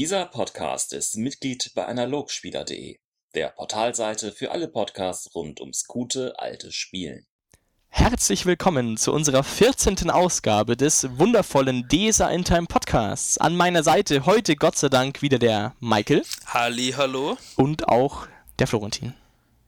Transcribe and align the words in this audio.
Dieser 0.00 0.24
Podcast 0.24 0.94
ist 0.94 1.18
Mitglied 1.18 1.72
bei 1.74 1.84
Analogspieler.de, 1.84 2.96
der 3.34 3.48
Portalseite 3.48 4.32
für 4.32 4.50
alle 4.50 4.66
Podcasts 4.66 5.34
rund 5.34 5.60
ums 5.60 5.84
gute 5.86 6.38
alte 6.38 6.72
Spielen. 6.72 7.26
Herzlich 7.90 8.46
willkommen 8.46 8.96
zu 8.96 9.12
unserer 9.12 9.44
14. 9.44 10.08
Ausgabe 10.08 10.74
des 10.78 11.06
wundervollen 11.18 11.86
DESA 11.86 12.30
in 12.30 12.44
Time 12.44 12.64
Podcasts. 12.66 13.36
An 13.36 13.54
meiner 13.54 13.82
Seite 13.82 14.24
heute 14.24 14.56
Gott 14.56 14.78
sei 14.78 14.88
Dank 14.88 15.20
wieder 15.20 15.38
der 15.38 15.74
Michael. 15.80 16.22
Halli, 16.46 16.94
hallo. 16.96 17.36
Und 17.56 17.86
auch 17.88 18.26
der 18.58 18.68
Florentin. 18.68 19.12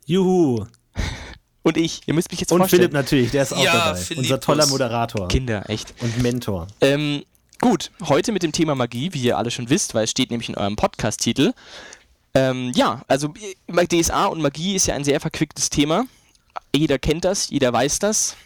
Juhu. 0.07 0.65
Und 1.63 1.77
ich, 1.77 2.01
ihr 2.07 2.15
müsst 2.15 2.31
mich 2.31 2.41
jetzt 2.41 2.53
Und 2.53 2.61
vorstellen. 2.61 2.81
Philipp 2.85 2.95
natürlich, 2.95 3.31
der 3.33 3.43
ist 3.43 3.53
auch 3.53 3.63
Ja, 3.63 3.73
dabei. 3.91 3.99
Philippus. 4.01 4.25
Unser 4.31 4.41
toller 4.41 4.67
Moderator 4.67 5.29
Kinder, 5.29 5.69
echt. 5.69 5.93
und 6.01 6.23
Mentor. 6.23 6.69
Ähm, 6.81 7.23
gut, 7.63 7.93
heute 8.03 8.33
mit 8.33 8.43
dem 8.43 8.53
Thema 8.53 8.75
Magie, 8.75 9.15
wie 9.15 9.23
ihr 9.23 9.39
alle 9.39 9.51
schon 9.51 9.71
wisst, 9.71 9.95
weil 9.95 10.05
es 10.05 10.11
steht 10.11 10.31
nämlich 10.31 10.49
in 10.49 10.57
eurem 10.57 10.77
Podcast-Titel. 10.77 11.53
Ähm, 12.35 12.73
ja, 12.75 13.03
also 13.07 13.33
DSA 13.69 14.27
und 14.27 14.43
Magie 14.43 14.75
ist 14.75 14.89
ja 14.89 14.95
ein 14.95 15.05
sehr 15.05 15.21
verquicktes 15.21 15.71
Thema. 15.71 16.05
Jeder 16.75 16.99
kennt 16.99 17.25
das, 17.25 17.51
jeder 17.51 17.73
weiß 17.73 18.01
das. 18.01 18.37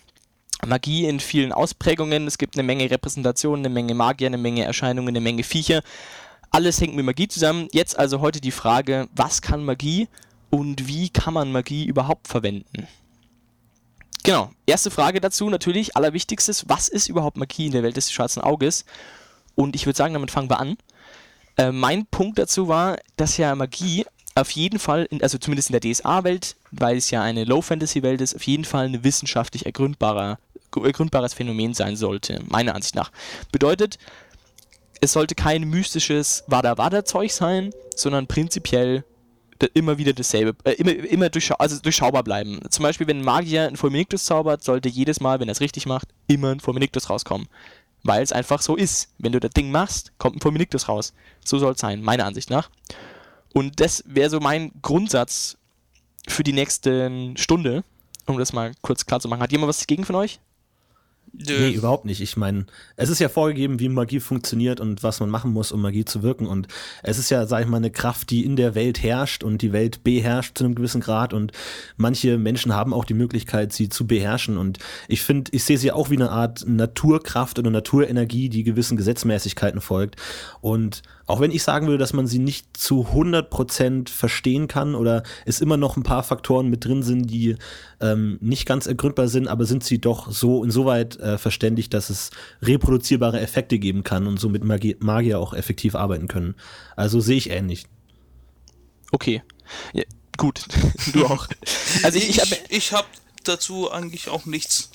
Magie 0.66 1.06
in 1.06 1.18
vielen 1.18 1.52
Ausprägungen. 1.52 2.26
Es 2.26 2.38
gibt 2.38 2.56
eine 2.56 2.62
Menge 2.62 2.90
Repräsentationen, 2.90 3.64
eine 3.64 3.72
Menge 3.72 3.94
Magier, 3.94 4.26
eine 4.26 4.38
Menge 4.38 4.64
Erscheinungen, 4.64 5.08
eine 5.08 5.20
Menge 5.20 5.44
Viecher. 5.44 5.82
Alles 6.50 6.80
hängt 6.80 6.94
mit 6.94 7.04
Magie 7.04 7.28
zusammen. 7.28 7.68
Jetzt 7.72 7.98
also 7.98 8.20
heute 8.20 8.40
die 8.40 8.50
Frage, 8.50 9.08
was 9.16 9.40
kann 9.40 9.64
Magie 9.64 10.08
und 10.50 10.88
wie 10.88 11.08
kann 11.08 11.34
man 11.34 11.52
Magie 11.52 11.86
überhaupt 11.86 12.28
verwenden? 12.28 12.86
Genau, 14.26 14.50
erste 14.66 14.90
Frage 14.90 15.20
dazu 15.20 15.48
natürlich, 15.50 15.94
allerwichtigstes, 15.94 16.68
was 16.68 16.88
ist 16.88 17.08
überhaupt 17.08 17.36
Magie 17.36 17.66
in 17.66 17.72
der 17.72 17.84
Welt 17.84 17.96
des 17.96 18.10
schwarzen 18.10 18.40
Auges? 18.42 18.84
Und 19.54 19.76
ich 19.76 19.86
würde 19.86 19.96
sagen, 19.96 20.14
damit 20.14 20.32
fangen 20.32 20.50
wir 20.50 20.58
an. 20.58 20.76
Äh, 21.56 21.70
mein 21.70 22.06
Punkt 22.06 22.36
dazu 22.36 22.66
war, 22.66 22.96
dass 23.16 23.36
ja 23.36 23.54
Magie 23.54 24.04
auf 24.34 24.50
jeden 24.50 24.80
Fall, 24.80 25.06
in, 25.10 25.22
also 25.22 25.38
zumindest 25.38 25.70
in 25.70 25.78
der 25.78 25.92
DSA-Welt, 25.92 26.56
weil 26.72 26.96
es 26.96 27.08
ja 27.12 27.22
eine 27.22 27.44
Low-Fantasy-Welt 27.44 28.20
ist, 28.20 28.34
auf 28.34 28.42
jeden 28.42 28.64
Fall 28.64 28.86
ein 28.86 29.04
wissenschaftlich 29.04 29.64
ergründbarer, 29.64 30.40
ergründbares 30.74 31.32
Phänomen 31.32 31.72
sein 31.72 31.94
sollte, 31.94 32.42
meiner 32.48 32.74
Ansicht 32.74 32.96
nach. 32.96 33.12
Bedeutet, 33.52 33.96
es 35.00 35.12
sollte 35.12 35.36
kein 35.36 35.62
mystisches 35.62 36.42
Wada-Wada-Zeug 36.48 37.30
sein, 37.30 37.70
sondern 37.94 38.26
prinzipiell 38.26 39.04
immer 39.74 39.98
wieder 39.98 40.12
dasselbe, 40.12 40.56
äh, 40.64 40.72
immer, 40.72 40.92
immer 40.92 41.28
durchschau 41.28 41.56
also 41.56 41.80
durchschaubar 41.80 42.22
bleiben. 42.22 42.60
Zum 42.70 42.82
Beispiel, 42.82 43.06
wenn 43.06 43.20
ein 43.20 43.24
Magier 43.24 43.66
ein 43.66 43.76
Fulminictus 43.76 44.24
zaubert, 44.24 44.62
sollte 44.62 44.88
jedes 44.88 45.20
Mal, 45.20 45.40
wenn 45.40 45.48
er 45.48 45.52
es 45.52 45.60
richtig 45.60 45.86
macht, 45.86 46.08
immer 46.26 46.50
ein 46.50 46.60
Fulminictus 46.60 47.10
rauskommen. 47.10 47.48
Weil 48.02 48.22
es 48.22 48.32
einfach 48.32 48.62
so 48.62 48.76
ist. 48.76 49.08
Wenn 49.18 49.32
du 49.32 49.40
das 49.40 49.50
Ding 49.50 49.70
machst, 49.70 50.12
kommt 50.18 50.36
ein 50.36 50.40
Fulminictus 50.40 50.88
raus. 50.88 51.12
So 51.44 51.58
soll 51.58 51.72
es 51.72 51.80
sein, 51.80 52.02
meiner 52.02 52.24
Ansicht 52.24 52.50
nach. 52.50 52.70
Und 53.52 53.80
das 53.80 54.04
wäre 54.06 54.30
so 54.30 54.38
mein 54.38 54.70
Grundsatz 54.82 55.56
für 56.28 56.44
die 56.44 56.52
nächste 56.52 57.32
Stunde, 57.36 57.84
um 58.26 58.38
das 58.38 58.52
mal 58.52 58.72
kurz 58.82 59.06
klar 59.06 59.20
zu 59.20 59.28
machen. 59.28 59.40
Hat 59.40 59.52
jemand 59.52 59.68
was 59.68 59.78
dagegen 59.78 60.04
von 60.04 60.16
euch? 60.16 60.40
Nö. 61.38 61.58
Nee, 61.58 61.70
überhaupt 61.72 62.04
nicht. 62.06 62.20
Ich 62.20 62.36
meine, 62.36 62.66
es 62.96 63.10
ist 63.10 63.18
ja 63.18 63.28
vorgegeben, 63.28 63.78
wie 63.78 63.88
Magie 63.88 64.20
funktioniert 64.20 64.80
und 64.80 65.02
was 65.02 65.20
man 65.20 65.28
machen 65.28 65.52
muss, 65.52 65.70
um 65.70 65.82
Magie 65.82 66.04
zu 66.04 66.22
wirken. 66.22 66.46
Und 66.46 66.68
es 67.02 67.18
ist 67.18 67.30
ja, 67.30 67.46
sag 67.46 67.62
ich 67.62 67.68
mal, 67.68 67.76
eine 67.76 67.90
Kraft, 67.90 68.30
die 68.30 68.44
in 68.44 68.56
der 68.56 68.74
Welt 68.74 69.02
herrscht 69.02 69.44
und 69.44 69.60
die 69.60 69.72
Welt 69.72 70.02
beherrscht 70.02 70.56
zu 70.56 70.64
einem 70.64 70.74
gewissen 70.74 71.00
Grad. 71.00 71.34
Und 71.34 71.52
manche 71.96 72.38
Menschen 72.38 72.74
haben 72.74 72.94
auch 72.94 73.04
die 73.04 73.14
Möglichkeit, 73.14 73.72
sie 73.72 73.88
zu 73.88 74.06
beherrschen. 74.06 74.56
Und 74.56 74.78
ich 75.08 75.22
finde, 75.22 75.50
ich 75.52 75.64
sehe 75.64 75.78
sie 75.78 75.92
auch 75.92 76.10
wie 76.10 76.16
eine 76.16 76.30
Art 76.30 76.66
Naturkraft 76.66 77.58
oder 77.58 77.70
Naturenergie, 77.70 78.48
die 78.48 78.62
gewissen 78.62 78.96
Gesetzmäßigkeiten 78.96 79.80
folgt. 79.80 80.16
Und 80.60 81.02
auch 81.26 81.40
wenn 81.40 81.50
ich 81.50 81.64
sagen 81.64 81.86
würde, 81.86 81.98
dass 81.98 82.12
man 82.12 82.26
sie 82.26 82.38
nicht 82.38 82.76
zu 82.76 83.08
100% 83.12 84.08
verstehen 84.08 84.68
kann 84.68 84.94
oder 84.94 85.24
es 85.44 85.60
immer 85.60 85.76
noch 85.76 85.96
ein 85.96 86.04
paar 86.04 86.22
Faktoren 86.22 86.68
mit 86.68 86.84
drin 86.84 87.02
sind, 87.02 87.26
die 87.26 87.56
ähm, 88.00 88.38
nicht 88.40 88.66
ganz 88.66 88.86
ergründbar 88.86 89.26
sind, 89.26 89.48
aber 89.48 89.64
sind 89.64 89.82
sie 89.82 90.00
doch 90.00 90.30
so 90.30 90.62
insoweit 90.62 91.18
äh, 91.26 91.38
verständlich, 91.38 91.90
dass 91.90 92.10
es 92.10 92.30
reproduzierbare 92.62 93.40
Effekte 93.40 93.78
geben 93.78 94.04
kann 94.04 94.26
und 94.26 94.38
somit 94.38 94.64
Magie 94.64 94.96
Magier 95.00 95.40
auch 95.40 95.52
effektiv 95.52 95.94
arbeiten 95.94 96.28
können. 96.28 96.54
Also 96.94 97.20
sehe 97.20 97.36
ich 97.36 97.50
ähnlich. 97.50 97.86
Okay. 99.12 99.42
Ja, 99.92 100.04
gut. 100.36 100.66
du 101.12 101.26
auch. 101.26 101.48
Also 102.02 102.18
ich, 102.18 102.30
ich 102.30 102.40
habe 102.40 102.56
ich 102.68 102.92
hab 102.92 103.06
dazu 103.44 103.90
eigentlich 103.90 104.28
auch 104.28 104.46
nichts. 104.46 104.90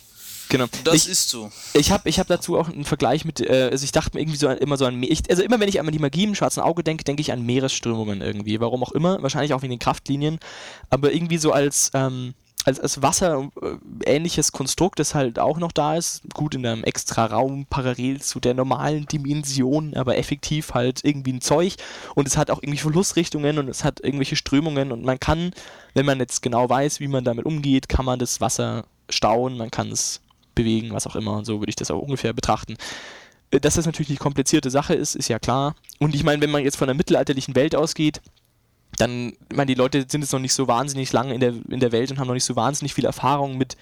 genau. 0.50 0.68
Das 0.84 0.96
ich, 0.96 1.09
ist 1.09 1.30
so. 1.30 1.52
Ich 1.74 1.92
habe 1.92 2.08
ich 2.08 2.19
hab 2.19 2.28
dazu 2.28 2.58
auch 2.58 2.69
einen 2.69 2.86
Vergleich 2.86 3.25
mit, 3.25 3.42
äh, 3.42 3.69
also 3.72 3.84
ich 3.84 3.92
dachte 3.92 4.16
mir 4.16 4.22
irgendwie 4.22 4.38
so 4.38 4.48
an, 4.48 4.58
immer 4.58 4.78
so 4.78 4.86
an, 4.86 5.02
ich, 5.03 5.30
also 5.30 5.44
immer 5.44 5.59
wenn 5.59 5.69
ich 5.69 5.80
an 5.80 5.92
die 5.92 6.00
Magie 6.00 6.24
im 6.24 6.36
schwarzen 6.36 6.62
Auge 6.62 6.84
denke, 6.84 7.03
denke 7.03 7.22
ich 7.22 7.31
an 7.31 7.46
Meeresströmungen 7.46 8.22
irgendwie. 8.22 8.59
Warum 8.59 8.84
auch 8.84 8.92
immer, 8.92 9.22
wahrscheinlich 9.22 9.53
auch 9.53 9.62
wegen 9.62 9.72
den 9.72 9.80
Kraftlinien, 9.80 10.40
aber 10.90 11.13
irgendwie 11.13 11.38
so 11.38 11.52
als, 11.52 11.92
ähm, 11.94 12.34
als, 12.66 12.80
als 12.80 13.02
Wasser 13.02 13.50
äh, 13.62 14.16
ähnliches 14.16 14.52
Konstrukt, 14.52 15.00
das 15.00 15.16
halt 15.16 15.40
auch 15.40 15.58
noch 15.58 15.72
da 15.72 15.96
ist, 15.96 16.22
gut 16.34 16.56
in 16.56 16.66
einem 16.66 16.84
extra 16.84 17.26
Raum 17.26 17.66
parallel 17.70 18.22
zu 18.22 18.40
der 18.40 18.54
normalen 18.54 19.06
Dimension, 19.06 19.94
aber 19.96 20.18
effektiv 20.18 20.74
halt 20.74 21.02
irgendwie 21.04 21.34
ein 21.34 21.42
Zeug 21.42 21.76
und 22.16 22.28
es 22.28 22.38
hat 22.38 22.52
auch 22.52 22.62
irgendwie 22.62 22.80
Flussrichtungen 22.80 23.58
und 23.58 23.68
es 23.68 23.84
hat 23.84 24.00
irgendwelche 24.02 24.36
Strömungen 24.36 24.92
und 24.92 25.04
man 25.04 25.20
kann, 25.20 25.52
wenn 25.94 26.06
man 26.06 26.20
jetzt 26.20 26.42
genau 26.42 26.70
weiß, 26.70 27.00
wie 27.00 27.08
man 27.08 27.24
damit 27.24 27.46
umgeht, 27.46 27.90
kann 27.90 28.06
man 28.06 28.20
das 28.20 28.42
Wasser 28.42 28.86
stauen, 29.10 29.58
man 29.58 29.72
kann 29.72 29.92
es 29.92 30.22
bewegen, 30.56 30.92
was 30.92 31.08
auch 31.08 31.16
immer. 31.16 31.38
Und 31.38 31.46
so 31.46 31.60
würde 31.60 31.70
ich 31.70 31.76
das 31.76 31.92
auch 31.92 32.02
ungefähr 32.02 32.34
betrachten. 32.34 32.78
Äh, 33.52 33.60
Dass 33.60 33.76
das 33.76 33.86
natürlich 33.86 34.10
eine 34.10 34.20
komplizierte 34.20 34.70
Sache 34.70 34.94
ist, 34.94 35.16
ist 35.16 35.28
ja 35.28 35.40
klar. 35.40 35.76
Und 36.00 36.16
ich 36.16 36.24
meine, 36.24 36.42
wenn 36.42 36.52
man 36.52 36.64
jetzt 36.64 36.78
von 36.78 36.90
einer 36.90 36.98
mittelalterlichen 36.98 37.56
Welt 37.56 37.76
ausgeht, 37.76 38.22
dann, 38.97 39.34
ich 39.50 39.56
meine, 39.56 39.68
die 39.68 39.75
Leute 39.75 40.06
sind 40.07 40.22
jetzt 40.22 40.34
noch 40.34 40.40
nicht 40.40 40.53
so 40.53 40.68
wahnsinnig 40.68 41.12
lange 41.13 41.34
in 41.34 41.40
der, 41.40 41.53
in 41.69 41.79
der 41.79 41.91
Welt 41.91 42.12
und 42.12 42.19
haben 42.19 42.28
noch 42.28 42.34
nicht 42.34 42.46
so 42.46 42.56
wahnsinnig 42.56 42.94
viel 42.94 43.06
Erfahrung 43.06 43.57
mit, 43.57 43.78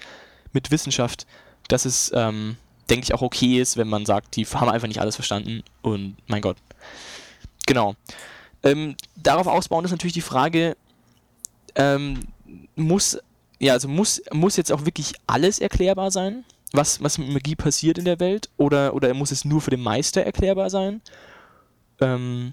mit 0.52 0.70
Wissenschaft, 0.70 1.26
dass 1.68 1.84
es, 1.84 2.12
ähm, 2.14 2.56
denke 2.88 3.04
ich, 3.04 3.14
auch 3.14 3.22
okay 3.22 3.60
ist, 3.60 3.76
wenn 3.76 3.88
man 3.88 4.06
sagt, 4.06 4.36
die 4.36 4.44
haben 4.46 4.68
einfach 4.68 4.88
nicht 4.88 5.00
alles 5.00 5.16
verstanden 5.16 5.62
und 5.82 6.16
mein 6.26 6.42
Gott. 6.42 6.56
Genau. 7.66 7.94
Ähm, 8.62 8.96
darauf 9.16 9.46
ausbauen 9.46 9.84
ist 9.84 9.90
natürlich 9.90 10.14
die 10.14 10.20
Frage, 10.20 10.76
ähm, 11.74 12.20
muss, 12.76 13.18
ja, 13.58 13.74
also 13.74 13.88
muss, 13.88 14.22
muss 14.32 14.56
jetzt 14.56 14.72
auch 14.72 14.84
wirklich 14.84 15.14
alles 15.26 15.58
erklärbar 15.58 16.10
sein, 16.10 16.44
was, 16.72 17.02
was 17.02 17.18
mit 17.18 17.30
Magie 17.30 17.56
passiert 17.56 17.98
in 17.98 18.04
der 18.04 18.20
Welt? 18.20 18.48
Oder, 18.56 18.94
oder 18.94 19.12
muss 19.14 19.32
es 19.32 19.44
nur 19.44 19.60
für 19.60 19.70
den 19.70 19.80
Meister 19.80 20.24
erklärbar 20.24 20.70
sein? 20.70 21.00
Ähm, 22.00 22.52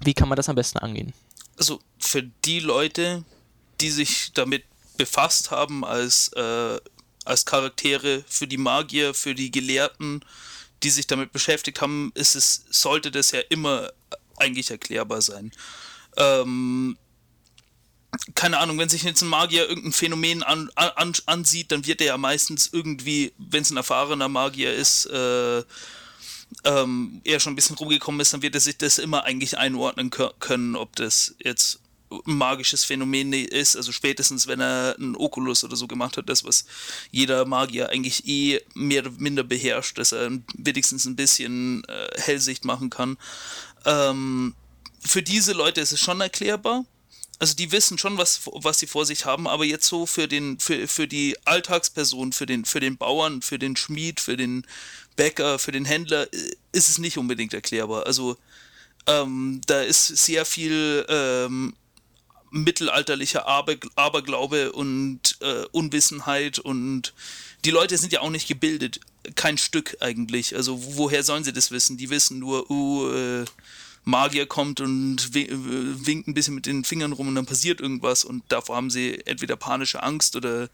wie 0.00 0.14
kann 0.14 0.28
man 0.28 0.36
das 0.36 0.48
am 0.48 0.54
besten 0.54 0.78
angehen? 0.78 1.12
Also 1.56 1.80
für 1.98 2.22
die 2.22 2.60
Leute, 2.60 3.24
die 3.80 3.90
sich 3.90 4.32
damit 4.32 4.64
befasst 4.96 5.50
haben 5.50 5.84
als, 5.84 6.28
äh, 6.34 6.80
als 7.24 7.44
Charaktere, 7.44 8.24
für 8.28 8.46
die 8.46 8.58
Magier, 8.58 9.14
für 9.14 9.34
die 9.34 9.50
Gelehrten, 9.50 10.24
die 10.82 10.90
sich 10.90 11.06
damit 11.06 11.32
beschäftigt 11.32 11.80
haben, 11.80 12.12
ist 12.14 12.34
es, 12.34 12.64
sollte 12.70 13.10
das 13.10 13.30
ja 13.30 13.40
immer 13.48 13.92
eigentlich 14.36 14.70
erklärbar 14.70 15.22
sein. 15.22 15.52
Ähm, 16.16 16.96
keine 18.34 18.58
Ahnung, 18.58 18.78
wenn 18.78 18.88
sich 18.88 19.04
jetzt 19.04 19.22
ein 19.22 19.28
Magier 19.28 19.68
irgendein 19.68 19.92
Phänomen 19.92 20.42
an, 20.42 20.70
an, 20.74 21.14
ansieht, 21.26 21.72
dann 21.72 21.86
wird 21.86 22.00
er 22.00 22.08
ja 22.08 22.18
meistens 22.18 22.68
irgendwie, 22.70 23.32
wenn 23.38 23.62
es 23.62 23.70
ein 23.70 23.76
erfahrener 23.78 24.28
Magier 24.28 24.74
ist, 24.74 25.06
äh, 25.06 25.62
ähm, 26.64 27.20
er 27.24 27.40
schon 27.40 27.52
ein 27.52 27.56
bisschen 27.56 27.76
rumgekommen 27.76 28.20
ist, 28.20 28.32
dann 28.32 28.42
wird 28.42 28.54
er 28.54 28.60
sich 28.60 28.76
das 28.78 28.98
immer 28.98 29.24
eigentlich 29.24 29.58
einordnen 29.58 30.10
kö- 30.10 30.32
können, 30.38 30.76
ob 30.76 30.94
das 30.96 31.34
jetzt 31.38 31.80
ein 32.10 32.36
magisches 32.36 32.84
Phänomen 32.84 33.32
ist, 33.32 33.74
also 33.74 33.90
spätestens 33.90 34.46
wenn 34.46 34.60
er 34.60 34.94
einen 34.98 35.16
Oculus 35.16 35.64
oder 35.64 35.76
so 35.76 35.86
gemacht 35.86 36.18
hat, 36.18 36.28
das 36.28 36.44
was 36.44 36.66
jeder 37.10 37.46
Magier 37.46 37.88
eigentlich 37.88 38.28
eh 38.28 38.60
mehr 38.74 39.00
oder 39.02 39.12
minder 39.16 39.44
beherrscht, 39.44 39.96
dass 39.96 40.12
er 40.12 40.30
wenigstens 40.54 41.06
ein 41.06 41.16
bisschen 41.16 41.84
äh, 41.84 42.20
Hellsicht 42.20 42.66
machen 42.66 42.90
kann. 42.90 43.16
Ähm, 43.86 44.54
für 45.00 45.22
diese 45.22 45.52
Leute 45.52 45.80
ist 45.80 45.92
es 45.92 46.00
schon 46.00 46.20
erklärbar. 46.20 46.84
Also 47.38 47.56
die 47.56 47.72
wissen 47.72 47.98
schon, 47.98 48.18
was, 48.18 48.42
was 48.44 48.78
sie 48.78 48.86
vor 48.86 49.04
sich 49.04 49.24
haben, 49.24 49.48
aber 49.48 49.64
jetzt 49.64 49.88
so 49.88 50.06
für 50.06 50.28
den, 50.28 50.60
für, 50.60 50.86
für 50.86 51.08
die 51.08 51.36
Alltagsperson, 51.44 52.32
für 52.32 52.46
den, 52.46 52.64
für 52.64 52.78
den 52.78 52.96
Bauern, 52.96 53.42
für 53.42 53.58
den 53.58 53.74
Schmied, 53.74 54.20
für 54.20 54.36
den 54.36 54.64
Bäcker, 55.16 55.58
für 55.58 55.72
den 55.72 55.84
Händler 55.84 56.32
äh, 56.32 56.52
ist 56.72 56.88
es 56.88 56.98
nicht 56.98 57.18
unbedingt 57.18 57.54
erklärbar. 57.54 58.06
Also 58.06 58.36
ähm, 59.06 59.60
da 59.66 59.82
ist 59.82 60.06
sehr 60.06 60.44
viel 60.44 61.04
ähm, 61.08 61.74
mittelalterlicher 62.50 63.46
Aber, 63.46 63.76
Aberglaube 63.96 64.72
und 64.72 65.38
äh, 65.40 65.64
Unwissenheit 65.72 66.58
und 66.58 67.14
die 67.64 67.70
Leute 67.70 67.96
sind 67.96 68.12
ja 68.12 68.20
auch 68.20 68.30
nicht 68.30 68.48
gebildet. 68.48 69.00
Kein 69.36 69.56
Stück 69.56 69.96
eigentlich. 70.00 70.56
Also 70.56 70.96
woher 70.96 71.22
sollen 71.22 71.44
sie 71.44 71.52
das 71.52 71.70
wissen? 71.70 71.96
Die 71.96 72.10
wissen 72.10 72.40
nur, 72.40 72.68
uh, 72.70 73.08
äh, 73.10 73.44
Magier 74.04 74.46
kommt 74.46 74.80
und 74.80 75.32
winkt 75.32 76.26
ein 76.26 76.34
bisschen 76.34 76.56
mit 76.56 76.66
den 76.66 76.84
Fingern 76.84 77.12
rum 77.12 77.28
und 77.28 77.36
dann 77.36 77.46
passiert 77.46 77.80
irgendwas 77.80 78.24
und 78.24 78.42
davor 78.48 78.76
haben 78.76 78.90
sie 78.90 79.24
entweder 79.26 79.54
panische 79.54 80.02
Angst 80.02 80.34
oder 80.34 80.68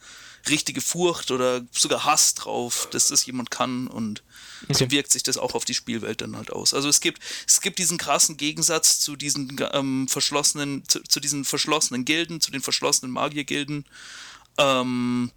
richtige 0.49 0.81
Furcht 0.81 1.31
oder 1.31 1.63
sogar 1.73 2.05
Hass 2.05 2.35
drauf, 2.35 2.89
dass 2.91 3.09
das 3.09 3.27
jemand 3.27 3.51
kann 3.51 3.87
und 3.87 4.23
okay. 4.65 4.75
so 4.75 4.91
wirkt 4.91 5.13
sich 5.13 5.23
das 5.23 5.39
auch 5.39 5.55
auf 5.55 5.65
die 5.65 5.75
Spielwelt 5.75 6.21
dann 6.21 6.37
halt 6.37 6.51
aus. 6.51 6.75
Also 6.75 6.89
es 6.89 7.01
gibt, 7.01 7.23
es 7.47 7.61
gibt 7.61 7.79
diesen 7.79 7.99
krassen 7.99 8.37
Gegensatz 8.37 9.01
zu 9.01 9.17
diesen 9.17 9.57
ähm, 9.73 10.09
verschlossenen, 10.09 10.85
zu, 10.89 11.03
zu, 11.03 11.21
diesen 11.21 11.45
verschlossenen 11.45 12.05
Gilden, 12.05 12.41
zu 12.41 12.51
den 12.51 12.63
verschlossenen 12.63 13.13
Magiergilden 13.13 13.85
ähm, 14.59 15.31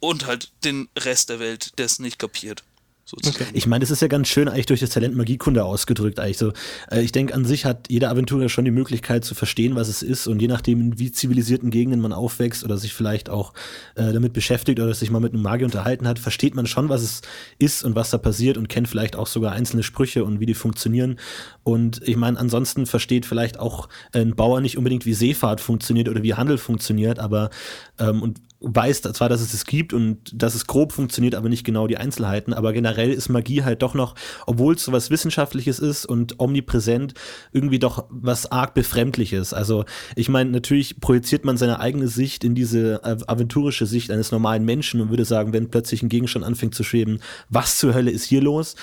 und 0.00 0.26
halt 0.26 0.52
den 0.64 0.88
Rest 0.96 1.28
der 1.28 1.38
Welt, 1.38 1.78
der 1.78 1.86
es 1.86 1.98
nicht 1.98 2.18
kapiert. 2.18 2.64
Okay. 3.12 3.44
Ich 3.52 3.66
meine, 3.66 3.80
das 3.80 3.90
ist 3.90 4.00
ja 4.00 4.08
ganz 4.08 4.28
schön 4.28 4.48
eigentlich 4.48 4.66
durch 4.66 4.80
das 4.80 4.90
Talent 4.90 5.14
Magiekunde 5.14 5.64
ausgedrückt. 5.64 6.18
Eigentlich 6.18 6.38
so. 6.38 6.52
Äh, 6.90 7.02
ich 7.02 7.12
denke, 7.12 7.34
an 7.34 7.44
sich 7.44 7.64
hat 7.64 7.88
jeder 7.90 8.10
Aventurer 8.10 8.48
schon 8.48 8.64
die 8.64 8.70
Möglichkeit 8.70 9.24
zu 9.24 9.34
verstehen, 9.34 9.74
was 9.74 9.88
es 9.88 10.02
ist 10.02 10.26
und 10.26 10.40
je 10.40 10.48
nachdem, 10.48 10.80
in 10.80 10.98
wie 10.98 11.12
zivilisierten 11.12 11.70
Gegenden 11.70 12.00
man 12.00 12.12
aufwächst 12.12 12.64
oder 12.64 12.78
sich 12.78 12.94
vielleicht 12.94 13.28
auch 13.28 13.52
äh, 13.96 14.12
damit 14.12 14.32
beschäftigt 14.32 14.80
oder 14.80 14.94
sich 14.94 15.10
mal 15.10 15.20
mit 15.20 15.34
einem 15.34 15.42
Magier 15.42 15.66
unterhalten 15.66 16.08
hat, 16.08 16.18
versteht 16.18 16.54
man 16.54 16.66
schon, 16.66 16.88
was 16.88 17.02
es 17.02 17.20
ist 17.58 17.84
und 17.84 17.94
was 17.94 18.10
da 18.10 18.18
passiert 18.18 18.56
und 18.56 18.68
kennt 18.68 18.88
vielleicht 18.88 19.16
auch 19.16 19.26
sogar 19.26 19.52
einzelne 19.52 19.82
Sprüche 19.82 20.24
und 20.24 20.40
wie 20.40 20.46
die 20.46 20.54
funktionieren. 20.54 21.18
Und 21.64 22.00
ich 22.06 22.16
meine, 22.16 22.38
ansonsten 22.38 22.86
versteht 22.86 23.26
vielleicht 23.26 23.58
auch 23.58 23.88
ein 24.12 24.34
Bauer 24.34 24.60
nicht 24.60 24.78
unbedingt, 24.78 25.04
wie 25.04 25.14
Seefahrt 25.14 25.60
funktioniert 25.60 26.08
oder 26.08 26.22
wie 26.22 26.34
Handel 26.34 26.56
funktioniert, 26.56 27.18
aber 27.18 27.50
ähm, 27.98 28.22
und 28.22 28.40
weiß 28.62 29.02
zwar, 29.02 29.28
dass 29.28 29.40
es 29.40 29.54
es 29.54 29.66
gibt 29.66 29.92
und 29.92 30.18
dass 30.34 30.54
es 30.54 30.66
grob 30.66 30.92
funktioniert, 30.92 31.34
aber 31.34 31.48
nicht 31.48 31.64
genau 31.64 31.86
die 31.86 31.96
Einzelheiten. 31.96 32.52
Aber 32.52 32.72
generell 32.72 33.10
ist 33.10 33.28
Magie 33.28 33.62
halt 33.62 33.82
doch 33.82 33.94
noch, 33.94 34.14
obwohl 34.46 34.74
es 34.74 34.84
so 34.84 34.92
was 34.92 35.10
Wissenschaftliches 35.10 35.78
ist 35.78 36.06
und 36.06 36.38
omnipräsent, 36.38 37.14
irgendwie 37.52 37.78
doch 37.78 38.06
was 38.10 38.50
arg 38.50 38.74
Befremdliches. 38.74 39.52
Also 39.52 39.84
ich 40.16 40.28
meine, 40.28 40.50
natürlich 40.50 41.00
projiziert 41.00 41.44
man 41.44 41.56
seine 41.56 41.80
eigene 41.80 42.08
Sicht 42.08 42.44
in 42.44 42.54
diese 42.54 43.00
aventurische 43.04 43.86
Sicht 43.86 44.10
eines 44.10 44.32
normalen 44.32 44.64
Menschen 44.64 45.00
und 45.00 45.10
würde 45.10 45.24
sagen, 45.24 45.52
wenn 45.52 45.70
plötzlich 45.70 46.02
ein 46.02 46.08
Gegenstand 46.08 46.44
anfängt 46.44 46.74
zu 46.74 46.84
schweben, 46.84 47.20
was 47.48 47.78
zur 47.78 47.94
Hölle 47.94 48.10
ist 48.10 48.24
hier 48.24 48.40
los? 48.40 48.76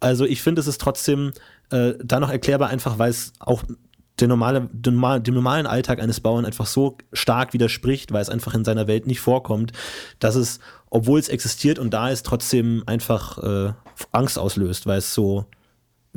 Also 0.00 0.24
ich 0.24 0.42
finde, 0.42 0.60
es 0.60 0.66
ist 0.66 0.80
trotzdem 0.80 1.32
äh, 1.70 1.94
da 2.02 2.20
noch 2.20 2.30
erklärbar, 2.30 2.68
einfach 2.68 2.98
weil 2.98 3.10
es 3.10 3.32
auch 3.38 3.62
der 4.20 4.28
normale, 4.28 4.68
dem, 4.72 4.94
normalen 4.94 5.66
Alltag 5.66 6.00
eines 6.00 6.20
Bauern 6.20 6.44
einfach 6.44 6.66
so 6.66 6.96
stark 7.12 7.52
widerspricht, 7.52 8.12
weil 8.12 8.22
es 8.22 8.28
einfach 8.28 8.54
in 8.54 8.64
seiner 8.64 8.86
Welt 8.86 9.06
nicht 9.06 9.20
vorkommt, 9.20 9.72
dass 10.20 10.36
es, 10.36 10.60
obwohl 10.90 11.18
es 11.18 11.28
existiert 11.28 11.78
und 11.78 11.92
da 11.92 12.08
ist, 12.10 12.24
trotzdem 12.24 12.84
einfach 12.86 13.38
äh, 13.38 13.72
Angst 14.12 14.38
auslöst, 14.38 14.86
weil 14.86 14.98
es 14.98 15.14
so 15.14 15.46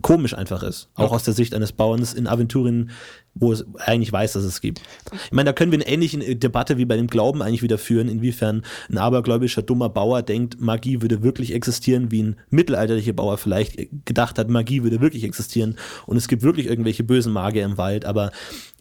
komisch 0.01 0.35
einfach 0.35 0.61
ist. 0.61 0.89
Auch 0.94 1.05
okay. 1.05 1.15
aus 1.15 1.23
der 1.23 1.33
Sicht 1.33 1.55
eines 1.55 1.71
Bauerns 1.71 2.13
in 2.13 2.27
Aventurien, 2.27 2.91
wo 3.39 3.51
es 3.51 3.66
eigentlich 3.78 4.12
weiß, 4.12 4.34
dass 4.34 4.44
es 4.44 4.62
gibt. 4.62 4.81
Ich 5.25 5.31
meine, 5.31 5.50
da 5.50 5.54
können 5.54 5.72
wir 5.72 5.80
eine 5.80 5.88
ähnliche 5.88 6.36
Debatte 6.36 6.78
wie 6.78 6.86
bei 6.86 6.95
dem 6.95 7.07
Glauben 7.07 7.42
eigentlich 7.42 7.63
wieder 7.63 7.78
führen, 7.78 8.10
inwiefern 8.10 8.63
ein 8.89 8.98
abergläubischer, 8.98 9.62
dummer 9.62 9.89
Bauer 9.89 10.22
denkt, 10.22 10.60
Magie 10.60 11.01
würde 11.01 11.24
wirklich 11.24 11.54
existieren, 11.54 12.12
wie 12.12 12.24
ein 12.24 12.36
mittelalterlicher 12.50 13.13
Bauer 13.13 13.38
vielleicht 13.38 13.88
gedacht 14.06 14.38
hat, 14.39 14.50
Magie 14.50 14.84
würde 14.84 15.01
wirklich 15.01 15.24
existieren 15.24 15.78
und 16.06 16.18
es 16.18 16.28
gibt 16.28 16.44
wirklich 16.44 16.68
irgendwelche 16.68 17.04
bösen 17.04 17.34
Magier 17.34 17.66
im 17.66 17.78
Wald, 17.78 18.06
aber 18.06 18.31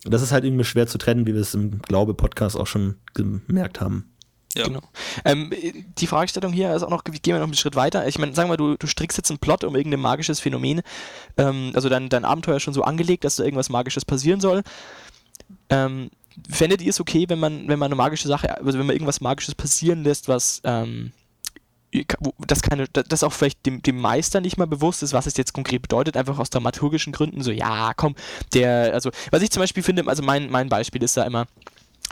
das 0.04 0.22
ist 0.22 0.32
halt 0.32 0.44
irgendwie 0.44 0.64
schwer 0.64 0.86
zu 0.86 0.98
trennen, 0.98 1.26
wie 1.26 1.34
wir 1.34 1.40
es 1.40 1.54
im 1.54 1.80
Glaube-Podcast 1.82 2.56
auch 2.56 2.66
schon 2.66 2.96
gemerkt 3.14 3.80
haben. 3.80 4.15
Ja. 4.56 4.64
Genau. 4.64 4.80
Ähm, 5.24 5.52
die 5.98 6.06
Fragestellung 6.06 6.52
hier 6.52 6.74
ist 6.74 6.82
auch 6.82 6.90
noch, 6.90 7.04
gehen 7.04 7.20
wir 7.24 7.38
noch 7.38 7.44
einen 7.44 7.54
Schritt 7.54 7.76
weiter. 7.76 8.06
Ich 8.08 8.18
meine, 8.18 8.34
sagen 8.34 8.50
wir, 8.50 8.56
du, 8.56 8.76
du 8.76 8.86
strickst 8.86 9.18
jetzt 9.18 9.30
einen 9.30 9.38
Plot 9.38 9.64
um 9.64 9.76
irgendein 9.76 10.00
magisches 10.00 10.40
Phänomen, 10.40 10.82
ähm, 11.36 11.72
also 11.74 11.88
dein, 11.88 12.08
dein 12.08 12.24
Abenteuer 12.24 12.56
ist 12.56 12.62
schon 12.62 12.74
so 12.74 12.82
angelegt, 12.82 13.24
dass 13.24 13.36
da 13.36 13.44
irgendwas 13.44 13.68
Magisches 13.68 14.04
passieren 14.04 14.40
soll. 14.40 14.62
Ähm, 15.68 16.10
fändet 16.48 16.80
ihr 16.80 16.90
es 16.90 17.00
okay, 17.00 17.26
wenn 17.28 17.38
man, 17.38 17.68
wenn 17.68 17.78
man 17.78 17.86
eine 17.86 17.96
magische 17.96 18.28
Sache, 18.28 18.56
also 18.56 18.78
wenn 18.78 18.86
man 18.86 18.94
irgendwas 18.94 19.20
Magisches 19.20 19.54
passieren 19.54 20.02
lässt, 20.04 20.28
was 20.28 20.60
ähm, 20.64 21.12
das, 22.46 22.62
keine, 22.62 22.88
das 22.88 23.22
auch 23.22 23.32
vielleicht 23.32 23.64
dem, 23.64 23.82
dem 23.82 23.98
Meister 23.98 24.40
nicht 24.40 24.58
mal 24.58 24.66
bewusst 24.66 25.02
ist, 25.02 25.12
was 25.12 25.26
es 25.26 25.36
jetzt 25.36 25.52
konkret 25.52 25.82
bedeutet, 25.82 26.16
einfach 26.16 26.38
aus 26.38 26.50
dramaturgischen 26.50 27.12
Gründen, 27.12 27.42
so, 27.42 27.50
ja, 27.50 27.92
komm, 27.94 28.14
der, 28.54 28.92
also, 28.92 29.10
was 29.30 29.42
ich 29.42 29.50
zum 29.50 29.60
Beispiel 29.60 29.82
finde, 29.82 30.06
also 30.06 30.22
mein, 30.22 30.50
mein 30.50 30.68
Beispiel 30.68 31.02
ist 31.02 31.16
da 31.16 31.24
immer, 31.24 31.46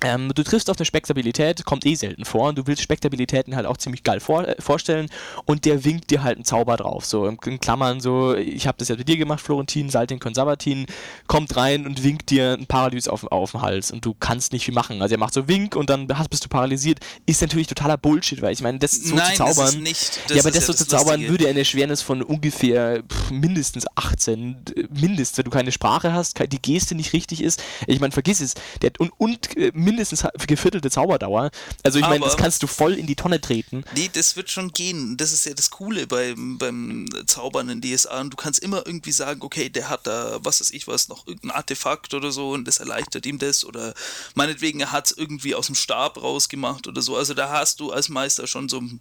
ähm, 0.02 0.32
du 0.34 0.42
triffst 0.42 0.68
auf 0.70 0.78
eine 0.78 0.84
Spektabilität, 0.84 1.64
kommt 1.64 1.86
eh 1.86 1.94
selten 1.94 2.24
vor 2.24 2.48
und 2.48 2.58
du 2.58 2.66
willst 2.66 2.82
Spektabilitäten 2.82 3.54
halt 3.54 3.66
auch 3.66 3.76
ziemlich 3.76 4.02
geil 4.02 4.20
vor, 4.20 4.46
äh, 4.46 4.56
vorstellen 4.60 5.08
und 5.44 5.64
der 5.64 5.84
winkt 5.84 6.10
dir 6.10 6.22
halt 6.22 6.36
einen 6.36 6.44
Zauber 6.44 6.76
drauf. 6.76 7.06
So 7.06 7.26
in, 7.26 7.38
in 7.46 7.60
Klammern 7.60 8.00
so, 8.00 8.34
ich 8.34 8.66
habe 8.66 8.76
das 8.78 8.88
ja 8.88 8.96
mit 8.96 9.08
dir 9.08 9.16
gemacht, 9.16 9.40
Florentin, 9.40 9.90
Saltin 9.90 10.18
Konservatin, 10.18 10.86
kommt 11.26 11.56
rein 11.56 11.86
und 11.86 12.02
winkt 12.02 12.30
dir 12.30 12.56
ein 12.58 12.66
Paralys 12.66 13.08
auf, 13.08 13.24
auf 13.24 13.52
den 13.52 13.62
Hals 13.62 13.90
und 13.92 14.04
du 14.04 14.14
kannst 14.18 14.52
nicht 14.52 14.64
viel 14.64 14.74
machen. 14.74 15.00
Also 15.00 15.14
er 15.14 15.18
macht 15.18 15.34
so 15.34 15.48
Wink 15.48 15.76
und 15.76 15.90
dann 15.90 16.08
hast, 16.18 16.30
bist 16.30 16.44
du 16.44 16.48
paralysiert. 16.48 16.98
Ist 17.26 17.40
natürlich 17.40 17.68
totaler 17.68 17.96
Bullshit, 17.96 18.42
weil 18.42 18.52
ich 18.52 18.62
meine, 18.62 18.78
das 18.78 18.92
so 18.92 19.14
Nein, 19.14 19.30
zu 19.30 19.36
zaubern. 19.36 19.56
Das 19.56 19.74
ist 19.74 19.80
nicht, 19.80 20.20
das 20.28 20.36
ja, 20.36 20.42
aber 20.42 20.50
das, 20.50 20.66
so 20.66 20.72
zu 20.72 20.86
zaubern 20.86 21.20
Lustige. 21.20 21.30
würde 21.30 21.48
eine 21.48 21.64
Schwernis 21.64 22.02
von 22.02 22.22
ungefähr 22.22 23.02
pff, 23.02 23.30
mindestens 23.30 23.84
18, 23.94 24.56
mindestens, 24.90 25.38
wenn 25.38 25.44
du 25.44 25.50
keine 25.50 25.72
Sprache 25.72 26.12
hast, 26.12 26.38
die 26.52 26.60
Geste 26.60 26.94
nicht 26.94 27.12
richtig 27.12 27.42
ist. 27.42 27.62
Ich 27.86 28.00
meine, 28.00 28.12
vergiss 28.12 28.40
es. 28.40 28.54
Der, 28.82 28.92
und, 28.98 29.12
und 29.18 29.56
äh, 29.56 29.70
mindestens 29.84 30.24
geviertelte 30.46 30.90
Zauberdauer. 30.90 31.50
Also 31.82 31.98
ich 31.98 32.06
meine, 32.06 32.24
das 32.24 32.36
kannst 32.36 32.62
du 32.62 32.66
voll 32.66 32.94
in 32.94 33.06
die 33.06 33.16
Tonne 33.16 33.40
treten. 33.40 33.84
Nee, 33.94 34.10
das 34.12 34.36
wird 34.36 34.50
schon 34.50 34.72
gehen. 34.72 35.16
Das 35.16 35.32
ist 35.32 35.46
ja 35.46 35.54
das 35.54 35.70
Coole 35.70 36.06
beim, 36.06 36.58
beim 36.58 37.08
Zaubern 37.26 37.68
in 37.68 37.80
DSA. 37.80 38.20
Und 38.20 38.30
du 38.30 38.36
kannst 38.36 38.60
immer 38.60 38.86
irgendwie 38.86 39.12
sagen, 39.12 39.42
okay, 39.42 39.68
der 39.68 39.88
hat 39.88 40.06
da, 40.06 40.38
was 40.42 40.60
weiß 40.60 40.70
ich 40.70 40.88
was, 40.88 41.08
noch 41.08 41.26
irgendein 41.26 41.52
Artefakt 41.52 42.14
oder 42.14 42.32
so 42.32 42.50
und 42.50 42.66
das 42.66 42.78
erleichtert 42.78 43.26
ihm 43.26 43.38
das. 43.38 43.64
Oder 43.64 43.94
meinetwegen, 44.34 44.80
er 44.80 44.92
hat 44.92 45.06
es 45.06 45.16
irgendwie 45.16 45.54
aus 45.54 45.66
dem 45.66 45.74
Stab 45.74 46.22
rausgemacht 46.22 46.86
oder 46.86 47.02
so. 47.02 47.16
Also 47.16 47.34
da 47.34 47.50
hast 47.50 47.80
du 47.80 47.92
als 47.92 48.08
Meister 48.08 48.46
schon 48.46 48.68
so 48.68 48.80
ein 48.80 49.00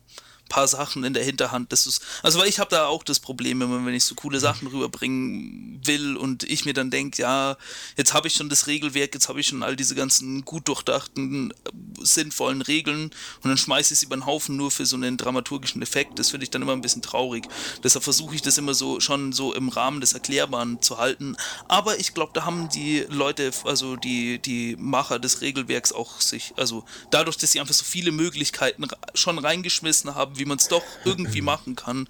paar 0.50 0.68
Sachen 0.68 1.04
in 1.04 1.14
der 1.14 1.24
Hinterhand. 1.24 1.72
Das 1.72 1.88
ist, 1.88 2.02
also 2.22 2.40
weil 2.40 2.48
ich 2.48 2.60
habe 2.60 2.70
da 2.70 2.86
auch 2.86 3.04
das 3.04 3.20
Problem, 3.20 3.60
wenn 3.60 3.94
ich 3.94 4.04
so 4.04 4.16
coole 4.16 4.40
Sachen 4.40 4.68
rüberbringen 4.68 5.82
will 5.84 6.16
und 6.16 6.44
ich 6.44 6.66
mir 6.66 6.74
dann 6.74 6.92
denke, 6.92 7.22
ja, 7.22 7.58
jetzt 7.98 8.14
habe 8.14 8.28
ich 8.28 8.36
schon 8.36 8.50
das 8.50 8.68
Regelwerk, 8.68 9.14
jetzt 9.14 9.30
habe 9.30 9.40
ich 9.40 9.48
schon 9.48 9.64
all 9.64 9.76
diese 9.76 9.96
ganzen 9.96 10.46
gut 10.46 10.68
durchdachten, 10.68 11.52
äh, 11.52 11.56
sinnvollen 12.02 12.62
Regeln 12.62 13.06
und 13.42 13.50
dann 13.50 13.58
schmeiße 13.58 13.94
ich 13.94 14.00
sie 14.00 14.06
über 14.06 14.16
den 14.16 14.26
Haufen 14.26 14.56
nur 14.56 14.72
für 14.72 14.86
so 14.86 14.96
einen 14.96 15.18
dramaturgischen 15.18 15.82
Effekt. 15.82 16.20
Das 16.20 16.30
finde 16.30 16.44
ich 16.44 16.52
dann 16.52 16.62
immer 16.62 16.74
ein 16.74 16.82
bisschen 16.82 17.02
traurig. 17.02 17.48
Deshalb 17.84 18.04
versuche 18.04 18.36
ich 18.36 18.42
das 18.42 18.58
immer 18.58 18.74
so 18.74 19.00
schon 19.00 19.34
so 19.34 19.54
im 19.54 19.70
Rahmen 19.70 20.02
des 20.02 20.14
Erklärbaren 20.14 20.82
zu 20.82 20.98
halten. 20.98 21.36
Aber 21.68 22.00
ich 22.00 22.14
glaube, 22.14 22.32
da 22.34 22.46
haben 22.46 22.70
die 22.70 23.06
Leute, 23.10 23.52
also 23.66 23.96
die, 23.96 24.40
die 24.40 24.76
Macher 24.78 25.20
des 25.20 25.42
Regelwerks 25.42 25.92
auch 25.92 26.22
sich, 26.22 26.54
also 26.58 26.84
dadurch, 27.12 27.38
dass 27.38 27.52
sie 27.52 27.60
einfach 27.60 27.74
so 27.74 27.86
viele 27.86 28.12
Möglichkeiten 28.12 28.86
schon 29.14 29.40
reingeschmissen 29.40 30.16
haben, 30.16 30.33
wie 30.38 30.46
man 30.46 30.58
es 30.58 30.68
doch 30.68 30.84
irgendwie 31.06 31.42
machen 31.42 31.76
kann, 31.76 32.08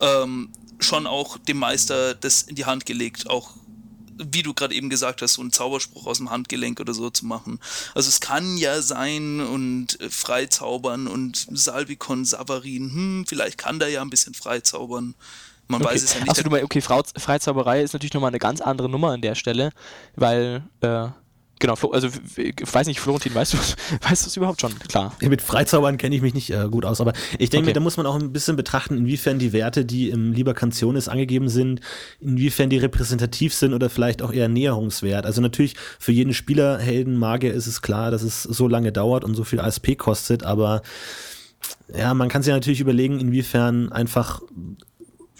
ähm, 0.00 0.50
schon 0.78 1.06
auch 1.06 1.38
dem 1.38 1.58
Meister 1.58 2.14
das 2.14 2.42
in 2.42 2.56
die 2.56 2.64
Hand 2.64 2.86
gelegt, 2.86 3.28
auch 3.28 3.50
wie 4.22 4.42
du 4.42 4.54
gerade 4.54 4.74
eben 4.74 4.90
gesagt 4.90 5.22
hast, 5.22 5.34
so 5.34 5.42
einen 5.42 5.52
Zauberspruch 5.52 6.06
aus 6.06 6.18
dem 6.18 6.30
Handgelenk 6.30 6.80
oder 6.80 6.92
so 6.94 7.10
zu 7.10 7.26
machen. 7.26 7.58
Also 7.94 8.08
es 8.08 8.20
kann 8.20 8.56
ja 8.56 8.82
sein 8.82 9.40
und 9.40 10.00
äh, 10.00 10.10
freizaubern 10.10 11.06
und 11.06 11.46
Salvikon 11.50 12.24
Savarin, 12.24 12.92
hm, 12.92 13.24
vielleicht 13.26 13.58
kann 13.58 13.78
der 13.78 13.88
ja 13.88 14.02
ein 14.02 14.10
bisschen 14.10 14.34
freizaubern. 14.34 15.14
Man 15.68 15.82
okay. 15.82 15.94
weiß 15.94 16.02
es 16.02 16.14
ja 16.14 16.20
nicht. 16.20 16.30
Achso, 16.30 16.42
du 16.42 16.50
meinst, 16.50 16.64
okay, 16.64 16.80
Freizauberei 16.80 17.82
ist 17.82 17.92
natürlich 17.92 18.12
nochmal 18.12 18.30
eine 18.30 18.40
ganz 18.40 18.60
andere 18.60 18.88
Nummer 18.88 19.12
an 19.12 19.22
der 19.22 19.36
Stelle, 19.36 19.70
weil 20.16 20.64
äh, 20.80 21.08
Genau, 21.60 21.74
also 21.92 22.08
ich 22.36 22.54
weiß 22.72 22.86
nicht, 22.86 23.00
Florentin, 23.00 23.34
weißt 23.34 23.52
du 23.52 23.58
weißt 24.08 24.24
du 24.24 24.28
es 24.28 24.36
überhaupt 24.36 24.62
schon? 24.62 24.76
Klar. 24.88 25.14
Mit 25.20 25.42
Freizaubern 25.42 25.98
kenne 25.98 26.16
ich 26.16 26.22
mich 26.22 26.32
nicht 26.32 26.50
äh, 26.50 26.66
gut 26.70 26.86
aus, 26.86 27.02
aber 27.02 27.12
ich 27.38 27.50
denke, 27.50 27.66
okay. 27.66 27.74
da 27.74 27.80
muss 27.80 27.98
man 27.98 28.06
auch 28.06 28.18
ein 28.18 28.32
bisschen 28.32 28.56
betrachten, 28.56 28.96
inwiefern 28.96 29.38
die 29.38 29.52
Werte, 29.52 29.84
die 29.84 30.08
im 30.08 30.32
Liber 30.32 30.54
Cantionis 30.54 31.06
angegeben 31.06 31.50
sind, 31.50 31.80
inwiefern 32.18 32.70
die 32.70 32.78
repräsentativ 32.78 33.52
sind 33.52 33.74
oder 33.74 33.90
vielleicht 33.90 34.22
auch 34.22 34.32
eher 34.32 34.48
Näherungswert. 34.48 35.26
Also 35.26 35.42
natürlich 35.42 35.76
für 35.98 36.12
jeden 36.12 36.32
Spieler, 36.32 36.78
Helden, 36.78 37.16
Magier 37.16 37.52
ist 37.52 37.66
es 37.66 37.82
klar, 37.82 38.10
dass 38.10 38.22
es 38.22 38.42
so 38.42 38.66
lange 38.66 38.90
dauert 38.90 39.22
und 39.22 39.34
so 39.34 39.44
viel 39.44 39.60
ASP 39.60 39.98
kostet, 39.98 40.42
aber 40.42 40.80
ja, 41.94 42.14
man 42.14 42.30
kann 42.30 42.42
sich 42.42 42.54
natürlich 42.54 42.80
überlegen, 42.80 43.20
inwiefern 43.20 43.92
einfach 43.92 44.40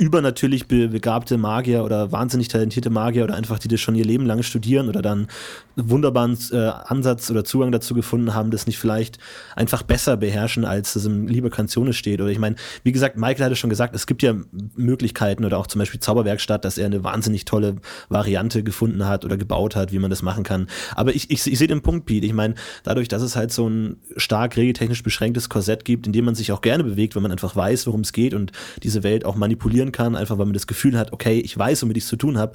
übernatürlich 0.00 0.66
begabte 0.66 1.36
Magier 1.36 1.84
oder 1.84 2.10
wahnsinnig 2.10 2.48
talentierte 2.48 2.88
Magier 2.88 3.24
oder 3.24 3.34
einfach 3.34 3.58
die 3.58 3.68
das 3.68 3.80
schon 3.80 3.94
ihr 3.94 4.04
Leben 4.04 4.24
lang 4.24 4.42
studieren 4.42 4.88
oder 4.88 5.02
dann 5.02 5.28
wunderbaren 5.76 6.38
äh, 6.52 6.56
Ansatz 6.56 7.30
oder 7.30 7.44
Zugang 7.44 7.70
dazu 7.70 7.92
gefunden 7.94 8.34
haben, 8.34 8.50
das 8.50 8.66
nicht 8.66 8.78
vielleicht 8.78 9.18
einfach 9.54 9.82
besser 9.82 10.16
beherrschen, 10.16 10.64
als 10.64 10.96
es 10.96 11.04
im 11.04 11.28
Liebe 11.28 11.50
Kanzone 11.50 11.92
steht. 11.92 12.20
Oder 12.22 12.30
ich 12.30 12.38
meine, 12.38 12.56
wie 12.82 12.92
gesagt, 12.92 13.18
Michael 13.18 13.44
hatte 13.44 13.56
schon 13.56 13.68
gesagt, 13.68 13.94
es 13.94 14.06
gibt 14.06 14.22
ja 14.22 14.34
Möglichkeiten 14.74 15.44
oder 15.44 15.58
auch 15.58 15.66
zum 15.66 15.78
Beispiel 15.78 16.00
Zauberwerkstatt, 16.00 16.64
dass 16.64 16.78
er 16.78 16.86
eine 16.86 17.04
wahnsinnig 17.04 17.44
tolle 17.44 17.76
Variante 18.08 18.62
gefunden 18.62 19.06
hat 19.06 19.26
oder 19.26 19.36
gebaut 19.36 19.76
hat, 19.76 19.92
wie 19.92 19.98
man 19.98 20.08
das 20.08 20.22
machen 20.22 20.44
kann. 20.44 20.66
Aber 20.96 21.14
ich, 21.14 21.30
ich, 21.30 21.46
ich 21.46 21.58
sehe 21.58 21.68
den 21.68 21.82
Punkt, 21.82 22.06
Pete. 22.06 22.24
Ich 22.24 22.32
meine, 22.32 22.54
dadurch, 22.84 23.08
dass 23.08 23.20
es 23.20 23.36
halt 23.36 23.52
so 23.52 23.68
ein 23.68 23.98
stark 24.16 24.56
regeltechnisch 24.56 25.02
beschränktes 25.02 25.50
Korsett 25.50 25.84
gibt, 25.84 26.06
in 26.06 26.14
dem 26.14 26.24
man 26.24 26.34
sich 26.34 26.52
auch 26.52 26.62
gerne 26.62 26.84
bewegt, 26.84 27.16
wenn 27.16 27.22
man 27.22 27.32
einfach 27.32 27.54
weiß, 27.54 27.86
worum 27.86 28.00
es 28.00 28.12
geht 28.12 28.32
und 28.32 28.52
diese 28.82 29.02
Welt 29.02 29.26
auch 29.26 29.36
manipulieren 29.36 29.89
kontrollieren 29.90 29.92
kann, 29.92 30.16
einfach 30.16 30.38
weil 30.38 30.46
man 30.46 30.54
das 30.54 30.66
Gefühl 30.66 30.98
hat, 30.98 31.12
okay, 31.12 31.38
ich 31.40 31.56
weiß, 31.56 31.82
womit 31.82 31.98
ich 31.98 32.02
es 32.04 32.08
zu 32.08 32.16
tun 32.16 32.38
habe, 32.38 32.54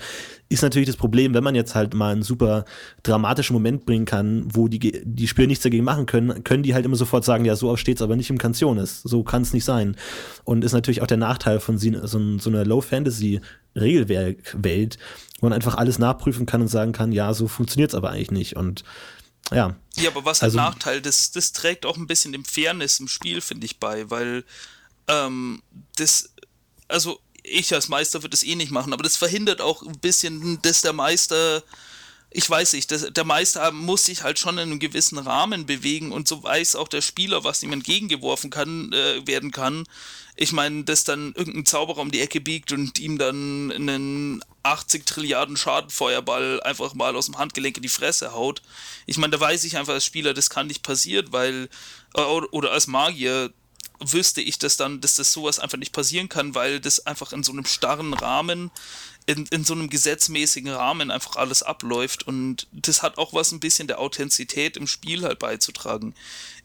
ist 0.49 0.63
natürlich 0.63 0.87
das 0.87 0.97
Problem, 0.97 1.33
wenn 1.33 1.43
man 1.43 1.55
jetzt 1.55 1.73
halt 1.75 1.93
mal 1.93 2.11
einen 2.11 2.23
super 2.23 2.65
dramatischen 3.03 3.53
Moment 3.53 3.85
bringen 3.85 4.05
kann, 4.05 4.45
wo 4.53 4.67
die, 4.67 5.01
die 5.03 5.27
Spieler 5.27 5.47
nichts 5.47 5.63
dagegen 5.63 5.83
machen 5.83 6.05
können, 6.05 6.43
können 6.43 6.63
die 6.63 6.73
halt 6.73 6.85
immer 6.85 6.95
sofort 6.95 7.25
sagen, 7.25 7.43
ja, 7.45 7.55
so 7.55 7.75
steht 7.77 7.97
es 7.97 8.01
aber 8.01 8.15
nicht 8.15 8.29
im 8.29 8.37
Canciones, 8.37 9.01
so 9.03 9.23
kann 9.23 9.41
es 9.41 9.53
nicht 9.53 9.65
sein. 9.65 9.95
Und 10.43 10.63
ist 10.63 10.73
natürlich 10.73 11.01
auch 11.01 11.07
der 11.07 11.17
Nachteil 11.17 11.59
von 11.59 11.77
so, 11.77 11.89
so 12.05 12.49
einer 12.49 12.65
Low-Fantasy-Regelwerk-Welt, 12.65 14.97
wo 15.39 15.47
man 15.47 15.53
einfach 15.53 15.75
alles 15.75 15.99
nachprüfen 15.99 16.45
kann 16.45 16.61
und 16.61 16.67
sagen 16.67 16.91
kann, 16.91 17.11
ja, 17.11 17.33
so 17.33 17.47
funktioniert 17.47 17.91
es 17.91 17.95
aber 17.95 18.11
eigentlich 18.11 18.31
nicht. 18.31 18.55
Und 18.55 18.83
ja. 19.51 19.75
Ja, 19.95 20.09
aber 20.09 20.25
was 20.25 20.41
also, 20.41 20.57
Nachteil, 20.57 21.01
das, 21.01 21.29
das 21.31 21.51
trägt 21.51 21.85
auch 21.85 21.97
ein 21.97 22.07
bisschen 22.07 22.31
dem 22.31 22.45
Fairness 22.45 22.99
im 22.99 23.07
Spiel, 23.07 23.41
finde 23.41 23.65
ich, 23.65 23.79
bei, 23.79 24.09
weil 24.09 24.43
ähm, 25.07 25.61
das, 25.97 26.33
also 26.87 27.19
ich 27.47 27.73
als 27.73 27.89
Meister 27.89 28.21
würde 28.21 28.31
das 28.31 28.43
eh 28.43 28.55
nicht 28.55 28.71
machen, 28.71 28.93
aber 28.93 29.03
das 29.03 29.17
verhindert 29.17 29.61
auch 29.61 29.81
ein 29.83 29.99
bisschen, 29.99 30.61
dass 30.61 30.81
der 30.81 30.93
Meister, 30.93 31.63
ich 32.31 32.49
weiß 32.49 32.73
nicht, 32.73 32.91
das, 32.91 33.13
der 33.13 33.23
Meister 33.23 33.71
muss 33.71 34.05
sich 34.05 34.23
halt 34.23 34.39
schon 34.39 34.57
in 34.57 34.69
einem 34.69 34.79
gewissen 34.79 35.17
Rahmen 35.17 35.65
bewegen 35.65 36.11
und 36.11 36.27
so 36.27 36.43
weiß 36.43 36.75
auch 36.75 36.87
der 36.87 37.01
Spieler, 37.01 37.43
was 37.43 37.63
ihm 37.63 37.71
entgegengeworfen 37.71 38.49
kann, 38.49 38.91
äh, 38.93 39.25
werden 39.25 39.51
kann. 39.51 39.85
Ich 40.35 40.51
meine, 40.51 40.83
dass 40.83 41.05
dann 41.05 41.33
irgendein 41.33 41.65
Zauberer 41.65 42.01
um 42.01 42.11
die 42.11 42.19
Ecke 42.19 42.41
biegt 42.41 42.71
und 42.73 42.99
ihm 42.99 43.17
dann 43.17 43.71
einen 43.71 44.43
80 44.63 45.05
Trilliarden 45.05 45.55
Schadenfeuerball 45.55 46.61
einfach 46.63 46.93
mal 46.93 47.15
aus 47.15 47.27
dem 47.27 47.37
Handgelenk 47.37 47.77
in 47.77 47.83
die 47.83 47.89
Fresse 47.89 48.33
haut. 48.33 48.61
Ich 49.05 49.17
meine, 49.17 49.31
da 49.31 49.39
weiß 49.39 49.63
ich 49.63 49.77
einfach 49.77 49.93
als 49.93 50.05
Spieler, 50.05 50.33
das 50.33 50.49
kann 50.49 50.67
nicht 50.67 50.83
passieren, 50.83 51.27
weil, 51.31 51.69
äh, 52.15 52.21
oder 52.21 52.71
als 52.71 52.87
Magier, 52.87 53.53
wüsste 53.99 54.41
ich 54.41 54.59
das 54.59 54.77
dann, 54.77 55.01
dass 55.01 55.15
das 55.15 55.31
sowas 55.31 55.59
einfach 55.59 55.77
nicht 55.77 55.93
passieren 55.93 56.29
kann, 56.29 56.55
weil 56.55 56.79
das 56.79 57.05
einfach 57.05 57.33
in 57.33 57.43
so 57.43 57.51
einem 57.51 57.65
starren 57.65 58.13
Rahmen, 58.13 58.71
in, 59.25 59.45
in 59.47 59.63
so 59.63 59.73
einem 59.73 59.89
gesetzmäßigen 59.89 60.71
Rahmen 60.71 61.11
einfach 61.11 61.35
alles 61.35 61.63
abläuft 61.63 62.23
und 62.23 62.67
das 62.71 63.01
hat 63.01 63.17
auch 63.17 63.33
was 63.33 63.51
ein 63.51 63.59
bisschen 63.59 63.87
der 63.87 63.99
Authentizität 63.99 64.77
im 64.77 64.87
Spiel 64.87 65.23
halt 65.23 65.39
beizutragen. 65.39 66.13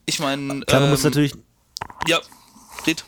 Ich 0.06 0.18
meine. 0.18 0.60
Klar, 0.64 0.80
man 0.80 0.88
ähm, 0.88 0.90
muss 0.90 1.04
natürlich. 1.04 1.34
Ja, 2.06 2.20
red. 2.86 3.04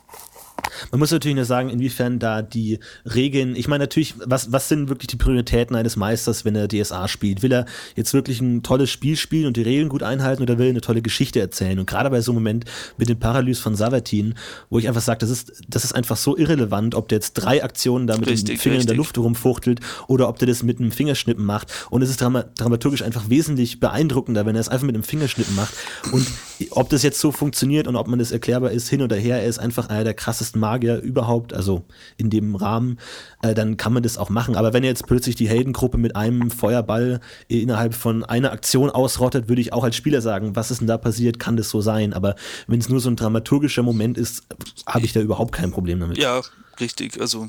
Man 0.91 0.99
muss 0.99 1.11
natürlich 1.11 1.37
nur 1.37 1.45
sagen, 1.45 1.71
inwiefern 1.71 2.19
da 2.19 2.43
die 2.43 2.79
Regeln, 3.05 3.57
ich 3.57 3.69
meine 3.69 3.85
natürlich, 3.85 4.15
was, 4.25 4.53
was 4.53 4.69
sind 4.69 4.89
wirklich 4.89 5.09
die 5.09 5.17
Prioritäten 5.17 5.77
eines 5.77 5.97
Meisters, 5.97 6.45
wenn 6.45 6.55
er 6.55 6.69
DSA 6.69 7.09
spielt? 7.09 7.43
Will 7.43 7.53
er 7.53 7.67
jetzt 7.97 8.15
wirklich 8.15 8.41
ein 8.41 8.63
tolles 8.63 8.91
Spiel 8.91 9.17
spielen 9.17 9.47
und 9.47 9.57
die 9.57 9.63
Regeln 9.63 9.89
gut 9.89 10.03
einhalten 10.03 10.43
oder 10.43 10.59
will 10.59 10.67
er 10.67 10.71
eine 10.71 10.81
tolle 10.81 11.03
Geschichte 11.03 11.41
erzählen? 11.41 11.79
Und 11.79 11.87
gerade 11.87 12.11
bei 12.11 12.21
so 12.21 12.33
einem 12.33 12.43
Moment 12.43 12.65
mit 12.97 13.09
dem 13.09 13.19
Paralys 13.19 13.59
von 13.59 13.75
Savatin, 13.75 14.35
wo 14.71 14.79
ich 14.79 14.89
einfach 14.89 15.03
sage, 15.03 15.19
das 15.19 15.31
ist, 15.31 15.63
das 15.69 15.85
ist 15.85 15.95
einfach 15.95 16.17
so 16.17 16.37
irrelevant, 16.37 16.95
ob 16.95 17.09
der 17.09 17.17
jetzt 17.17 17.35
drei 17.35 17.63
Aktionen 17.63 18.07
da 18.07 18.17
mit 18.17 18.29
richtig, 18.29 18.57
dem 18.57 18.59
Finger 18.59 18.77
richtig. 18.77 18.85
in 18.85 18.87
der 18.89 18.97
Luft 18.97 19.19
rumfuchtelt 19.19 19.81
oder 20.09 20.29
ob 20.29 20.39
der 20.39 20.49
das 20.49 20.63
mit 20.63 20.79
einem 20.79 20.91
Fingerschnippen 20.91 21.45
macht. 21.45 21.73
Und 21.91 22.03
es 22.03 22.11
ist 22.11 22.21
dramaturgisch 22.21 23.03
einfach 23.03 23.29
wesentlich 23.29 23.81
beeindruckender, 23.81 24.47
wenn 24.47 24.57
er 24.57 24.61
es 24.61 24.69
einfach 24.69 24.87
mit 24.87 24.95
einem 24.95 25.05
Fingerschnippen 25.05 25.55
macht. 25.55 25.75
Und 26.13 26.27
ob 26.71 26.89
das 26.91 27.03
jetzt 27.03 27.19
so 27.19 27.33
funktioniert 27.33 27.87
und 27.87 27.97
ob 27.97 28.07
man 28.07 28.19
das 28.19 28.33
erklärbar 28.33 28.71
ist, 28.71 28.89
hin 28.89 29.03
oder 29.03 29.17
her, 29.17 29.41
er 29.41 29.49
ist 29.49 29.59
einfach 29.59 29.89
einer 29.89 30.05
der 30.05 30.15
krassesten 30.15 30.61
Magier 30.61 31.01
überhaupt, 31.01 31.53
also 31.53 31.85
in 32.17 32.31
dem 32.31 32.55
Rahmen, 32.55 32.99
äh, 33.43 33.55
dann 33.55 33.77
kann 33.77 33.93
man 33.93 34.03
das 34.03 34.19
auch 34.19 34.31
machen. 34.31 34.57
Aber 34.57 34.73
wenn 34.73 34.85
jetzt 34.85 35.07
plötzlich 35.07 35.35
die 35.35 35.49
Heldengruppe 35.49 35.99
mit 35.99 36.17
einem 36.17 36.51
Feuerball 36.51 37.21
innerhalb 37.49 37.95
von 37.95 38.25
einer 38.25 38.53
Aktion 38.53 38.91
ausrottet, 38.91 39.49
würde 39.49 39.61
ich 39.61 39.73
auch 39.73 39.85
als 39.85 39.97
Spieler 39.97 40.21
sagen, 40.21 40.57
was 40.57 40.71
ist 40.71 40.81
denn 40.81 40.89
da 40.89 40.99
passiert, 40.99 41.39
kann 41.39 41.57
das 41.57 41.69
so 41.69 41.81
sein? 41.81 42.13
Aber 42.13 42.37
wenn 42.67 42.81
es 42.81 42.89
nur 42.89 43.01
so 43.01 43.11
ein 43.11 43.17
dramaturgischer 43.17 43.83
Moment 43.83 44.19
ist, 44.19 44.45
habe 44.87 45.05
ich 45.05 45.13
da 45.13 45.21
überhaupt 45.21 45.53
kein 45.53 45.71
Problem 45.71 46.01
damit. 46.01 46.19
Ja, 46.19 46.43
richtig, 46.81 47.21
also 47.21 47.49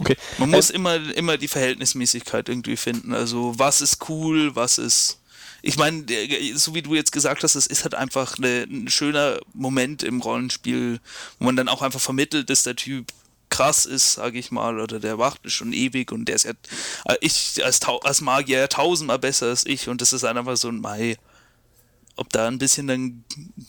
Okay. 0.00 0.16
Man 0.38 0.50
muss 0.50 0.70
äh, 0.70 0.74
immer, 0.74 0.96
immer 1.16 1.36
die 1.36 1.48
Verhältnismäßigkeit 1.48 2.48
irgendwie 2.48 2.76
finden. 2.76 3.14
Also 3.14 3.54
was 3.58 3.80
ist 3.80 4.08
cool, 4.08 4.56
was 4.56 4.78
ist 4.78 5.20
ich 5.66 5.78
meine, 5.78 6.04
so 6.54 6.74
wie 6.74 6.82
du 6.82 6.94
jetzt 6.94 7.10
gesagt 7.10 7.42
hast, 7.42 7.54
es 7.54 7.66
ist 7.66 7.84
halt 7.84 7.94
einfach 7.94 8.36
eine, 8.36 8.66
ein 8.68 8.88
schöner 8.88 9.40
Moment 9.54 10.02
im 10.02 10.20
Rollenspiel, 10.20 11.00
wo 11.38 11.46
man 11.46 11.56
dann 11.56 11.68
auch 11.68 11.80
einfach 11.80 12.00
vermittelt, 12.00 12.50
dass 12.50 12.64
der 12.64 12.76
Typ 12.76 13.10
krass 13.48 13.86
ist, 13.86 14.14
sage 14.14 14.38
ich 14.38 14.50
mal, 14.50 14.78
oder 14.78 15.00
der 15.00 15.18
wacht 15.18 15.50
schon 15.50 15.72
ewig 15.72 16.12
und 16.12 16.26
der 16.26 16.34
ist 16.34 16.44
ja, 16.44 16.52
äh, 17.06 17.16
ich 17.22 17.64
als, 17.64 17.80
als 17.82 18.20
Magier 18.20 18.68
tausendmal 18.68 19.18
besser 19.18 19.46
als 19.46 19.64
ich 19.64 19.88
und 19.88 20.02
das 20.02 20.12
ist 20.12 20.24
einfach 20.24 20.56
so 20.56 20.68
ein 20.68 20.80
Mai. 20.80 21.16
Ob 22.16 22.28
da 22.28 22.46
ein 22.46 22.58
bisschen 22.58 22.86
dann 22.86 23.24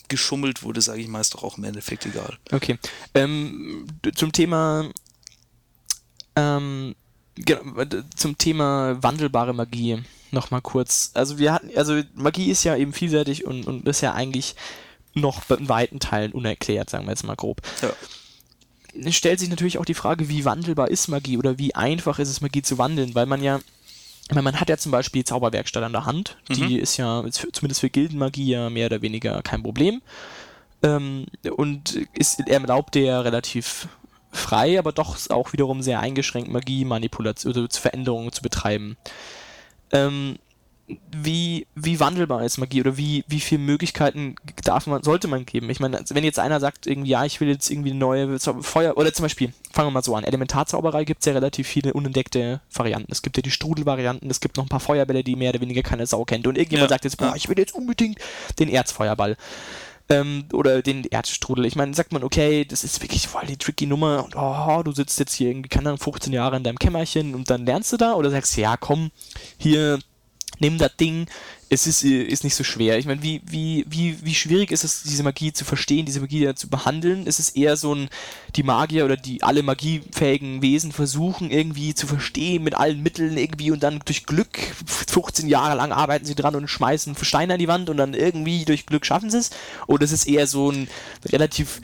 geschummelt 0.10 0.64
wurde, 0.64 0.82
sage 0.82 1.02
ich 1.02 1.08
mal, 1.08 1.22
ist 1.22 1.34
doch 1.34 1.44
auch 1.44 1.58
im 1.58 1.64
Endeffekt 1.64 2.06
egal. 2.06 2.38
Okay. 2.52 2.78
Ähm, 3.16 3.88
zum 4.16 4.34
Thema 4.34 4.90
ähm, 6.36 6.94
zum 8.16 8.38
Thema 8.38 9.02
wandelbare 9.02 9.54
Magie 9.54 10.04
nochmal 10.36 10.62
kurz. 10.62 11.10
Also 11.16 11.40
wir 11.40 11.54
hatten, 11.54 11.72
also 11.76 12.02
Magie 12.14 12.52
ist 12.52 12.64
ja 12.64 12.76
eben 12.76 12.94
vielseitig 12.94 13.46
und, 13.46 13.66
und 13.66 13.88
ist 13.88 14.02
ja 14.02 14.14
eigentlich 14.14 14.56
noch 15.16 15.50
in 15.50 15.70
weiten 15.70 16.00
Teilen 16.00 16.34
unerklärt, 16.34 16.90
sagen 16.90 17.06
wir 17.06 17.12
jetzt 17.12 17.24
mal 17.24 17.36
grob. 17.36 17.62
Ja. 17.82 17.90
Es 19.08 19.16
stellt 19.16 19.40
sich 19.40 19.50
natürlich 19.50 19.78
auch 19.78 19.86
die 19.86 19.94
Frage, 19.94 20.30
wie 20.30 20.46
wandelbar 20.46 20.90
ist 20.90 21.08
Magie 21.08 21.38
oder 21.38 21.58
wie 21.58 21.74
einfach 21.74 22.20
ist 22.20 22.30
es, 22.30 22.42
Magie 22.42 22.62
zu 22.62 22.78
wandeln, 22.78 23.16
weil 23.16 23.26
man 23.26 23.42
ja, 23.42 23.60
weil 24.30 24.44
man 24.44 24.60
hat 24.60 24.70
ja 24.70 24.78
zum 24.78 24.92
Beispiel 24.92 25.22
die 25.22 25.26
Zauberwerkstatt 25.26 25.84
an 25.84 25.92
der 25.92 26.06
Hand, 26.06 26.38
die 26.50 26.64
mhm. 26.64 26.80
ist 26.80 26.98
ja 26.98 27.24
zumindest 27.32 27.82
für 27.82 27.90
Gildenmagie 27.90 28.52
ja 28.52 28.70
mehr 28.70 28.86
oder 28.86 29.02
weniger 29.02 29.42
kein 29.42 29.64
Problem. 29.64 30.02
Ähm, 30.84 31.26
und 31.56 31.96
ist, 32.14 32.40
erlaubt 32.48 32.96
der 32.96 33.26
relativ 33.26 33.88
frei, 34.32 34.78
aber 34.78 34.92
doch 34.92 35.18
auch 35.30 35.54
wiederum 35.54 35.82
sehr 35.82 36.00
eingeschränkt 36.00 36.50
Magie, 36.50 36.86
Manipulation 36.86 37.54
oder 37.54 37.68
Veränderungen 37.70 38.32
zu 38.32 38.42
betreiben 38.42 38.98
ähm, 39.96 40.38
wie, 41.12 41.66
wie 41.74 42.00
wandelbar 42.00 42.44
ist 42.44 42.60
Magie 42.60 42.82
oder 42.82 42.96
wie, 42.96 43.24
wie 43.28 43.40
viele 43.40 43.62
Möglichkeiten 43.62 44.36
darf 44.64 44.86
man, 44.86 45.02
sollte 45.02 45.28
man 45.28 45.46
geben? 45.46 45.70
Ich 45.72 45.80
meine, 45.80 46.00
wenn 46.10 46.24
jetzt 46.24 46.38
einer 46.38 46.60
sagt, 46.60 46.86
irgendwie, 46.86 47.10
ja, 47.10 47.26
ich 47.26 47.42
will 47.42 47.48
jetzt 47.48 47.72
irgendwie 47.72 47.90
eine 47.90 48.00
neue 48.00 48.40
Feuer, 48.40 48.96
oder 48.96 49.12
zum 49.12 49.24
Beispiel, 49.24 49.52
fangen 49.74 49.88
wir 49.88 49.92
mal 49.92 50.04
so 50.04 50.16
an, 50.16 50.24
Elementarzauberei 50.24 51.04
gibt 51.04 51.22
es 51.22 51.26
ja 51.26 51.34
relativ 51.34 51.68
viele 51.68 51.94
unentdeckte 51.94 52.62
Varianten. 52.72 53.12
Es 53.12 53.24
gibt 53.24 53.36
ja 53.38 53.42
die 53.42 53.52
Strudelvarianten, 53.52 54.30
es 54.30 54.40
gibt 54.40 54.58
noch 54.58 54.66
ein 54.66 54.70
paar 54.70 54.80
Feuerbälle, 54.80 55.24
die 55.24 55.36
mehr 55.36 55.50
oder 55.50 55.62
weniger 55.62 55.82
keine 55.82 56.06
Sau 56.06 56.24
kennt. 56.24 56.46
Und 56.46 56.56
irgendjemand 56.56 56.92
ja. 56.92 56.96
sagt 56.96 57.06
jetzt, 57.06 57.18
boah, 57.18 57.34
ich 57.36 57.50
will 57.50 57.58
jetzt 57.58 57.74
unbedingt 57.74 58.20
den 58.60 58.70
Erzfeuerball. 58.70 59.38
Ähm, 60.08 60.46
oder 60.54 60.84
den 60.84 61.06
Erzstrudel. 61.12 61.66
Ich 61.66 61.76
meine, 61.76 61.94
sagt 61.96 62.12
man, 62.12 62.24
okay, 62.24 62.64
das 62.64 62.84
ist 62.84 63.02
wirklich 63.02 63.28
voll 63.28 63.46
die 63.48 63.58
tricky 63.58 63.88
Nummer 63.88 64.24
und 64.24 64.36
oh, 64.36 64.84
du 64.84 64.92
sitzt 64.92 65.20
jetzt 65.20 65.34
hier 65.34 65.50
irgendwie, 65.50 65.70
keine 65.70 65.90
Ahnung, 65.90 66.00
15 66.00 66.32
Jahre 66.32 66.58
in 66.58 66.64
deinem 66.64 66.78
Kämmerchen 66.78 67.34
und 67.34 67.50
dann 67.50 67.66
lernst 67.66 67.92
du 67.92 67.98
da 67.98 68.14
oder 68.14 68.30
sagst, 68.30 68.56
ja, 68.58 68.78
komm, 68.78 69.10
hier, 69.58 70.00
nimm 70.60 70.78
das 70.78 70.96
Ding, 70.98 71.28
es 71.68 71.88
ist, 71.88 72.04
ist 72.04 72.44
nicht 72.44 72.56
so 72.56 72.64
schwer. 72.64 73.00
Ich 73.00 73.08
meine, 73.08 73.24
wie, 73.24 73.42
wie, 73.46 73.86
wie, 73.90 74.18
wie 74.24 74.36
schwierig 74.36 74.72
ist 74.72 74.84
es, 74.84 75.02
diese 75.04 75.24
Magie 75.24 75.52
zu 75.52 75.66
verstehen, 75.66 76.06
diese 76.06 76.22
Magie 76.22 76.54
zu 76.54 76.70
behandeln? 76.70 77.26
Ist 77.26 77.40
es 77.40 77.50
eher 77.50 77.76
so 77.76 77.94
ein, 77.96 78.10
die 78.56 78.62
Magier 78.64 79.04
oder 79.04 79.18
die 79.18 79.42
alle 79.42 79.64
magiefähigen 79.64 80.62
Wesen 80.62 80.92
versuchen 80.92 81.50
irgendwie 81.50 81.96
zu 81.96 82.06
verstehen 82.06 82.64
mit 82.64 82.76
allen 82.76 83.02
Mitteln 83.02 83.38
irgendwie 83.38 83.72
und 83.72 83.82
dann 83.82 84.00
durch 84.06 84.26
Glück, 84.26 84.60
15 84.86 85.48
Jahre 85.48 85.76
lang 85.76 85.92
arbeiten 85.92 86.26
sie 86.26 86.36
dran 86.36 86.56
und 86.56 86.68
schmeißen 86.68 87.16
Steine 87.22 87.54
an 87.54 87.60
die 87.60 87.68
Wand 87.68 87.90
und 87.90 87.98
dann 87.98 88.14
irgendwie 88.14 88.64
durch 88.66 88.86
Glück 88.86 89.06
schaffen 89.06 89.32
sie 89.32 89.40
es? 89.40 89.50
Oder 89.88 90.04
ist 90.04 90.12
es 90.12 90.28
eher 90.28 90.46
so 90.46 90.72
ein 90.72 90.88
relativ 91.26 91.82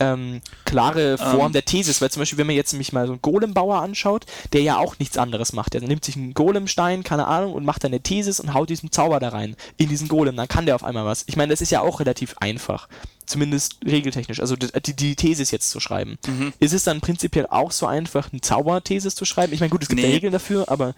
ähm, 0.00 0.40
klare 0.64 1.18
Form 1.18 1.34
um. 1.34 1.46
Ähm. 1.46 1.52
der 1.52 1.64
Thesis, 1.64 2.00
weil 2.00 2.10
zum 2.10 2.20
Beispiel, 2.20 2.38
wenn 2.38 2.46
man 2.46 2.56
jetzt 2.56 2.72
nämlich 2.72 2.92
mal 2.92 3.06
so 3.06 3.12
einen 3.12 3.22
Golembauer 3.22 3.80
anschaut, 3.80 4.26
der 4.52 4.62
ja 4.62 4.78
auch 4.78 4.98
nichts 4.98 5.18
anderes 5.18 5.52
macht. 5.52 5.74
Der 5.74 5.80
nimmt 5.80 6.04
sich 6.04 6.16
einen 6.16 6.34
Golemstein, 6.34 7.02
keine 7.04 7.26
Ahnung, 7.26 7.52
und 7.52 7.64
macht 7.64 7.84
dann 7.84 7.92
eine 7.92 8.00
Thesis 8.00 8.40
und 8.40 8.54
haut 8.54 8.70
diesen 8.70 8.90
Zauber 8.92 9.20
da 9.20 9.30
rein, 9.30 9.56
in 9.76 9.88
diesen 9.88 10.08
Golem, 10.08 10.36
dann 10.36 10.48
kann 10.48 10.66
der 10.66 10.74
auf 10.74 10.84
einmal 10.84 11.04
was. 11.04 11.24
Ich 11.26 11.36
meine, 11.36 11.52
das 11.52 11.60
ist 11.60 11.70
ja 11.70 11.80
auch 11.80 12.00
relativ 12.00 12.36
einfach. 12.38 12.88
Zumindest 13.24 13.76
regeltechnisch, 13.86 14.40
also 14.40 14.56
die, 14.56 14.94
die 14.94 15.16
Thesis 15.16 15.52
jetzt 15.52 15.70
zu 15.70 15.80
schreiben. 15.80 16.18
Mhm. 16.26 16.52
Ist 16.58 16.72
es 16.72 16.84
dann 16.84 17.00
prinzipiell 17.00 17.46
auch 17.46 17.70
so 17.70 17.86
einfach, 17.86 18.30
eine 18.32 18.40
Zauberthesis 18.40 19.14
zu 19.14 19.24
schreiben? 19.24 19.52
Ich 19.52 19.60
meine, 19.60 19.70
gut, 19.70 19.82
es 19.82 19.88
gibt 19.88 20.02
nee. 20.02 20.10
Regeln 20.10 20.32
dafür, 20.32 20.68
aber 20.68 20.94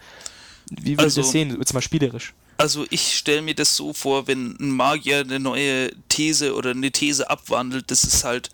wie 0.69 0.97
würdest 0.97 1.17
also, 1.17 1.21
du 1.21 1.25
das 1.25 1.31
sehen, 1.31 1.57
jetzt 1.59 1.73
mal 1.73 1.81
spielerisch? 1.81 2.33
Also 2.57 2.85
ich 2.89 3.17
stelle 3.17 3.41
mir 3.41 3.53
das 3.53 3.75
so 3.75 3.93
vor, 3.93 4.27
wenn 4.27 4.55
ein 4.59 4.71
Magier 4.71 5.19
eine 5.19 5.39
neue 5.39 5.91
These 6.09 6.55
oder 6.55 6.71
eine 6.71 6.91
These 6.91 7.29
abwandelt, 7.29 7.91
das 7.91 8.03
ist 8.03 8.23
halt 8.23 8.49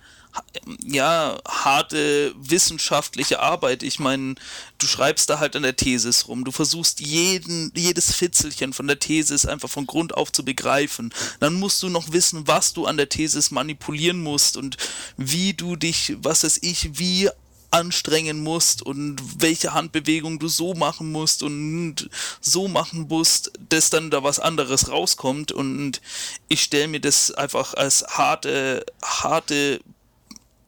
ja, 0.86 1.38
harte 1.48 2.34
wissenschaftliche 2.38 3.40
Arbeit. 3.40 3.84
Ich 3.84 4.00
meine, 4.00 4.36
du 4.78 4.88
schreibst 4.88 5.30
da 5.30 5.40
halt 5.40 5.56
an 5.56 5.64
der 5.64 5.76
Thesis 5.76 6.28
rum. 6.28 6.44
Du 6.44 6.52
versuchst 6.52 7.00
jeden, 7.00 7.72
jedes 7.76 8.14
Fitzelchen 8.14 8.74
von 8.74 8.88
der 8.88 9.00
Thesis 9.00 9.46
einfach 9.46 9.70
von 9.70 9.88
Grund 9.88 10.14
auf 10.16 10.32
zu 10.32 10.46
begreifen. 10.46 11.14
Dann 11.40 11.56
musst 11.56 11.82
du 11.84 11.90
noch 11.90 12.12
wissen, 12.12 12.48
was 12.48 12.74
du 12.74 12.86
an 12.86 12.98
der 12.98 13.10
Thesis 13.10 13.52
manipulieren 13.52 14.22
musst 14.22 14.58
und 14.58 14.78
wie 15.18 15.54
du 15.54 15.76
dich, 15.76 16.16
was 16.22 16.44
weiß 16.44 16.60
ich, 16.62 16.98
wie 16.98 17.30
anstrengen 17.72 18.44
musst 18.44 18.82
und 18.82 19.22
welche 19.42 19.74
Handbewegung 19.74 20.40
du 20.40 20.50
so 20.50 20.74
machen 20.74 21.12
musst 21.12 21.42
und 21.42 22.10
so 22.42 22.68
machen 22.68 23.08
musst, 23.08 23.54
dass 23.70 23.90
dann 23.90 24.12
da 24.12 24.24
was 24.24 24.40
anderes 24.40 24.90
rauskommt 24.90 25.54
und 25.54 26.02
ich 26.50 26.64
stelle 26.64 26.90
mir 26.90 27.00
das 27.00 27.32
einfach 27.32 27.74
als 27.74 28.04
harte, 28.10 28.86
harte 29.02 29.80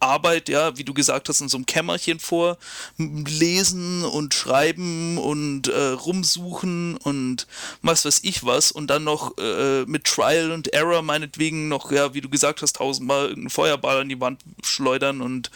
Arbeit, 0.04 0.50
ja, 0.50 0.78
wie 0.78 0.84
du 0.84 0.94
gesagt 0.94 1.30
hast, 1.30 1.42
in 1.42 1.50
so 1.50 1.58
einem 1.58 1.66
Kämmerchen 1.66 2.20
vor, 2.20 2.58
lesen 2.98 4.04
und 4.04 4.34
schreiben 4.34 5.18
und 5.18 5.68
äh, 5.68 5.88
rumsuchen 5.90 6.98
und 6.98 7.48
was 7.82 8.06
weiß 8.06 8.20
ich 8.24 8.46
was 8.46 8.72
und 8.72 8.88
dann 8.88 9.04
noch 9.04 9.38
äh, 9.38 9.86
mit 9.86 10.06
Trial 10.06 10.52
und 10.52 10.74
Error 10.74 11.02
meinetwegen 11.02 11.68
noch, 11.68 11.92
ja, 11.92 12.14
wie 12.14 12.22
du 12.22 12.30
gesagt 12.30 12.62
hast, 12.62 12.78
tausendmal 12.78 13.30
irgendeinen 13.30 13.50
Feuerball 13.50 14.02
an 14.02 14.10
die 14.10 14.20
Wand 14.20 14.42
schleudern 14.64 15.22
und 15.22 15.52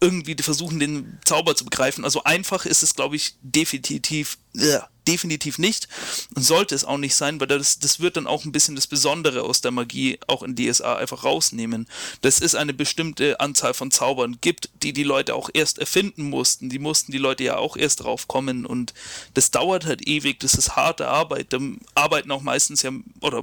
irgendwie 0.00 0.36
versuchen, 0.42 0.80
den 0.80 1.20
Zauber 1.24 1.54
zu 1.54 1.64
begreifen. 1.64 2.04
Also 2.04 2.24
einfach 2.24 2.66
ist 2.66 2.82
es, 2.82 2.94
glaube 2.94 3.16
ich, 3.16 3.36
definitiv, 3.40 4.36
äh, 4.56 4.80
definitiv 5.08 5.58
nicht 5.58 5.88
und 6.34 6.42
sollte 6.42 6.74
es 6.74 6.84
auch 6.84 6.98
nicht 6.98 7.14
sein, 7.14 7.40
weil 7.40 7.46
das, 7.46 7.78
das 7.78 8.00
wird 8.00 8.16
dann 8.16 8.26
auch 8.26 8.44
ein 8.44 8.52
bisschen 8.52 8.76
das 8.76 8.86
Besondere 8.86 9.42
aus 9.42 9.60
der 9.60 9.70
Magie 9.70 10.18
auch 10.26 10.42
in 10.42 10.56
DSA 10.56 10.96
einfach 10.96 11.24
rausnehmen. 11.24 11.88
Das 12.20 12.38
ist 12.38 12.54
eine 12.54 12.74
bestimmte 12.74 13.40
Anzahl 13.40 13.74
von 13.74 13.90
Zaubern 13.90 14.38
gibt, 14.40 14.70
die 14.82 14.92
die 14.92 15.04
Leute 15.04 15.34
auch 15.34 15.50
erst 15.52 15.78
erfinden 15.78 16.30
mussten. 16.30 16.68
Die 16.68 16.78
mussten 16.78 17.12
die 17.12 17.18
Leute 17.18 17.44
ja 17.44 17.56
auch 17.56 17.76
erst 17.76 18.04
drauf 18.04 18.28
kommen 18.28 18.66
und 18.66 18.94
das 19.34 19.50
dauert 19.50 19.86
halt 19.86 20.06
ewig, 20.06 20.40
das 20.40 20.54
ist 20.54 20.76
harte 20.76 21.08
Arbeit. 21.08 21.52
Da 21.52 21.58
arbeiten 21.94 22.30
auch 22.30 22.42
meistens 22.42 22.82
ja, 22.82 22.90
oder 23.20 23.42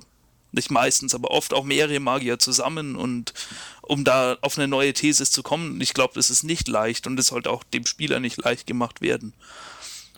nicht 0.52 0.72
meistens, 0.72 1.14
aber 1.14 1.32
oft 1.32 1.54
auch 1.54 1.64
mehrere 1.64 2.00
Magier 2.00 2.40
zusammen 2.40 2.96
und 2.96 3.34
um 3.82 4.04
da 4.04 4.38
auf 4.42 4.58
eine 4.58 4.68
neue 4.68 4.94
These 4.94 5.30
zu 5.30 5.44
kommen. 5.44 5.80
Ich 5.82 5.94
glaube, 5.94 6.14
das 6.16 6.30
ist 6.30 6.44
nicht 6.44 6.68
leicht 6.68 7.08
und 7.08 7.20
es 7.20 7.28
sollte 7.28 7.50
auch 7.52 7.64
dem 7.64 7.86
Spieler 7.86 8.20
nicht 8.20 8.38
leicht 8.38 8.66
gemacht 8.68 9.02
werden. 9.02 9.34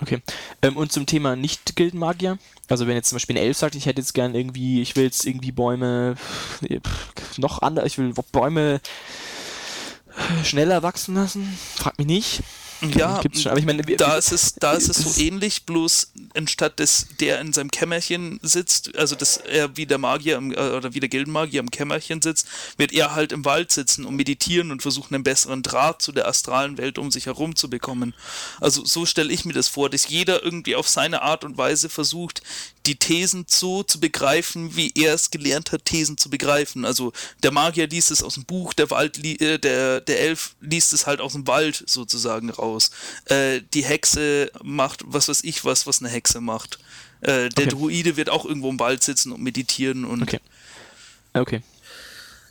Okay. 0.02 0.22
Ähm, 0.62 0.78
und 0.78 0.92
zum 0.92 1.06
Thema 1.06 1.36
Nicht-Gildenmagier? 1.36 2.38
Also 2.68 2.88
wenn 2.88 2.96
jetzt 2.96 3.10
zum 3.10 3.18
Beispiel 3.18 3.38
ein 3.38 3.44
Elf 3.44 3.58
sagt, 3.58 3.76
ich 3.76 3.86
hätte 3.86 4.02
jetzt 4.02 4.14
gern 4.14 4.34
irgendwie, 4.34 4.82
ich 4.82 4.96
will 4.96 5.04
jetzt 5.04 5.26
irgendwie 5.26 5.52
Bäume 5.52 6.16
noch 7.38 7.62
anders, 7.62 7.86
ich 7.86 7.98
will 7.98 8.14
Bäume 8.32 8.82
schneller 10.44 10.84
wachsen 10.84 11.16
lassen, 11.16 11.58
frag 11.76 11.98
mich 11.98 12.08
nicht. 12.08 12.44
Ja, 12.82 13.20
gibt's 13.22 13.42
schon. 13.42 13.52
Aber 13.52 13.60
ich 13.60 13.66
meine, 13.66 13.84
da 13.84 14.16
ist 14.16 14.32
es, 14.32 14.56
da 14.56 14.74
ist 14.74 14.90
es 14.90 14.98
so 14.98 15.22
ähnlich, 15.22 15.66
bloß 15.66 16.12
anstatt 16.36 16.80
dass 16.80 17.08
der 17.20 17.40
in 17.40 17.54
seinem 17.54 17.70
Kämmerchen 17.70 18.40
sitzt, 18.42 18.98
also 18.98 19.16
dass 19.16 19.38
er 19.38 19.78
wie 19.78 19.86
der 19.86 19.98
Magier 19.98 20.38
im, 20.38 20.52
äh, 20.52 20.56
oder 20.56 20.94
wie 20.94 21.00
der 21.00 21.10
Gildenmagier 21.10 21.60
im 21.60 21.70
Kämmerchen 21.70 22.22
sitzt, 22.22 22.48
wird 22.78 22.92
er 22.92 23.14
halt 23.14 23.32
im 23.32 23.46
Wald 23.46 23.72
sitzen 23.72 24.06
und 24.06 24.16
meditieren 24.16 24.72
und 24.72 24.82
versuchen 24.82 25.14
einen 25.16 25.24
besseren 25.24 25.64
Draht 25.64 26.02
zu 26.02 26.12
der 26.12 26.28
astralen 26.28 26.78
Welt 26.78 26.98
um 26.98 27.12
sich 27.12 27.28
herum 27.28 27.56
zu 27.56 27.70
bekommen. 27.70 28.14
Also 28.60 28.84
so 28.86 29.06
stelle 29.06 29.32
ich 29.32 29.46
mir 29.46 29.54
das 29.54 29.68
vor, 29.68 29.90
dass 29.90 30.08
jeder 30.08 30.44
irgendwie 30.44 30.76
auf 30.76 30.88
seine 30.88 31.22
Art 31.22 31.44
und 31.44 31.58
Weise 31.58 31.90
versucht, 31.90 32.42
die 32.86 32.96
Thesen 32.96 33.46
so 33.48 33.84
zu 33.84 34.00
begreifen, 34.00 34.76
wie 34.76 34.92
er 34.96 35.14
es 35.14 35.30
gelernt 35.30 35.72
hat, 35.72 35.86
Thesen 35.86 36.18
zu 36.18 36.30
begreifen. 36.30 36.86
Also 36.86 37.14
der 37.44 37.52
Magier 37.52 37.88
liest 37.88 38.12
es 38.12 38.24
aus 38.24 38.36
dem 38.36 38.46
Buch, 38.46 38.74
der 38.74 38.90
Wald, 38.90 39.24
äh, 39.24 39.60
der, 39.60 40.02
der 40.02 40.20
Elf 40.20 40.56
liest 40.62 40.94
es 40.94 41.06
halt 41.06 41.22
aus 41.22 41.34
dem 41.34 41.48
Wald 41.48 41.84
sozusagen 41.86 42.50
raus. 42.50 42.71
Äh, 43.26 43.62
die 43.74 43.84
Hexe 43.84 44.52
macht 44.64 45.02
was 45.06 45.28
weiß 45.28 45.44
ich 45.44 45.64
was, 45.66 45.88
was 45.88 46.02
eine 46.02 46.10
Hexe 46.10 46.42
macht. 46.42 46.80
Äh, 47.22 47.50
der 47.50 47.66
okay. 47.66 47.68
Druide 47.68 48.18
wird 48.18 48.30
auch 48.30 48.46
irgendwo 48.46 48.70
im 48.70 48.80
Wald 48.80 49.04
sitzen 49.04 49.32
und 49.32 49.42
meditieren 49.42 50.06
und. 50.06 50.22
Okay. 50.24 50.40
Okay. 51.34 51.62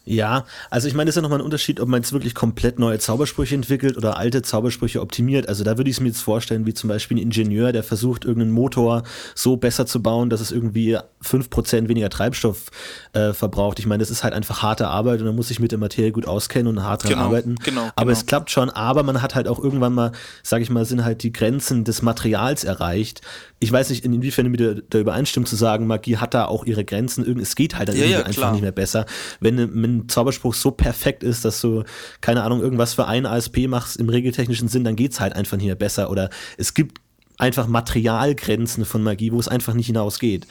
Ja, 0.05 0.47
also 0.71 0.89
ich 0.89 0.95
meine, 0.95 1.11
es 1.11 1.13
ist 1.13 1.17
ja 1.17 1.23
nochmal 1.23 1.41
ein 1.41 1.45
Unterschied, 1.45 1.79
ob 1.79 1.89
man 1.89 2.01
jetzt 2.01 2.13
wirklich 2.13 2.35
komplett 2.35 2.79
neue 2.79 2.99
Zaubersprüche 2.99 3.55
entwickelt 3.55 3.97
oder 3.99 4.17
alte 4.17 4.41
Zaubersprüche 4.41 5.01
optimiert. 5.01 5.47
Also 5.49 5.63
da 5.63 5.77
würde 5.77 5.91
ich 5.91 5.97
es 5.97 6.01
mir 6.01 6.09
jetzt 6.09 6.23
vorstellen, 6.23 6.67
wie 6.67 6.73
zum 6.73 6.89
Beispiel 6.89 7.19
ein 7.19 7.23
Ingenieur, 7.23 7.71
der 7.73 7.83
versucht, 7.83 8.25
irgendeinen 8.25 8.53
Motor 8.53 9.03
so 9.35 9.59
besser 9.59 9.85
zu 9.85 10.03
bauen, 10.03 10.31
dass 10.31 10.41
es 10.41 10.53
irgendwie 10.53 10.99
fünf 11.21 11.51
Prozent 11.51 11.89
weniger 11.89 12.09
Treibstoff 12.09 12.71
äh, 13.13 13.35
verbraucht. 13.35 13.79
Ich 13.79 13.87
meine, 13.87 14.01
das 14.01 14.11
ist 14.11 14.25
halt 14.25 14.33
einfach 14.33 14.63
harte 14.63 14.89
Arbeit 14.89 15.21
und 15.21 15.27
man 15.27 15.37
muss 15.37 15.49
sich 15.49 15.61
mit 15.61 15.71
der 15.71 15.79
Materie 15.79 16.13
gut 16.13 16.27
auskennen 16.27 16.67
und 16.67 16.83
hart 16.83 17.05
dran 17.05 17.13
genau, 17.13 17.25
arbeiten. 17.25 17.57
Genau, 17.63 17.91
aber 17.95 18.07
genau. 18.07 18.13
es 18.13 18.27
klappt 18.27 18.51
schon, 18.51 18.71
aber 18.71 19.03
man 19.03 19.21
hat 19.21 19.35
halt 19.35 19.49
auch 19.49 19.63
irgendwann 19.63 19.93
mal, 19.93 20.13
sage 20.43 20.63
ich 20.63 20.71
mal, 20.71 20.87
sind 20.87 21.05
halt 21.05 21.23
die 21.23 21.33
Grenzen 21.33 21.85
des 21.85 22.01
Materials 22.01 22.65
erreicht. 22.65 23.21
Ich 23.63 23.71
weiß 23.71 23.91
nicht, 23.91 24.07
inwiefern 24.07 24.47
du 24.47 24.51
mit 24.51 24.93
der 24.93 25.01
übereinstimmt 25.01 25.47
zu 25.47 25.55
sagen, 25.55 25.87
Magie 25.87 26.17
hat 26.17 26.33
da 26.33 26.47
auch 26.47 26.65
ihre 26.65 26.83
Grenzen. 26.85 27.39
Es 27.39 27.55
geht 27.55 27.77
halt 27.77 27.91
dann 27.91 27.97
ja, 27.97 28.03
irgendwie 28.03 28.21
ja, 28.21 28.27
einfach 28.27 28.41
klar. 28.41 28.53
nicht 28.53 28.63
mehr 28.63 28.73
besser. 28.73 29.05
Wenn, 29.39 29.59
wenn 29.59 29.99
ein 29.99 30.09
Zauberspruch 30.09 30.55
so 30.55 30.71
perfekt 30.71 31.23
ist, 31.23 31.45
dass 31.45 31.61
du, 31.61 31.85
keine 32.23 32.43
Ahnung, 32.43 32.63
irgendwas 32.63 32.95
für 32.95 33.07
ein 33.07 33.27
ASP 33.27 33.69
machst 33.69 33.99
im 33.99 34.09
regeltechnischen 34.09 34.69
Sinn, 34.69 34.85
dann 34.85 34.97
geht's 34.97 35.21
halt 35.21 35.35
einfach 35.35 35.59
nicht 35.59 35.67
mehr 35.67 35.75
besser. 35.75 36.11
Oder 36.11 36.31
es 36.57 36.73
gibt 36.73 37.01
einfach 37.41 37.67
Materialgrenzen 37.67 38.85
von 38.85 39.03
Magie, 39.03 39.33
wo 39.33 39.41
es 39.41 39.49
einfach 39.49 39.75
nicht 39.75 39.87
hinausgeht. 39.87 40.47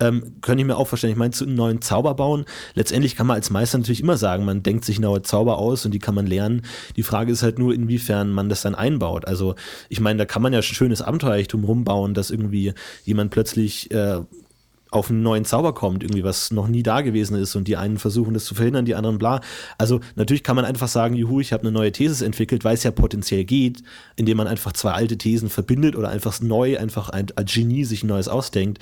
Ähm, 0.00 0.34
könnte 0.42 0.62
ich 0.62 0.66
mir 0.66 0.76
auch 0.76 0.86
vorstellen. 0.86 1.12
Ich 1.12 1.18
meine, 1.18 1.32
zu 1.32 1.44
einem 1.44 1.54
neuen 1.54 1.82
Zauber 1.82 2.14
bauen, 2.14 2.44
letztendlich 2.74 3.16
kann 3.16 3.26
man 3.26 3.36
als 3.36 3.50
Meister 3.50 3.78
natürlich 3.78 4.00
immer 4.00 4.16
sagen, 4.16 4.44
man 4.44 4.62
denkt 4.62 4.84
sich 4.84 5.00
neue 5.00 5.22
Zauber 5.22 5.58
aus 5.58 5.84
und 5.84 5.92
die 5.92 5.98
kann 5.98 6.14
man 6.14 6.26
lernen. 6.26 6.62
Die 6.96 7.02
Frage 7.02 7.32
ist 7.32 7.42
halt 7.42 7.58
nur, 7.58 7.74
inwiefern 7.74 8.30
man 8.30 8.48
das 8.48 8.62
dann 8.62 8.74
einbaut. 8.74 9.26
Also, 9.26 9.54
ich 9.88 10.00
meine, 10.00 10.18
da 10.18 10.24
kann 10.24 10.42
man 10.42 10.52
ja 10.52 10.62
schönes 10.62 11.02
Abenteuerreichtum 11.02 11.64
rumbauen, 11.64 12.14
dass 12.14 12.30
irgendwie 12.30 12.74
jemand 13.04 13.30
plötzlich 13.30 13.90
äh, 13.90 14.20
auf 14.94 15.10
einen 15.10 15.22
neuen 15.22 15.44
Zauber 15.44 15.74
kommt, 15.74 16.04
irgendwie 16.04 16.22
was 16.22 16.52
noch 16.52 16.68
nie 16.68 16.84
da 16.84 17.00
gewesen 17.00 17.36
ist 17.36 17.56
und 17.56 17.66
die 17.66 17.76
einen 17.76 17.98
versuchen 17.98 18.32
das 18.32 18.44
zu 18.44 18.54
verhindern, 18.54 18.84
die 18.84 18.94
anderen 18.94 19.18
bla. 19.18 19.40
Also 19.76 20.00
natürlich 20.14 20.44
kann 20.44 20.54
man 20.54 20.64
einfach 20.64 20.86
sagen, 20.86 21.16
juhu, 21.16 21.40
ich 21.40 21.52
habe 21.52 21.62
eine 21.62 21.72
neue 21.72 21.90
These 21.90 22.24
entwickelt, 22.24 22.62
weil 22.62 22.74
es 22.74 22.84
ja 22.84 22.92
potenziell 22.92 23.44
geht, 23.44 23.82
indem 24.14 24.36
man 24.36 24.46
einfach 24.46 24.72
zwei 24.72 24.92
alte 24.92 25.18
Thesen 25.18 25.50
verbindet 25.50 25.96
oder 25.96 26.10
einfach 26.10 26.40
neu, 26.40 26.78
einfach 26.78 27.08
ein, 27.08 27.26
als 27.34 27.52
Genie 27.52 27.84
sich 27.84 28.04
ein 28.04 28.06
neues 28.06 28.28
ausdenkt. 28.28 28.78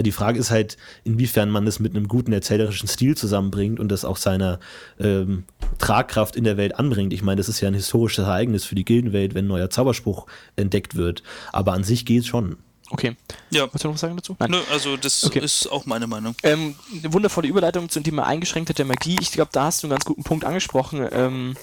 Die 0.00 0.12
Frage 0.12 0.38
ist 0.38 0.52
halt, 0.52 0.76
inwiefern 1.02 1.50
man 1.50 1.66
das 1.66 1.80
mit 1.80 1.96
einem 1.96 2.06
guten 2.06 2.32
erzählerischen 2.32 2.88
Stil 2.88 3.16
zusammenbringt 3.16 3.80
und 3.80 3.88
das 3.90 4.04
auch 4.04 4.16
seiner 4.16 4.60
ähm, 5.00 5.42
Tragkraft 5.78 6.36
in 6.36 6.44
der 6.44 6.56
Welt 6.56 6.78
anbringt. 6.78 7.12
Ich 7.12 7.22
meine, 7.22 7.38
das 7.38 7.48
ist 7.48 7.60
ja 7.60 7.66
ein 7.66 7.74
historisches 7.74 8.24
Ereignis 8.24 8.64
für 8.64 8.76
die 8.76 8.84
Gildenwelt, 8.84 9.34
wenn 9.34 9.46
ein 9.46 9.48
neuer 9.48 9.70
Zauberspruch 9.70 10.26
entdeckt 10.54 10.94
wird. 10.94 11.24
Aber 11.52 11.72
an 11.72 11.82
sich 11.82 12.06
geht 12.06 12.20
es 12.20 12.28
schon. 12.28 12.58
Okay. 12.90 13.16
Ja. 13.50 13.68
Willst 13.72 13.84
du 13.84 13.88
noch 13.88 13.94
was 13.94 14.00
sagen 14.00 14.16
dazu? 14.16 14.36
Nö, 14.48 14.60
also 14.72 14.96
das 14.96 15.24
Okay. 15.24 15.40
ist 15.40 15.66
auch 15.66 15.84
meine 15.86 16.06
Meinung. 16.06 16.34
Ähm, 16.42 16.74
eine 16.92 17.12
wundervolle 17.12 17.48
Überleitung 17.48 17.88
zum 17.88 18.02
Thema 18.02 18.26
Eingeschränktheit 18.26 18.78
der 18.78 18.86
Magie. 18.86 19.18
Ich 19.20 19.32
glaube, 19.32 19.50
da 19.52 19.64
hast 19.64 19.82
du 19.82 19.86
einen 19.86 19.92
ganz 19.92 20.04
guten 20.04 20.22
Punkt 20.24 20.44
angesprochen. 20.44 21.06
Ähm, 21.12 21.56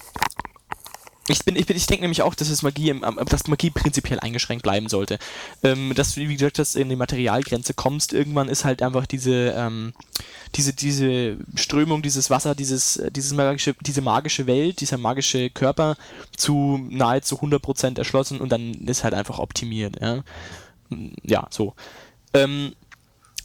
ich 1.28 1.44
bin, 1.44 1.56
ich 1.56 1.66
bin, 1.66 1.76
ich 1.76 1.88
denke 1.88 2.04
nämlich 2.04 2.22
auch, 2.22 2.36
dass 2.36 2.50
es 2.50 2.62
Magie, 2.62 2.94
dass 3.28 3.48
Magie 3.48 3.72
prinzipiell 3.72 4.20
eingeschränkt 4.20 4.62
bleiben 4.62 4.90
sollte. 4.90 5.18
Ähm, 5.64 5.92
dass 5.96 6.14
du, 6.14 6.22
wie 6.22 6.36
gesagt 6.36 6.60
hast, 6.60 6.76
in 6.76 6.88
die 6.88 6.96
Materialgrenze 6.96 7.74
kommst, 7.74 8.14
irgendwann 8.14 8.48
ist 8.48 8.64
halt 8.64 8.84
einfach 8.84 9.08
diese, 9.08 9.56
ähm, 9.58 9.94
diese, 10.54 10.74
diese 10.74 11.38
Strömung, 11.56 12.04
dieses 12.04 12.30
Wasser, 12.30 12.54
dieses, 12.54 13.02
dieses 13.10 13.34
magische, 13.34 13.76
diese 13.82 14.02
magische 14.02 14.46
Welt, 14.46 14.82
dieser 14.82 15.00
magische 15.00 15.50
Körper 15.50 15.98
zu 16.38 16.80
nahezu 16.92 17.38
100% 17.42 17.98
erschlossen 17.98 18.40
und 18.40 18.50
dann 18.52 18.74
ist 18.86 19.04
halt 19.04 19.16
einfach 19.16 19.40
optimiert. 19.40 19.98
Ja, 20.00 20.24
ja 21.24 21.48
so. 21.50 21.74
Ähm, 22.34 22.74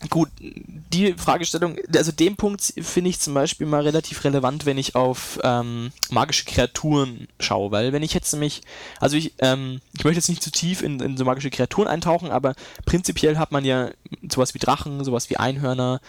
Gut, 0.09 0.31
die 0.41 1.13
Fragestellung, 1.13 1.77
also 1.95 2.11
den 2.11 2.37
Punkt 2.37 2.73
finde 2.81 3.11
ich 3.11 3.21
zum 3.21 3.35
Beispiel 3.35 3.67
mal 3.67 3.83
relativ 3.83 4.25
relevant, 4.25 4.65
wenn 4.65 4.79
ich 4.79 4.95
auf 4.95 5.39
ähm, 5.45 5.93
magische 6.09 6.47
Kreaturen 6.47 7.29
schaue, 7.39 7.71
weil 7.71 7.93
wenn 7.93 8.03
ich 8.03 8.15
jetzt 8.15 8.33
nämlich, 8.33 8.63
also 8.99 9.19
ich, 9.19 9.35
ähm, 9.41 9.83
ich 9.93 10.05
möchte 10.05 10.17
jetzt 10.17 10.31
nicht 10.31 10.43
zu 10.43 10.51
tief 10.51 10.81
in, 10.81 11.01
in 11.01 11.19
so 11.19 11.27
magische 11.27 11.51
Kreaturen 11.51 11.87
eintauchen, 11.87 12.31
aber 12.31 12.55
prinzipiell 12.87 13.37
hat 13.37 13.53
man 13.53 13.67
ja 13.67 13.91
sowas 14.27 14.55
wie 14.55 14.59
Drachen, 14.59 15.05
sowas 15.05 15.29
wie 15.29 15.37
Einhörner, 15.37 16.01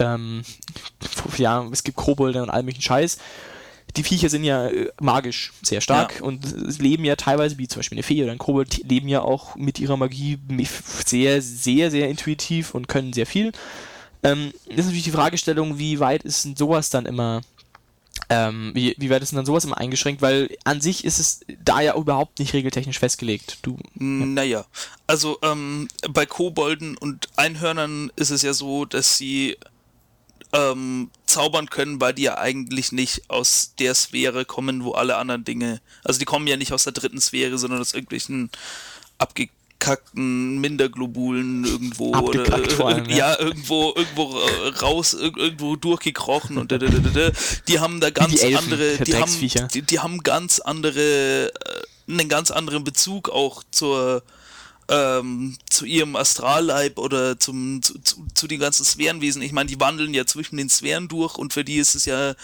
ähm, 0.00 0.42
ja, 1.36 1.64
es 1.70 1.84
gibt 1.84 1.96
Kobolde 1.96 2.42
und 2.42 2.50
all 2.50 2.64
möglichen 2.64 2.82
Scheiß. 2.82 3.18
Die 3.96 4.02
Viecher 4.02 4.28
sind 4.28 4.44
ja 4.44 4.68
äh, 4.68 4.90
magisch 5.00 5.52
sehr 5.62 5.80
stark 5.80 6.20
und 6.20 6.44
es 6.44 6.78
leben 6.78 7.04
ja 7.04 7.16
teilweise, 7.16 7.58
wie 7.58 7.68
zum 7.68 7.80
Beispiel 7.80 7.96
eine 7.96 8.02
Fee 8.02 8.22
oder 8.22 8.32
ein 8.32 8.38
Kobold, 8.38 8.78
leben 8.88 9.08
ja 9.08 9.22
auch 9.22 9.56
mit 9.56 9.78
ihrer 9.78 9.96
Magie 9.96 10.38
sehr, 11.04 11.40
sehr, 11.40 11.90
sehr 11.90 12.08
intuitiv 12.08 12.74
und 12.74 12.88
können 12.88 13.12
sehr 13.12 13.26
viel. 13.26 13.52
Ähm, 14.22 14.52
das 14.68 14.78
ist 14.78 14.84
natürlich 14.86 15.04
die 15.04 15.10
Fragestellung, 15.10 15.78
wie 15.78 16.00
weit 16.00 16.24
ist 16.24 16.44
denn 16.44 16.56
sowas 16.56 16.90
dann 16.90 17.06
immer, 17.06 17.42
ähm, 18.28 18.72
wie, 18.74 18.94
wie 18.98 19.10
weit 19.10 19.22
ist 19.22 19.32
denn 19.32 19.36
dann 19.36 19.46
sowas 19.46 19.64
immer 19.64 19.78
eingeschränkt, 19.78 20.20
weil 20.20 20.56
an 20.64 20.80
sich 20.80 21.04
ist 21.04 21.18
es 21.18 21.40
da 21.64 21.80
ja 21.80 21.96
überhaupt 21.96 22.38
nicht 22.38 22.52
regeltechnisch 22.52 22.98
festgelegt. 22.98 23.58
Du, 23.62 23.78
Naja, 24.34 24.64
also 25.06 25.38
ähm, 25.42 25.88
bei 26.10 26.26
Kobolden 26.26 26.96
und 26.96 27.28
Einhörnern 27.36 28.10
ist 28.16 28.30
es 28.30 28.42
ja 28.42 28.52
so, 28.52 28.84
dass 28.84 29.16
sie 29.16 29.56
ähm, 30.52 31.10
zaubern 31.26 31.68
können, 31.68 32.00
weil 32.00 32.14
die 32.14 32.22
ja 32.22 32.38
eigentlich 32.38 32.92
nicht 32.92 33.28
aus 33.28 33.72
der 33.78 33.94
Sphäre 33.94 34.44
kommen, 34.44 34.84
wo 34.84 34.92
alle 34.92 35.16
anderen 35.16 35.44
Dinge, 35.44 35.80
also 36.04 36.18
die 36.18 36.24
kommen 36.24 36.46
ja 36.46 36.56
nicht 36.56 36.72
aus 36.72 36.84
der 36.84 36.92
dritten 36.92 37.20
Sphäre, 37.20 37.58
sondern 37.58 37.80
aus 37.80 37.94
irgendwelchen 37.94 38.50
abgekackten 39.18 40.58
Minderglobulen 40.60 41.64
irgendwo 41.64 42.14
Abgekackt 42.14 42.74
oder 42.74 42.86
allem, 42.86 43.10
ja. 43.10 43.16
ja. 43.16 43.38
irgendwo 43.38 43.92
irgendwo 43.94 44.38
äh, 44.38 44.68
raus 44.80 45.14
ir- 45.14 45.36
irgendwo 45.36 45.76
durchgekrochen 45.76 46.58
und 46.58 46.70
die 47.68 47.78
haben 47.80 48.00
da 48.00 48.10
ganz 48.10 48.40
die 48.40 48.56
andere 48.56 48.96
die 48.98 49.14
haben 49.16 49.30
die, 49.68 49.82
die 49.82 49.98
haben 50.00 50.22
ganz 50.22 50.60
andere 50.60 51.48
äh, 51.48 51.52
einen 52.08 52.28
ganz 52.28 52.50
anderen 52.50 52.84
Bezug 52.84 53.28
auch 53.30 53.62
zur 53.70 54.22
ähm, 54.88 55.56
zu 55.68 55.84
ihrem 55.84 56.16
Astralleib 56.16 56.98
oder 56.98 57.38
zum, 57.38 57.82
zu, 57.82 57.98
zu, 58.00 58.26
zu 58.34 58.46
den 58.46 58.60
ganzen 58.60 58.84
Sphärenwesen. 58.84 59.42
Ich 59.42 59.52
meine, 59.52 59.68
die 59.68 59.80
wandeln 59.80 60.14
ja 60.14 60.26
zwischen 60.26 60.56
den 60.56 60.68
Sphären 60.68 61.08
durch 61.08 61.36
und 61.36 61.52
für 61.52 61.64
die 61.64 61.76
ist 61.76 61.94
es 61.94 62.04
ja, 62.04 62.34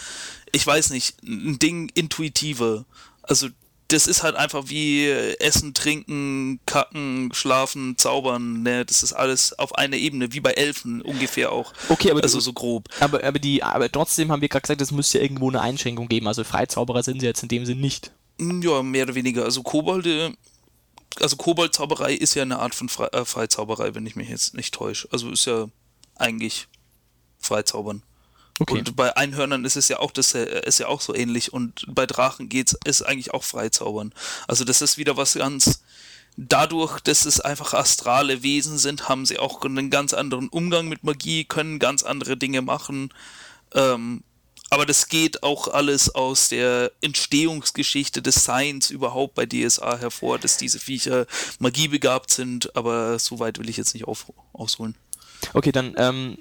ich 0.51 0.67
weiß 0.67 0.91
nicht, 0.91 1.23
ein 1.23 1.59
Ding 1.59 1.91
intuitiver. 1.95 2.85
Also 3.23 3.49
das 3.93 4.07
ist 4.07 4.23
halt 4.23 4.37
einfach 4.37 4.65
wie 4.69 5.09
Essen, 5.09 5.75
Trinken, 5.75 6.61
Kacken, 6.67 7.31
Schlafen, 7.35 7.99
Zaubern. 7.99 8.63
Ne? 8.63 8.85
Das 8.85 9.03
ist 9.03 9.13
alles 9.13 9.59
auf 9.59 9.75
einer 9.75 9.97
Ebene, 9.97 10.33
wie 10.33 10.41
bei 10.41 10.53
Elfen 10.53 11.03
ungefähr 11.03 11.53
auch. 11.53 11.73
Okay, 11.89 12.11
aber 12.11 12.23
also 12.23 12.39
du, 12.39 12.43
so 12.43 12.53
grob. 12.53 12.89
Aber, 13.01 13.23
aber, 13.23 13.39
die, 13.39 13.63
aber 13.63 13.93
trotzdem 13.93 14.33
haben 14.33 14.41
wir 14.41 14.49
gerade 14.49 14.63
gesagt, 14.63 14.81
es 14.81 14.93
müsste 14.93 15.19
ja 15.19 15.25
irgendwo 15.25 15.49
eine 15.49 15.61
Einschränkung 15.61 16.09
geben. 16.09 16.27
Also 16.27 16.43
Freizauberer 16.43 17.03
sind 17.03 17.21
sie 17.21 17.27
jetzt 17.27 17.43
in 17.43 17.51
dem 17.51 17.67
Sinn 17.67 17.81
nicht. 17.81 18.13
Ja, 18.41 18.83
mehr 18.83 19.05
oder 19.05 19.15
weniger. 19.15 19.45
Also 19.45 19.63
Kobolde, 19.63 20.33
also 21.21 21.37
Koboldzauberei 21.37 22.15
ist 22.15 22.35
ja 22.35 22.43
eine 22.43 22.59
Art 22.59 22.75
von 22.75 22.89
Fre 22.89 23.13
äh, 23.13 23.25
Freizauberei, 23.25 23.95
wenn 23.95 24.07
ich 24.07 24.17
mich 24.17 24.29
jetzt 24.29 24.55
nicht 24.55 24.75
täusche. 24.75 25.09
Also 25.13 25.31
ist 25.31 25.47
ja 25.47 25.69
eigentlich 26.17 26.69
Freizaubern. 27.39 28.03
Okay. 28.59 28.79
Und 28.79 28.97
bei 28.97 29.17
Einhörnern 29.17 29.65
ist 29.65 29.77
es 29.77 29.89
ja 29.89 29.99
auch 29.99 30.11
das 30.11 30.35
äh, 30.35 30.63
ist 30.67 30.79
ja 30.79 30.89
auch 30.89 31.01
so 31.01 31.15
ähnlich 31.15 31.53
und 31.53 31.85
bei 31.89 32.07
Drachen 32.07 32.49
geht's 32.49 32.77
ist 32.85 33.03
eigentlich 33.03 33.35
auch 33.35 33.45
Freizaubern. 33.45 34.15
Also 34.47 34.65
das 34.65 34.83
ist 34.83 34.99
wieder 34.99 35.17
was 35.17 35.35
ganz 35.35 35.83
dadurch, 36.37 37.01
dass 37.01 37.27
es 37.27 37.41
einfach 37.41 37.75
astrale 37.75 38.43
Wesen 38.43 38.79
sind, 38.79 39.09
haben 39.09 39.27
sie 39.27 39.39
auch 39.39 39.63
einen 39.63 39.91
ganz 39.91 40.15
anderen 40.15 40.49
Umgang 40.49 40.89
mit 40.89 41.05
Magie, 41.05 41.45
können 41.45 41.79
ganz 41.79 42.03
andere 42.03 42.37
Dinge 42.37 42.63
machen. 42.63 43.13
Ähm, 43.75 44.23
aber 44.73 44.87
das 44.87 45.09
geht 45.09 45.43
auch 45.43 45.69
alles 45.69 46.15
aus 46.15 46.49
der 46.49 46.93
Entstehungsgeschichte 47.03 48.23
des 48.23 48.43
Seins 48.43 48.89
überhaupt 48.89 49.35
bei 49.35 49.45
DSA 49.45 49.99
hervor, 49.99 50.39
dass 50.39 50.57
diese 50.57 50.81
Viecher 50.81 51.27
magiebegabt 51.59 52.31
sind, 52.31 52.75
aber 52.75 53.19
so 53.19 53.39
weit 53.39 53.59
will 53.59 53.69
ich 53.69 53.77
jetzt 53.77 53.93
nicht 53.93 54.09
auf, 54.09 54.33
ausholen. 54.55 54.95
Okay, 55.53 55.73
dann 55.73 55.95
ähm, 55.99 56.39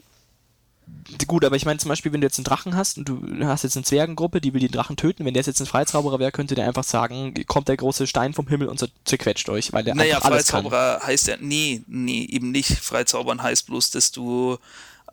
gut, 1.27 1.43
aber 1.43 1.57
ich 1.57 1.65
meine 1.65 1.79
zum 1.79 1.89
Beispiel, 1.89 2.13
wenn 2.13 2.21
du 2.21 2.27
jetzt 2.27 2.37
einen 2.37 2.45
Drachen 2.45 2.73
hast 2.73 2.97
und 2.97 3.09
du 3.09 3.21
hast 3.43 3.63
jetzt 3.63 3.75
eine 3.75 3.83
Zwergengruppe, 3.83 4.39
die 4.39 4.53
will 4.53 4.61
den 4.61 4.71
Drachen 4.71 4.95
töten, 4.95 5.25
wenn 5.25 5.33
der 5.33 5.43
jetzt 5.43 5.59
ein 5.59 5.65
Freizauberer 5.65 6.19
wäre, 6.19 6.31
könnte 6.31 6.55
der 6.55 6.65
einfach 6.65 6.85
sagen, 6.85 7.33
kommt 7.47 7.67
der 7.67 7.75
große 7.75 8.07
Stein 8.07 8.33
vom 8.33 8.47
Himmel 8.47 8.69
und 8.69 8.89
zerquetscht 9.03 9.49
euch, 9.49 9.73
weil 9.73 9.83
der 9.83 9.95
naja, 9.95 10.19
alles 10.19 10.49
Freizauberer 10.49 10.99
kann. 10.99 11.07
heißt 11.09 11.27
ja, 11.27 11.35
nee, 11.41 11.81
nee, 11.85 12.23
eben 12.31 12.51
nicht. 12.51 12.79
Freizaubern 12.79 13.43
heißt 13.43 13.67
bloß, 13.67 13.91
dass 13.91 14.13
du 14.13 14.57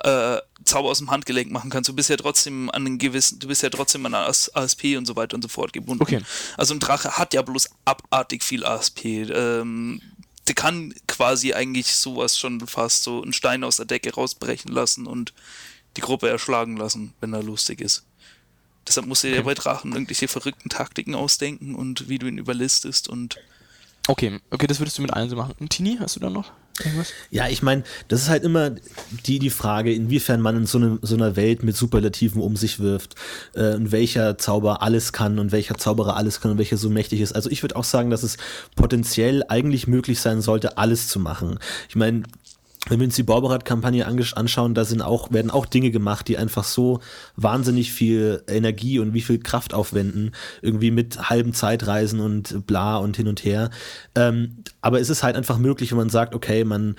äh, 0.04 0.38
Zauber 0.64 0.90
aus 0.90 0.98
dem 0.98 1.10
Handgelenk 1.10 1.50
machen 1.50 1.70
kannst. 1.70 1.88
Du 1.88 1.94
bist 1.94 2.10
ja 2.10 2.16
trotzdem 2.16 2.70
an 2.70 2.86
einen 2.86 2.98
gewissen, 2.98 3.38
du 3.38 3.48
bist 3.48 3.62
ja 3.62 3.70
trotzdem 3.70 4.06
an 4.06 4.14
ASP 4.14 4.96
und 4.96 5.06
so 5.06 5.16
weiter 5.16 5.34
und 5.34 5.42
so 5.42 5.48
fort 5.48 5.72
gebunden. 5.72 6.02
Okay. 6.02 6.20
Also 6.56 6.74
ein 6.74 6.80
Drache 6.80 7.18
hat 7.18 7.34
ja 7.34 7.42
bloß 7.42 7.70
abartig 7.84 8.42
viel 8.42 8.64
ASP. 8.64 9.04
Ähm, 9.04 10.00
der 10.46 10.54
kann 10.54 10.94
quasi 11.06 11.52
eigentlich 11.52 11.94
sowas 11.94 12.38
schon 12.38 12.66
fast 12.66 13.02
so 13.02 13.22
einen 13.22 13.32
Stein 13.32 13.64
aus 13.64 13.76
der 13.76 13.86
Decke 13.86 14.14
rausbrechen 14.14 14.72
lassen 14.72 15.06
und 15.06 15.34
die 15.96 16.00
Gruppe 16.00 16.28
erschlagen 16.28 16.76
lassen, 16.76 17.12
wenn 17.20 17.32
er 17.32 17.42
lustig 17.42 17.80
ist. 17.80 18.04
Deshalb 18.86 19.06
musst 19.06 19.24
du 19.24 19.28
dir 19.28 19.38
okay. 19.38 19.44
bei 19.44 19.54
Drachen 19.54 19.92
irgendwelche 19.92 20.28
verrückten 20.28 20.70
Taktiken 20.70 21.14
ausdenken 21.14 21.74
und 21.74 22.08
wie 22.08 22.18
du 22.18 22.26
ihn 22.26 22.38
überlistest 22.38 23.08
und. 23.08 23.36
Okay, 24.06 24.40
okay, 24.50 24.66
das 24.66 24.78
würdest 24.78 24.96
du 24.96 25.02
mit 25.02 25.12
allen 25.12 25.28
so 25.28 25.36
machen. 25.36 25.54
Und 25.58 25.68
Tini, 25.68 25.98
hast 26.00 26.16
du 26.16 26.20
da 26.20 26.30
noch 26.30 26.52
irgendwas? 26.84 27.12
Ja, 27.30 27.48
ich 27.48 27.62
meine, 27.62 27.84
das 28.08 28.22
ist 28.22 28.28
halt 28.28 28.44
immer 28.44 28.70
die, 29.26 29.38
die 29.38 29.50
Frage, 29.50 29.92
inwiefern 29.92 30.40
man 30.40 30.56
in 30.56 30.66
so, 30.66 30.78
eine, 30.78 30.98
so 31.02 31.14
einer 31.14 31.36
Welt 31.36 31.62
mit 31.62 31.76
Superlativen 31.76 32.42
um 32.42 32.56
sich 32.56 32.80
wirft 32.80 33.14
äh, 33.54 33.74
und 33.74 33.92
welcher 33.92 34.38
Zauber 34.38 34.82
alles 34.82 35.12
kann 35.12 35.38
und 35.38 35.52
welcher 35.52 35.76
Zauberer 35.76 36.16
alles 36.16 36.40
kann 36.40 36.52
und 36.52 36.58
welcher 36.58 36.76
so 36.76 36.90
mächtig 36.90 37.20
ist. 37.20 37.32
Also 37.32 37.50
ich 37.50 37.62
würde 37.62 37.76
auch 37.76 37.84
sagen, 37.84 38.10
dass 38.10 38.22
es 38.22 38.36
potenziell 38.76 39.44
eigentlich 39.48 39.86
möglich 39.86 40.20
sein 40.20 40.40
sollte, 40.40 40.78
alles 40.78 41.08
zu 41.08 41.20
machen. 41.20 41.58
Ich 41.88 41.96
meine, 41.96 42.22
wenn 42.88 43.00
wir 43.00 43.06
uns 43.06 43.16
die 43.16 43.22
Borberat-Kampagne 43.22 44.06
anschauen, 44.06 44.74
da 44.74 44.84
sind 44.84 45.02
auch, 45.02 45.32
werden 45.32 45.50
auch 45.50 45.66
Dinge 45.66 45.90
gemacht, 45.90 46.28
die 46.28 46.38
einfach 46.38 46.64
so 46.64 47.00
wahnsinnig 47.36 47.92
viel 47.92 48.42
Energie 48.48 48.98
und 48.98 49.14
wie 49.14 49.20
viel 49.20 49.38
Kraft 49.38 49.74
aufwenden, 49.74 50.32
irgendwie 50.62 50.90
mit 50.90 51.30
halben 51.30 51.52
Zeitreisen 51.52 52.20
und 52.20 52.66
bla 52.66 52.96
und 52.96 53.16
hin 53.16 53.28
und 53.28 53.44
her. 53.44 53.70
Ähm, 54.14 54.62
aber 54.80 55.00
es 55.00 55.10
ist 55.10 55.22
halt 55.22 55.36
einfach 55.36 55.58
möglich, 55.58 55.90
wenn 55.90 55.98
man 55.98 56.10
sagt, 56.10 56.34
okay, 56.34 56.64
man 56.64 56.96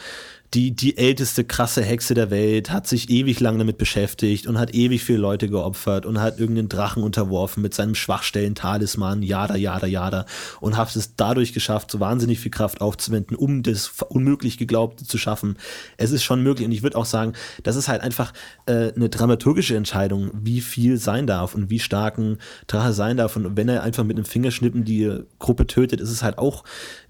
die, 0.53 0.71
die 0.71 0.97
älteste 0.97 1.43
krasse 1.43 1.83
Hexe 1.83 2.15
der 2.15 2.31
Welt, 2.31 2.71
hat 2.71 2.87
sich 2.87 3.09
ewig 3.09 3.39
lang 3.39 3.59
damit 3.59 3.77
beschäftigt 3.77 4.47
und 4.47 4.57
hat 4.57 4.73
ewig 4.73 5.03
viele 5.03 5.19
Leute 5.19 5.47
geopfert 5.47 6.07
und 6.07 6.19
hat 6.19 6.39
irgendeinen 6.39 6.69
Drachen 6.69 7.03
unterworfen 7.03 7.61
mit 7.61 7.75
seinem 7.75 7.93
Schwachstellen-Talisman, 7.93 9.21
jada, 9.21 9.55
jada, 9.55 9.85
jada, 9.85 10.25
und 10.59 10.75
hat 10.75 10.95
es 10.95 11.15
dadurch 11.15 11.53
geschafft, 11.53 11.91
so 11.91 11.99
wahnsinnig 11.99 12.39
viel 12.39 12.51
Kraft 12.51 12.81
aufzuwenden, 12.81 13.35
um 13.35 13.61
das 13.61 13.91
unmöglich 14.09 14.57
Geglaubte 14.57 15.05
zu 15.05 15.19
schaffen. 15.19 15.55
Es 15.97 16.11
ist 16.11 16.23
schon 16.23 16.41
möglich 16.41 16.65
und 16.65 16.71
ich 16.71 16.81
würde 16.81 16.97
auch 16.97 17.05
sagen, 17.05 17.33
das 17.61 17.75
ist 17.75 17.87
halt 17.87 18.01
einfach 18.01 18.33
äh, 18.65 18.91
eine 18.93 19.09
dramaturgische 19.09 19.75
Entscheidung, 19.75 20.31
wie 20.33 20.61
viel 20.61 20.97
sein 20.97 21.27
darf 21.27 21.53
und 21.53 21.69
wie 21.69 21.79
stark 21.79 22.17
ein 22.17 22.39
Drache 22.65 22.93
sein 22.93 23.17
darf. 23.17 23.35
Und 23.35 23.55
wenn 23.55 23.69
er 23.69 23.83
einfach 23.83 24.03
mit 24.03 24.17
einem 24.17 24.25
Fingerschnippen 24.25 24.83
die 24.83 25.11
Gruppe 25.37 25.67
tötet, 25.67 26.01
ist 26.01 26.09
es 26.09 26.23
halt 26.23 26.39
auch 26.39 26.63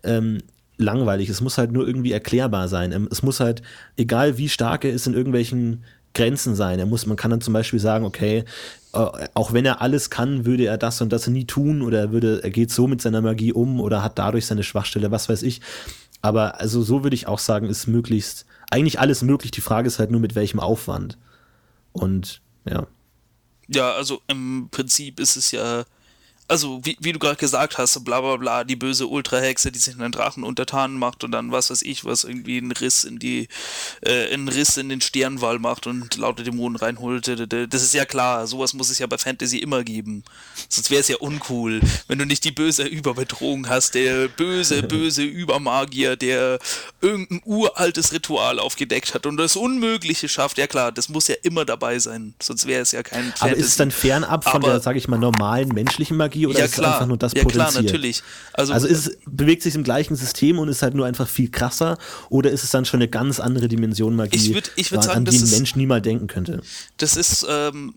ähm, 0.04 0.40
langweilig. 0.80 1.30
Es 1.30 1.42
muss 1.42 1.58
halt 1.58 1.72
nur 1.72 1.86
irgendwie 1.86 2.12
erklärbar 2.12 2.68
sein. 2.68 2.92
Ähm, 2.92 3.08
es 3.12 3.22
muss 3.22 3.40
halt, 3.40 3.62
egal 3.98 4.38
wie 4.38 4.50
stark 4.50 4.86
er 4.86 4.92
ist, 4.92 5.06
in 5.06 5.14
irgendwelchen 5.14 5.84
Grenzen 6.16 6.56
sein. 6.56 6.80
Er 6.80 6.86
muss, 6.86 7.06
man 7.06 7.18
kann 7.18 7.32
dann 7.32 7.42
zum 7.42 7.54
Beispiel 7.54 7.80
sagen, 7.80 8.06
okay, 8.06 8.46
äh, 8.94 9.28
auch 9.34 9.54
wenn 9.54 9.66
er 9.66 9.82
alles 9.82 10.10
kann, 10.10 10.46
würde 10.46 10.66
er 10.66 10.78
das 10.78 11.02
und 11.02 11.14
das 11.14 11.28
nie 11.28 11.46
tun 11.46 11.82
oder 11.82 12.00
er 12.00 12.12
würde, 12.12 12.42
er 12.44 12.50
geht 12.50 12.72
so 12.72 12.88
mit 12.88 13.02
seiner 13.02 13.22
Magie 13.22 13.54
um 13.54 13.80
oder 13.80 14.02
hat 14.02 14.18
dadurch 14.18 14.48
seine 14.48 14.64
Schwachstelle, 14.64 15.12
was 15.12 15.30
weiß 15.30 15.44
ich. 15.44 15.62
Aber 16.22 16.60
also 16.60 16.82
so 16.82 17.04
würde 17.04 17.16
ich 17.16 17.28
auch 17.28 17.40
sagen, 17.40 17.68
ist 17.68 17.88
möglichst, 17.88 18.46
eigentlich 18.72 19.00
alles 19.00 19.22
möglich. 19.22 19.52
Die 19.52 19.62
Frage 19.62 19.88
ist 19.88 20.00
halt 20.00 20.12
nur 20.12 20.20
mit 20.20 20.36
welchem 20.36 20.60
Aufwand. 20.60 21.18
Und 21.92 22.42
ja. 22.66 22.88
Ja, 23.68 23.92
also 23.94 24.22
im 24.28 24.70
Prinzip 24.72 25.20
ist 25.20 25.36
es 25.36 25.52
ja 25.52 25.84
also 26.50 26.82
wie, 26.84 26.98
wie 27.00 27.14
du 27.14 27.20
gerade 27.20 27.36
gesagt 27.36 27.78
hast, 27.78 28.04
bla 28.04 28.22
bla 28.22 28.36
bla, 28.38 28.64
die 28.64 28.76
böse 28.76 29.06
Ultrahexe, 29.06 29.72
die 29.72 29.78
sich 29.78 29.94
einen 29.98 30.12
Drachen 30.12 30.44
untertan 30.44 30.96
macht 30.96 31.24
und 31.24 31.32
dann 31.32 31.52
was 31.52 31.70
weiß 31.70 31.84
ich, 31.84 32.06
was 32.06 32.24
irgendwie 32.24 32.58
einen 32.58 32.72
Riss 32.72 33.04
in 33.04 33.20
die, 33.20 33.48
äh, 34.02 34.34
einen 34.34 34.48
Riss 34.48 34.78
in 34.78 34.90
den 34.90 35.00
Sternwall 35.00 35.60
macht 35.60 35.86
und 35.86 36.18
lauter 36.18 36.44
Dämonen 36.44 36.76
reinholt. 36.76 37.28
Das 37.28 37.84
ist 37.84 37.94
ja 37.94 38.06
klar, 38.06 38.48
sowas 38.48 38.74
muss 38.74 38.90
es 38.90 38.98
ja 38.98 39.06
bei 39.06 39.20
Fantasy 39.20 39.60
immer 39.60 39.84
geben. 39.84 40.24
Sonst 40.68 40.90
wäre 40.90 41.02
es 41.02 41.08
ja 41.08 41.18
uncool, 41.18 41.82
wenn 42.08 42.18
du 42.18 42.26
nicht 42.26 42.44
die 42.44 42.52
böse 42.52 42.84
Überbedrohung 42.84 43.70
hast, 43.70 43.94
der 43.94 44.28
böse, 44.28 44.82
böse 44.90 45.24
Übermagier, 45.24 46.16
der 46.16 46.58
irgendein 47.00 47.42
uraltes 47.46 48.12
Ritual 48.12 48.58
aufgedeckt 48.60 49.14
hat 49.14 49.28
und 49.28 49.38
das 49.38 49.56
Unmögliche 49.56 50.28
schafft. 50.28 50.58
Ja 50.58 50.66
klar, 50.66 50.92
das 50.92 51.10
muss 51.10 51.28
ja 51.28 51.36
immer 51.44 51.64
dabei 51.64 52.00
sein, 52.00 52.34
sonst 52.42 52.66
wäre 52.66 52.82
es 52.82 52.92
ja 52.92 53.04
kein 53.04 53.26
Fantasy. 53.26 53.44
Aber 53.44 53.56
ist 53.56 53.68
es 53.68 53.78
dann 53.78 53.92
fernab 53.92 54.44
von 54.46 54.54
Aber, 54.54 54.72
der, 54.72 54.80
sag 54.80 54.96
ich 54.96 55.08
mal, 55.08 55.20
normalen 55.20 55.70
menschlichen 55.70 56.18
Magie? 56.18 56.39
Magie 56.40 56.48
oder 56.48 56.60
ja, 56.60 56.66
ist 56.66 56.74
klar. 56.74 56.90
es 56.90 56.94
einfach 56.96 57.08
nur 57.08 57.18
das 57.18 57.34
ja, 57.34 57.44
potenziert? 57.44 57.72
klar, 57.72 57.84
natürlich. 57.84 58.24
Also, 58.54 58.74
also 58.74 58.88
ist 58.88 59.08
es, 59.08 59.18
bewegt 59.26 59.64
sich 59.64 59.76
im 59.76 59.84
gleichen 59.84 60.16
System 60.16 60.60
und 60.60 60.70
ist 60.70 60.82
halt 60.82 60.94
nur 60.94 61.06
einfach 61.06 61.28
viel 61.28 61.50
krasser 61.50 61.98
oder 62.30 62.52
ist 62.52 62.64
es 62.64 62.72
dann 62.72 62.86
schon 62.86 63.00
eine 63.00 63.10
ganz 63.10 63.40
andere 63.40 63.68
Dimension 63.68 64.16
Magie, 64.16 64.38
ich 64.38 64.54
würd, 64.54 64.72
ich 64.76 64.92
würd 64.92 65.04
sagen, 65.04 65.18
an 65.18 65.26
die 65.26 65.38
ein 65.38 65.50
Mensch 65.50 65.76
niemals 65.76 66.04
denken 66.04 66.28
könnte? 66.28 66.62
Das 66.98 67.16
ist, 67.16 67.46
ähm, 67.50 67.96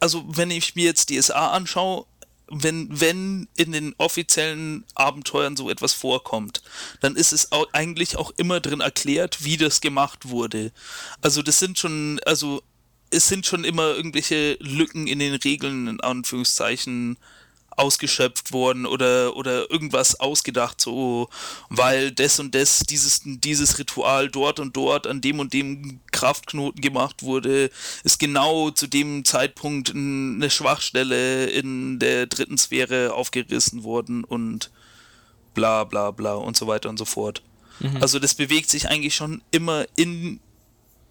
also 0.00 0.24
wenn 0.28 0.50
ich 0.50 0.74
mir 0.74 0.84
jetzt 0.84 1.10
DSA 1.10 1.52
anschaue, 1.52 2.06
wenn, 2.50 2.88
wenn 2.90 3.46
in 3.56 3.72
den 3.72 3.94
offiziellen 3.98 4.84
Abenteuern 4.94 5.54
so 5.54 5.68
etwas 5.68 5.92
vorkommt, 5.92 6.62
dann 7.00 7.14
ist 7.14 7.32
es 7.32 7.52
auch 7.52 7.66
eigentlich 7.74 8.16
auch 8.16 8.32
immer 8.38 8.60
drin 8.60 8.80
erklärt, 8.80 9.44
wie 9.44 9.58
das 9.58 9.82
gemacht 9.82 10.30
wurde. 10.30 10.72
Also 11.20 11.42
das 11.42 11.58
sind 11.58 11.78
schon, 11.78 12.20
also 12.24 12.62
es 13.10 13.28
sind 13.28 13.46
schon 13.46 13.64
immer 13.64 13.94
irgendwelche 13.94 14.56
Lücken 14.60 15.06
in 15.06 15.18
den 15.18 15.34
Regeln, 15.34 15.88
in 15.88 16.00
Anführungszeichen, 16.00 17.16
ausgeschöpft 17.78 18.52
worden 18.52 18.86
oder, 18.86 19.36
oder 19.36 19.70
irgendwas 19.70 20.18
ausgedacht, 20.18 20.80
so, 20.80 21.28
weil 21.68 22.10
das 22.10 22.40
und 22.40 22.54
das, 22.54 22.80
dieses, 22.80 23.22
dieses 23.24 23.78
Ritual 23.78 24.28
dort 24.28 24.58
und 24.58 24.76
dort 24.76 25.06
an 25.06 25.20
dem 25.20 25.38
und 25.38 25.52
dem 25.52 26.00
Kraftknoten 26.10 26.80
gemacht 26.80 27.22
wurde, 27.22 27.70
ist 28.02 28.18
genau 28.18 28.70
zu 28.70 28.88
dem 28.88 29.24
Zeitpunkt 29.24 29.90
eine 29.90 30.50
Schwachstelle 30.50 31.46
in 31.46 32.00
der 32.00 32.26
dritten 32.26 32.58
Sphäre 32.58 33.14
aufgerissen 33.14 33.84
worden 33.84 34.24
und 34.24 34.70
bla 35.54 35.84
bla 35.84 36.10
bla 36.10 36.34
und 36.34 36.56
so 36.56 36.66
weiter 36.66 36.88
und 36.88 36.98
so 36.98 37.04
fort. 37.04 37.42
Mhm. 37.78 37.98
Also 38.00 38.18
das 38.18 38.34
bewegt 38.34 38.70
sich 38.70 38.88
eigentlich 38.88 39.14
schon 39.14 39.40
immer 39.52 39.86
in 39.94 40.40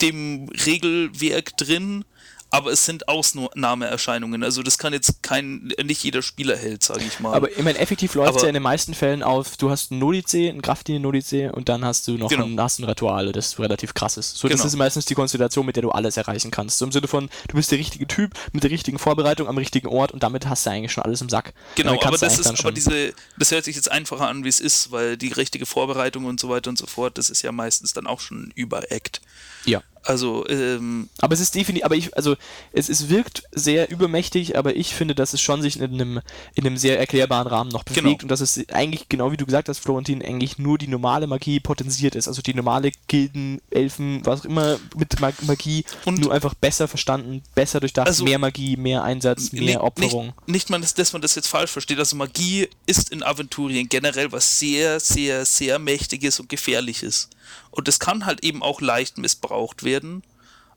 dem 0.01 0.49
Regelwerk 0.65 1.55
drin, 1.57 2.05
aber 2.49 2.71
es 2.71 2.85
sind 2.85 3.09
Ausnahmeerscheinungen. 3.09 4.41
Also 4.41 4.63
das 4.63 4.77
kann 4.77 4.93
jetzt 4.93 5.21
kein, 5.21 5.73
nicht 5.83 6.03
jeder 6.03 6.21
Spieler 6.21 6.55
hält, 6.55 6.81
sage 6.81 7.03
ich 7.05 7.19
mal. 7.19 7.33
Aber 7.33 7.51
ich 7.51 7.61
meine, 7.61 7.77
effektiv 7.77 8.15
läuft 8.15 8.37
es 8.37 8.41
ja 8.43 8.47
in 8.47 8.53
den 8.53 8.63
meisten 8.63 8.93
Fällen 8.93 9.21
auf, 9.21 9.57
du 9.57 9.69
hast 9.69 9.91
ein 9.91 9.99
Nodice, 9.99 10.49
ein 10.49 10.61
Graftin 10.61 11.01
Nodice 11.01 11.51
und 11.51 11.67
dann 11.67 11.83
hast 11.83 12.07
du 12.07 12.13
noch 12.17 12.29
Genau. 12.29 12.45
ein, 12.45 12.59
hast 12.61 12.79
ein 12.79 12.85
Rituale, 12.85 13.33
das 13.33 13.59
relativ 13.59 13.93
krass 13.93 14.15
ist. 14.15 14.37
So, 14.37 14.47
das 14.47 14.59
Genau. 14.59 14.67
ist 14.67 14.75
meistens 14.77 15.05
die 15.05 15.13
Konstellation, 15.15 15.65
mit 15.65 15.75
der 15.75 15.83
du 15.83 15.91
alles 15.91 16.15
erreichen 16.15 16.49
kannst. 16.49 16.77
So 16.77 16.85
im 16.85 16.93
Sinne 16.93 17.09
von, 17.09 17.29
du 17.49 17.55
bist 17.57 17.69
der 17.71 17.79
richtige 17.79 18.07
Typ 18.07 18.31
mit 18.53 18.63
der 18.63 18.71
richtigen 18.71 18.97
Vorbereitung 18.97 19.49
am 19.49 19.57
richtigen 19.57 19.87
Ort 19.87 20.13
und 20.13 20.23
damit 20.23 20.47
hast 20.47 20.65
du 20.65 20.69
eigentlich 20.69 20.93
schon 20.93 21.03
alles 21.03 21.19
im 21.21 21.27
Sack. 21.27 21.53
Genau, 21.75 22.01
aber 22.01 22.17
das 22.17 22.39
ist, 22.39 22.47
aber 22.47 22.71
diese, 22.71 23.13
das 23.37 23.51
hört 23.51 23.65
sich 23.65 23.75
jetzt 23.75 23.91
einfacher 23.91 24.27
an, 24.29 24.45
wie 24.45 24.49
es 24.49 24.61
ist, 24.61 24.91
weil 24.91 25.17
die 25.17 25.33
richtige 25.33 25.65
Vorbereitung 25.65 26.23
und 26.23 26.39
so 26.39 26.47
weiter 26.47 26.69
und 26.69 26.77
so 26.77 26.85
fort, 26.87 27.17
das 27.17 27.29
ist 27.29 27.41
ja 27.41 27.51
meistens 27.51 27.91
dann 27.91 28.07
auch 28.07 28.21
schon 28.21 28.51
überackt. 28.55 29.19
Ja. 29.65 29.81
Also, 30.03 30.47
ähm, 30.47 31.09
Aber 31.17 31.33
es 31.33 31.41
ist 31.41 31.53
definitiv, 31.53 31.83
aber 31.83 31.95
ich, 31.95 32.15
also 32.15 32.37
es, 32.71 32.87
es 32.87 33.09
wirkt 33.09 33.43
sehr 33.51 33.89
übermächtig, 33.91 34.57
aber 34.57 34.73
ich 34.77 34.95
finde, 34.95 35.15
dass 35.15 35.33
es 35.33 35.41
schon 35.41 35.61
sich 35.61 35.75
in 35.77 35.83
einem, 35.83 36.21
in 36.55 36.65
einem 36.65 36.77
sehr 36.77 36.97
erklärbaren 36.97 37.45
Rahmen 37.47 37.69
noch 37.71 37.83
bewegt 37.83 38.03
Genau. 38.05 38.17
und 38.21 38.29
dass 38.29 38.39
es 38.39 38.57
eigentlich, 38.69 39.09
genau 39.09 39.33
wie 39.33 39.37
du 39.37 39.45
gesagt 39.45 39.67
hast, 39.67 39.79
Florentin, 39.79 40.21
eigentlich 40.23 40.59
nur 40.59 40.77
die 40.77 40.87
normale 40.87 41.27
Magie 41.27 41.59
potenziert 41.59 42.15
ist. 42.15 42.29
Also 42.29 42.41
die 42.41 42.53
normale 42.53 42.91
Gilden, 43.09 43.59
Elfen, 43.69 44.25
was 44.25 44.41
auch 44.41 44.45
immer 44.45 44.79
mit 44.95 45.19
Mag 45.19 45.43
Magie, 45.43 45.83
Und- 46.05 46.19
nur 46.19 46.31
einfach 46.31 46.53
besser 46.53 46.87
verstanden, 46.87 47.41
besser 47.53 47.81
durchdacht, 47.81 48.07
Also- 48.07 48.23
mehr 48.23 48.39
Magie, 48.39 48.77
mehr 48.77 49.03
Einsatz, 49.03 49.51
mehr 49.51 49.61
nicht, 49.63 49.77
Opferung. 49.79 50.27
Nicht, 50.27 50.47
nicht 50.47 50.69
mal, 50.69 50.79
dass, 50.79 50.93
dass 50.93 51.11
man 51.11 51.21
das 51.21 51.35
jetzt 51.35 51.47
falsch 51.47 51.71
versteht. 51.71 51.99
Also 51.99 52.15
Magie 52.15 52.69
ist 52.85 53.09
in 53.11 53.23
Aventurien 53.23 53.89
generell 53.89 54.31
was 54.31 54.57
sehr, 54.57 55.01
sehr, 55.01 55.43
sehr 55.43 55.79
mächtiges 55.79 56.39
und 56.39 56.47
gefährliches. 56.47 57.29
Und 57.71 57.87
das 57.87 57.99
kann 57.99 58.25
halt 58.25 58.43
eben 58.43 58.63
auch 58.63 58.81
leicht 58.81 59.17
missbraucht 59.17 59.83
werden. 59.83 60.23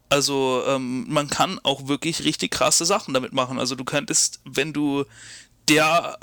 Also 0.09 0.63
ähm, 0.67 1.07
man 1.09 1.29
kann 1.29 1.61
auch 1.63 1.87
wirklich 1.87 2.25
richtig 2.25 2.51
krasse 2.51 2.85
Sachen 2.85 3.15
damit 3.15 3.33
machen. 3.33 3.59
Also 3.59 3.77
du 3.77 3.85
könntest, 3.85 4.41
wenn 4.45 4.73
du 4.73 5.05
der 5.69 6.19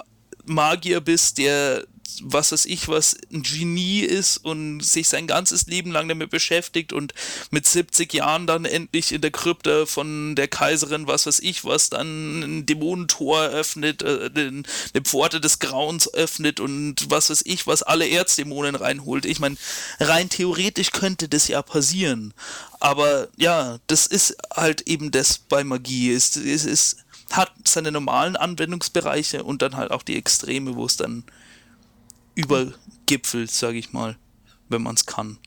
Magier 0.45 1.01
bist, 1.01 1.37
der 1.37 1.85
was 2.23 2.51
weiß 2.51 2.65
ich, 2.65 2.87
was 2.87 3.15
ein 3.31 3.43
Genie 3.43 3.99
ist 4.01 4.37
und 4.37 4.81
sich 4.81 5.09
sein 5.09 5.27
ganzes 5.27 5.67
Leben 5.67 5.91
lang 5.91 6.07
damit 6.07 6.29
beschäftigt 6.29 6.93
und 6.93 7.13
mit 7.51 7.67
70 7.67 8.13
Jahren 8.13 8.47
dann 8.47 8.65
endlich 8.65 9.11
in 9.11 9.21
der 9.21 9.31
Krypta 9.31 9.85
von 9.85 10.35
der 10.35 10.47
Kaiserin, 10.47 11.07
was 11.07 11.25
weiß 11.25 11.39
ich, 11.39 11.65
was 11.65 11.89
dann 11.89 12.41
ein 12.41 12.65
Dämonentor 12.65 13.41
öffnet, 13.41 14.03
äh, 14.03 14.29
eine 14.33 14.63
Pforte 15.03 15.41
des 15.41 15.59
Grauens 15.59 16.13
öffnet 16.13 16.59
und 16.59 17.09
was 17.09 17.29
weiß 17.29 17.43
ich, 17.45 17.67
was 17.67 17.83
alle 17.83 18.07
Erzdämonen 18.07 18.75
reinholt. 18.75 19.25
Ich 19.25 19.39
meine, 19.39 19.57
rein 19.99 20.29
theoretisch 20.29 20.91
könnte 20.91 21.29
das 21.29 21.47
ja 21.47 21.61
passieren. 21.61 22.33
Aber 22.79 23.27
ja, 23.37 23.79
das 23.87 24.07
ist 24.07 24.37
halt 24.55 24.81
eben 24.81 25.11
das 25.11 25.37
bei 25.37 25.63
Magie. 25.63 26.13
Es, 26.13 26.35
es 26.35 26.65
ist, 26.65 26.97
hat 27.31 27.51
seine 27.65 27.91
normalen 27.91 28.35
Anwendungsbereiche 28.35 29.43
und 29.43 29.61
dann 29.61 29.75
halt 29.75 29.91
auch 29.91 30.03
die 30.03 30.15
Extreme, 30.15 30.75
wo 30.75 30.85
es 30.85 30.97
dann 30.97 31.23
übergipfelt, 32.37 33.51
sage 33.51 33.77
ich 33.77 33.93
mal, 33.93 34.17
wenn 34.69 34.83
man 34.83 34.95
es 34.95 35.05
kann. 35.05 35.39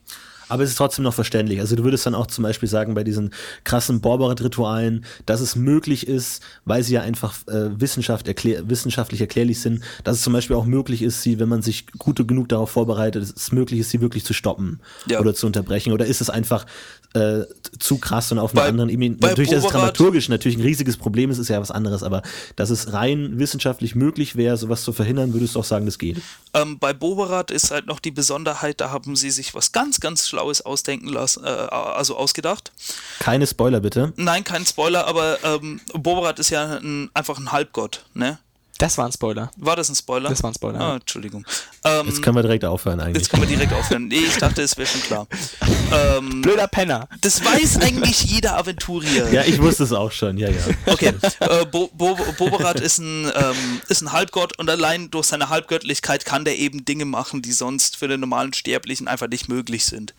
Aber 0.51 0.63
es 0.63 0.71
ist 0.71 0.75
trotzdem 0.75 1.03
noch 1.03 1.13
verständlich. 1.13 1.59
Also 1.59 1.75
du 1.75 1.83
würdest 1.83 2.05
dann 2.05 2.13
auch 2.15 2.27
zum 2.27 2.43
Beispiel 2.43 2.67
sagen, 2.69 2.93
bei 2.93 3.03
diesen 3.03 3.33
krassen 3.63 4.01
Borberat-Ritualen, 4.01 5.05
dass 5.25 5.41
es 5.41 5.55
möglich 5.55 6.07
ist, 6.07 6.41
weil 6.65 6.83
sie 6.83 6.93
ja 6.95 7.01
einfach 7.01 7.35
äh, 7.47 7.79
Wissenschaft 7.79 8.27
erklär 8.27 8.69
wissenschaftlich 8.69 9.21
erklärlich 9.21 9.59
sind, 9.61 9.81
dass 10.03 10.17
es 10.17 10.23
zum 10.23 10.33
Beispiel 10.33 10.55
auch 10.55 10.65
möglich 10.65 11.01
ist, 11.01 11.21
sie, 11.21 11.39
wenn 11.39 11.49
man 11.49 11.61
sich 11.61 11.87
gut 11.97 12.25
genug 12.27 12.49
darauf 12.49 12.71
vorbereitet, 12.71 13.21
dass 13.23 13.31
es 13.35 13.51
möglich 13.51 13.79
ist, 13.79 13.89
sie 13.89 14.01
wirklich 14.01 14.25
zu 14.25 14.33
stoppen 14.33 14.79
Ja. 15.07 15.19
oder 15.19 15.33
zu 15.33 15.47
unterbrechen. 15.47 15.93
Oder 15.93 16.05
ist 16.05 16.21
es 16.21 16.29
einfach 16.29 16.65
äh, 17.13 17.41
zu 17.79 17.97
krass 17.97 18.31
und 18.31 18.39
auf 18.39 18.51
einer 18.53 18.61
Bei- 18.63 18.67
anderen 18.69 18.89
Ebene? 18.89 19.17
Natürlich, 19.19 19.49
dass 19.51 19.59
es 19.59 19.65
Borberat- 19.65 19.73
dramaturgisch 19.73 20.29
natürlich 20.29 20.57
ein 20.57 20.61
riesiges 20.63 20.97
Problem 20.97 21.29
ist, 21.31 21.37
ist 21.37 21.49
ja 21.49 21.59
was 21.59 21.71
anderes. 21.71 22.03
Aber 22.03 22.21
dass 22.55 22.69
es 22.69 22.93
rein 22.93 23.39
wissenschaftlich 23.39 23.95
möglich 23.95 24.35
wäre, 24.35 24.57
sowas 24.57 24.83
zu 24.83 24.93
verhindern, 24.93 25.33
würdest 25.33 25.55
du 25.55 25.59
auch 25.59 25.63
sagen, 25.65 25.85
das 25.85 25.97
geht. 25.97 26.21
Ähm, 26.53 26.77
bei 26.79 26.93
Boberat 26.93 27.51
ist 27.51 27.71
halt 27.71 27.87
noch 27.87 27.99
die 27.99 28.11
Besonderheit, 28.11 28.81
da 28.81 28.91
haben 28.91 29.15
sie 29.15 29.31
sich 29.31 29.53
was 29.55 29.71
ganz, 29.71 29.99
ganz 29.99 30.27
Schlaues 30.41 30.61
ausdenken 30.61 31.07
lassen, 31.07 31.43
äh, 31.43 31.47
also 31.47 32.17
ausgedacht. 32.17 32.71
Keine 33.19 33.45
Spoiler 33.45 33.79
bitte. 33.79 34.13
Nein, 34.15 34.43
kein 34.43 34.65
Spoiler, 34.65 35.07
aber 35.07 35.37
ähm, 35.43 35.79
Boberat 35.93 36.39
ist 36.39 36.49
ja 36.49 36.77
ein, 36.77 37.09
einfach 37.13 37.37
ein 37.37 37.51
Halbgott, 37.51 38.05
ne? 38.13 38.39
Das 38.81 38.97
war 38.97 39.05
ein 39.05 39.11
Spoiler. 39.11 39.51
War 39.57 39.75
das 39.75 39.89
ein 39.89 39.95
Spoiler? 39.95 40.29
Das 40.29 40.41
war 40.41 40.49
ein 40.51 40.55
Spoiler, 40.55 40.79
Ah. 40.81 40.95
Entschuldigung. 40.95 41.45
Ähm, 41.85 42.07
Jetzt 42.07 42.21
können 42.23 42.35
wir 42.35 42.41
direkt 42.41 42.65
aufhören 42.65 42.99
eigentlich. 42.99 43.17
jetzt 43.23 43.29
können 43.29 43.43
wir 43.43 43.47
direkt 43.49 43.71
aufhören. 43.73 44.07
Nee, 44.07 44.15
ich 44.17 44.37
dachte, 44.37 44.63
es 44.63 44.75
wäre 44.75 44.87
schon 44.87 45.01
klar. 45.01 45.27
Ähm, 45.93 46.41
Blöder 46.41 46.67
Penner. 46.67 47.07
das 47.21 47.45
weiß 47.45 47.77
eigentlich 47.81 48.23
jeder 48.23 48.57
Aventurier. 48.57 49.31
Ja, 49.31 49.43
ich 49.43 49.61
wusste 49.61 49.83
es 49.83 49.91
auch 49.93 50.11
schon, 50.11 50.37
ja, 50.37 50.49
ja. 50.49 50.57
Okay, 50.87 51.13
äh, 51.41 51.65
Bo 51.65 51.89
Bo 51.93 52.17
Boberat 52.37 52.79
ist 52.79 52.97
ein, 52.97 53.25
ähm, 53.35 53.81
ist 53.87 54.01
ein 54.01 54.11
Halbgott 54.11 54.57
und 54.57 54.69
allein 54.69 55.11
durch 55.11 55.27
seine 55.27 55.49
Halbgöttlichkeit 55.49 56.25
kann 56.25 56.43
der 56.45 56.57
eben 56.57 56.83
Dinge 56.83 57.05
machen, 57.05 57.41
die 57.41 57.51
sonst 57.51 57.97
für 57.97 58.07
den 58.07 58.19
normalen 58.19 58.53
Sterblichen 58.53 59.07
einfach 59.07 59.27
nicht 59.27 59.47
möglich 59.47 59.85
sind. 59.85 60.13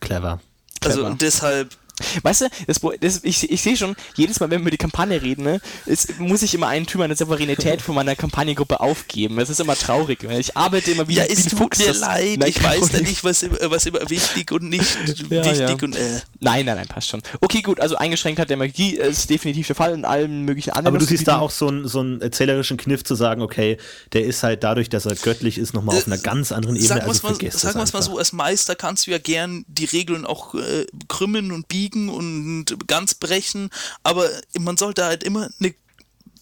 Clever. 0.00 0.40
Also 0.84 0.98
Clever. 0.98 1.10
und 1.12 1.22
deshalb, 1.22 1.76
Weißt 2.22 2.42
du, 2.42 2.48
das, 2.66 2.80
das, 3.00 3.20
ich, 3.22 3.50
ich 3.50 3.62
sehe 3.62 3.76
schon, 3.76 3.96
jedes 4.16 4.38
Mal, 4.38 4.50
wenn 4.50 4.58
wir 4.58 4.62
über 4.62 4.70
die 4.70 4.76
Kampagne 4.76 5.20
reden, 5.22 5.44
ne, 5.44 5.60
ist, 5.86 6.18
muss 6.20 6.42
ich 6.42 6.54
immer 6.54 6.68
einen 6.68 6.86
Typ 6.86 6.98
meiner 6.98 7.16
Souveränität 7.16 7.80
von 7.80 7.94
meiner 7.94 8.14
Kampagnengruppe 8.14 8.80
aufgeben. 8.80 9.36
Das 9.36 9.48
ist 9.48 9.60
immer 9.60 9.76
traurig. 9.76 10.18
weil 10.24 10.38
Ich 10.40 10.56
arbeite 10.56 10.90
immer 10.90 11.08
wie, 11.08 11.14
ja, 11.14 11.24
wie 11.26 11.32
es 11.32 11.44
ein 11.46 11.50
tut 11.50 11.58
Fuchs. 11.58 11.78
mir 11.78 11.86
das- 11.86 12.00
leid, 12.00 12.38
Nein, 12.38 12.48
ich 12.50 12.62
weiß 12.62 12.90
da 12.90 12.98
nicht, 13.00 13.24
was, 13.24 13.42
immer- 13.42 13.58
was 13.70 13.86
immer 13.86 14.08
wichtig 14.10 14.52
und 14.52 14.68
nicht 14.68 14.98
Ja, 15.30 15.44
wichtig 15.44 15.58
ja. 15.60 15.72
und 15.72 15.96
äh. 15.96 16.20
Nein, 16.40 16.66
nein, 16.66 16.76
nein, 16.76 16.86
passt 16.86 17.08
schon. 17.08 17.22
Okay, 17.40 17.62
gut, 17.62 17.80
also 17.80 17.96
Eingeschränktheit 17.96 18.50
der 18.50 18.58
Magie 18.58 18.96
ist 18.96 19.30
definitiv 19.30 19.66
der 19.66 19.76
Fall 19.76 19.94
in 19.94 20.04
allen 20.04 20.42
möglichen 20.42 20.70
anderen. 20.70 20.88
Aber 20.88 20.98
du 20.98 21.06
siehst 21.06 21.26
da 21.26 21.38
auch 21.38 21.50
so 21.50 21.68
einen, 21.68 21.88
so 21.88 22.00
einen 22.00 22.20
erzählerischen 22.20 22.76
Kniff 22.76 23.04
zu 23.04 23.14
sagen, 23.14 23.40
okay, 23.40 23.78
der 24.12 24.24
ist 24.24 24.42
halt 24.42 24.62
dadurch, 24.64 24.90
dass 24.90 25.06
er 25.06 25.14
göttlich 25.14 25.56
ist, 25.56 25.72
nochmal 25.72 25.96
auf 25.96 26.06
einer 26.06 26.18
ganz 26.18 26.52
anderen 26.52 26.76
Ebene. 26.76 26.88
Sagen 26.88 27.00
wir 27.06 27.08
also 27.08 27.26
es 27.28 27.74
mal, 27.74 27.84
mal 27.92 28.02
so, 28.02 28.18
als 28.18 28.32
Meister 28.32 28.74
kannst 28.74 29.06
du 29.06 29.12
ja 29.12 29.18
gern 29.18 29.64
die 29.66 29.86
Regeln 29.86 30.26
auch 30.26 30.54
äh, 30.54 30.86
krümmen 31.08 31.52
und 31.52 31.68
biegen 31.68 31.85
und 31.94 32.66
ganz 32.86 33.14
brechen, 33.14 33.70
aber 34.02 34.28
man 34.58 34.76
sollte 34.76 35.04
halt 35.04 35.22
immer 35.22 35.48
eine 35.60 35.74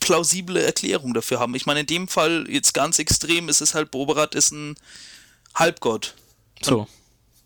plausible 0.01 0.63
Erklärung 0.63 1.15
dafür 1.15 1.41
haben. 1.41 1.55
Ich 1.55 1.67
meine, 1.67 1.81
in 1.81 1.87
dem 1.87 2.09
Fall 2.09 2.47
jetzt 2.49 2.75
ganz 2.75 2.99
extrem 2.99 3.49
ist 3.49 3.61
es 3.61 3.75
halt, 3.75 3.91
Boberat 3.91 4.35
ist 4.35 4.53
ein 4.53 4.75
Halbgott. 5.55 6.15
So. 6.63 6.87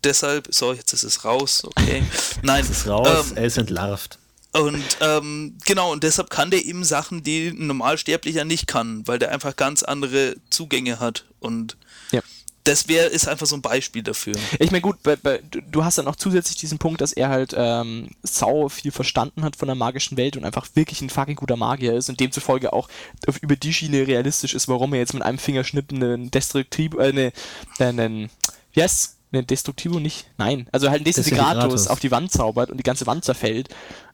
Deshalb, 0.03 0.47
so, 0.51 0.73
jetzt 0.73 0.93
ist 0.93 1.03
es 1.03 1.25
raus, 1.25 1.63
okay. 1.65 2.03
Nein, 2.41 2.63
Es 2.63 2.69
ist 2.69 2.87
raus, 2.87 3.31
ähm, 3.31 3.37
er 3.37 3.45
ist 3.45 3.57
entlarvt. 3.57 4.17
und 4.53 4.83
ähm, 5.01 5.57
genau, 5.65 5.91
und 5.91 6.03
deshalb 6.03 6.29
kann 6.29 6.51
der 6.51 6.63
eben 6.65 6.83
Sachen, 6.85 7.21
die 7.23 7.49
ein 7.49 7.67
Normalsterblicher 7.67 8.45
nicht 8.45 8.67
kann, 8.67 9.05
weil 9.07 9.19
der 9.19 9.31
einfach 9.31 9.55
ganz 9.55 9.83
andere 9.83 10.35
Zugänge 10.49 10.99
hat. 10.99 11.25
Und 11.39 11.75
Ja. 12.11 12.21
Das 12.69 12.87
wäre 12.87 13.07
ist 13.07 13.27
einfach 13.27 13.47
so 13.47 13.55
ein 13.55 13.63
Beispiel 13.63 14.03
dafür. 14.03 14.35
Ich 14.59 14.69
meine, 14.69 14.81
gut, 14.81 15.01
bei, 15.01 15.15
bei, 15.15 15.41
du, 15.49 15.83
hast 15.83 15.97
dann 15.97 16.07
auch 16.07 16.15
zusätzlich 16.15 16.57
diesen 16.57 16.77
Punkt, 16.77 17.01
dass 17.01 17.13
er 17.13 17.29
halt 17.29 17.55
ähm, 17.57 18.09
sau 18.21 18.69
viel 18.69 18.91
verstanden 18.91 19.43
hat 19.43 19.55
von 19.55 19.67
der 19.67 19.75
magischen 19.75 20.17
Welt 20.17 20.37
und 20.37 20.45
einfach 20.45 20.67
wirklich 20.75 21.01
ein 21.01 21.09
fucking 21.09 21.35
guter 21.35 21.55
Magier 21.55 21.95
ist 21.95 22.09
und 22.09 22.19
demzufolge 22.19 22.71
auch 22.71 22.87
auf, 23.27 23.41
über 23.41 23.55
die 23.55 23.73
Schiene 23.73 24.05
realistisch 24.05 24.53
ist, 24.53 24.67
warum 24.67 24.93
er 24.93 24.99
jetzt 24.99 25.15
mit 25.15 25.23
einem 25.23 25.39
Fingerschnipp 25.39 25.91
einen 25.91 26.29
Destruktivo, 26.29 26.99
äh, 26.99 27.09
eine, 27.09 27.31
äh, 27.79 27.85
einen, 27.85 28.29
wie 28.73 28.83
heißt's? 28.83 29.15
Einen 29.31 29.45
Destruktivo 29.45 29.99
nicht? 29.99 30.25
Nein. 30.37 30.67
Also 30.71 30.89
halt 30.89 30.97
einen 30.97 31.05
Desintegratus. 31.05 31.87
auf 31.87 31.99
die 31.99 32.09
Wand 32.09 32.31
zaubert 32.31 32.71
und 32.71 32.77
die 32.77 32.83
ganze 32.83 33.05
Wand 33.05 33.25
zerfällt. 33.25 33.69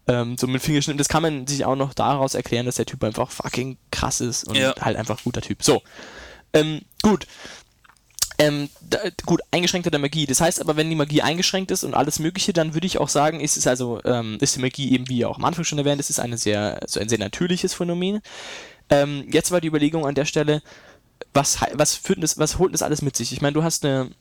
Ähm, 0.08 0.38
so 0.38 0.46
mit 0.46 0.62
Fingerschnippen. 0.62 0.98
Das 0.98 1.08
kann 1.08 1.24
man 1.24 1.48
sich 1.48 1.64
auch 1.64 1.78
noch 1.78 1.94
daraus 1.94 2.36
erklären, 2.36 2.66
dass 2.66 2.76
der 2.76 2.86
Typ 2.86 3.02
einfach 3.04 3.32
fucking 3.32 3.78
krass 3.92 4.20
ist 4.20 4.46
und 4.46 4.56
Ja. 4.58 4.76
halt 4.80 4.98
einfach 4.98 5.24
guter 5.24 5.42
Typ. 5.42 5.64
So. 5.64 5.82
Ähm, 6.54 6.82
gut. 7.02 7.28
Ähm, 8.38 8.70
da, 8.82 9.00
gut, 9.26 9.42
eingeschränkter 9.52 9.92
der 9.92 10.00
Magie. 10.00 10.26
Das 10.26 10.42
heißt 10.42 10.60
aber, 10.60 10.76
wenn 10.76 10.90
die 10.90 10.96
Magie 10.96 11.22
eingeschränkt 11.22 11.72
ist 11.72 11.84
und 11.84 11.94
alles 11.94 12.20
Mögliche, 12.20 12.54
dann 12.54 12.74
würde 12.74 12.88
ich 12.88 12.98
auch 12.98 13.10
sagen, 13.10 13.40
ist 13.40 13.58
es 13.58 13.68
also, 13.68 14.02
ähm, 14.04 14.38
ist 14.42 14.56
die 14.56 14.62
Magie 14.62 14.92
eben, 14.92 15.08
wie 15.08 15.26
auch 15.26 15.38
am 15.38 15.46
Anfang 15.46 15.64
schon 15.64 15.78
erwähnt, 15.78 16.02
es 16.02 16.10
ist 16.10 16.20
eine 16.20 16.38
sehr, 16.38 16.82
so 16.88 17.00
ein 17.00 17.10
sehr 17.10 17.20
natürliches 17.20 17.74
Phänomen. 17.74 18.22
Ähm, 18.90 19.26
jetzt 19.32 19.52
war 19.52 19.62
die 19.62 19.68
Überlegung 19.68 20.06
an 20.06 20.16
der 20.16 20.26
Stelle, 20.26 20.62
was, 21.34 21.60
was 21.74 21.96
führt 21.96 22.22
das, 22.22 22.38
was 22.38 22.60
holt 22.60 22.74
das 22.74 22.82
alles 22.82 23.02
mit 23.02 23.16
sich? 23.16 23.32
Ich 23.32 23.42
meine, 23.42 23.54
du 23.54 23.64
hast 23.64 23.86
eine, 23.86 24.12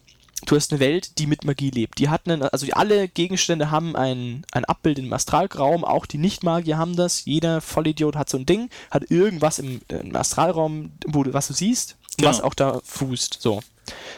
du 0.47 0.57
hast 0.57 0.73
eine 0.73 0.81
Welt, 0.81 1.19
die 1.19 1.27
mit 1.27 1.45
Magie 1.45 1.71
lebt. 1.71 1.99
Die 1.99 2.09
hat 2.09 2.29
einen, 2.29 2.43
also 2.43 2.67
alle 2.73 3.09
Gegenstände 3.09 3.71
haben 3.71 3.97
ein, 3.97 4.45
ein 4.53 4.65
Abbild 4.65 4.99
im 4.99 5.13
Astralraum, 5.13 5.85
auch 5.85 6.07
die 6.07 6.19
Nicht-Magier 6.19 6.79
haben 6.79 6.97
das. 6.97 7.25
Jeder 7.25 7.61
Vollidiot 7.61 8.17
hat 8.17 8.31
so 8.31 8.39
ein 8.39 8.47
Ding, 8.47 8.71
hat 8.91 9.11
irgendwas 9.11 9.59
im, 9.59 9.81
im 9.89 10.15
Astralraum, 10.15 10.93
wo 11.07 11.25
du, 11.25 11.35
was 11.35 11.49
du 11.49 11.53
siehst, 11.53 11.97
Genau. 12.17 12.31
was 12.31 12.41
auch 12.41 12.55
da 12.55 12.81
fußt. 12.85 13.39
So. 13.41 13.61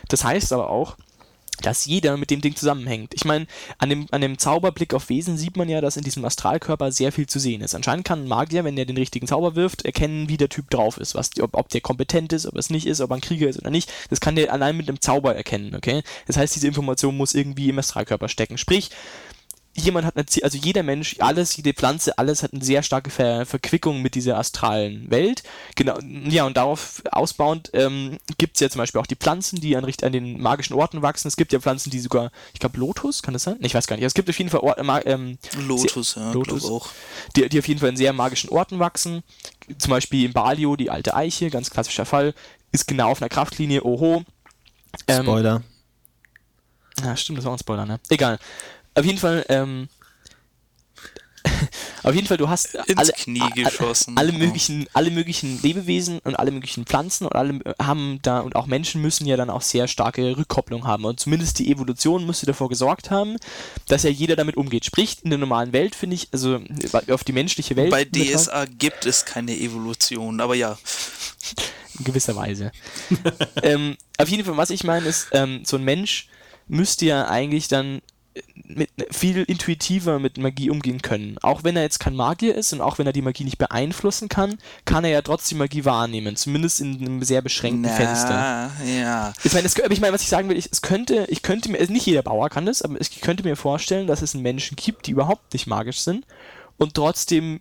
Das 0.09 0.25
heißt 0.25 0.53
aber 0.53 0.71
auch, 0.71 0.97
dass 1.63 1.87
jeder 1.87 2.17
mit 2.17 2.31
dem 2.31 2.41
Ding 2.41 2.55
zusammenhängt. 2.55 3.15
Ich 3.15 3.25
meine, 3.25 3.47
an 3.79 3.89
dem, 3.89 4.07
an 4.11 4.21
dem 4.21 4.39
Zauberblick 4.39 4.93
auf 4.95 5.09
Wesen 5.09 5.39
sieht 5.39 5.57
man 5.57 5.69
ja, 5.69 5.81
dass 5.81 5.97
in 5.97 6.05
diesem 6.05 6.25
Astralkörper 6.25 6.93
sehr 6.93 7.13
viel 7.13 7.27
zu 7.27 7.39
sehen 7.39 7.63
ist. 7.63 7.75
Anscheinend 7.75 8.07
kann 8.07 8.25
ein 8.25 8.29
Magier, 8.29 8.65
wenn 8.65 8.77
er 8.77 8.85
den 8.85 8.97
richtigen 8.97 9.27
Zauber 9.27 9.55
wirft, 9.55 9.85
erkennen, 9.85 10.29
wie 10.29 10.37
der 10.37 10.49
Typ 10.49 10.69
drauf 10.71 10.99
ist, 10.99 11.15
was, 11.15 11.31
ob, 11.41 11.55
ob 11.55 11.69
der 11.71 11.81
kompetent 11.81 12.33
ist, 12.33 12.47
ob 12.47 12.57
es 12.57 12.71
nicht 12.71 12.87
ist, 12.87 13.01
ob 13.01 13.11
er 13.11 13.17
ein 13.17 13.23
Krieger 13.23 13.49
ist 13.49 13.59
oder 13.59 13.71
nicht. 13.71 13.91
Das 14.11 14.21
kann 14.21 14.37
der 14.37 14.53
allein 14.53 14.77
mit 14.77 14.89
einem 14.89 15.01
Zauber 15.01 15.35
erkennen, 15.35 15.75
okay? 15.75 16.03
Das 16.27 16.37
heißt, 16.37 16.55
diese 16.55 16.69
Information 16.69 17.17
muss 17.17 17.35
irgendwie 17.35 17.71
im 17.71 17.79
Astralkörper 17.79 18.29
stecken. 18.29 18.59
Sprich, 18.59 18.91
jemand 19.77 20.07
hat 20.07 20.17
eine, 20.17 20.27
also 20.43 20.59
jeder 20.59 20.83
Mensch, 20.83 21.17
alles, 21.19 21.57
jede 21.57 21.75
Pflanze, 21.75 22.19
alles 22.19 22.43
hat 22.43 22.53
eine 22.53 22.65
sehr 22.65 22.83
starke 22.83 23.11
Ver 23.11 23.47
Verquickung 23.47 24.03
mit 24.03 24.15
dieser 24.15 24.39
astralen 24.39 25.11
Welt. 25.11 25.43
Genau, 25.75 25.99
ja, 26.29 26.45
und 26.45 26.57
darauf 26.57 27.03
ausbauend 27.11 27.71
ähm, 27.75 28.19
gibt 28.39 28.57
es 28.57 28.61
ja 28.61 28.71
zum 28.71 28.79
Beispiel 28.79 29.01
auch 29.01 29.07
die 29.07 29.17
Pflanzen, 29.17 29.61
die 29.61 29.77
an, 29.77 29.85
an 29.85 30.12
den 30.12 30.41
magischen 30.41 30.75
Orten 30.75 31.03
wachsen. 31.03 31.29
Es 31.29 31.37
gibt 31.37 31.53
ja 31.53 31.61
Pflanzen, 31.61 31.91
die 31.91 32.01
sogar, 32.01 32.31
ich 32.55 32.61
glaube, 32.61 32.79
Lotus, 32.79 33.23
kann 33.23 33.35
das 33.35 33.45
sein? 33.45 33.57
Ich 33.61 33.75
weiß 33.75 33.87
gar 33.87 33.97
nicht. 33.97 34.05
Es 34.05 34.15
gibt 34.15 34.29
auf 34.29 34.39
jeden 34.39 34.51
Fall 34.51 34.61
Orte, 34.61 34.83
ähm, 35.07 35.39
Lotus, 35.67 36.12
sehr, 36.12 36.23
ja, 36.23 36.33
Lotus 36.33 36.65
auch. 36.65 36.89
Die, 37.37 37.49
die 37.49 37.59
auf 37.59 37.69
jeden 37.69 37.81
Fall 37.81 37.91
in 37.91 37.97
sehr 37.97 38.12
magischen 38.12 38.51
Orten 38.51 38.79
wachsen. 38.79 39.23
Zum 39.79 39.91
Beispiel 39.91 40.25
in 40.25 40.33
Balio, 40.33 40.77
die 40.77 40.91
alte 40.91 41.15
Eiche, 41.15 41.51
ganz 41.51 41.71
klassischer 41.71 42.07
Fall, 42.07 42.35
ist 42.73 42.87
genau 42.87 43.11
auf 43.11 43.21
einer 43.21 43.29
Kraftlinie, 43.29 43.85
oho. 43.85 44.25
Ähm, 45.09 45.25
Spoiler. 45.25 45.62
Ja, 47.03 47.17
stimmt, 47.17 47.39
das 47.39 47.45
war 47.45 47.53
ein 47.53 47.59
Spoiler, 47.59 47.85
ne? 47.85 48.01
Egal. 48.09 48.39
Auf 48.97 49.05
jeden 49.05 49.19
Fall, 49.19 49.45
ähm, 49.51 49.89
auf 52.03 52.15
jeden 52.15 52.27
Fall, 52.27 52.39
du 52.39 52.49
hast 52.49 52.75
Ins 52.75 52.97
alle, 52.97 53.13
Knie 53.13 53.51
geschossen. 53.55 54.17
alle, 54.17 54.33
möglichen, 54.33 54.87
alle 54.95 55.11
möglichen 55.11 55.61
Lebewesen 55.63 56.19
und 56.21 56.35
alle 56.35 56.51
möglichen 56.51 56.87
Pflanzen 56.87 57.27
und 57.27 57.35
alle 57.35 57.61
haben 57.81 58.21
da 58.23 58.41
und 58.41 58.57
auch 58.57 58.67
Menschen 58.67 59.03
müssen 59.03 59.27
ja 59.27 59.37
dann 59.37 59.51
auch 59.51 59.61
sehr 59.61 59.87
starke 59.87 60.37
Rückkopplung 60.37 60.87
haben 60.87 61.05
und 61.05 61.21
zumindest 61.21 61.59
die 61.59 61.71
Evolution 61.71 62.25
müsste 62.25 62.47
davor 62.47 62.71
gesorgt 62.71 63.11
haben, 63.11 63.37
dass 63.87 64.03
ja 64.03 64.11
jeder 64.11 64.35
damit 64.35 64.57
umgeht. 64.57 64.87
Sprich, 64.87 65.19
in 65.23 65.31
der 65.31 65.39
normalen 65.39 65.75
Welt 65.75 65.95
finde 65.95 66.17
ich, 66.17 66.29
also 66.33 66.59
auf 67.09 67.23
die 67.23 67.33
menschliche 67.33 67.77
Welt. 67.77 67.91
Bei 67.91 68.05
DSA 68.05 68.65
gibt 68.65 69.05
es 69.05 69.27
keine 69.27 69.57
Evolution, 69.57 70.41
aber 70.41 70.55
ja. 70.55 70.79
In 71.99 72.05
gewisser 72.05 72.35
Weise. 72.35 72.73
ähm, 73.63 73.97
auf 74.17 74.29
jeden 74.29 74.45
Fall, 74.45 74.57
was 74.57 74.71
ich 74.71 74.85
meine, 74.85 75.07
ist, 75.07 75.29
ähm, 75.33 75.65
so 75.65 75.77
ein 75.77 75.85
Mensch 75.85 76.29
müsste 76.69 77.07
ja 77.07 77.29
eigentlich 77.29 77.69
dann 77.69 78.01
mit 78.64 78.90
viel 79.11 79.42
intuitiver 79.42 80.18
mit 80.18 80.38
Magie 80.38 80.70
umgehen 80.70 81.01
können. 81.01 81.38
Auch 81.42 81.64
wenn 81.64 81.77
er 81.77 81.83
jetzt 81.83 82.01
kein 82.01 82.14
Magier 82.14 82.55
ist 82.55 82.72
und 82.72 82.81
auch 82.81 82.99
wenn 82.99 83.07
er 83.07 83.12
die 83.12 83.22
Magie 83.22 83.44
nicht 83.44 83.59
beeinflussen 83.59 84.29
kann, 84.29 84.59
kann 84.85 85.05
er 85.05 85.11
ja 85.11 85.22
trotzdem 85.22 85.59
Magie 85.59 85.85
wahrnehmen, 85.85 86.37
zumindest 86.37 86.81
in 86.81 86.96
einem 86.96 87.22
sehr 87.22 87.42
beschränkten 87.42 87.83
Na, 87.83 87.96
Fenster. 87.96 88.72
Ja. 88.87 89.33
Ich 89.44 89.53
meine, 89.53 89.66
ich 89.66 90.01
meine, 90.01 90.12
was 90.12 90.22
ich 90.22 90.29
sagen 90.29 90.49
will, 90.49 90.59
ich, 90.59 90.68
es 90.70 90.83
könnte, 90.83 91.27
ich 91.29 91.42
könnte 91.42 91.70
mir, 91.70 91.79
also 91.79 91.92
nicht 91.92 92.07
jeder 92.07 92.22
Bauer 92.22 92.51
kann 92.51 92.66
das, 92.66 92.83
aber 92.83 93.01
ich 93.01 93.20
könnte 93.20 93.44
mir 93.44 93.57
vorstellen, 93.57 94.07
dass 94.07 94.22
es 94.22 94.35
Menschen 94.35 94.77
gibt, 94.77 95.07
die 95.07 95.12
überhaupt 95.12 95.53
nicht 95.53 95.66
magisch 95.66 96.01
sind 96.01 96.27
und 96.77 96.94
trotzdem 96.94 97.61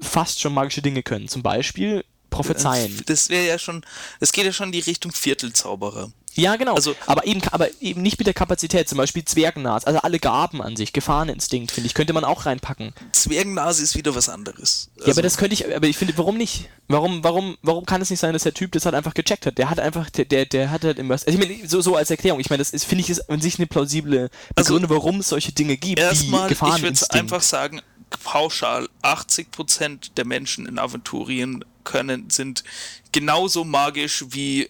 fast 0.00 0.40
schon 0.40 0.54
magische 0.54 0.82
Dinge 0.82 1.02
können. 1.02 1.28
Zum 1.28 1.42
Beispiel 1.42 2.04
prophezeien. 2.30 3.02
Das 3.06 3.28
wäre 3.28 3.46
ja 3.46 3.58
schon, 3.58 3.84
es 4.20 4.32
geht 4.32 4.44
ja 4.44 4.52
schon 4.52 4.66
in 4.66 4.72
die 4.72 4.80
Richtung 4.80 5.12
Viertelzauberer. 5.12 6.12
Ja, 6.34 6.56
genau. 6.56 6.74
Also, 6.74 6.94
aber, 7.06 7.26
eben, 7.26 7.40
aber 7.50 7.68
eben 7.80 8.02
nicht 8.02 8.18
mit 8.18 8.26
der 8.26 8.34
Kapazität, 8.34 8.88
zum 8.88 8.98
Beispiel 8.98 9.24
Zwergennase, 9.24 9.86
also 9.86 10.00
alle 10.00 10.18
Gaben 10.18 10.62
an 10.62 10.76
sich, 10.76 10.92
Gefahreninstinkt, 10.92 11.70
finde 11.70 11.86
ich, 11.86 11.94
könnte 11.94 12.12
man 12.12 12.24
auch 12.24 12.46
reinpacken. 12.46 12.92
Zwergennase 13.12 13.82
ist 13.82 13.96
wieder 13.96 14.14
was 14.14 14.28
anderes. 14.28 14.90
Also 14.96 15.08
ja, 15.08 15.14
aber 15.14 15.22
das 15.22 15.36
könnte 15.36 15.54
ich, 15.54 15.74
aber 15.74 15.86
ich 15.86 15.96
finde, 15.96 16.16
warum 16.16 16.36
nicht? 16.36 16.68
Warum, 16.88 17.22
warum, 17.24 17.56
warum 17.62 17.86
kann 17.86 18.00
es 18.02 18.10
nicht 18.10 18.20
sein, 18.20 18.32
dass 18.32 18.42
der 18.44 18.54
Typ 18.54 18.72
das 18.72 18.84
halt 18.84 18.94
einfach 18.94 19.14
gecheckt 19.14 19.46
hat? 19.46 19.58
Der 19.58 19.70
hat 19.70 19.80
einfach, 19.80 20.10
der, 20.10 20.24
der, 20.24 20.46
der 20.46 20.70
hat 20.70 20.84
halt 20.84 20.98
immer, 20.98 21.14
also 21.14 21.26
ich 21.26 21.38
meine, 21.38 21.56
so, 21.66 21.80
so 21.80 21.96
als 21.96 22.10
Erklärung, 22.10 22.40
ich 22.40 22.50
meine, 22.50 22.62
das 22.62 22.84
finde 22.84 23.02
ich, 23.02 23.10
ist 23.10 23.28
an 23.30 23.40
sich 23.40 23.58
eine 23.58 23.66
plausible 23.66 24.30
also 24.54 24.74
Begründung, 24.74 24.90
also, 24.90 25.02
warum 25.02 25.20
es 25.20 25.28
solche 25.28 25.52
Dinge 25.52 25.76
gibt, 25.76 25.98
erstmal. 25.98 26.50
Ich 26.50 26.60
würde 26.60 27.10
einfach 27.10 27.42
sagen, 27.42 27.80
pauschal 28.10 28.88
80% 29.02 30.14
der 30.16 30.26
Menschen 30.26 30.66
in 30.66 30.78
Aventurien 30.78 31.64
können, 31.84 32.30
sind 32.30 32.64
genauso 33.12 33.64
magisch 33.64 34.24
wie 34.30 34.68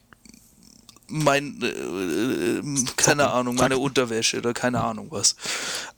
mein, 1.10 1.60
äh, 1.62 1.66
äh, 1.66 2.62
keine 2.96 3.30
Ahnung, 3.30 3.56
meine 3.56 3.78
Unterwäsche 3.78 4.38
oder 4.38 4.54
keine 4.54 4.80
Ahnung 4.80 5.08
was. 5.10 5.36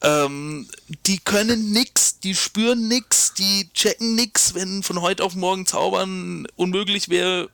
Ähm, 0.00 0.68
die 1.06 1.18
können 1.18 1.72
nix, 1.72 2.18
die 2.20 2.34
spüren 2.34 2.88
nix, 2.88 3.34
die 3.34 3.68
checken 3.74 4.14
nix, 4.14 4.54
wenn 4.54 4.82
von 4.82 5.00
heute 5.00 5.22
auf 5.22 5.34
morgen 5.34 5.66
Zaubern 5.66 6.46
unmöglich 6.56 7.08
wäre. 7.08 7.50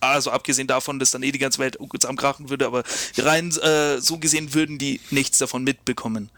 Also 0.00 0.30
abgesehen 0.32 0.66
davon, 0.66 0.98
dass 0.98 1.12
dann 1.12 1.22
eh 1.22 1.30
die 1.30 1.38
ganze 1.38 1.60
Welt 1.60 1.78
am 1.80 2.16
krachen 2.16 2.50
würde, 2.50 2.66
aber 2.66 2.82
rein 3.18 3.50
äh, 3.58 4.00
so 4.00 4.18
gesehen 4.18 4.52
würden 4.52 4.78
die 4.78 5.00
nichts 5.10 5.38
davon 5.38 5.62
mitbekommen. 5.62 6.28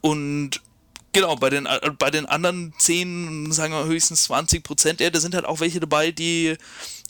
Und 0.00 0.60
genau, 1.12 1.36
bei 1.36 1.50
den, 1.50 1.66
äh, 1.66 1.90
bei 1.98 2.10
den 2.10 2.26
anderen 2.26 2.74
10, 2.78 3.52
sagen 3.52 3.72
wir 3.72 3.84
höchstens 3.86 4.24
20 4.24 4.62
Prozent, 4.62 5.00
ja, 5.00 5.10
da 5.10 5.20
sind 5.20 5.34
halt 5.34 5.44
auch 5.44 5.60
welche 5.60 5.80
dabei, 5.80 6.10
die 6.10 6.56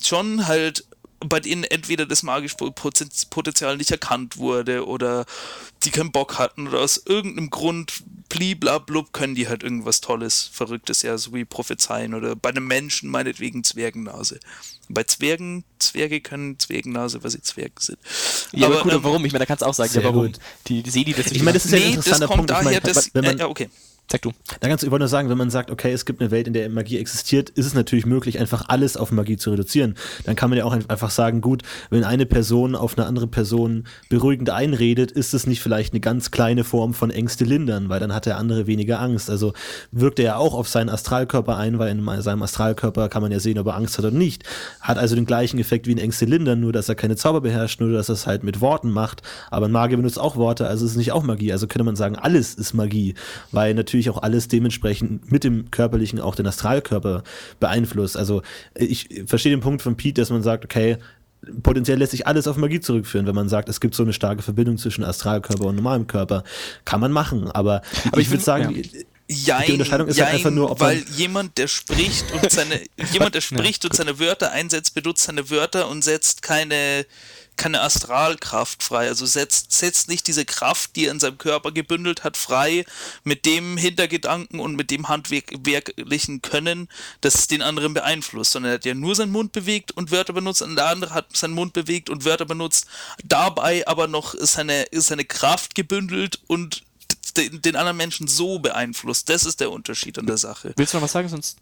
schon 0.02 0.46
halt 0.46 0.84
bei 1.20 1.40
denen 1.40 1.64
entweder 1.64 2.06
das 2.06 2.22
magische 2.22 2.56
Potenzial 2.56 3.76
nicht 3.76 3.90
erkannt 3.90 4.36
wurde 4.36 4.86
oder 4.86 5.24
die 5.84 5.90
keinen 5.90 6.12
Bock 6.12 6.38
hatten 6.38 6.68
oder 6.68 6.80
aus 6.80 7.02
irgendeinem 7.06 7.50
Grund 7.50 8.02
bliblablub 8.28 9.12
können 9.12 9.34
die 9.34 9.48
halt 9.48 9.62
irgendwas 9.62 10.00
Tolles, 10.00 10.50
Verrücktes, 10.52 11.02
ja, 11.02 11.16
so 11.16 11.32
wie 11.32 11.44
Prophezeien 11.44 12.14
oder 12.14 12.36
bei 12.36 12.50
einem 12.50 12.66
Menschen 12.66 13.10
meinetwegen 13.10 13.64
Zwergennase. 13.64 14.40
Bei 14.88 15.04
Zwergen, 15.04 15.64
Zwerge 15.78 16.20
können 16.20 16.58
Zwergennase, 16.58 17.22
weil 17.22 17.30
sie 17.30 17.40
Zwerge 17.40 17.74
sind. 17.80 17.98
Ja, 18.52 18.66
aber, 18.66 18.76
aber 18.76 18.82
gut, 18.84 18.92
ähm, 18.92 19.04
warum? 19.04 19.24
Ich 19.24 19.32
meine, 19.32 19.40
da 19.40 19.46
kannst 19.46 19.62
du 19.62 19.66
auch 19.66 19.74
sagen, 19.74 19.92
ja, 19.94 20.04
warum? 20.04 20.26
Gut. 20.26 20.38
Die, 20.66 20.82
die 20.82 20.90
Sedi, 20.90 21.12
das 21.12 21.26
Ich 21.32 21.42
meine, 21.42 21.54
das 21.54 21.64
ist 21.64 21.72
ja 21.72 21.78
ein 21.78 21.94
interessanter 21.94 22.28
Punkt. 22.28 22.50
Daher, 22.50 22.60
ich 22.60 22.82
meine, 22.82 22.94
das, 22.94 23.14
wenn 23.14 23.24
man, 23.24 23.36
äh, 23.36 23.40
ja, 23.40 23.48
okay. 23.48 23.68
Sag 24.10 24.22
du. 24.22 24.30
Da 24.60 24.68
kannst 24.68 24.84
du, 24.84 24.90
wollte 24.92 25.02
nur 25.02 25.08
sagen, 25.08 25.28
wenn 25.30 25.38
man 25.38 25.50
sagt, 25.50 25.72
okay, 25.72 25.90
es 25.90 26.04
gibt 26.04 26.20
eine 26.20 26.30
Welt, 26.30 26.46
in 26.46 26.52
der 26.52 26.68
Magie 26.70 26.96
existiert, 26.96 27.50
ist 27.50 27.66
es 27.66 27.74
natürlich 27.74 28.06
möglich, 28.06 28.38
einfach 28.38 28.68
alles 28.68 28.96
auf 28.96 29.10
Magie 29.10 29.36
zu 29.36 29.50
reduzieren. 29.50 29.96
Dann 30.24 30.36
kann 30.36 30.48
man 30.48 30.58
ja 30.58 30.64
auch 30.64 30.72
einfach 30.72 31.10
sagen, 31.10 31.40
gut, 31.40 31.62
wenn 31.90 32.04
eine 32.04 32.24
Person 32.24 32.76
auf 32.76 32.96
eine 32.96 33.08
andere 33.08 33.26
Person 33.26 33.84
beruhigend 34.08 34.50
einredet, 34.50 35.10
ist 35.10 35.34
es 35.34 35.48
nicht 35.48 35.60
vielleicht 35.60 35.92
eine 35.92 35.98
ganz 35.98 36.30
kleine 36.30 36.62
Form 36.62 36.94
von 36.94 37.10
Ängste 37.10 37.44
lindern, 37.44 37.88
weil 37.88 37.98
dann 37.98 38.14
hat 38.14 38.26
der 38.26 38.38
andere 38.38 38.68
weniger 38.68 39.00
Angst. 39.00 39.28
Also 39.28 39.54
wirkt 39.90 40.20
er 40.20 40.24
ja 40.24 40.36
auch 40.36 40.54
auf 40.54 40.68
seinen 40.68 40.88
Astralkörper 40.88 41.56
ein, 41.56 41.80
weil 41.80 41.90
in 41.90 42.22
seinem 42.22 42.42
Astralkörper 42.42 43.08
kann 43.08 43.22
man 43.22 43.32
ja 43.32 43.40
sehen, 43.40 43.58
ob 43.58 43.66
er 43.66 43.74
Angst 43.74 43.98
hat 43.98 44.04
oder 44.04 44.16
nicht. 44.16 44.44
Hat 44.80 44.98
also 44.98 45.16
den 45.16 45.26
gleichen 45.26 45.58
Effekt 45.58 45.88
wie 45.88 45.94
ein 45.94 45.98
Ängste 45.98 46.26
lindern, 46.26 46.60
nur 46.60 46.72
dass 46.72 46.88
er 46.88 46.94
keine 46.94 47.16
Zauber 47.16 47.40
beherrscht, 47.40 47.80
nur 47.80 47.92
dass 47.92 48.08
er 48.08 48.12
es 48.12 48.28
halt 48.28 48.44
mit 48.44 48.60
Worten 48.60 48.90
macht. 48.90 49.22
Aber 49.50 49.66
ein 49.66 49.72
Magier 49.72 49.96
benutzt 49.96 50.20
auch 50.20 50.36
Worte, 50.36 50.68
also 50.68 50.84
ist 50.84 50.92
es 50.92 50.96
nicht 50.96 51.10
auch 51.10 51.24
Magie. 51.24 51.50
Also 51.50 51.66
könnte 51.66 51.84
man 51.84 51.96
sagen, 51.96 52.14
alles 52.14 52.54
ist 52.54 52.72
Magie, 52.72 53.14
weil 53.50 53.74
natürlich 53.74 53.95
auch 54.10 54.22
alles 54.22 54.48
dementsprechend 54.48 55.30
mit 55.30 55.44
dem 55.44 55.70
körperlichen 55.70 56.20
auch 56.20 56.34
den 56.34 56.46
Astralkörper 56.46 57.22
beeinflusst. 57.60 58.16
Also 58.16 58.42
ich 58.74 59.08
verstehe 59.26 59.50
den 59.50 59.60
Punkt 59.60 59.82
von 59.82 59.96
Pete, 59.96 60.20
dass 60.20 60.30
man 60.30 60.42
sagt, 60.42 60.64
okay, 60.64 60.98
potenziell 61.62 61.98
lässt 61.98 62.12
sich 62.12 62.26
alles 62.26 62.46
auf 62.46 62.56
Magie 62.56 62.80
zurückführen, 62.80 63.26
wenn 63.26 63.34
man 63.34 63.48
sagt, 63.48 63.68
es 63.68 63.80
gibt 63.80 63.94
so 63.94 64.02
eine 64.02 64.12
starke 64.12 64.42
Verbindung 64.42 64.78
zwischen 64.78 65.04
Astralkörper 65.04 65.64
und 65.66 65.76
normalem 65.76 66.06
Körper. 66.06 66.44
Kann 66.84 67.00
man 67.00 67.12
machen, 67.12 67.50
aber, 67.50 67.82
aber 68.06 68.18
ich, 68.18 68.26
ich 68.26 68.30
würde 68.30 68.44
sagen, 68.44 68.74
ja. 68.74 68.82
Jein, 69.28 69.66
die 69.66 69.72
Unterscheidung 69.72 70.06
ist 70.06 70.16
jein, 70.16 70.26
halt 70.26 70.36
einfach 70.36 70.52
nur, 70.52 70.70
ob 70.70 70.78
weil 70.78 71.04
jemand, 71.16 71.58
der 71.58 71.66
spricht 71.66 72.30
und 72.32 72.48
seine 72.48 72.80
jemand, 73.12 73.34
der 73.34 73.40
spricht 73.40 73.84
und 73.84 73.92
seine 73.92 74.20
Wörter 74.20 74.52
einsetzt, 74.52 74.94
benutzt 74.94 75.24
seine 75.24 75.50
Wörter 75.50 75.88
und 75.88 76.04
setzt 76.04 76.42
keine 76.42 77.04
keine 77.56 77.80
Astralkraft 77.80 78.82
frei. 78.82 79.08
Also 79.08 79.26
setzt, 79.26 79.72
setzt 79.72 80.08
nicht 80.08 80.26
diese 80.26 80.44
Kraft, 80.44 80.96
die 80.96 81.06
er 81.06 81.12
in 81.12 81.20
seinem 81.20 81.38
Körper 81.38 81.72
gebündelt 81.72 82.24
hat, 82.24 82.36
frei 82.36 82.84
mit 83.24 83.44
dem 83.46 83.76
Hintergedanken 83.76 84.60
und 84.60 84.76
mit 84.76 84.90
dem 84.90 85.08
handwerklichen 85.08 86.42
Können, 86.42 86.88
das 87.20 87.48
den 87.48 87.62
anderen 87.62 87.94
beeinflusst, 87.94 88.52
sondern 88.52 88.72
er 88.72 88.74
hat 88.74 88.84
ja 88.84 88.94
nur 88.94 89.14
seinen 89.14 89.32
Mund 89.32 89.52
bewegt 89.52 89.92
und 89.92 90.10
Wörter 90.10 90.32
benutzt 90.32 90.62
und 90.62 90.76
der 90.76 90.86
andere 90.86 91.14
hat 91.14 91.36
seinen 91.36 91.54
Mund 91.54 91.72
bewegt 91.72 92.10
und 92.10 92.24
Wörter 92.24 92.44
benutzt, 92.44 92.86
dabei 93.24 93.86
aber 93.86 94.08
noch 94.08 94.34
seine, 94.38 94.86
seine 94.92 95.24
Kraft 95.24 95.74
gebündelt 95.74 96.40
und 96.46 96.82
den, 97.36 97.60
den 97.62 97.76
anderen 97.76 97.96
Menschen 97.96 98.28
so 98.28 98.58
beeinflusst. 98.58 99.28
Das 99.28 99.44
ist 99.44 99.60
der 99.60 99.70
Unterschied 99.70 100.18
an 100.18 100.26
der 100.26 100.38
Sache. 100.38 100.72
Willst 100.76 100.94
du 100.94 100.98
noch 100.98 101.04
was 101.04 101.12
sagen, 101.12 101.28
sonst 101.28 101.58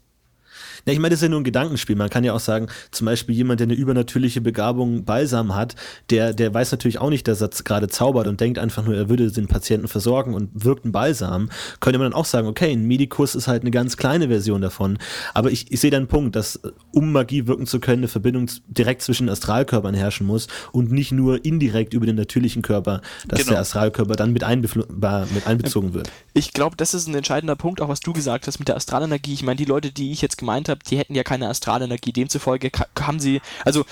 ja, 0.85 0.93
ich 0.93 0.99
meine, 0.99 1.09
das 1.09 1.19
ist 1.19 1.23
ja 1.23 1.29
nur 1.29 1.39
ein 1.39 1.43
Gedankenspiel. 1.43 1.95
Man 1.95 2.09
kann 2.09 2.23
ja 2.23 2.33
auch 2.33 2.39
sagen, 2.39 2.67
zum 2.91 3.05
Beispiel 3.05 3.33
jemand, 3.33 3.59
der 3.59 3.65
eine 3.65 3.73
übernatürliche 3.73 4.39
Begabung 4.39 5.03
Balsam 5.03 5.55
hat, 5.55 5.75
der, 6.11 6.33
der 6.33 6.53
weiß 6.53 6.71
natürlich 6.71 6.99
auch 6.99 7.09
nicht, 7.09 7.27
dass 7.27 7.41
er 7.41 7.49
gerade 7.49 7.87
zaubert 7.87 8.27
und 8.27 8.39
denkt 8.39 8.59
einfach 8.59 8.85
nur, 8.85 8.95
er 8.95 9.09
würde 9.09 9.31
den 9.31 9.47
Patienten 9.47 9.87
versorgen 9.87 10.35
und 10.35 10.51
wirkt 10.53 10.85
einen 10.85 10.91
Balsam. 10.91 11.49
Könnte 11.79 11.97
man 11.97 12.11
dann 12.11 12.19
auch 12.19 12.25
sagen, 12.25 12.47
okay, 12.47 12.71
ein 12.71 12.85
Medikus 12.85 13.33
ist 13.33 13.47
halt 13.47 13.63
eine 13.63 13.71
ganz 13.71 13.97
kleine 13.97 14.27
Version 14.27 14.61
davon. 14.61 14.99
Aber 15.33 15.51
ich, 15.51 15.71
ich 15.71 15.79
sehe 15.79 15.89
den 15.89 16.07
Punkt, 16.07 16.35
dass 16.35 16.59
um 16.91 17.11
Magie 17.11 17.47
wirken 17.47 17.65
zu 17.65 17.79
können, 17.79 18.01
eine 18.01 18.07
Verbindung 18.07 18.49
direkt 18.67 19.01
zwischen 19.01 19.27
Astralkörpern 19.27 19.95
herrschen 19.95 20.27
muss 20.27 20.47
und 20.71 20.91
nicht 20.91 21.11
nur 21.11 21.43
indirekt 21.43 21.95
über 21.95 22.05
den 22.05 22.15
natürlichen 22.15 22.61
Körper, 22.61 23.01
dass 23.27 23.39
genau. 23.39 23.53
der 23.53 23.59
Astralkörper 23.61 24.15
dann 24.15 24.33
mit, 24.33 24.43
mit 24.43 25.47
einbezogen 25.47 25.93
wird. 25.95 26.11
Ich 26.33 26.53
glaube, 26.53 26.75
das 26.75 26.93
ist 26.93 27.07
ein 27.07 27.15
entscheidender 27.15 27.55
Punkt, 27.55 27.81
auch 27.81 27.89
was 27.89 28.01
du 28.01 28.13
gesagt 28.13 28.45
hast 28.45 28.59
mit 28.59 28.67
der 28.67 28.75
Astralenergie. 28.75 29.33
Ich 29.33 29.43
meine, 29.43 29.57
die 29.57 29.65
Leute, 29.65 29.91
die 29.91 30.11
ich 30.11 30.21
jetzt 30.21 30.37
gemeint 30.37 30.69
habe, 30.69 30.74
habe, 30.75 30.85
die 30.89 30.97
hätten 30.97 31.15
ja 31.15 31.23
keine 31.23 31.49
Astralenergie. 31.49 32.13
Demzufolge 32.13 32.71
haben 32.99 33.19
sie, 33.19 33.41
also 33.63 33.85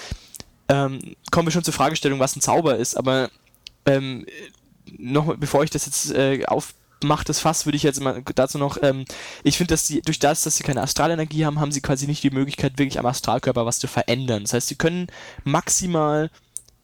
ähm, 0.68 1.16
kommen 1.32 1.48
wir 1.48 1.52
schon 1.52 1.64
zur 1.64 1.74
Fragestellung, 1.74 2.20
was 2.20 2.36
ein 2.36 2.42
Zauber 2.42 2.78
ist, 2.78 2.96
aber 2.96 3.30
ähm, 3.86 4.26
noch 4.98 5.36
bevor 5.38 5.64
ich 5.64 5.70
das 5.70 5.86
jetzt 5.86 6.12
äh, 6.12 6.46
aufmache, 6.46 7.26
das 7.26 7.40
Fass, 7.40 7.66
würde 7.66 7.76
ich 7.76 7.84
jetzt 7.84 8.02
mal 8.02 8.24
dazu 8.36 8.58
noch, 8.58 8.78
ähm, 8.82 9.06
ich 9.44 9.58
finde, 9.58 9.74
dass 9.74 9.88
sie, 9.88 10.02
durch 10.02 10.20
das, 10.20 10.44
dass 10.44 10.58
sie 10.58 10.64
keine 10.64 10.82
Astralenergie 10.82 11.46
haben, 11.46 11.60
haben 11.60 11.72
sie 11.72 11.82
quasi 11.82 12.08
nicht 12.08 12.24
die 12.24 12.30
Möglichkeit, 12.30 12.78
wirklich 12.78 13.00
am 13.00 13.06
Astralkörper 13.06 13.66
was 13.66 13.80
zu 13.80 13.88
verändern. 13.88 14.44
Das 14.44 14.54
heißt, 14.54 14.68
sie 14.68 14.76
können 14.76 15.08
maximal 15.44 16.30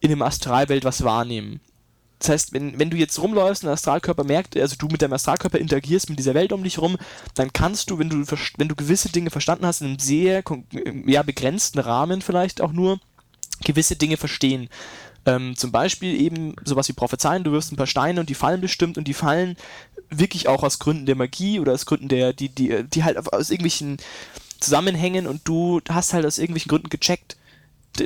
in 0.00 0.10
dem 0.10 0.22
Astralwelt 0.22 0.84
was 0.84 1.04
wahrnehmen. 1.04 1.60
Das 2.20 2.28
heißt, 2.28 2.52
wenn, 2.52 2.78
wenn 2.78 2.90
du 2.90 2.98
jetzt 2.98 3.18
rumläufst 3.18 3.62
und 3.62 3.68
der 3.68 3.74
Astralkörper 3.74 4.24
merkt, 4.24 4.56
also 4.56 4.76
du 4.78 4.86
mit 4.88 5.00
deinem 5.00 5.14
Astralkörper 5.14 5.58
interagierst 5.58 6.10
mit 6.10 6.18
dieser 6.18 6.34
Welt 6.34 6.52
um 6.52 6.62
dich 6.62 6.78
rum, 6.78 6.98
dann 7.34 7.52
kannst 7.52 7.90
du, 7.90 7.98
wenn 7.98 8.10
du, 8.10 8.24
wenn 8.58 8.68
du 8.68 8.76
gewisse 8.76 9.10
Dinge 9.10 9.30
verstanden 9.30 9.64
hast, 9.64 9.80
in 9.80 9.88
einem 9.88 9.98
sehr 9.98 10.44
ja, 11.06 11.22
begrenzten 11.22 11.78
Rahmen 11.78 12.20
vielleicht 12.20 12.60
auch 12.60 12.72
nur, 12.72 13.00
gewisse 13.64 13.96
Dinge 13.96 14.18
verstehen. 14.18 14.68
Ähm, 15.26 15.56
zum 15.56 15.72
Beispiel 15.72 16.18
eben 16.20 16.56
sowas 16.64 16.88
wie 16.88 16.94
Prophezeien, 16.94 17.44
du 17.44 17.52
wirfst 17.52 17.72
ein 17.72 17.76
paar 17.76 17.86
Steine 17.86 18.20
und 18.20 18.28
die 18.28 18.34
fallen 18.34 18.60
bestimmt 18.60 18.98
und 18.98 19.08
die 19.08 19.14
fallen 19.14 19.56
wirklich 20.10 20.46
auch 20.48 20.62
aus 20.62 20.78
Gründen 20.78 21.06
der 21.06 21.16
Magie 21.16 21.58
oder 21.58 21.72
aus 21.72 21.86
Gründen 21.86 22.08
der, 22.08 22.32
die, 22.32 22.48
die, 22.50 22.84
die 22.84 23.04
halt 23.04 23.16
aus 23.32 23.50
irgendwelchen 23.50 23.98
Zusammenhängen 24.60 25.26
und 25.26 25.40
du 25.44 25.80
hast 25.88 26.12
halt 26.12 26.26
aus 26.26 26.38
irgendwelchen 26.38 26.68
Gründen 26.68 26.90
gecheckt, 26.90 27.36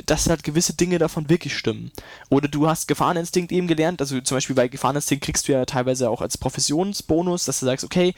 dass 0.05 0.29
halt 0.29 0.43
gewisse 0.43 0.73
Dinge 0.73 0.97
davon 0.97 1.29
wirklich 1.29 1.55
stimmen. 1.55 1.91
Oder 2.29 2.47
du 2.47 2.67
hast 2.67 2.87
Gefahreninstinkt 2.87 3.51
eben 3.51 3.67
gelernt, 3.67 4.01
also 4.01 4.19
zum 4.21 4.37
Beispiel 4.37 4.55
bei 4.55 4.67
Gefahreninstinkt 4.67 5.23
kriegst 5.23 5.47
du 5.47 5.53
ja 5.53 5.65
teilweise 5.65 6.09
auch 6.09 6.21
als 6.21 6.37
Professionsbonus, 6.37 7.45
dass 7.45 7.59
du 7.59 7.65
sagst, 7.65 7.85
okay, 7.85 8.13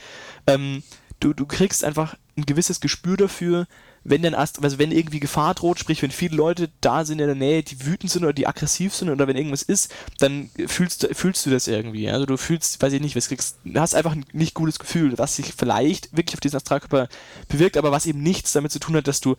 ähm, 0.47 0.83
du, 1.19 1.33
du 1.33 1.45
kriegst 1.45 1.83
einfach 1.83 2.15
ein 2.37 2.45
gewisses 2.45 2.79
Gespür 2.79 3.17
dafür, 3.17 3.67
wenn 4.03 4.21
denn 4.21 4.33
erst, 4.33 4.63
also 4.63 4.79
wenn 4.79 4.91
irgendwie 4.91 5.19
Gefahr 5.19 5.53
droht, 5.53 5.79
sprich 5.79 6.01
wenn 6.01 6.11
viele 6.11 6.35
Leute 6.35 6.69
da 6.79 7.03
sind 7.03 7.19
in 7.19 7.27
der 7.27 7.35
Nähe, 7.35 7.61
die 7.61 7.85
wütend 7.85 8.09
sind 8.09 8.23
oder 8.23 8.31
die 8.31 8.47
aggressiv 8.47 8.95
sind 8.95 9.09
oder 9.09 9.27
wenn 9.27 9.35
irgendwas 9.35 9.63
ist, 9.63 9.93
dann 10.19 10.49
fühlst 10.67 11.03
du, 11.03 11.13
fühlst 11.13 11.45
du 11.45 11.49
das 11.49 11.67
irgendwie. 11.67 12.09
Also 12.09 12.25
du 12.25 12.37
fühlst, 12.37 12.81
weiß 12.81 12.93
ich 12.93 13.01
nicht, 13.01 13.17
was 13.17 13.27
kriegst, 13.27 13.57
du 13.65 13.79
hast 13.79 13.95
einfach 13.95 14.13
ein 14.13 14.25
nicht 14.31 14.53
gutes 14.53 14.79
Gefühl, 14.79 15.17
was 15.17 15.35
sich 15.35 15.53
vielleicht 15.57 16.15
wirklich 16.15 16.35
auf 16.35 16.39
diesen 16.39 16.55
Astralkörper 16.55 17.09
bewirkt, 17.49 17.75
aber 17.75 17.91
was 17.91 18.05
eben 18.05 18.23
nichts 18.23 18.53
damit 18.53 18.71
zu 18.71 18.79
tun 18.79 18.95
hat, 18.95 19.07
dass 19.07 19.19
du 19.19 19.35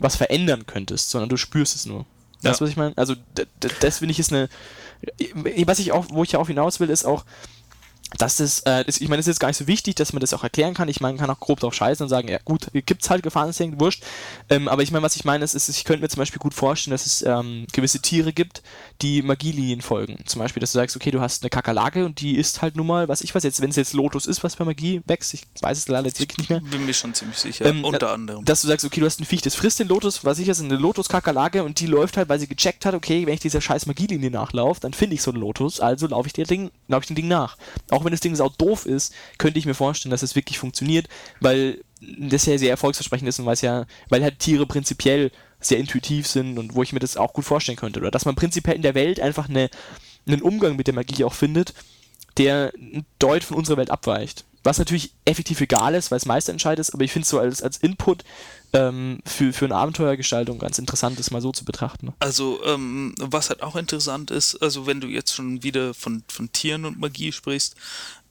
was 0.00 0.16
verändern 0.16 0.66
könntest, 0.66 1.10
sondern 1.10 1.28
du 1.28 1.36
spürst 1.36 1.76
es 1.76 1.86
nur. 1.86 2.06
Das, 2.42 2.58
ja. 2.58 2.64
was 2.64 2.70
ich 2.70 2.76
meine? 2.76 2.96
Also, 2.96 3.14
das 3.80 3.98
finde 3.98 4.12
ich 4.12 4.18
ist 4.18 4.32
eine. 4.32 4.48
Was 5.64 5.78
ich 5.78 5.92
auch, 5.92 6.06
wo 6.10 6.24
ich 6.24 6.32
ja 6.32 6.38
auch 6.38 6.48
hinaus 6.48 6.80
will, 6.80 6.90
ist 6.90 7.04
auch, 7.04 7.24
das 8.18 8.40
ist, 8.40 8.66
äh, 8.66 8.84
das, 8.84 9.00
ich 9.00 9.08
meine, 9.08 9.20
es 9.20 9.26
ist 9.26 9.34
jetzt 9.34 9.40
gar 9.40 9.48
nicht 9.48 9.56
so 9.56 9.66
wichtig, 9.66 9.94
dass 9.94 10.12
man 10.12 10.20
das 10.20 10.34
auch 10.34 10.42
erklären 10.42 10.74
kann. 10.74 10.88
Ich 10.88 11.00
meine, 11.00 11.14
man 11.14 11.20
kann 11.20 11.34
auch 11.34 11.40
grob 11.40 11.60
drauf 11.60 11.74
scheißen 11.74 12.04
und 12.04 12.08
sagen, 12.08 12.28
ja 12.28 12.38
gut, 12.44 12.68
gibt's 12.72 13.08
halt 13.10 13.22
Gefahreninstinkt, 13.22 13.80
wurscht. 13.80 14.02
Ähm, 14.48 14.68
aber 14.68 14.82
ich 14.82 14.90
meine, 14.90 15.02
was 15.02 15.16
ich 15.16 15.24
meine, 15.24 15.44
ist, 15.44 15.54
ist, 15.54 15.68
ich 15.68 15.84
könnte 15.84 16.02
mir 16.02 16.08
zum 16.08 16.20
Beispiel 16.20 16.38
gut 16.38 16.54
vorstellen, 16.54 16.92
dass 16.92 17.06
es 17.06 17.22
ähm, 17.22 17.66
gewisse 17.72 18.00
Tiere 18.00 18.32
gibt, 18.32 18.62
die 19.02 19.22
Magielinien 19.22 19.80
folgen. 19.80 20.18
Zum 20.26 20.40
Beispiel, 20.40 20.60
dass 20.60 20.72
du 20.72 20.78
sagst, 20.78 20.96
okay, 20.96 21.10
du 21.10 21.20
hast 21.20 21.42
eine 21.42 21.50
Kakerlake 21.50 22.04
und 22.04 22.20
die 22.20 22.36
ist 22.36 22.62
halt 22.62 22.76
nun 22.76 22.86
mal, 22.86 23.08
was 23.08 23.20
ich 23.20 23.34
weiß 23.34 23.42
jetzt, 23.42 23.60
wenn 23.60 23.70
es 23.70 23.76
jetzt 23.76 23.92
Lotus 23.92 24.26
ist, 24.26 24.42
was 24.42 24.56
bei 24.56 24.64
Magie 24.64 25.02
wächst, 25.06 25.34
ich 25.34 25.42
weiß 25.60 25.78
es 25.78 25.88
leider 25.88 26.06
jetzt 26.06 26.20
wirklich 26.20 26.38
nicht 26.38 26.50
mehr. 26.50 26.60
Bin 26.60 26.86
mir 26.86 26.94
schon 26.94 27.14
ziemlich 27.14 27.38
sicher, 27.38 27.66
ähm, 27.66 27.84
unter 27.84 28.12
anderem. 28.12 28.44
Dass 28.44 28.62
du 28.62 28.68
sagst, 28.68 28.84
okay, 28.84 29.00
du 29.00 29.06
hast 29.06 29.20
ein 29.20 29.24
Viech, 29.24 29.42
das 29.42 29.54
frisst 29.54 29.78
den 29.78 29.88
Lotus, 29.88 30.24
was 30.24 30.38
ich 30.38 30.48
ist 30.48 30.60
eine 30.60 30.76
Lotus-Kakerlake 30.76 31.62
und 31.62 31.80
die 31.80 31.86
läuft 31.86 32.16
halt, 32.16 32.28
weil 32.28 32.40
sie 32.40 32.48
gecheckt 32.48 32.84
hat, 32.84 32.94
okay, 32.94 33.26
wenn 33.26 33.34
ich 33.34 33.40
dieser 33.40 33.60
scheiß 33.60 33.86
Magielinie 33.86 34.30
nachlaufe, 34.30 34.80
dann 34.80 34.92
finde 34.92 35.14
ich 35.14 35.22
so 35.22 35.30
einen 35.30 35.40
Lotus, 35.40 35.80
also 35.80 36.06
laufe 36.06 36.26
ich, 36.26 36.32
Ding, 36.32 36.70
lauf 36.88 37.02
ich 37.02 37.08
dem 37.08 37.16
Ding 37.16 37.28
nach. 37.28 37.56
Auch 37.90 37.99
wenn 38.04 38.12
das 38.12 38.20
Ding 38.20 38.34
sau 38.34 38.48
doof 38.48 38.86
ist, 38.86 39.14
könnte 39.38 39.58
ich 39.58 39.66
mir 39.66 39.74
vorstellen, 39.74 40.10
dass 40.10 40.22
es 40.22 40.36
wirklich 40.36 40.58
funktioniert, 40.58 41.08
weil 41.40 41.82
das 42.00 42.46
ja 42.46 42.56
sehr 42.58 42.70
erfolgsversprechend 42.70 43.28
ist 43.28 43.38
und 43.38 43.46
weil 43.46 43.56
ja, 43.60 43.86
weil 44.08 44.22
halt 44.22 44.38
Tiere 44.38 44.66
prinzipiell 44.66 45.30
sehr 45.60 45.78
intuitiv 45.78 46.26
sind 46.26 46.58
und 46.58 46.74
wo 46.74 46.82
ich 46.82 46.92
mir 46.92 47.00
das 47.00 47.16
auch 47.16 47.32
gut 47.32 47.44
vorstellen 47.44 47.76
könnte. 47.76 48.00
Oder 48.00 48.10
dass 48.10 48.24
man 48.24 48.34
prinzipiell 48.34 48.76
in 48.76 48.82
der 48.82 48.94
Welt 48.94 49.20
einfach 49.20 49.48
eine, 49.48 49.68
einen 50.26 50.42
Umgang 50.42 50.76
mit 50.76 50.86
der 50.86 50.94
Magie 50.94 51.24
auch 51.24 51.34
findet, 51.34 51.74
der 52.38 52.72
deutlich 53.18 53.46
von 53.46 53.58
unserer 53.58 53.76
Welt 53.76 53.90
abweicht. 53.90 54.44
Was 54.62 54.78
natürlich 54.78 55.12
effektiv 55.24 55.60
egal 55.60 55.94
ist, 55.94 56.10
weil 56.10 56.18
es 56.18 56.26
Meisterentscheid 56.26 56.78
ist, 56.78 56.92
aber 56.92 57.04
ich 57.04 57.12
finde 57.12 57.24
es 57.24 57.30
so 57.30 57.38
als, 57.38 57.62
als 57.62 57.78
Input 57.78 58.24
ähm, 58.72 59.20
für, 59.24 59.52
für 59.52 59.64
eine 59.64 59.76
Abenteuergestaltung 59.76 60.58
ganz 60.58 60.78
interessant, 60.78 61.18
das 61.18 61.30
mal 61.30 61.40
so 61.40 61.52
zu 61.52 61.64
betrachten. 61.64 62.12
Also, 62.18 62.60
ähm, 62.64 63.14
was 63.18 63.50
halt 63.50 63.62
auch 63.62 63.76
interessant 63.76 64.30
ist, 64.30 64.56
also 64.56 64.86
wenn 64.86 65.00
du 65.00 65.08
jetzt 65.08 65.34
schon 65.34 65.62
wieder 65.62 65.94
von, 65.94 66.22
von 66.28 66.52
Tieren 66.52 66.84
und 66.84 66.98
Magie 66.98 67.32
sprichst, 67.32 67.74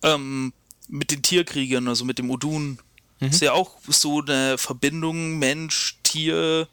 ähm, 0.04 0.54
mit 0.88 1.12
den 1.12 1.22
Tierkriegern, 1.22 1.88
also 1.88 2.06
mit 2.06 2.20
dem 2.20 2.30
Odun, 2.32 2.80
mhm. 3.20 3.28
ist 3.28 3.42
ja 3.42 3.54
auch 3.54 3.78
so 3.88 4.22
eine 4.22 4.58
Verbindung 4.58 5.38
Mensch, 5.40 5.98
Tier, 6.04 6.68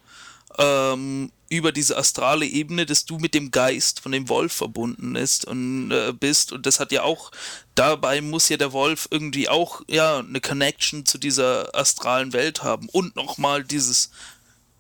ähm, 0.58 1.30
über 1.48 1.72
diese 1.72 1.96
astrale 1.96 2.46
Ebene, 2.46 2.86
dass 2.86 3.04
du 3.04 3.18
mit 3.18 3.34
dem 3.34 3.50
Geist 3.50 4.00
von 4.00 4.12
dem 4.12 4.28
Wolf 4.28 4.52
verbunden 4.52 5.14
ist 5.14 5.44
und 5.44 5.92
äh, 5.92 6.12
bist 6.12 6.52
und 6.52 6.66
das 6.66 6.80
hat 6.80 6.92
ja 6.92 7.02
auch 7.02 7.30
dabei 7.74 8.20
muss 8.20 8.48
ja 8.48 8.56
der 8.56 8.72
Wolf 8.72 9.06
irgendwie 9.10 9.48
auch 9.48 9.82
ja 9.88 10.18
eine 10.18 10.40
Connection 10.40 11.06
zu 11.06 11.18
dieser 11.18 11.74
astralen 11.74 12.32
Welt 12.32 12.62
haben 12.62 12.88
und 12.88 13.14
nochmal 13.14 13.62
dieses 13.62 14.10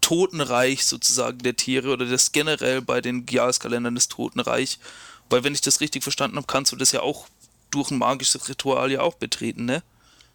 Totenreich 0.06 0.86
sozusagen 0.86 1.38
der 1.38 1.56
Tiere 1.56 1.90
oder 1.90 2.06
das 2.06 2.30
generell 2.30 2.80
bei 2.80 3.00
den 3.00 3.26
Jahreskalendern 3.28 3.96
des 3.96 4.06
Totenreich, 4.06 4.78
weil 5.30 5.42
wenn 5.42 5.52
ich 5.52 5.62
das 5.62 5.80
richtig 5.80 6.04
verstanden 6.04 6.36
habe, 6.36 6.46
kannst 6.46 6.70
du 6.70 6.76
das 6.76 6.92
ja 6.92 7.00
auch 7.00 7.26
durch 7.72 7.90
ein 7.90 7.98
magisches 7.98 8.48
Ritual 8.48 8.92
ja 8.92 9.00
auch 9.00 9.14
betreten, 9.14 9.64
ne? 9.64 9.82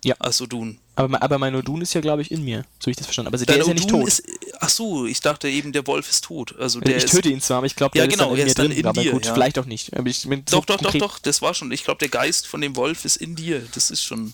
Ja. 0.03 0.15
Als 0.19 0.41
Odun. 0.41 0.80
Aber, 0.95 1.21
aber 1.21 1.37
mein 1.37 1.55
Odun 1.55 1.81
ist 1.81 1.93
ja, 1.93 2.01
glaube 2.01 2.21
ich, 2.21 2.31
in 2.31 2.43
mir, 2.43 2.65
so 2.79 2.87
wie 2.87 2.91
ich 2.91 2.97
das 2.97 3.07
verstanden 3.07 3.27
habe. 3.27 3.35
Also 3.35 3.45
der 3.45 3.55
Dein 3.55 3.61
ist 3.61 3.67
ja 3.67 3.73
nicht 3.73 3.89
tot. 3.89 4.07
Ist, 4.07 4.23
ach 4.59 4.69
so, 4.69 5.05
ich 5.05 5.21
dachte 5.21 5.47
eben, 5.47 5.71
der 5.71 5.87
Wolf 5.87 6.09
ist 6.09 6.25
tot. 6.25 6.53
Also 6.59 6.81
der 6.81 6.97
ich 6.97 7.05
töte 7.05 7.29
ihn 7.29 7.39
zwar, 7.39 7.57
aber 7.57 7.65
ich 7.65 7.75
glaube, 7.75 7.93
der 7.93 8.03
ja, 8.03 8.09
genau, 8.09 8.33
ist 8.35 8.59
dann 8.59 8.65
in 8.65 8.71
mir 8.71 8.75
drin. 8.75 8.85
aber 8.87 9.01
dir, 9.01 9.11
gut, 9.11 9.25
ja. 9.25 9.33
vielleicht 9.33 9.57
auch 9.57 9.65
nicht. 9.65 9.91
Ich, 10.05 10.27
doch, 10.45 10.65
doch, 10.65 10.77
doch, 10.77 10.93
doch, 10.93 11.19
das 11.19 11.41
war 11.41 11.53
schon. 11.53 11.71
Ich 11.71 11.85
glaube, 11.85 11.99
der 11.99 12.09
Geist 12.09 12.45
von 12.47 12.59
dem 12.59 12.75
Wolf 12.75 13.05
ist 13.05 13.15
in 13.15 13.35
dir. 13.35 13.65
Das 13.73 13.89
ist 13.89 14.03
schon. 14.03 14.33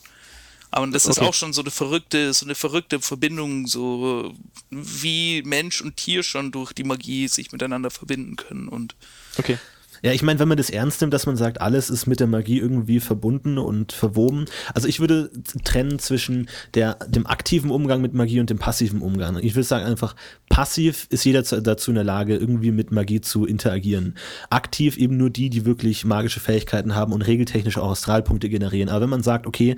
Aber 0.72 0.88
das 0.88 1.06
ist 1.06 1.20
okay. 1.20 1.28
auch 1.28 1.34
schon 1.34 1.54
so 1.54 1.62
eine 1.62 1.72
verrückte, 1.72 2.34
so 2.34 2.46
eine 2.46 2.56
verrückte 2.56 3.00
Verbindung, 3.00 3.68
so 3.68 4.34
wie 4.70 5.42
Mensch 5.44 5.82
und 5.82 5.96
Tier 5.96 6.24
schon 6.24 6.52
durch 6.52 6.74
die 6.74 6.84
Magie 6.84 7.28
sich 7.28 7.52
miteinander 7.52 7.90
verbinden 7.92 8.36
können. 8.36 8.68
Und 8.68 8.96
okay. 9.38 9.60
Ja, 10.02 10.12
ich 10.12 10.22
meine, 10.22 10.40
wenn 10.40 10.48
man 10.48 10.58
das 10.58 10.70
ernst 10.70 11.02
nimmt, 11.02 11.14
dass 11.14 11.26
man 11.26 11.38
sagt, 11.38 11.62
alles 11.62 11.90
ist 11.90 12.08
mit 12.08 12.20
der 12.20 12.28
Magie 12.28 12.60
irgendwie 12.60 13.00
verbunden 13.00 13.58
und 13.58 13.92
verwoben. 13.92 14.46
Also 14.74 14.88
ich 14.88 15.00
würde 15.00 15.30
trennen 15.64 16.00
zwischen 16.00 16.50
der, 16.74 16.96
dem 17.08 17.26
aktiven 17.28 17.72
Umgang 17.72 18.02
mit 18.02 18.14
Magie 18.14 18.40
und 18.40 18.50
dem 18.50 18.60
passiven 18.60 19.02
Umgang. 19.02 19.38
Ich 19.42 19.56
würde 19.56 19.64
sagen 19.64 19.86
einfach, 19.86 20.16
passiv 20.50 21.08
ist 21.10 21.26
jeder 21.26 21.42
dazu 21.42 21.92
in 21.92 21.96
der 21.96 22.04
Lage, 22.04 22.36
irgendwie 22.36 22.72
mit 22.72 22.92
Magie 22.92 23.22
zu 23.22 23.46
interagieren. 23.46 24.16
Aktiv 24.50 24.98
eben 24.98 25.18
nur 25.18 25.30
die, 25.30 25.50
die 25.50 25.66
wirklich 25.66 26.06
magische 26.06 26.40
Fähigkeiten 26.40 26.96
haben 26.96 27.14
und 27.14 27.22
regeltechnisch 27.22 27.78
auch 27.78 27.92
Astralpunkte 27.92 28.50
generieren. 28.50 28.90
Aber 28.90 29.02
wenn 29.02 29.10
man 29.10 29.24
sagt, 29.24 29.48
okay, 29.48 29.76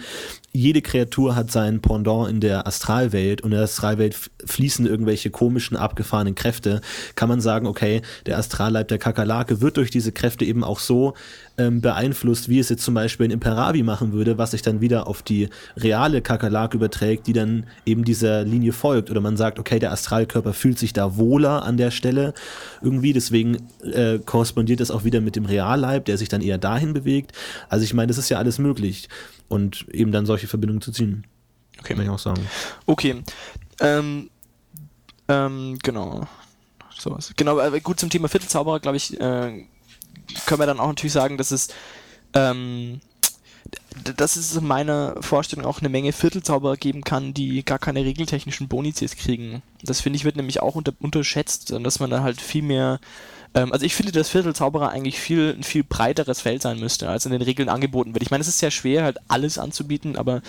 jede 0.51 0.81
Kreatur 0.81 1.35
hat 1.35 1.51
sein 1.51 1.81
Pendant 1.81 2.29
in 2.29 2.39
der 2.39 2.67
Astralwelt 2.67 3.41
und 3.41 3.51
in 3.51 3.57
der 3.57 3.65
Astralwelt 3.65 4.15
fließen 4.45 4.85
irgendwelche 4.85 5.29
komischen, 5.29 5.77
abgefahrenen 5.77 6.35
Kräfte, 6.35 6.81
kann 7.15 7.29
man 7.29 7.41
sagen, 7.41 7.67
okay, 7.67 8.01
der 8.25 8.37
Astralleib 8.37 8.87
der 8.87 8.97
Kakerlake 8.97 9.61
wird 9.61 9.77
durch 9.77 9.91
diese 9.91 10.08
diese 10.09 10.11
Kräfte 10.11 10.45
eben 10.45 10.63
auch 10.63 10.79
so 10.79 11.13
ähm, 11.57 11.81
beeinflusst, 11.81 12.49
wie 12.49 12.59
es 12.59 12.69
jetzt 12.69 12.83
zum 12.83 12.93
Beispiel 12.93 13.27
ein 13.27 13.31
Imperavi 13.31 13.83
machen 13.83 14.11
würde, 14.11 14.37
was 14.37 14.51
sich 14.51 14.61
dann 14.61 14.81
wieder 14.81 15.07
auf 15.07 15.21
die 15.21 15.49
reale 15.77 16.21
Kakerlake 16.21 16.77
überträgt, 16.77 17.27
die 17.27 17.33
dann 17.33 17.67
eben 17.85 18.03
dieser 18.03 18.43
Linie 18.43 18.73
folgt. 18.73 19.11
Oder 19.11 19.21
man 19.21 19.37
sagt, 19.37 19.59
okay, 19.59 19.79
der 19.79 19.91
Astralkörper 19.91 20.53
fühlt 20.53 20.79
sich 20.79 20.93
da 20.93 21.17
wohler 21.17 21.63
an 21.63 21.77
der 21.77 21.91
Stelle 21.91 22.33
irgendwie, 22.81 23.13
deswegen 23.13 23.57
äh, 23.83 24.19
korrespondiert 24.19 24.79
das 24.79 24.91
auch 24.91 25.03
wieder 25.03 25.21
mit 25.21 25.35
dem 25.35 25.45
Realleib, 25.45 26.05
der 26.05 26.17
sich 26.17 26.29
dann 26.29 26.41
eher 26.41 26.57
dahin 26.57 26.93
bewegt. 26.93 27.33
Also 27.69 27.83
ich 27.83 27.93
meine, 27.93 28.07
das 28.07 28.17
ist 28.17 28.29
ja 28.29 28.37
alles 28.37 28.57
möglich. 28.57 29.09
Und 29.47 29.87
eben 29.91 30.11
dann 30.11 30.25
solche 30.25 30.47
Verbindungen 30.47 30.81
zu 30.81 30.91
ziehen. 30.91 31.25
Okay. 31.79 31.93
Kann 31.93 32.03
ich 32.03 32.09
auch 32.09 32.19
sagen. 32.19 32.41
Okay. 32.85 33.23
Ähm, 33.79 34.29
ähm, 35.27 35.77
genau. 35.81 36.27
So, 36.97 37.17
genau, 37.37 37.57
gut 37.79 37.99
zum 37.99 38.09
Thema 38.09 38.27
Viertelzauberer, 38.27 38.81
glaube 38.81 38.97
ich, 38.97 39.19
äh, 39.21 39.65
können 40.45 40.59
wir 40.59 40.67
dann 40.67 40.79
auch 40.79 40.87
natürlich 40.87 41.13
sagen, 41.13 41.37
dass 41.37 41.51
es 41.51 41.69
ähm, 42.33 43.01
dass 44.15 44.35
es 44.35 44.55
in 44.55 44.65
meiner 44.65 45.21
Vorstellung 45.21 45.65
auch 45.65 45.79
eine 45.79 45.89
Menge 45.89 46.11
Viertelzauberer 46.11 46.77
geben 46.77 47.03
kann, 47.03 47.33
die 47.33 47.63
gar 47.63 47.77
keine 47.77 48.03
regeltechnischen 48.03 48.67
Bonizes 48.67 49.15
kriegen. 49.15 49.61
Das 49.83 50.01
finde 50.01 50.17
ich 50.17 50.25
wird 50.25 50.37
nämlich 50.37 50.61
auch 50.61 50.75
unter, 50.75 50.93
unterschätzt, 50.99 51.71
dass 51.71 51.99
man 51.99 52.09
da 52.09 52.23
halt 52.23 52.41
viel 52.41 52.63
mehr 52.63 52.99
ähm, 53.53 53.71
also 53.73 53.85
ich 53.85 53.95
finde, 53.95 54.11
dass 54.11 54.29
Viertelzauberer 54.29 54.89
eigentlich 54.89 55.19
viel, 55.19 55.55
ein 55.57 55.63
viel 55.63 55.83
breiteres 55.83 56.41
Feld 56.41 56.61
sein 56.61 56.79
müsste, 56.79 57.09
als 57.09 57.25
in 57.25 57.31
den 57.31 57.41
Regeln 57.41 57.69
angeboten 57.69 58.13
wird. 58.13 58.23
Ich 58.23 58.31
meine, 58.31 58.41
es 58.41 58.47
ist 58.47 58.59
sehr 58.59 58.71
schwer, 58.71 59.03
halt 59.03 59.17
alles 59.27 59.57
anzubieten, 59.57 60.17
aber 60.17 60.41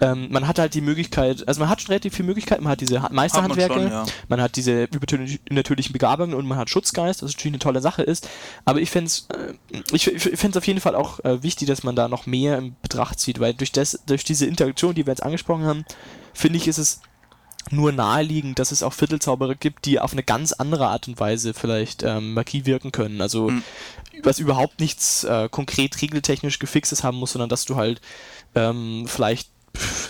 ähm, 0.00 0.28
man 0.30 0.46
hat 0.48 0.58
halt 0.58 0.74
die 0.74 0.80
Möglichkeit, 0.80 1.46
also 1.46 1.60
man 1.60 1.68
hat 1.68 1.82
schon 1.82 1.88
relativ 1.88 2.14
viele 2.14 2.26
Möglichkeiten, 2.26 2.64
man 2.64 2.72
hat 2.72 2.80
diese 2.80 3.00
Meisterhandwerke, 3.10 3.74
man, 3.74 3.82
schon, 3.82 3.92
ja. 3.92 4.06
man, 4.28 4.40
hat 4.40 4.56
diese 4.56 4.84
übernatürlichen 4.84 5.92
Begabungen 5.92 6.34
und 6.34 6.46
man 6.46 6.58
hat 6.58 6.70
Schutzgeist, 6.70 7.22
was 7.22 7.32
natürlich 7.32 7.54
eine 7.54 7.58
tolle 7.58 7.80
Sache 7.80 8.02
ist. 8.02 8.28
Aber 8.64 8.80
ich 8.80 8.90
fände 8.90 9.06
es 9.08 9.28
äh, 9.28 9.54
ich, 9.92 10.06
ich 10.06 10.56
auf 10.56 10.66
jeden 10.66 10.80
Fall 10.80 10.94
auch 10.94 11.20
äh, 11.24 11.42
wichtig, 11.42 11.68
dass 11.68 11.82
man 11.82 11.96
da 11.96 12.08
noch 12.08 12.26
mehr 12.26 12.58
in 12.58 12.76
Betracht 12.82 13.20
zieht, 13.20 13.40
weil 13.40 13.54
durch, 13.54 13.72
das, 13.72 14.00
durch 14.06 14.24
diese 14.24 14.46
Interaktion, 14.46 14.94
die 14.94 15.06
wir 15.06 15.12
jetzt 15.12 15.22
angesprochen 15.22 15.64
haben, 15.64 15.84
finde 16.32 16.56
ich, 16.56 16.66
ist 16.66 16.78
es 16.78 17.00
nur 17.70 17.92
naheliegend, 17.92 18.58
dass 18.58 18.72
es 18.72 18.82
auch 18.82 18.92
Viertelzauberer 18.92 19.54
gibt, 19.54 19.84
die 19.84 20.00
auf 20.00 20.12
eine 20.12 20.22
ganz 20.22 20.52
andere 20.52 20.88
Art 20.88 21.08
und 21.08 21.20
Weise 21.20 21.54
vielleicht 21.54 22.02
ähm, 22.02 22.34
Magie 22.34 22.64
wirken 22.64 22.90
können. 22.90 23.20
Also 23.20 23.50
mhm. 23.50 23.62
was 24.22 24.38
überhaupt 24.38 24.80
nichts 24.80 25.24
äh, 25.24 25.48
konkret 25.50 26.00
regeltechnisch 26.00 26.58
gefixes 26.58 27.04
haben 27.04 27.18
muss, 27.18 27.32
sondern 27.32 27.50
dass 27.50 27.66
du 27.66 27.76
halt 27.76 28.00
ähm, 28.54 29.04
vielleicht 29.06 29.49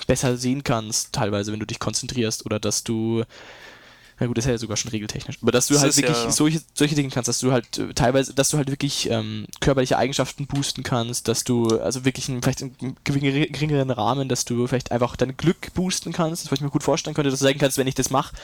besser 0.06 0.36
sehen 0.36 0.64
kannst, 0.64 1.12
teilweise, 1.12 1.52
wenn 1.52 1.60
du 1.60 1.66
dich 1.66 1.78
konzentrierst, 1.78 2.46
oder 2.46 2.58
dass 2.58 2.84
du 2.84 3.24
Ja 4.22 4.26
gut, 4.26 4.36
das 4.36 4.44
ist 4.44 4.50
ja 4.50 4.58
sogar 4.58 4.76
schon 4.76 4.90
regeltechnisch. 4.90 5.38
Aber 5.40 5.50
dass 5.50 5.68
du 5.68 5.72
Das 5.72 5.82
halt 5.82 5.96
wirklich 5.96 6.14
ja- 6.24 6.30
solche, 6.30 6.60
solche 6.74 6.94
Dinge 6.94 7.08
kannst, 7.08 7.26
dass 7.26 7.38
du 7.38 7.52
halt 7.52 7.78
äh, 7.78 7.94
teilweise, 7.94 8.34
dass 8.34 8.50
du 8.50 8.58
halt 8.58 8.68
wirklich 8.68 9.08
ähm, 9.08 9.46
körperliche 9.60 9.96
Eigenschaften 9.96 10.46
boosten 10.46 10.82
kannst, 10.82 11.26
dass 11.26 11.42
du 11.42 11.80
also 11.80 12.04
wirklich 12.04 12.28
in, 12.28 12.42
vielleicht 12.42 12.60
in 12.60 12.74
geringere- 13.02 13.50
geringeren 13.50 13.90
Rahmen, 13.90 14.28
dass 14.28 14.44
du 14.44 14.66
vielleicht 14.66 14.92
einfach 14.92 15.16
dein 15.16 15.38
Glück 15.38 15.72
boosten 15.72 16.12
kannst, 16.12 16.44
was 16.52 16.58
ich 16.58 16.60
mir 16.60 16.68
gut 16.68 16.82
vorstellen 16.82 17.14
könnte, 17.14 17.30
dass 17.30 17.38
du 17.40 17.46
sagen 17.46 17.58
kannst, 17.58 17.78
wenn 17.78 17.86
ich 17.86 17.94
das 17.94 18.10
mache, 18.10 18.34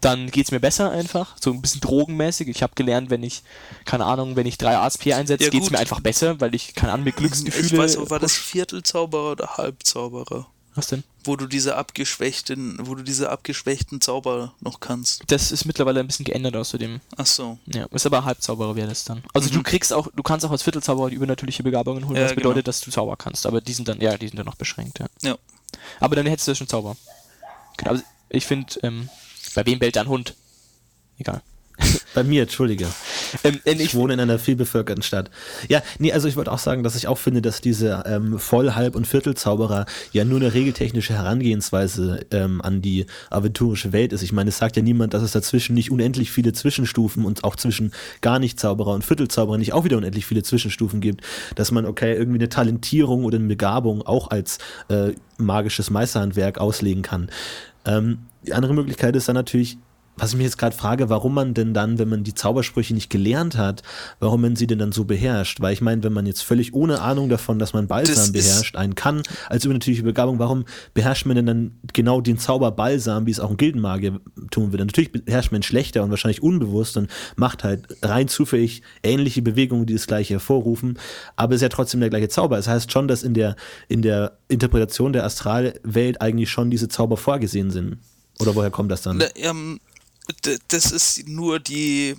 dann 0.00 0.30
geht's 0.30 0.52
mir 0.52 0.60
besser 0.60 0.92
einfach, 0.92 1.34
so 1.42 1.50
ein 1.50 1.60
bisschen 1.60 1.80
drogenmäßig. 1.80 2.46
Ich 2.46 2.62
habe 2.62 2.74
gelernt, 2.76 3.10
wenn 3.10 3.24
ich, 3.24 3.42
keine 3.86 4.04
Ahnung, 4.04 4.36
wenn 4.36 4.46
ich 4.46 4.56
drei 4.56 4.76
ASP 4.78 5.14
einsetze, 5.14 5.46
Ja, 5.46 5.50
geht's 5.50 5.64
gut. 5.64 5.72
mir 5.72 5.78
einfach 5.80 5.98
besser, 5.98 6.40
weil 6.40 6.54
ich, 6.54 6.76
keine 6.76 6.92
Ahnung, 6.92 7.06
mir 7.06 7.12
Glücksgefühle... 7.12 7.66
Ich 7.66 7.76
weiß, 7.76 7.96
auch, 7.96 8.08
war 8.08 8.20
das. 8.20 8.36
Viertelzauberer 8.36 9.32
oder 9.32 9.56
Halbzauberer? 9.56 10.46
Was 10.74 10.88
denn? 10.88 11.04
Wo 11.22 11.36
du 11.36 11.46
diese 11.46 11.76
abgeschwächten, 11.76 12.78
wo 12.82 12.94
du 12.96 13.02
diese 13.04 13.30
abgeschwächten 13.30 14.00
Zauber 14.00 14.54
noch 14.60 14.80
kannst. 14.80 15.22
Das 15.28 15.52
ist 15.52 15.64
mittlerweile 15.66 16.00
ein 16.00 16.06
bisschen 16.06 16.24
geändert 16.24 16.56
außerdem. 16.56 17.00
Ach 17.16 17.26
so. 17.26 17.58
Ja, 17.66 17.86
ist 17.92 18.06
aber 18.06 18.24
Halbzauberer 18.24 18.74
wäre 18.74 18.88
das 18.88 19.04
dann. 19.04 19.22
Also 19.32 19.50
du 19.50 19.62
kriegst 19.62 19.92
auch, 19.92 20.08
du 20.14 20.22
kannst 20.22 20.44
auch 20.44 20.50
als 20.50 20.64
Viertelzauberer 20.64 21.10
die 21.10 21.16
übernatürliche 21.16 21.62
Begabungen 21.62 22.06
holen, 22.08 22.16
Ja, 22.16 22.24
was 22.24 22.30
genau. 22.32 22.48
bedeutet, 22.48 22.66
dass 22.68 22.80
du 22.80 22.90
Zauber 22.90 23.16
kannst. 23.16 23.46
Aber 23.46 23.60
die 23.60 23.72
sind 23.72 23.86
dann, 23.88 24.00
ja, 24.00 24.18
die 24.18 24.26
sind 24.26 24.36
dann 24.36 24.46
noch 24.46 24.56
beschränkt, 24.56 24.98
ja. 24.98 25.06
Ja. 25.22 25.38
Aber 26.00 26.16
dann 26.16 26.26
hättest 26.26 26.48
du 26.48 26.52
ja 26.52 26.56
schon 26.56 26.68
Zauber. 26.68 26.96
Genau, 27.76 27.92
also 27.92 28.02
ich 28.28 28.44
finde, 28.46 28.74
ähm, 28.82 29.08
bei 29.54 29.64
wem 29.66 29.78
bellt 29.78 29.96
ein 29.96 30.08
Hund? 30.08 30.34
Egal. 31.18 31.40
Bei 32.14 32.22
mir, 32.22 32.42
entschuldige. 32.42 32.86
Ähm, 33.42 33.60
äh, 33.64 33.72
Ich 33.72 33.80
ich, 33.80 33.94
wohne 33.94 34.14
in 34.14 34.20
einer 34.20 34.38
vielbevölkerten 34.38 35.02
Stadt. 35.02 35.30
Ja, 35.68 35.82
nee, 35.98 36.12
also 36.12 36.28
ich 36.28 36.36
wollte 36.36 36.52
auch 36.52 36.58
sagen, 36.58 36.82
dass 36.82 36.94
ich 36.94 37.08
auch 37.08 37.18
finde, 37.18 37.42
dass 37.42 37.60
diese 37.60 38.04
ähm, 38.06 38.38
Voll-, 38.38 38.74
Halb- 38.74 38.94
und 38.94 39.06
Viertelzauberer 39.06 39.86
ja 40.12 40.24
nur 40.24 40.38
eine 40.40 40.54
regeltechnische 40.54 41.14
Herangehensweise 41.14 42.26
ähm, 42.30 42.60
an 42.62 42.80
die 42.82 43.06
aventurische 43.30 43.92
Welt 43.92 44.12
ist. 44.12 44.22
Ich 44.22 44.32
meine, 44.32 44.50
es 44.50 44.58
sagt 44.58 44.76
ja 44.76 44.82
niemand, 44.82 45.14
dass 45.14 45.22
es 45.22 45.32
dazwischen 45.32 45.74
nicht 45.74 45.90
unendlich 45.90 46.30
viele 46.30 46.52
Zwischenstufen 46.52 47.24
und 47.24 47.44
auch 47.44 47.56
zwischen 47.56 47.92
gar 48.20 48.38
nicht 48.38 48.60
Zauberer 48.60 48.92
und 48.92 49.04
Viertelzauberer 49.04 49.58
nicht 49.58 49.72
auch 49.72 49.84
wieder 49.84 49.96
unendlich 49.96 50.26
viele 50.26 50.42
Zwischenstufen 50.42 51.00
gibt. 51.00 51.22
Dass 51.56 51.72
man, 51.72 51.84
okay, 51.84 52.14
irgendwie 52.14 52.38
eine 52.38 52.48
Talentierung 52.48 53.24
oder 53.24 53.38
eine 53.38 53.48
Begabung 53.48 54.02
auch 54.02 54.30
als 54.30 54.58
äh, 54.88 55.12
magisches 55.36 55.90
Meisterhandwerk 55.90 56.58
auslegen 56.58 57.02
kann. 57.02 57.28
Ähm, 57.84 58.18
die 58.46 58.52
andere 58.52 58.74
Möglichkeit 58.74 59.16
ist 59.16 59.28
dann 59.28 59.34
natürlich, 59.34 59.78
was 60.16 60.30
ich 60.30 60.36
mich 60.36 60.44
jetzt 60.44 60.58
gerade 60.58 60.76
frage, 60.76 61.08
warum 61.08 61.34
man 61.34 61.54
denn 61.54 61.74
dann, 61.74 61.98
wenn 61.98 62.08
man 62.08 62.24
die 62.24 62.34
Zaubersprüche 62.34 62.94
nicht 62.94 63.10
gelernt 63.10 63.56
hat, 63.56 63.82
warum 64.20 64.42
man 64.42 64.56
sie 64.56 64.66
denn 64.66 64.78
dann 64.78 64.92
so 64.92 65.04
beherrscht? 65.04 65.60
Weil 65.60 65.72
ich 65.72 65.80
meine, 65.80 66.02
wenn 66.04 66.12
man 66.12 66.26
jetzt 66.26 66.42
völlig 66.42 66.72
ohne 66.74 67.00
Ahnung 67.00 67.28
davon, 67.28 67.58
dass 67.58 67.72
man 67.72 67.88
Balsam 67.88 68.14
Das 68.14 68.32
beherrscht, 68.32 68.76
einen 68.76 68.94
kann, 68.94 69.22
als 69.48 69.64
übernatürliche 69.64 70.04
Begabung, 70.04 70.38
warum 70.38 70.64
beherrscht 70.94 71.26
man 71.26 71.36
denn 71.36 71.46
dann 71.46 71.78
genau 71.92 72.20
den 72.20 72.38
Zauber 72.38 72.70
Balsam, 72.70 73.26
wie 73.26 73.32
es 73.32 73.40
auch 73.40 73.50
ein 73.50 73.56
Gildenmagier 73.56 74.20
tun 74.50 74.72
würde? 74.72 74.84
Natürlich 74.84 75.10
beherrscht 75.12 75.52
man 75.52 75.62
schlechter 75.62 76.04
und 76.04 76.10
wahrscheinlich 76.10 76.42
unbewusst 76.42 76.96
und 76.96 77.10
macht 77.36 77.64
halt 77.64 77.86
rein 78.02 78.28
zufällig 78.28 78.82
ähnliche 79.02 79.42
Bewegungen, 79.42 79.86
die 79.86 79.94
das 79.94 80.06
gleiche 80.06 80.34
hervorrufen, 80.34 80.98
aber 81.36 81.54
es 81.54 81.58
ist 81.58 81.62
ja 81.62 81.68
trotzdem 81.68 82.00
der 82.00 82.10
gleiche 82.10 82.28
Zauber. 82.28 82.56
Das 82.56 82.68
heißt 82.68 82.92
schon, 82.92 83.08
dass 83.08 83.22
in 83.22 83.34
der, 83.34 83.56
in 83.88 84.02
der 84.02 84.38
Interpretation 84.48 85.12
der 85.12 85.24
Astralwelt 85.24 86.20
eigentlich 86.20 86.50
schon 86.50 86.70
diese 86.70 86.88
Zauber 86.88 87.16
vorgesehen 87.16 87.70
sind. 87.70 87.98
Oder 88.40 88.54
woher 88.54 88.70
kommt 88.70 88.90
das 88.90 89.02
dann? 89.02 89.18
Na, 89.18 89.26
ähm, 89.36 89.80
das 90.68 90.92
ist 90.92 91.28
nur 91.28 91.60
die 91.60 92.16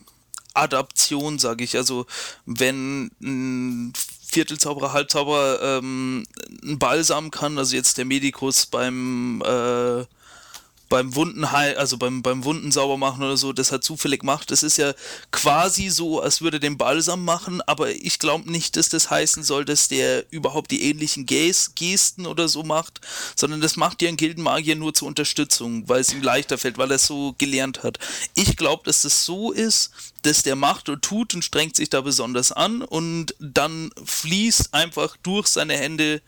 Adaption, 0.54 1.40
sage 1.40 1.64
ich. 1.64 1.76
Also 1.78 2.06
wenn 2.46 3.12
ein 3.22 3.94
Viertelzauberer, 4.28 4.94
Halbzauberer 4.94 5.78
ähm, 5.78 6.26
einen 6.64 6.80
Balsam 6.80 7.32
kann, 7.32 7.58
also 7.58 7.76
jetzt 7.76 7.98
der 7.98 8.06
Medikus 8.06 8.66
beim 8.66 9.42
äh, 9.46 10.06
beim 10.90 11.16
Wundenheil, 11.16 11.78
also 11.78 11.98
beim, 11.98 12.22
beim 12.22 12.44
Wunden 12.44 12.72
sauber 12.72 12.98
machen 12.98 13.24
oder 13.24 13.38
so, 13.38 13.54
das 13.54 13.72
hat 13.72 13.84
zufällig 13.84 14.24
macht. 14.24 14.52
Das 14.52 14.64
ist 14.64 14.78
ja 14.78 14.94
quasi 15.32 15.90
so, 15.90 16.22
als 16.22 16.42
würde 16.42 16.60
den 16.60 16.78
Balsam 16.78 17.26
machen, 17.26 17.62
aber 17.62 17.90
ich 17.92 18.20
glaube 18.20 18.52
nicht, 18.52 18.76
dass 18.78 18.90
das 18.90 19.10
heißen 19.10 19.44
soll, 19.44 19.66
dass 19.66 19.88
der 19.88 20.32
überhaupt 20.32 20.72
die 20.72 20.84
ähnlichen 20.84 21.26
Ges 21.26 21.74
Gesten 21.76 22.26
oder 22.26 22.48
so 22.48 22.64
macht, 22.64 23.02
sondern 23.36 23.62
das 23.62 23.76
macht 23.76 24.02
ja 24.02 24.10
ein 24.10 24.18
Gildenmagier 24.18 24.76
nur 24.76 24.94
zur 24.94 25.08
Unterstützung, 25.08 25.88
weil 25.90 26.02
es 26.02 26.14
ihm 26.14 26.22
leichter 26.22 26.58
fällt, 26.58 26.78
weil 26.78 26.92
er 26.92 26.98
es 26.98 27.08
so 27.08 27.36
gelernt 27.38 27.84
hat. 27.84 27.98
Ich 28.36 28.56
glaube, 28.56 28.84
dass 28.86 29.02
das 29.02 29.26
so 29.26 29.52
ist, 29.52 29.92
dass 30.22 30.44
der 30.44 30.56
macht 30.56 30.90
und 30.90 31.02
tut 31.02 31.34
und 31.34 31.44
strengt 31.44 31.76
sich 31.76 31.90
da 31.90 32.02
besonders 32.02 32.52
an 32.52 32.82
und 32.82 33.36
dann 33.40 33.92
fließt 34.04 34.74
einfach 34.74 35.18
durch 35.24 35.48
seine 35.48 35.76
Hände 35.76 36.22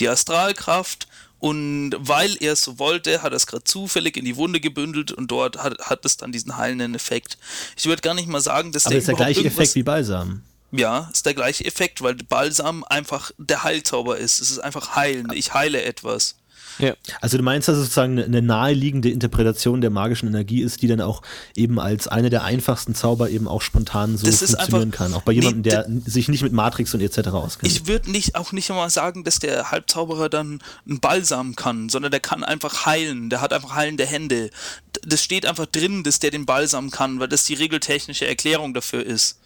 die 0.00 0.08
Astralkraft 0.08 1.06
und 1.44 1.90
weil 1.98 2.38
er 2.40 2.54
es 2.54 2.64
so 2.64 2.78
wollte, 2.78 3.20
hat 3.20 3.34
er 3.34 3.36
es 3.36 3.46
gerade 3.46 3.64
zufällig 3.64 4.16
in 4.16 4.24
die 4.24 4.36
Wunde 4.36 4.60
gebündelt 4.60 5.12
und 5.12 5.30
dort 5.30 5.62
hat, 5.62 5.78
hat 5.78 6.02
es 6.06 6.16
dann 6.16 6.32
diesen 6.32 6.56
heilenden 6.56 6.94
Effekt. 6.94 7.36
Ich 7.76 7.84
würde 7.84 8.00
gar 8.00 8.14
nicht 8.14 8.28
mal 8.28 8.40
sagen, 8.40 8.72
dass 8.72 8.86
aber 8.86 8.94
der 8.94 9.00
ist 9.00 9.08
der 9.08 9.14
gleiche 9.14 9.44
Effekt 9.44 9.74
wie 9.74 9.82
Balsam. 9.82 10.40
Ja, 10.72 11.10
ist 11.12 11.26
der 11.26 11.34
gleiche 11.34 11.66
Effekt, 11.66 12.00
weil 12.00 12.14
Balsam 12.14 12.82
einfach 12.84 13.30
der 13.36 13.62
Heilzauber 13.62 14.16
ist. 14.16 14.40
Es 14.40 14.52
ist 14.52 14.58
einfach 14.60 14.96
heilen. 14.96 15.32
Ich 15.34 15.52
heile 15.52 15.82
etwas. 15.82 16.36
Ja. 16.78 16.94
Also 17.20 17.36
du 17.36 17.42
meinst, 17.42 17.68
dass 17.68 17.76
es 17.76 17.84
sozusagen 17.84 18.18
eine- 18.22 18.42
naheliegende 18.42 19.10
Interpretation 19.10 19.80
der 19.80 19.90
magischen 19.90 20.28
Energie 20.28 20.62
ist, 20.62 20.82
die 20.82 20.88
dann 20.88 21.00
auch 21.00 21.22
eben 21.54 21.78
als 21.80 22.08
eine 22.08 22.30
der 22.30 22.44
einfachsten 22.44 22.94
Zauber 22.94 23.30
eben 23.30 23.46
auch 23.48 23.62
spontan 23.62 24.16
so 24.16 24.26
Das 24.26 24.38
funktionieren 24.40 24.82
einfach- 24.88 24.98
kann. 24.98 25.14
Auch 25.14 25.22
bei 25.22 25.32
nee, 25.32 25.40
jemandem, 25.40 25.62
der 25.62 25.86
sich 26.06 26.28
nicht 26.28 26.42
mit 26.42 26.52
Matrix 26.52 26.94
und 26.94 27.00
etc. 27.00 27.28
auskennt. 27.28 27.72
Ich 27.72 27.86
würde 27.86 28.10
nicht 28.10 28.34
auch 28.36 28.52
nicht 28.52 28.70
einmal 28.70 28.90
sagen, 28.90 29.24
dass 29.24 29.38
der 29.38 29.70
Halbzauberer 29.70 30.28
dann 30.28 30.60
einen 30.88 31.00
Balsam 31.00 31.56
kann, 31.56 31.88
sondern 31.88 32.10
der 32.10 32.20
kann 32.20 32.44
einfach 32.44 32.86
heilen. 32.86 33.30
Der 33.30 33.40
hat 33.40 33.52
einfach 33.52 33.74
heilende 33.74 34.06
Hände. 34.06 34.50
Das 35.06 35.22
steht 35.22 35.46
einfach 35.46 35.66
drin, 35.66 36.02
dass 36.02 36.18
der 36.18 36.30
den 36.30 36.46
Balsam 36.46 36.90
kann, 36.90 37.20
weil 37.20 37.28
das 37.28 37.44
die 37.44 37.54
regeltechnische 37.54 38.26
Erklärung 38.26 38.74
dafür 38.74 39.04
ist. 39.04 39.38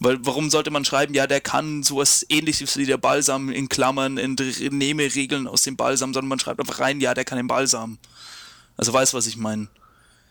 Weil 0.00 0.18
warum 0.20 0.50
sollte 0.50 0.70
man 0.70 0.84
schreiben, 0.84 1.14
ja, 1.14 1.26
der 1.26 1.40
kann 1.40 1.82
sowas 1.82 2.26
ähnliches 2.28 2.76
wie 2.76 2.84
der 2.86 2.96
Balsam 2.98 3.50
in 3.50 3.68
Klammern, 3.68 4.18
in 4.18 4.36
Dr- 4.36 4.70
nehme 4.70 5.02
Regeln 5.14 5.46
aus 5.46 5.62
dem 5.62 5.76
Balsam, 5.76 6.12
sondern 6.12 6.28
man 6.28 6.38
schreibt 6.40 6.60
einfach 6.60 6.80
rein, 6.80 7.00
ja, 7.00 7.14
der 7.14 7.24
kann 7.24 7.36
den 7.38 7.46
Balsam. 7.46 7.98
Also 8.76 8.92
weiß, 8.92 9.14
was 9.14 9.26
ich 9.26 9.36
meine. 9.36 9.68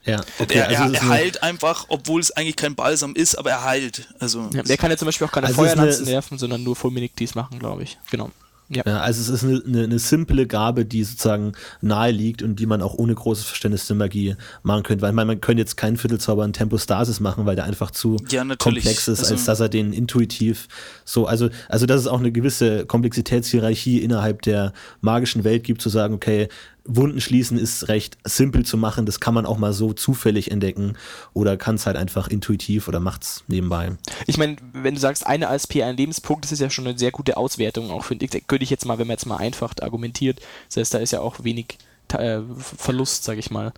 ja, 0.03 0.21
okay, 0.37 0.57
er, 0.59 0.67
also 0.69 0.93
er, 0.95 1.01
er 1.01 1.07
heilt 1.07 1.43
einfach, 1.43 1.85
obwohl 1.87 2.19
es 2.19 2.31
eigentlich 2.31 2.57
kein 2.57 2.75
Balsam 2.75 3.15
ist, 3.15 3.35
aber 3.35 3.51
er 3.51 3.63
heilt. 3.63 4.07
Also 4.19 4.49
ja. 4.53 4.63
Der 4.63 4.77
kann 4.77 4.91
ja 4.91 4.97
zum 4.97 5.05
Beispiel 5.05 5.27
auch 5.27 5.31
keine 5.31 5.47
Also 5.47 5.55
Feuerlanzen 5.61 6.05
werfen, 6.07 6.37
sondern 6.37 6.61
nur 6.61 6.75
Fulminig 6.75 7.13
dies 7.17 7.33
machen, 7.35 7.57
glaube 7.57 7.83
ich. 7.83 7.97
Genau. 8.11 8.31
Ja. 8.69 8.83
Ja, 8.85 8.99
also 9.01 9.21
es 9.21 9.29
ist 9.29 9.43
eine, 9.43 9.61
eine, 9.65 9.83
eine 9.83 9.99
simple 9.99 10.47
Gabe, 10.47 10.85
die 10.85 11.03
sozusagen 11.03 11.51
nahe 11.81 12.11
liegt 12.11 12.41
und 12.41 12.59
die 12.59 12.65
man 12.65 12.81
auch 12.81 12.93
ohne 12.95 13.13
großes 13.13 13.45
Verständnis 13.45 13.87
der 13.87 13.95
Magie 13.95 14.35
machen 14.63 14.83
könnte. 14.83 15.01
Weil 15.01 15.11
man, 15.13 15.27
man 15.27 15.41
könnte 15.41 15.61
jetzt 15.61 15.75
keinen 15.77 15.97
Viertelzauber 15.97 16.43
in 16.45 16.53
Tempostasis 16.53 17.19
machen, 17.19 17.45
weil 17.45 17.55
der 17.55 17.65
einfach 17.65 17.91
zu 17.91 18.17
Ja, 18.29 18.43
komplex 18.57 19.07
ist, 19.07 19.19
Also- 19.19 19.33
als 19.33 19.45
dass 19.45 19.59
er 19.59 19.69
den 19.69 19.93
intuitiv 19.93 20.67
so, 21.05 21.27
also, 21.27 21.49
also 21.69 21.85
dass 21.85 21.99
es 22.01 22.07
auch 22.07 22.19
eine 22.19 22.31
gewisse 22.31 22.85
Komplexitätshierarchie 22.85 23.99
innerhalb 23.99 24.41
der 24.43 24.73
magischen 25.01 25.43
Welt 25.43 25.63
gibt, 25.63 25.81
zu 25.81 25.89
sagen, 25.89 26.13
okay, 26.13 26.47
Wunden 26.85 27.21
schließen 27.21 27.57
ist 27.57 27.87
recht 27.87 28.17
simpel 28.25 28.65
zu 28.65 28.77
machen, 28.77 29.05
das 29.05 29.19
kann 29.19 29.33
man 29.33 29.45
auch 29.45 29.57
mal 29.57 29.71
so 29.71 29.93
zufällig 29.93 30.51
entdecken 30.51 30.97
oder 31.33 31.55
kann 31.55 31.75
es 31.75 31.85
halt 31.85 31.95
einfach 31.95 32.27
intuitiv 32.27 32.87
oder 32.87 32.99
macht's 32.99 33.43
nebenbei. 33.47 33.93
Ich 34.27 34.37
meine, 34.37 34.57
wenn 34.73 34.95
du 34.95 34.99
sagst, 34.99 35.25
eine 35.25 35.49
ASP, 35.49 35.81
ein 35.81 35.95
Lebenspunkt, 35.95 36.43
das 36.43 36.51
ist 36.51 36.59
ja 36.59 36.69
schon 36.69 36.85
eine 36.85 36.97
sehr 36.97 37.11
gute 37.11 37.37
Auswertung, 37.37 37.89
auch 37.89 38.03
finde 38.03 38.25
ich. 38.25 38.31
Könnte 38.47 38.63
ich 38.63 38.69
jetzt 38.69 38.85
mal, 38.85 38.97
wenn 38.97 39.07
man 39.07 39.15
jetzt 39.15 39.25
mal 39.25 39.37
einfach 39.37 39.73
argumentiert, 39.81 40.41
das 40.67 40.77
heißt, 40.77 40.93
da 40.93 40.97
ist 40.99 41.11
ja 41.11 41.21
auch 41.21 41.43
wenig 41.43 41.77
äh, 42.13 42.41
Verlust, 42.77 43.23
sage 43.23 43.39
ich 43.39 43.49
mal. 43.49 43.73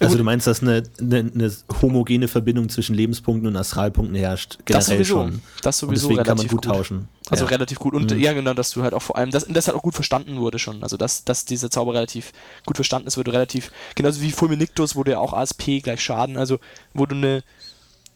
Also 0.00 0.12
Gut. 0.12 0.20
du 0.20 0.24
meinst, 0.24 0.46
dass 0.46 0.62
eine, 0.62 0.82
eine, 1.00 1.30
eine 1.34 1.52
homogene 1.82 2.28
Verbindung 2.28 2.68
zwischen 2.68 2.94
Lebenspunkten 2.94 3.46
und 3.46 3.56
Astralpunkten 3.56 4.14
herrscht? 4.16 4.58
Generell 4.64 4.78
das 4.78 4.86
sowieso. 4.86 5.14
schon. 5.14 5.42
Das 5.62 5.82
Und 5.82 5.88
sowieso 5.88 6.08
deswegen 6.08 6.24
kann 6.24 6.36
man 6.36 6.46
relativ 6.46 6.50
gut 6.50 6.64
tauschen. 6.64 7.08
Also 7.28 7.44
ja. 7.44 7.50
relativ 7.50 7.78
gut. 7.78 7.94
Und 7.94 8.10
ja, 8.12 8.32
genau, 8.32 8.54
dass 8.54 8.70
du 8.70 8.82
halt 8.82 8.94
auch 8.94 9.02
vor 9.02 9.16
allem, 9.16 9.30
das, 9.30 9.44
und 9.44 9.54
das 9.54 9.66
halt 9.66 9.76
auch 9.76 9.82
gut 9.82 9.94
verstanden 9.94 10.36
wurde 10.38 10.58
schon. 10.58 10.82
Also 10.82 10.96
dass, 10.96 11.24
dass 11.24 11.44
dieser 11.44 11.70
Zauber 11.70 11.94
relativ 11.94 12.32
gut 12.64 12.76
verstanden 12.76 13.08
ist, 13.08 13.16
wurde 13.16 13.32
relativ, 13.32 13.70
genauso 13.94 14.22
wie 14.22 14.32
Fulminictus 14.32 14.96
wurde 14.96 15.12
ja 15.12 15.18
auch 15.18 15.32
ASP 15.32 15.82
gleich 15.82 16.00
Schaden, 16.00 16.36
also 16.36 16.58
wo 16.94 17.06
du 17.06 17.14
eine 17.14 17.42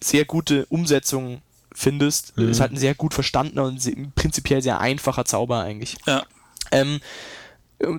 sehr 0.02 0.24
gute 0.24 0.66
Umsetzung 0.66 1.42
findest, 1.72 2.30
ist 2.36 2.60
halt 2.60 2.72
ein 2.72 2.76
sehr 2.76 2.94
gut 2.94 3.14
verstandener 3.14 3.64
und 3.64 4.14
prinzipiell 4.14 4.60
sehr 4.60 4.80
einfacher 4.80 5.24
Zauber 5.24 5.60
eigentlich. 5.60 5.96
ja. 6.06 6.24
Ähm, 6.72 7.00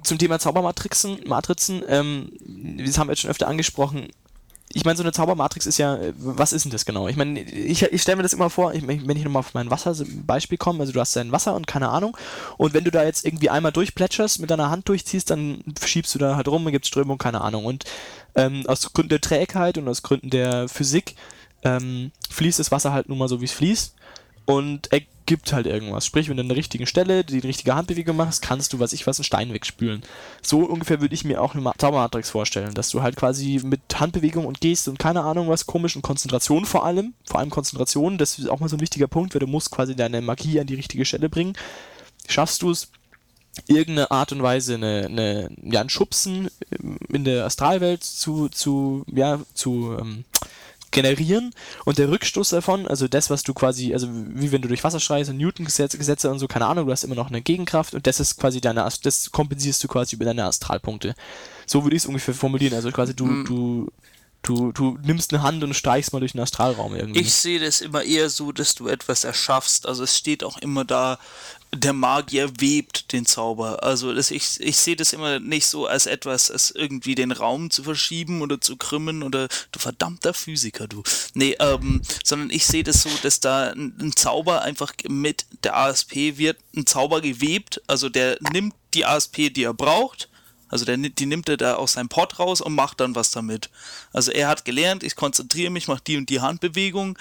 zum 0.04 0.18
Thema 0.18 0.40
Zaubermatrixen, 0.40 1.20
Matrizen, 1.26 1.84
ähm, 1.88 2.32
das 2.86 2.98
haben 2.98 3.08
wir 3.08 3.14
jetzt 3.14 3.22
schon 3.22 3.32
öfter 3.32 3.48
angesprochen. 3.48 4.08
Ich 4.74 4.86
meine, 4.86 4.96
so 4.96 5.04
eine 5.04 5.12
Zaubermatrix 5.12 5.66
ist 5.66 5.80
ja, 5.80 5.96
äh, 5.96 6.14
was 6.18 6.54
ist 6.54 6.64
denn 6.64 6.72
das 6.72 6.86
genau? 6.86 7.08
Ich 7.08 7.18
meine, 7.18 7.42
ich, 7.42 7.84
ich 7.84 8.02
stelle 8.02 8.18
mir 8.18 8.24
das 8.24 8.34
immer 8.34 8.50
vor, 8.50 8.74
ich, 8.74 8.88
wenn 8.88 9.18
ich 9.18 9.24
nochmal 9.24 9.42
auf 9.42 9.54
mein 9.54 9.70
Wasser-Beispiel 9.70 10.58
komme, 10.58 10.80
also 10.82 10.94
du 10.94 11.00
hast 11.00 11.16
dein 11.16 11.32
Wasser 11.32 11.56
und 11.56 11.68
keine 11.68 11.90
Ahnung, 11.90 12.16
und 12.58 12.74
wenn 12.74 12.84
du 12.84 12.92
da 12.92 13.04
jetzt 13.04 13.26
irgendwie 13.26 13.50
einmal 13.50 13.72
durchplätscherst, 13.72 14.40
mit 14.40 14.50
deiner 14.50 14.70
Hand 14.70 14.88
durchziehst, 14.88 15.30
dann 15.30 15.64
schiebst 15.84 16.14
du 16.16 16.20
da 16.20 16.36
halt 16.36 16.48
rum, 16.48 16.66
gibt 16.68 16.86
Strömung, 16.86 17.18
keine 17.18 17.42
Ahnung. 17.42 17.66
Und 17.66 17.86
ähm, 18.36 18.64
aus 18.68 18.94
Gründen 18.94 19.10
der 19.10 19.22
Trägheit 19.22 19.78
und 19.78 19.88
aus 19.88 20.04
Gründen 20.04 20.30
der 20.30 20.70
Physik 20.70 21.16
ähm, 21.64 22.12
fließt 22.30 22.60
das 22.60 22.72
Wasser 22.72 22.94
halt 22.94 23.10
nun 23.10 23.18
mal 23.18 23.28
so, 23.28 23.42
wie 23.42 23.46
es 23.46 23.52
fließt. 23.52 23.96
Und 24.46 24.92
er 24.92 25.02
gibt 25.26 25.54
halt 25.54 25.68
irgendwas. 25.68 26.06
Sprich, 26.06 26.30
wenn 26.30 26.38
du 26.38 26.42
an 26.42 26.50
der 26.50 26.58
richtigen 26.58 26.86
Stelle 26.86 27.24
die 27.24 27.40
richtige 27.40 27.76
Handbewegung 27.76 28.16
machst, 28.16 28.42
kannst 28.42 28.74
du, 28.74 28.80
was 28.80 28.94
ich 28.94 29.08
was, 29.08 29.20
einen 29.20 29.26
Stein 29.26 29.54
wegspülen. 29.54 30.02
So 30.42 30.60
ungefähr 30.60 31.02
würde 31.02 31.16
ich 31.16 31.24
mir 31.24 31.42
auch 31.42 31.56
eine 31.56 31.72
Zaubermatrix 31.78 32.30
vorstellen, 32.30 32.74
dass 32.74 32.90
du 32.90 33.02
halt 33.02 33.16
quasi 33.16 33.62
mit 33.64 33.82
Handbewegung 34.00 34.46
und 34.46 34.62
Geste 34.62 34.90
und 34.90 35.00
keine 35.00 35.24
Ahnung 35.24 35.50
was 35.50 35.66
komisch 35.66 35.96
und 35.96 36.02
Konzentration 36.02 36.66
vor 36.66 36.86
allem, 36.86 37.14
vor 37.26 37.40
allem 37.40 37.50
Konzentration, 37.50 38.18
das 38.18 38.40
ist 38.40 38.50
auch 38.50 38.60
mal 38.60 38.70
so 38.70 38.78
ein 38.78 38.82
wichtiger 38.82 39.08
Punkt, 39.08 39.34
weil 39.34 39.40
du 39.40 39.48
musst 39.48 39.72
quasi 39.72 39.96
deine 39.96 40.22
Magie 40.22 40.60
an 40.60 40.68
die 40.68 40.76
richtige 40.76 41.06
Stelle 41.06 41.30
bringen. 41.30 41.54
Schaffst 42.28 42.62
du 42.62 42.72
es, 42.72 42.90
irgendeine 43.68 44.12
Art 44.12 44.32
und 44.32 44.42
Weise 44.44 44.76
eine, 44.76 45.06
eine, 45.06 45.50
ja, 45.64 45.82
ein 45.82 45.90
Schubsen 45.90 46.50
in 47.10 47.26
der 47.26 47.46
Astralwelt 47.46 48.04
zu, 48.04 48.50
zu, 48.50 49.04
ja, 49.12 49.40
zu 49.54 49.98
ähm, 50.00 50.24
generieren 50.92 51.54
und 51.86 51.98
der 51.98 52.10
Rückstoß 52.10 52.50
davon, 52.50 52.88
also 52.88 53.08
das, 53.08 53.30
was 53.30 53.44
du 53.44 53.54
quasi, 53.54 53.94
also 53.94 54.08
wie 54.12 54.52
wenn 54.52 54.62
du 54.62 54.68
durch 54.68 54.84
Wasser 54.84 55.00
schreist 55.00 55.30
und 55.30 55.38
Newton-Gesetze 55.38 55.98
Gesetze 55.98 56.30
und 56.30 56.40
so, 56.40 56.48
keine 56.48 56.68
Ahnung, 56.68 56.86
du 56.86 56.92
hast 56.92 57.04
immer 57.04 57.16
noch 57.16 57.30
eine 57.30 57.42
Gegenkraft 57.42 57.94
und 57.94 58.08
das 58.08 58.20
ist 58.20 58.38
quasi 58.38 58.62
deine, 58.62 58.88
das 59.04 59.32
kompensierst 59.32 59.84
du 59.84 59.88
quasi 59.88 60.16
über 60.16 60.26
deine 60.26 60.46
Astralpunkte. 60.46 61.16
So 61.66 61.84
würde 61.84 61.96
ich 61.96 62.04
es 62.04 62.08
ungefähr 62.08 62.34
formulieren, 62.34 62.74
also 62.74 62.92
quasi 62.92 63.16
du, 63.16 63.26
mhm. 63.26 63.46
du, 63.46 63.92
du, 64.42 64.72
du 64.72 64.98
nimmst 65.04 65.34
eine 65.34 65.44
Hand 65.44 65.64
und 65.64 65.74
streichst 65.74 66.14
mal 66.14 66.20
durch 66.20 66.34
den 66.34 66.42
Astralraum 66.42 66.96
irgendwie. 66.96 67.22
Ich 67.22 67.34
sehe 67.34 67.60
das 67.60 67.82
immer 67.82 68.04
eher 68.04 68.30
so, 68.30 68.52
dass 68.52 68.76
du 68.76 68.88
etwas 68.88 69.24
erschaffst, 69.24 69.86
also 69.86 70.04
es 70.04 70.18
steht 70.18 70.44
auch 70.44 70.58
immer 70.58 70.86
da, 70.86 71.20
der 71.74 71.94
Magier 71.94 72.52
webt 72.60 73.14
den 73.14 73.26
Zauber. 73.26 73.84
Also 73.84 74.14
das, 74.14 74.30
ich, 74.30 74.60
ich 74.60 74.78
sehe 74.78 74.96
das 74.96 75.14
immer 75.14 75.40
nicht 75.40 75.68
so 75.68 75.88
als 75.88 76.06
etwas, 76.06 76.52
als 76.52 76.72
irgendwie 76.72 77.16
den 77.16 77.32
Raum 77.32 77.70
zu 77.70 77.84
verschieben 77.84 78.42
oder 78.42 78.60
zu 78.60 78.76
krümmen 78.76 79.24
oder 79.24 79.48
du 79.72 79.80
verdammter 79.80 80.34
Physiker, 80.34 80.88
du. 80.88 81.04
Nee, 81.34 81.56
ähm, 81.60 82.02
sondern 82.24 82.50
ich 82.50 82.66
sehe 82.66 82.84
das 82.84 83.04
so, 83.04 83.10
dass 83.24 83.40
da 83.40 83.72
ein, 83.72 83.96
ein 84.02 84.16
Zauber 84.16 84.64
einfach 84.64 84.94
mit 85.08 85.46
der 85.64 85.78
ASP 85.78 86.38
wird 86.38 86.58
ein 86.76 86.86
Zauber 86.86 87.22
gewebt. 87.22 87.82
Also 87.88 88.10
der 88.10 88.38
nimmt 88.52 88.76
die 88.94 89.06
ASP, 89.06 89.54
die 89.54 89.64
er 89.64 89.74
braucht, 89.74 90.28
also 90.72 90.86
der, 90.86 90.98
die 90.98 91.26
nimmt 91.26 91.50
er 91.50 91.58
da 91.58 91.76
aus 91.76 91.94
seinem 91.94 92.10
Pott 92.10 92.40
raus 92.40 92.62
und 92.62 92.74
macht 92.74 93.02
dann 93.02 93.14
was 93.14 93.30
damit. 93.30 93.70
Also 94.14 94.32
er 94.32 94.48
hat 94.48 94.66
gelernt, 94.66 95.04
ich 95.04 95.16
konzentriere 95.16 95.70
mich, 95.70 95.88
mache 95.88 96.02
die 96.08 96.18
und 96.18 96.30
die 96.30 96.40
Handbewegung, 96.40 97.18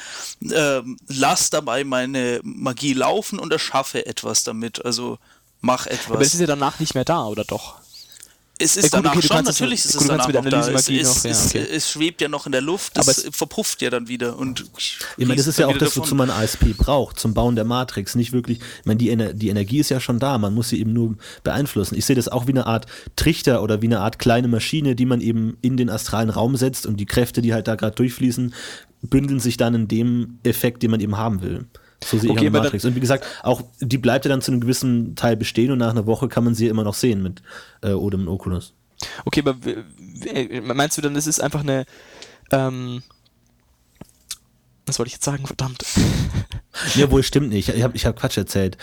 äh, 0.48 0.80
lass 1.08 1.50
dabei 1.50 1.84
meine 1.84 2.40
Magie 2.42 2.94
laufen 2.94 3.38
und 3.38 3.52
erschaffe 3.52 4.06
etwas 4.06 4.44
damit. 4.44 4.84
Also 4.84 5.18
mach 5.60 5.86
etwas. 5.86 6.12
Aber 6.12 6.22
ist 6.22 6.40
ja 6.40 6.46
danach 6.46 6.78
nicht 6.78 6.94
mehr 6.94 7.04
da, 7.04 7.26
oder 7.26 7.44
doch? 7.44 7.79
Es 8.62 8.76
ist 8.76 8.92
ja, 8.92 8.98
gut, 8.98 9.06
danach 9.06 9.16
okay, 9.16 9.26
schon, 9.26 9.44
natürlich 9.44 9.84
ist 9.84 9.94
es 9.94 10.06
danach 10.06 10.28
noch 10.28 10.44
da. 10.44 10.68
Es, 10.68 10.88
ist, 10.88 11.24
ja, 11.24 11.30
okay. 11.30 11.66
es, 11.72 11.90
schwebt 11.90 12.20
ja 12.20 12.28
noch 12.28 12.44
in 12.44 12.52
der 12.52 12.60
Luft, 12.60 12.98
es, 12.98 13.08
es 13.08 13.36
verpufft 13.36 13.80
ja 13.80 13.88
dann 13.88 14.06
wieder. 14.06 14.36
Und 14.38 14.66
ich 15.16 15.26
meine, 15.26 15.36
das 15.36 15.46
ist 15.46 15.58
ja 15.58 15.66
auch 15.66 15.78
das, 15.78 15.96
wozu 15.96 16.14
man 16.14 16.30
ASP 16.30 16.76
braucht, 16.76 17.18
zum 17.18 17.32
Bauen 17.32 17.54
der 17.54 17.64
Matrix. 17.64 18.14
Nicht 18.14 18.32
wirklich, 18.32 18.58
ich 18.58 18.84
meine, 18.84 18.98
die, 18.98 19.08
Ener 19.08 19.32
die 19.32 19.48
Energie 19.48 19.78
ist 19.78 19.88
ja 19.88 19.98
schon 19.98 20.18
da, 20.18 20.36
man 20.36 20.54
muss 20.54 20.68
sie 20.68 20.78
eben 20.78 20.92
nur 20.92 21.16
beeinflussen. 21.42 21.96
Ich 21.96 22.04
sehe 22.04 22.16
das 22.16 22.28
auch 22.28 22.46
wie 22.46 22.52
eine 22.52 22.66
Art 22.66 22.86
Trichter 23.16 23.62
oder 23.62 23.80
wie 23.80 23.86
eine 23.86 24.00
Art 24.00 24.18
kleine 24.18 24.48
Maschine, 24.48 24.94
die 24.94 25.06
man 25.06 25.20
eben 25.22 25.56
in 25.62 25.78
den 25.78 25.88
astralen 25.88 26.28
Raum 26.28 26.56
setzt 26.56 26.84
und 26.84 26.98
die 26.98 27.06
Kräfte, 27.06 27.40
die 27.40 27.54
halt 27.54 27.66
da 27.66 27.76
gerade 27.76 27.96
durchfließen, 27.96 28.54
bündeln 29.02 29.40
sich 29.40 29.56
dann 29.56 29.74
in 29.74 29.88
dem 29.88 30.38
Effekt, 30.42 30.82
den 30.82 30.90
man 30.90 31.00
eben 31.00 31.16
haben 31.16 31.40
will. 31.40 31.66
So 32.02 32.18
sehe 32.18 32.30
okay, 32.30 32.48
auch 32.48 32.52
Matrix. 32.52 32.84
Und 32.84 32.94
wie 32.94 33.00
gesagt, 33.00 33.26
auch 33.42 33.62
die 33.80 33.98
bleibt 33.98 34.24
ja 34.24 34.30
dann 34.30 34.40
zu 34.40 34.52
einem 34.52 34.60
gewissen 34.60 35.16
Teil 35.16 35.36
bestehen 35.36 35.70
und 35.70 35.78
nach 35.78 35.90
einer 35.90 36.06
Woche 36.06 36.28
kann 36.28 36.44
man 36.44 36.54
sie 36.54 36.68
immer 36.68 36.84
noch 36.84 36.94
sehen 36.94 37.22
mit 37.22 37.42
äh, 37.82 37.92
Odem 37.92 38.22
und 38.22 38.28
Oculus. 38.28 38.74
Okay, 39.24 39.42
aber 39.46 39.54
meinst 40.74 40.96
du 40.98 41.02
dann, 41.02 41.14
das 41.14 41.26
ist 41.26 41.40
einfach 41.40 41.60
eine 41.60 41.84
ähm, 42.50 43.02
was 44.90 44.98
wollte 44.98 45.08
ich 45.08 45.14
jetzt 45.14 45.24
sagen? 45.24 45.46
Verdammt. 45.46 45.84
Ja, 46.94 47.10
wohl 47.10 47.22
stimmt 47.22 47.50
nicht. 47.50 47.68
Ich 47.68 47.82
habe 47.82 47.96
ich 47.96 48.06
hab 48.06 48.16
Quatsch 48.16 48.36
erzählt. 48.36 48.76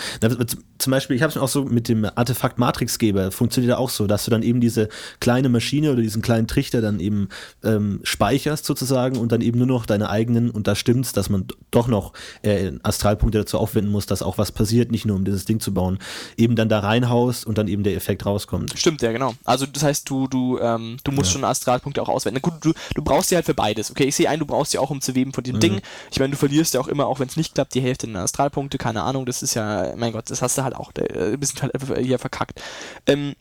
Zum 0.77 0.91
Beispiel, 0.91 1.15
ich 1.15 1.21
habe 1.21 1.31
es 1.31 1.37
auch 1.37 1.47
so 1.47 1.63
mit 1.63 1.87
dem 1.87 2.05
Artefakt 2.05 2.59
Matrixgeber, 2.59 3.31
funktioniert 3.31 3.71
ja 3.71 3.77
auch 3.77 3.89
so, 3.89 4.07
dass 4.07 4.25
du 4.25 4.31
dann 4.31 4.43
eben 4.43 4.59
diese 4.59 4.89
kleine 5.19 5.49
Maschine 5.49 5.91
oder 5.91 6.01
diesen 6.01 6.21
kleinen 6.21 6.47
Trichter 6.47 6.81
dann 6.81 6.99
eben 6.99 7.29
ähm, 7.63 8.01
speicherst 8.03 8.65
sozusagen 8.65 9.17
und 9.17 9.31
dann 9.31 9.41
eben 9.41 9.57
nur 9.57 9.67
noch 9.67 9.85
deine 9.85 10.09
eigenen, 10.09 10.51
und 10.51 10.67
da 10.67 10.75
stimmt's, 10.75 11.13
dass 11.13 11.29
man 11.29 11.45
doch 11.71 11.87
noch 11.87 12.13
äh, 12.41 12.73
Astralpunkte 12.83 13.39
dazu 13.39 13.57
aufwenden 13.57 13.91
muss, 13.91 14.05
dass 14.05 14.21
auch 14.21 14.37
was 14.37 14.51
passiert, 14.51 14.91
nicht 14.91 15.05
nur 15.05 15.15
um 15.15 15.23
dieses 15.23 15.45
Ding 15.45 15.59
zu 15.59 15.73
bauen, 15.73 15.99
eben 16.35 16.55
dann 16.55 16.69
da 16.69 16.79
reinhaust 16.79 17.47
und 17.47 17.57
dann 17.57 17.67
eben 17.67 17.83
der 17.83 17.95
Effekt 17.95 18.25
rauskommt. 18.25 18.73
Stimmt, 18.77 19.01
ja, 19.01 19.11
genau. 19.11 19.33
Also 19.45 19.65
das 19.65 19.83
heißt, 19.83 20.09
du, 20.09 20.27
du, 20.27 20.59
ähm, 20.59 20.97
du 21.03 21.11
musst 21.11 21.29
ja. 21.29 21.33
schon 21.33 21.43
Astralpunkte 21.45 22.01
auch 22.01 22.09
auswenden. 22.09 22.41
Gut, 22.41 22.53
du, 22.61 22.73
du 22.93 23.01
brauchst 23.01 23.29
sie 23.29 23.35
halt 23.35 23.45
für 23.45 23.53
beides. 23.53 23.89
Okay, 23.91 24.03
ich 24.03 24.15
sehe 24.15 24.29
ein, 24.29 24.39
du 24.39 24.45
brauchst 24.45 24.71
sie 24.71 24.77
auch 24.77 24.89
um 24.89 25.01
zu 25.01 25.15
weben 25.15 25.33
von 25.33 25.43
diesem 25.43 25.57
mhm. 25.57 25.61
Ding. 25.61 25.81
Ich 26.11 26.19
meine, 26.19 26.31
du 26.31 26.37
verlierst 26.37 26.73
ja 26.73 26.81
auch 26.81 26.87
immer, 26.87 27.07
auch 27.07 27.19
wenn 27.19 27.27
es 27.27 27.37
nicht 27.37 27.55
klappt, 27.55 27.76
die 27.77 27.83
Hälfte 27.83 28.07
der 28.07 28.23
Astralpunkte, 28.23 28.77
keine 28.77 29.03
Ahnung, 29.03 29.25
das 29.25 29.43
ist 29.43 29.53
ja, 29.53 29.93
mein 29.95 30.11
Gott, 30.11 30.29
das 30.29 30.41
hast 30.41 30.57
du 30.57 30.63
halt 30.63 30.75
auch 30.75 30.91
äh, 30.95 31.37
bisschen 31.37 31.61
halt 31.61 31.73
hier 31.99 32.19
verkackt. 32.19 32.61
Ähm, 33.05 33.35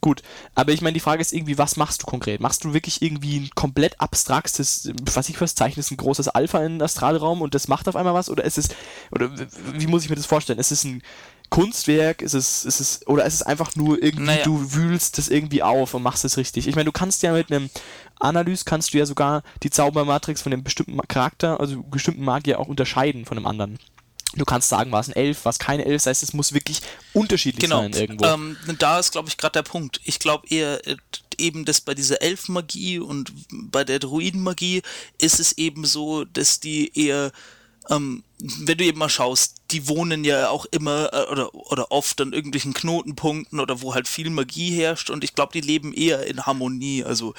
gut, 0.00 0.22
aber 0.54 0.72
ich 0.72 0.82
meine, 0.82 0.94
die 0.94 1.00
Frage 1.00 1.20
ist 1.20 1.32
irgendwie, 1.32 1.56
was 1.56 1.76
machst 1.76 2.02
du 2.02 2.06
konkret? 2.06 2.40
Machst 2.40 2.64
du 2.64 2.74
wirklich 2.74 3.00
irgendwie 3.00 3.38
ein 3.38 3.50
komplett 3.54 4.00
abstraktes, 4.00 4.90
was 5.14 5.28
ich 5.28 5.40
was 5.40 5.54
zeichnest, 5.54 5.92
ein 5.92 5.96
großes 5.96 6.28
Alpha 6.28 6.58
in 6.64 6.74
den 6.74 6.82
Astralraum 6.82 7.42
und 7.42 7.54
das 7.54 7.68
macht 7.68 7.88
auf 7.88 7.96
einmal 7.96 8.14
was? 8.14 8.28
Oder 8.28 8.44
ist 8.44 8.58
es, 8.58 8.68
oder 9.12 9.30
wie 9.72 9.86
muss 9.86 10.02
ich 10.02 10.10
mir 10.10 10.16
das 10.16 10.26
vorstellen? 10.26 10.58
Ist 10.58 10.72
es 10.72 10.84
ein 10.84 11.02
Kunstwerk? 11.56 12.22
Ist 12.22 12.34
es, 12.34 12.64
ist 12.64 12.80
es, 12.80 13.06
oder 13.06 13.24
ist 13.24 13.34
es 13.34 13.42
einfach 13.42 13.74
nur 13.76 14.02
irgendwie, 14.02 14.26
naja. 14.26 14.44
du 14.44 14.74
wühlst 14.74 15.16
das 15.18 15.28
irgendwie 15.28 15.62
auf 15.62 15.94
und 15.94 16.02
machst 16.02 16.24
es 16.24 16.36
richtig? 16.36 16.68
Ich 16.68 16.74
meine, 16.74 16.84
du 16.84 16.92
kannst 16.92 17.22
ja 17.22 17.32
mit 17.32 17.50
einem 17.50 17.70
Analyse 18.20 18.64
kannst 18.64 18.92
du 18.92 18.98
ja 18.98 19.06
sogar 19.06 19.42
die 19.62 19.70
Zaubermatrix 19.70 20.42
von 20.42 20.52
einem 20.52 20.64
bestimmten 20.64 20.98
Charakter, 21.08 21.58
also 21.58 21.82
bestimmten 21.82 22.24
Magier 22.24 22.60
auch 22.60 22.68
unterscheiden 22.68 23.24
von 23.24 23.38
einem 23.38 23.46
anderen. 23.46 23.78
Du 24.34 24.44
kannst 24.44 24.68
sagen, 24.68 24.92
war 24.92 25.00
es 25.00 25.08
ein 25.08 25.16
Elf, 25.16 25.44
war 25.46 25.50
es 25.50 25.58
kein 25.58 25.80
Elf, 25.80 26.02
das 26.02 26.06
heißt, 26.06 26.22
es 26.22 26.34
muss 26.34 26.52
wirklich 26.52 26.82
unterschiedlich 27.14 27.62
genau. 27.62 27.80
sein 27.80 27.92
irgendwo. 27.94 28.26
Ähm, 28.26 28.56
da 28.78 28.98
ist, 28.98 29.12
glaube 29.12 29.28
ich, 29.28 29.38
gerade 29.38 29.52
der 29.52 29.62
Punkt. 29.62 30.00
Ich 30.04 30.18
glaube 30.18 30.46
eher 30.48 30.86
äh, 30.86 30.96
eben, 31.38 31.64
dass 31.64 31.80
bei 31.80 31.94
dieser 31.94 32.20
Elfenmagie 32.20 32.98
und 32.98 33.32
bei 33.50 33.84
der 33.84 33.98
Druidenmagie 33.98 34.82
ist 35.18 35.40
es 35.40 35.52
eben 35.52 35.86
so, 35.86 36.24
dass 36.24 36.60
die 36.60 36.92
eher 36.98 37.32
ähm, 37.90 38.22
wenn 38.38 38.76
du 38.76 38.84
eben 38.84 38.98
mal 38.98 39.08
schaust, 39.08 39.54
die 39.70 39.88
wohnen 39.88 40.22
ja 40.22 40.50
auch 40.50 40.66
immer 40.66 41.10
äh, 41.12 41.32
oder, 41.32 41.54
oder 41.54 41.90
oft 41.90 42.20
an 42.20 42.32
irgendwelchen 42.32 42.74
Knotenpunkten 42.74 43.60
oder 43.60 43.80
wo 43.80 43.94
halt 43.94 44.08
viel 44.08 44.28
Magie 44.28 44.76
herrscht 44.76 45.08
und 45.08 45.24
ich 45.24 45.34
glaube, 45.34 45.52
die 45.52 45.62
leben 45.62 45.94
eher 45.94 46.26
in 46.26 46.44
Harmonie. 46.44 47.02
Also 47.02 47.34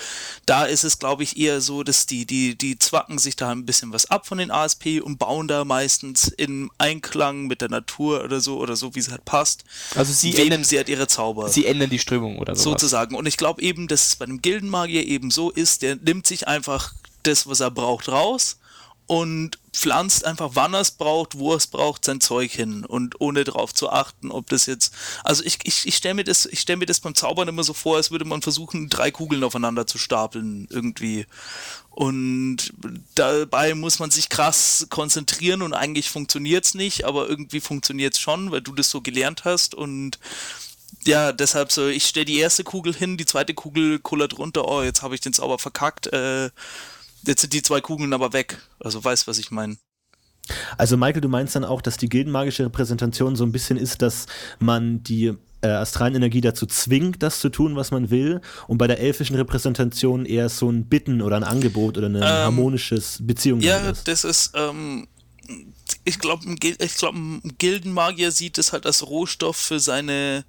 da 0.46 0.66
ist 0.66 0.84
es, 0.84 0.98
glaube 0.98 1.24
ich, 1.24 1.38
eher 1.38 1.62
so, 1.62 1.84
dass 1.84 2.08
die, 2.08 2.26
die, 2.26 2.58
die 2.58 2.80
zwacken 2.80 3.20
sich 3.20 3.36
da 3.36 3.52
ein 3.52 3.66
bisschen 3.66 3.94
was 3.94 4.10
ab 4.10 4.26
von 4.26 4.40
den 4.40 4.50
ASP 4.50 5.02
und 5.04 5.20
bauen 5.20 5.48
da 5.48 5.66
meistens 5.66 6.30
im 6.30 6.72
Einklang 6.78 7.46
mit 7.48 7.62
der 7.62 7.70
Natur 7.70 8.24
oder 8.24 8.42
so 8.42 8.58
oder 8.58 8.76
so, 8.76 8.96
wie 8.96 9.00
es 9.00 9.12
halt 9.12 9.26
passt. 9.26 9.66
Also 9.96 10.14
sie 10.14 10.36
ändern 10.36 10.64
sie 10.64 10.78
halt 10.78 10.90
ihre 10.90 11.08
Zauber. 11.08 11.50
Sie 11.50 11.66
ändern 11.66 11.90
die 11.90 12.00
Strömung 12.00 12.40
oder 12.40 12.56
so. 12.56 12.72
Sozusagen. 12.72 13.16
Und 13.16 13.28
ich 13.28 13.38
glaube 13.38 13.62
eben, 13.62 13.88
dass 13.88 14.08
es 14.08 14.16
bei 14.16 14.26
einem 14.26 14.42
Gildenmagier 14.42 15.06
eben 15.06 15.30
so 15.30 15.52
ist, 15.52 15.84
der 15.84 15.96
nimmt 15.96 16.26
sich 16.26 16.48
einfach 16.48 16.94
das, 17.24 17.48
was 17.48 17.60
er 17.60 17.72
braucht, 17.72 18.10
raus 18.10 18.58
und 19.08 19.58
pflanzt 19.78 20.26
einfach, 20.26 20.52
wann 20.54 20.74
er 20.74 20.82
es 20.82 20.92
braucht, 20.92 21.38
wo 21.38 21.52
er 21.52 21.58
es 21.58 21.68
braucht, 21.68 22.04
sein 22.04 22.20
Zeug 22.20 22.52
hin 22.52 22.84
und 22.84 23.22
ohne 23.22 23.44
darauf 23.44 23.74
zu 23.76 23.92
achten, 23.92 24.32
ob 24.32 24.50
das 24.50 24.66
jetzt. 24.66 24.94
Also 25.24 25.44
ich, 25.44 25.60
ich, 25.64 25.86
ich 25.86 25.96
stelle 25.96 26.16
mir 26.16 26.24
das, 26.24 26.50
mir 26.68 26.86
das 26.86 27.00
beim 27.00 27.14
Zaubern 27.14 27.48
immer 27.48 27.64
so 27.64 27.74
vor, 27.74 27.98
als 27.98 28.10
würde 28.10 28.26
man 28.26 28.42
versuchen, 28.42 28.90
drei 28.90 29.12
Kugeln 29.12 29.44
aufeinander 29.44 29.86
zu 29.86 30.00
stapeln 30.00 30.68
irgendwie. 30.72 31.28
Und 31.92 32.74
dabei 33.14 33.76
muss 33.76 34.00
man 34.00 34.10
sich 34.10 34.30
krass 34.30 34.88
konzentrieren 34.90 35.62
und 35.62 35.74
eigentlich 35.74 36.10
funktioniert 36.10 36.66
es 36.66 36.74
nicht, 36.74 37.06
aber 37.06 37.30
irgendwie 37.30 37.60
funktioniert 37.60 38.16
es 38.16 38.20
schon, 38.20 38.52
weil 38.52 38.62
du 38.62 38.74
das 38.74 38.90
so 38.90 39.02
gelernt 39.02 39.46
hast 39.46 39.76
und 39.76 40.18
ja, 41.06 41.32
deshalb 41.32 41.72
so, 41.72 41.88
ich 41.88 42.06
stelle 42.06 42.26
die 42.26 42.40
erste 42.40 42.64
Kugel 42.64 42.94
hin, 42.94 43.18
die 43.18 43.26
zweite 43.26 43.54
Kugel 43.54 44.00
kullert 44.00 44.38
runter, 44.38 44.68
oh, 44.68 44.82
jetzt 44.82 45.02
habe 45.04 45.16
ich 45.16 45.22
den 45.22 45.34
Zauber 45.34 45.60
verkackt, 45.60 46.08
äh, 46.08 46.50
Jetzt 47.28 47.42
sind 47.42 47.54
die 47.54 47.62
zwei 47.62 47.82
Kugeln 47.82 48.14
aber 48.14 48.34
weg. 48.34 48.58
Also 48.80 49.04
weißt, 49.04 49.28
was 49.28 49.38
ich 49.38 49.52
meine. 49.52 49.78
Also 50.78 50.96
Michael, 50.96 51.22
du 51.22 51.28
meinst 51.28 51.56
dann 51.56 51.66
auch, 51.66 51.82
dass 51.82 51.98
die 51.98 52.08
gildenmagische 52.08 52.66
Repräsentation 52.66 53.36
so 53.36 53.44
ein 53.44 53.52
bisschen 53.52 53.78
ist, 53.78 54.02
dass 54.02 54.28
man 54.60 55.04
die 55.04 55.34
äh, 55.62 55.68
astralen 55.68 56.16
Energie 56.16 56.40
dazu 56.40 56.66
zwingt, 56.66 57.22
das 57.22 57.42
zu 57.42 57.50
tun, 57.50 57.76
was 57.76 57.92
man 57.92 58.10
will, 58.10 58.42
und 58.68 58.78
bei 58.78 58.88
der 58.88 59.00
elfischen 59.00 59.36
Repräsentation 59.36 60.26
eher 60.26 60.48
so 60.48 60.70
ein 60.70 60.86
Bitten 60.86 61.22
oder 61.22 61.36
ein 61.36 61.44
Angebot 61.44 61.98
oder 61.98 62.08
eine 62.08 62.20
ähm, 62.20 62.26
harmonisches 62.26 63.20
Beziehung. 63.22 63.60
Ja, 63.60 63.90
ist. 63.90 64.08
das 64.08 64.24
ist, 64.24 64.52
ähm, 64.56 65.08
ich 66.06 66.20
glaube, 66.20 66.46
ich 66.62 66.96
glaub, 66.96 67.14
ein 67.14 67.42
Gildenmagier 67.58 68.32
sieht 68.32 68.58
es 68.58 68.72
halt 68.72 68.86
als 68.86 69.06
Rohstoff 69.06 69.58
für 69.58 69.80
seine 69.80 70.46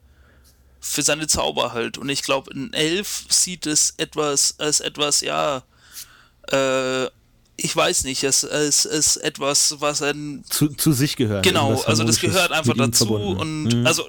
für 0.80 1.02
seine 1.02 1.26
Zauber 1.26 1.72
halt. 1.72 1.98
Und 1.98 2.08
ich 2.08 2.22
glaube, 2.22 2.52
ein 2.52 2.72
Elf 2.72 3.24
sieht 3.28 3.66
es 3.66 3.94
etwas 3.96 4.54
als 4.60 4.78
etwas, 4.78 5.22
ja, 5.22 5.64
äh, 6.52 7.08
ich 7.60 7.74
weiß 7.74 8.04
nicht, 8.04 8.22
es, 8.22 8.44
es 8.44 8.84
ist 8.84 9.16
etwas, 9.16 9.76
was 9.80 10.00
ein. 10.00 10.44
Zu, 10.48 10.68
zu 10.68 10.92
sich 10.92 11.16
gehört. 11.16 11.44
Genau, 11.44 11.82
also 11.82 12.04
das 12.04 12.20
gehört 12.20 12.52
einfach 12.52 12.74
dazu 12.76 13.14
und 13.14 13.64
mhm. 13.64 13.86
also 13.86 14.08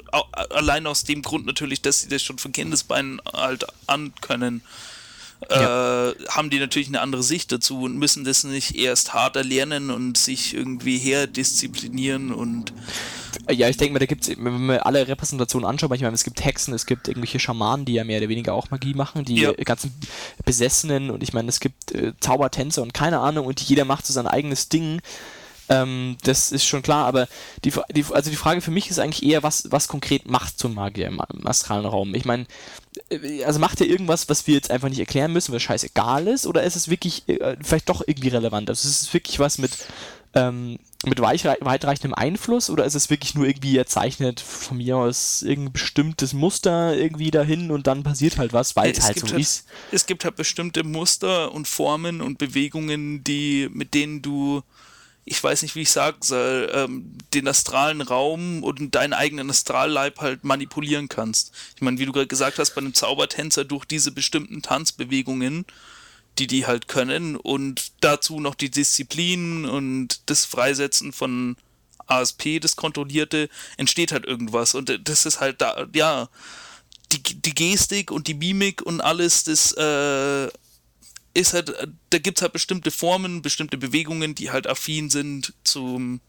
allein 0.51 0.85
aus 0.85 1.03
dem 1.03 1.23
Grund 1.23 1.47
natürlich, 1.47 1.81
dass 1.81 2.01
sie 2.01 2.09
das 2.09 2.21
schon 2.21 2.37
von 2.37 2.51
Kindesbeinen 2.51 3.19
halt 3.33 3.65
ankönnen. 3.87 4.61
Ja. 5.49 6.09
Äh, 6.09 6.15
haben 6.29 6.49
die 6.49 6.59
natürlich 6.59 6.89
eine 6.89 7.01
andere 7.01 7.23
Sicht 7.23 7.51
dazu 7.51 7.81
und 7.81 7.97
müssen 7.97 8.23
das 8.23 8.43
nicht 8.43 8.75
erst 8.75 9.13
hart 9.13 9.35
erlernen 9.35 9.89
und 9.89 10.17
sich 10.17 10.53
irgendwie 10.53 10.97
her 10.97 11.27
disziplinieren 11.27 12.31
und 12.33 12.73
Ja, 13.49 13.69
ich 13.69 13.77
denke 13.77 13.93
mal, 13.93 13.99
da 13.99 14.05
gibt 14.05 14.27
es, 14.27 14.37
wenn 14.37 14.65
man 14.65 14.79
alle 14.79 15.07
Repräsentationen 15.07 15.67
anschaut, 15.67 15.89
manchmal, 15.89 16.13
es 16.13 16.23
gibt 16.23 16.43
Hexen, 16.43 16.73
es 16.73 16.85
gibt 16.85 17.07
irgendwelche 17.07 17.39
Schamanen, 17.39 17.85
die 17.85 17.93
ja 17.93 18.03
mehr 18.03 18.19
oder 18.19 18.29
weniger 18.29 18.53
auch 18.53 18.69
Magie 18.69 18.93
machen, 18.93 19.23
die 19.23 19.35
Ja. 19.41 19.53
ganzen 19.53 19.93
Besessenen 20.45 21.09
und 21.09 21.23
ich 21.23 21.31
meine, 21.33 21.47
es 21.49 21.59
gibt 21.59 21.93
äh, 21.93 22.13
Zaubertänzer 22.19 22.81
und 22.81 22.93
keine 22.93 23.19
Ahnung 23.19 23.45
und 23.45 23.61
jeder 23.61 23.85
macht 23.85 24.05
so 24.05 24.13
sein 24.13 24.27
eigenes 24.27 24.67
Ding. 24.69 25.01
Ähm, 25.69 26.17
das 26.23 26.51
ist 26.51 26.65
schon 26.65 26.81
klar, 26.81 27.05
aber 27.05 27.27
die, 27.63 27.71
die, 27.91 28.03
also 28.11 28.29
die 28.31 28.35
Frage 28.35 28.59
für 28.61 28.71
mich 28.71 28.89
ist 28.89 28.97
eigentlich 28.99 29.23
eher, 29.23 29.43
was, 29.43 29.71
was 29.71 29.87
konkret 29.87 30.29
macht 30.29 30.57
zum 30.57 30.73
Magier 30.73 31.07
im, 31.07 31.21
im 31.31 31.45
astralen 31.47 31.85
Raum? 31.85 32.15
Ich 32.15 32.25
meine, 32.25 32.47
äh, 33.09 33.43
also 33.43 33.59
macht 33.59 33.79
er 33.79 33.87
irgendwas, 33.87 34.29
was 34.29 34.47
wir 34.47 34.55
jetzt 34.55 34.71
einfach 34.71 34.89
nicht 34.89 34.99
erklären 34.99 35.31
müssen, 35.31 35.53
was 35.53 35.61
scheißegal 35.61 36.27
ist, 36.27 36.47
oder 36.47 36.63
ist 36.63 36.75
es 36.75 36.89
wirklich 36.89 37.29
äh, 37.29 37.55
vielleicht 37.61 37.87
doch 37.89 38.01
irgendwie 38.05 38.29
relevant? 38.29 38.69
Also 38.69 38.87
ist 38.87 39.01
es 39.03 39.13
wirklich 39.13 39.37
was 39.37 39.59
mit, 39.59 39.71
ähm, 40.33 40.79
mit 41.05 41.21
weitreichendem 41.21 42.13
Einfluss 42.13 42.69
oder 42.69 42.83
ist 42.83 42.95
es 42.95 43.09
wirklich 43.09 43.35
nur 43.35 43.45
irgendwie, 43.45 43.77
er 43.77 43.85
zeichnet 43.85 44.39
von 44.41 44.77
mir 44.77 44.97
aus 44.97 45.43
irgendein 45.43 45.73
bestimmtes 45.73 46.33
Muster 46.33 46.95
irgendwie 46.97 47.31
dahin 47.31 47.71
und 47.71 47.87
dann 47.87 48.03
passiert 48.03 48.37
halt 48.37 48.53
was, 48.53 48.75
weil 48.75 48.91
es 48.91 48.97
Es 48.97 49.03
halt 49.05 49.19
so 49.19 49.27
halt- 49.27 49.39
ist? 49.39 49.65
Es 49.91 50.05
gibt 50.07 50.25
halt 50.25 50.35
bestimmte 50.35 50.83
Muster 50.83 51.51
und 51.53 51.67
Formen 51.67 52.21
und 52.21 52.37
Bewegungen, 52.37 53.23
die, 53.23 53.69
mit 53.71 53.93
denen 53.93 54.21
du, 54.21 54.61
ich 55.29 55.43
weiß 55.43 55.61
nicht, 55.61 55.75
wie 55.75 55.81
ich 55.83 55.91
sagen 55.91 56.17
soll, 56.21 56.71
ähm, 56.73 57.15
den 57.35 57.47
astralen 57.47 58.01
Raum 58.01 58.63
und 58.63 58.95
deinen 58.95 59.13
eigenen 59.13 59.49
Astralleib 59.49 60.19
halt 60.21 60.43
manipulieren 60.43 61.07
kannst. 61.07 61.53
Ich 61.75 61.81
meine, 61.81 61.99
wie 61.99 62.05
du 62.05 62.11
gerade 62.11 62.27
gesagt 62.27 62.57
hast, 62.57 62.71
bei 62.71 62.81
einem 62.81 62.95
Zaubertänzer 62.95 63.63
durch 63.63 63.85
diese 63.85 64.11
bestimmten 64.11 64.63
Tanzbewegungen, 64.63 65.65
die 66.39 66.47
die 66.47 66.65
halt 66.65 66.87
können 66.87 67.35
und 67.35 67.91
dazu 68.01 68.39
noch 68.39 68.55
die 68.55 68.71
Disziplin 68.71 69.65
und 69.65 70.21
das 70.31 70.45
Freisetzen 70.45 71.13
von 71.13 71.57
ASP, 72.07 72.59
das 72.59 72.75
Kontrollierte, 72.75 73.49
entsteht 73.77 74.11
halt 74.11 74.25
irgendwas. 74.25 74.73
Und 74.73 74.99
das 75.07 75.27
ist 75.27 75.39
halt 75.39 75.61
da, 75.61 75.85
ja, 75.93 76.27
die, 77.11 77.21
die 77.21 77.53
Gestik 77.53 78.09
und 78.09 78.27
die 78.27 78.33
Mimik 78.33 78.81
und 78.81 78.99
alles, 79.01 79.43
das 79.43 79.73
äh, 79.73 80.49
ist 81.33 81.53
halt, 81.53 81.73
da 82.09 82.17
gibt 82.19 82.37
es 82.37 82.41
halt 82.41 82.53
bestimmte 82.53 82.91
Formen, 82.91 83.41
bestimmte 83.41 83.77
Bewegungen, 83.77 84.35
die 84.35 84.51
halt 84.51 84.67
affin 84.67 85.09
sind 85.09 85.53
zum, 85.63 86.19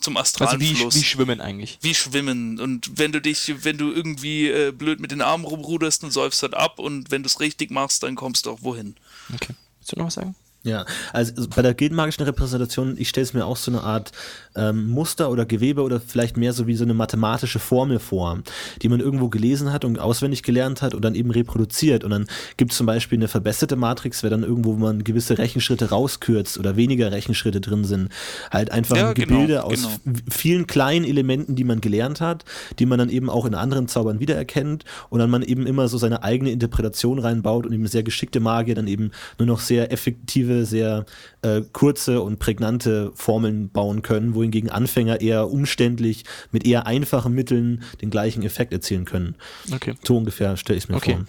zum 0.00 0.16
astralen 0.16 0.60
Also 0.60 0.60
wie, 0.60 0.74
Fluss. 0.74 0.94
wie 0.96 1.04
Schwimmen 1.04 1.40
eigentlich. 1.40 1.78
wie 1.82 1.94
Schwimmen. 1.94 2.58
Und 2.58 2.98
wenn 2.98 3.12
du 3.12 3.20
dich, 3.20 3.64
wenn 3.64 3.78
du 3.78 3.92
irgendwie 3.92 4.48
äh, 4.48 4.72
blöd 4.72 5.00
mit 5.00 5.10
den 5.12 5.22
Armen 5.22 5.44
rumruderst, 5.44 6.02
dann 6.02 6.10
säufst 6.10 6.42
halt 6.42 6.54
ab 6.54 6.78
und 6.78 7.10
wenn 7.10 7.22
du 7.22 7.26
es 7.28 7.40
richtig 7.40 7.70
machst, 7.70 8.02
dann 8.02 8.16
kommst 8.16 8.46
du 8.46 8.50
auch 8.50 8.62
wohin. 8.62 8.96
Okay. 9.34 9.54
Willst 9.78 9.92
du 9.92 9.98
noch 9.98 10.06
was 10.06 10.14
sagen? 10.14 10.34
Ja, 10.62 10.84
also 11.14 11.48
bei 11.48 11.62
der 11.62 11.72
gildenmagischen 11.72 12.22
Repräsentation, 12.24 12.94
ich 12.98 13.08
stelle 13.08 13.24
es 13.24 13.32
mir 13.32 13.46
auch 13.46 13.56
so 13.56 13.70
eine 13.70 13.82
Art 13.82 14.12
ähm, 14.54 14.90
Muster 14.90 15.30
oder 15.30 15.46
Gewebe 15.46 15.82
oder 15.82 16.00
vielleicht 16.00 16.36
mehr 16.36 16.52
so 16.52 16.66
wie 16.66 16.74
so 16.74 16.84
eine 16.84 16.92
mathematische 16.92 17.58
Formel 17.58 17.98
vor, 17.98 18.42
die 18.82 18.90
man 18.90 19.00
irgendwo 19.00 19.28
gelesen 19.28 19.72
hat 19.72 19.86
und 19.86 19.98
auswendig 19.98 20.42
gelernt 20.42 20.82
hat 20.82 20.94
und 20.94 21.02
dann 21.02 21.14
eben 21.14 21.30
reproduziert. 21.30 22.04
Und 22.04 22.10
dann 22.10 22.26
gibt 22.58 22.72
es 22.72 22.76
zum 22.76 22.86
Beispiel 22.86 23.18
eine 23.18 23.28
verbesserte 23.28 23.76
Matrix, 23.76 24.22
wäre 24.22 24.32
dann 24.32 24.42
irgendwo, 24.42 24.74
wo 24.74 24.78
man 24.78 25.02
gewisse 25.02 25.38
Rechenschritte 25.38 25.90
rauskürzt 25.90 26.58
oder 26.58 26.76
weniger 26.76 27.10
Rechenschritte 27.10 27.62
drin 27.62 27.84
sind. 27.84 28.10
Halt 28.50 28.70
einfach 28.70 28.96
Ja, 28.96 29.08
ein 29.08 29.14
genau, 29.14 29.28
Gebilde 29.28 29.64
aus 29.64 29.88
genau. 30.04 30.18
vielen 30.30 30.66
kleinen 30.66 31.06
Elementen, 31.06 31.54
die 31.54 31.64
man 31.64 31.80
gelernt 31.80 32.20
hat, 32.20 32.44
die 32.78 32.84
man 32.86 32.98
dann 32.98 33.08
eben 33.08 33.30
auch 33.30 33.46
in 33.46 33.54
anderen 33.54 33.88
Zaubern 33.88 34.20
wiedererkennt 34.20 34.84
und 35.08 35.20
dann 35.20 35.30
man 35.30 35.42
eben 35.42 35.66
immer 35.66 35.88
so 35.88 35.96
seine 35.96 36.22
eigene 36.22 36.50
Interpretation 36.50 37.18
reinbaut 37.18 37.64
und 37.64 37.72
eben 37.72 37.86
sehr 37.86 38.02
geschickte 38.02 38.40
Magier 38.40 38.74
dann 38.74 38.88
eben 38.88 39.10
nur 39.38 39.46
noch 39.46 39.60
sehr 39.60 39.90
effektive, 39.92 40.49
sehr 40.64 41.06
äh, 41.42 41.62
kurze 41.72 42.20
und 42.22 42.38
prägnante 42.38 43.12
Formeln 43.14 43.70
bauen 43.70 44.02
können, 44.02 44.34
wohingegen 44.34 44.70
Anfänger 44.70 45.20
eher 45.20 45.50
umständlich 45.50 46.24
mit 46.52 46.66
eher 46.66 46.86
einfachen 46.86 47.34
Mitteln 47.34 47.82
den 48.00 48.10
gleichen 48.10 48.42
Effekt 48.42 48.72
erzielen 48.72 49.04
können. 49.04 49.34
Okay. 49.72 49.94
So 50.04 50.16
ungefähr 50.16 50.56
stelle 50.56 50.78
ich 50.78 50.84
es 50.84 50.88
mir 50.88 50.96
Okay. 50.96 51.14
vor. 51.16 51.24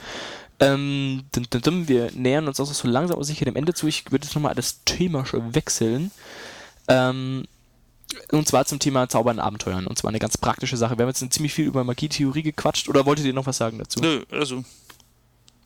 Ähm, 0.62 1.24
dum, 1.32 1.46
dum, 1.50 1.62
dum, 1.62 1.88
wir 1.88 2.12
nähern 2.14 2.48
uns 2.48 2.60
auch 2.60 2.66
so 2.66 2.88
langsam 2.88 3.16
aber 3.16 3.24
sicher 3.24 3.46
dem 3.46 3.56
Ende 3.56 3.74
zu. 3.74 3.88
Ich 3.88 4.12
würde 4.12 4.26
jetzt 4.26 4.36
nochmal 4.36 4.54
das 4.54 4.84
Thema 4.86 5.26
schon 5.26 5.56
wechseln. 5.56 6.12
Ähm, 6.88 7.46
und 8.32 8.48
zwar 8.48 8.66
zum 8.66 8.80
Thema 8.80 9.10
Zaubern 9.10 9.38
und 9.38 9.44
Abenteuern. 9.44 9.88
Und 9.88 9.98
zwar 9.98 10.10
eine 10.10 10.20
ganz 10.20 10.38
praktische 10.38 10.78
Sache. 10.78 10.98
Wir 10.98 11.04
haben 11.06 11.10
jetzt 11.10 11.34
ziemlich 11.34 11.54
viel 11.54 11.66
über 11.66 11.84
Magietheorie 11.84 12.44
gequatscht. 12.44 12.90
Oder 12.90 13.06
wolltet 13.06 13.26
ihr 13.26 13.34
noch 13.34 13.46
was 13.46 13.58
sagen 13.58 13.78
dazu? 13.80 14.00
Nö, 14.02 14.24
also 14.30 14.64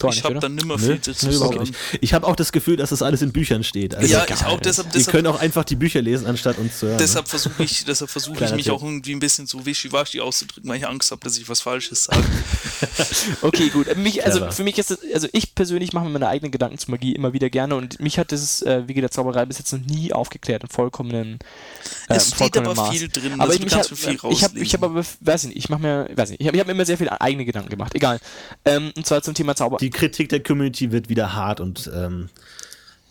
Doch 0.08 0.14
ich 0.16 0.24
habe 0.24 0.40
dann 0.40 0.56
nimmer 0.56 0.78
viel 0.80 0.98
dazu 0.98 1.14
zu 1.14 1.30
überhaupt 1.32 1.56
sagen. 1.68 1.76
Ich 2.02 2.14
habe 2.14 2.28
auch 2.28 2.36
das 2.36 2.52
Gefühl, 2.52 2.78
dass 2.78 2.90
das 2.90 3.02
alles 3.02 3.22
in 3.22 3.32
Büchern 3.32 3.64
steht. 3.64 3.96
Also 3.96 4.12
Ja, 4.12 4.24
egal. 4.24 4.38
ich 4.40 4.46
auch, 4.46 4.60
deshalb, 4.60 4.88
Ihr 4.88 4.94
deshalb 4.94 5.12
könnt 5.16 5.28
auch 5.28 5.40
einfach 5.40 5.64
die 5.64 5.76
Bücher 5.76 6.02
lesen, 6.02 6.28
anstatt 6.28 6.58
uns 6.58 6.80
zu 6.80 6.88
hören. 6.88 6.98
Deshalb 6.98 7.28
versuche 7.28 7.64
ich, 7.64 7.86
deshalb 7.86 8.10
versuche 8.10 8.44
ich 8.46 8.52
mich 8.56 8.66
Tipp. 8.66 8.74
auch 8.74 8.84
irgendwie 8.84 9.14
ein 9.14 9.20
bisschen 9.20 9.48
so 9.48 9.66
wischiwaschi 9.66 10.22
auszudrücken, 10.22 10.70
weil 10.70 10.78
ich 10.78 10.88
Angst 10.88 11.12
habe, 11.12 11.22
dass 11.24 11.38
ich 11.38 11.48
was 11.50 11.62
Falsches 11.62 12.06
sage. 12.06 12.24
Okay, 13.42 13.70
gut. 13.70 13.96
Mich, 13.98 14.24
also 14.26 14.40
Clever. 14.40 14.52
für 14.52 14.64
mich 14.64 14.78
ist 14.78 14.92
es, 14.92 15.00
also 15.14 15.28
ich 15.32 15.56
persönlich 15.56 15.94
mache 15.94 16.06
mir 16.06 16.12
meine 16.12 16.28
eigenen 16.28 16.52
Gedanken 16.52 16.78
zu 16.78 16.92
Magie 16.92 17.14
immer 17.14 17.34
wieder 17.34 17.50
gerne 17.50 17.76
und 17.76 18.00
mich 18.00 18.18
hat 18.20 18.32
dieses 18.32 18.62
äh, 18.62 18.88
Wege 18.88 19.02
der 19.02 19.12
Zauberei 19.12 19.46
bis 19.46 19.58
jetzt 19.60 19.72
noch 19.74 19.80
nie 19.82 20.14
aufgeklärt 20.14 20.64
im 20.64 20.70
vollkommenen. 20.70 21.40
Äh, 22.10 22.16
Es 22.16 22.28
steht 22.28 22.38
vollkommenen 22.38 22.72
aber 22.78 22.88
Maß. 22.90 22.98
viel 22.98 23.08
drin, 23.10 23.34
aber 23.40 23.52
also 23.52 23.64
ich, 23.64 23.74
hab, 23.74 24.32
ich 24.32 24.44
habe, 24.44 24.60
ich 24.60 24.74
habe 24.74 24.86
aber, 24.86 25.04
weiß 25.22 25.44
ich 25.44 25.50
nicht, 25.50 25.58
ich 25.58 25.70
mache 25.70 25.82
mir, 25.82 26.10
weiß 26.16 26.30
nicht, 26.32 26.42
ich 26.42 26.48
habe 26.48 26.60
hab 26.60 26.68
mir 26.68 26.74
immer 26.74 26.86
sehr 26.86 26.98
viel 26.98 27.10
eigene 27.10 27.46
Gedanken 27.46 27.70
gemacht. 27.70 27.94
Egal. 27.96 28.20
Ähm, 28.66 28.92
und 28.96 29.06
zwar 29.06 29.22
zum 29.22 29.34
Thema 29.34 29.56
Zauber. 29.56 29.78
die 29.78 29.90
Kritik 29.96 30.30
der 30.30 30.44
Community 30.44 30.92
wird 30.92 31.10
wieder 31.10 31.34
hart 31.34 31.60
und 31.60 31.90
ähm, 31.94 32.30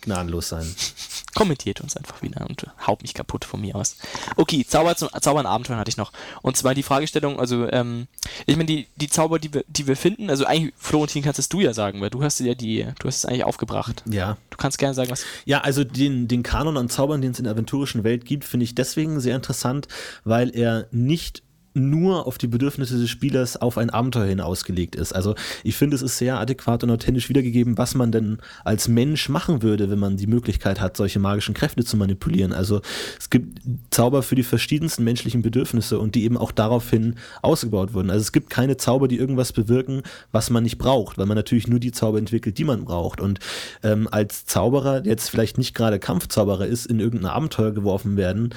gnadenlos 0.02 0.50
sein. 0.50 0.66
kommentiert 1.34 1.80
uns 1.80 1.96
einfach 1.96 2.22
wieder 2.22 2.46
und 2.48 2.64
haut 2.86 3.02
mich 3.02 3.12
kaputt 3.12 3.44
von 3.44 3.60
mir 3.60 3.74
aus. 3.74 3.96
Okay, 4.36 4.64
Zauber 4.66 4.96
zum 4.96 5.08
Zauber 5.20 5.40
und 5.40 5.46
Abenteuern 5.46 5.78
hatte 5.78 5.88
ich 5.88 5.96
noch. 5.96 6.12
Und 6.42 6.56
zwar 6.56 6.74
die 6.74 6.82
Fragestellung, 6.82 7.40
also, 7.40 7.68
ähm, 7.70 8.06
ich 8.46 8.56
meine, 8.56 8.66
die, 8.66 8.86
die 8.96 9.08
Zauber, 9.08 9.38
die 9.38 9.52
wir, 9.52 9.64
die 9.66 9.86
wir 9.86 9.96
finden, 9.96 10.30
also 10.30 10.46
eigentlich, 10.46 10.72
Florentin, 10.76 11.22
kannst 11.22 11.38
es 11.38 11.48
du 11.48 11.60
ja 11.60 11.74
sagen, 11.74 12.00
weil 12.00 12.10
du 12.10 12.22
hast 12.22 12.38
ja 12.40 12.54
die, 12.54 12.86
du 12.98 13.08
hast 13.08 13.18
es 13.18 13.24
eigentlich 13.26 13.44
aufgebracht. 13.44 14.02
Ja. 14.08 14.36
Du 14.50 14.56
kannst 14.56 14.78
gerne 14.78 14.94
sagen, 14.94 15.10
was. 15.10 15.24
Ja, 15.44 15.60
also 15.60 15.84
den, 15.84 16.28
den 16.28 16.42
Kanon 16.42 16.76
an 16.76 16.88
Zaubern, 16.88 17.20
den 17.20 17.32
es 17.32 17.38
in 17.38 17.44
der 17.44 17.54
aventurischen 17.54 18.04
Welt 18.04 18.24
gibt, 18.24 18.44
finde 18.44 18.64
ich 18.64 18.74
deswegen 18.74 19.20
sehr 19.20 19.36
interessant, 19.36 19.88
weil 20.24 20.54
er 20.54 20.86
nicht 20.92 21.42
nur 21.74 22.26
auf 22.26 22.38
die 22.38 22.46
Bedürfnisse 22.46 22.98
des 22.98 23.10
Spielers 23.10 23.56
auf 23.56 23.78
ein 23.78 23.90
Abenteuer 23.90 24.26
hin 24.26 24.40
ausgelegt 24.40 24.94
ist. 24.94 25.12
Also 25.12 25.34
ich 25.64 25.76
finde, 25.76 25.96
es 25.96 26.02
ist 26.02 26.18
sehr 26.18 26.38
adäquat 26.38 26.84
und 26.84 26.90
authentisch 26.90 27.28
wiedergegeben, 27.28 27.76
was 27.78 27.94
man 27.94 28.12
denn 28.12 28.38
als 28.64 28.86
Mensch 28.86 29.28
machen 29.28 29.62
würde, 29.62 29.90
wenn 29.90 29.98
man 29.98 30.16
die 30.16 30.26
Möglichkeit 30.26 30.80
hat, 30.80 30.96
solche 30.96 31.18
magischen 31.18 31.54
Kräfte 31.54 31.84
zu 31.84 31.96
manipulieren. 31.96 32.52
Also 32.52 32.80
es 33.18 33.30
gibt 33.30 33.60
Zauber 33.90 34.22
für 34.22 34.36
die 34.36 34.42
verschiedensten 34.44 35.02
menschlichen 35.02 35.42
Bedürfnisse 35.42 35.98
und 35.98 36.14
die 36.14 36.24
eben 36.24 36.36
auch 36.36 36.52
daraufhin 36.52 37.16
ausgebaut 37.42 37.92
wurden. 37.94 38.10
Also 38.10 38.22
es 38.22 38.32
gibt 38.32 38.50
keine 38.50 38.76
Zauber, 38.76 39.08
die 39.08 39.18
irgendwas 39.18 39.52
bewirken, 39.52 40.02
was 40.30 40.50
man 40.50 40.62
nicht 40.62 40.78
braucht, 40.78 41.18
weil 41.18 41.26
man 41.26 41.36
natürlich 41.36 41.66
nur 41.66 41.80
die 41.80 41.92
Zauber 41.92 42.18
entwickelt, 42.18 42.58
die 42.58 42.64
man 42.64 42.84
braucht. 42.84 43.20
Und 43.20 43.40
ähm, 43.82 44.08
als 44.10 44.46
Zauberer, 44.46 45.00
der 45.00 45.12
jetzt 45.12 45.30
vielleicht 45.30 45.58
nicht 45.58 45.74
gerade 45.74 45.98
Kampfzauberer 45.98 46.66
ist, 46.66 46.86
in 46.86 47.00
irgendein 47.00 47.30
Abenteuer 47.30 47.72
geworfen 47.72 48.16
werden 48.16 48.54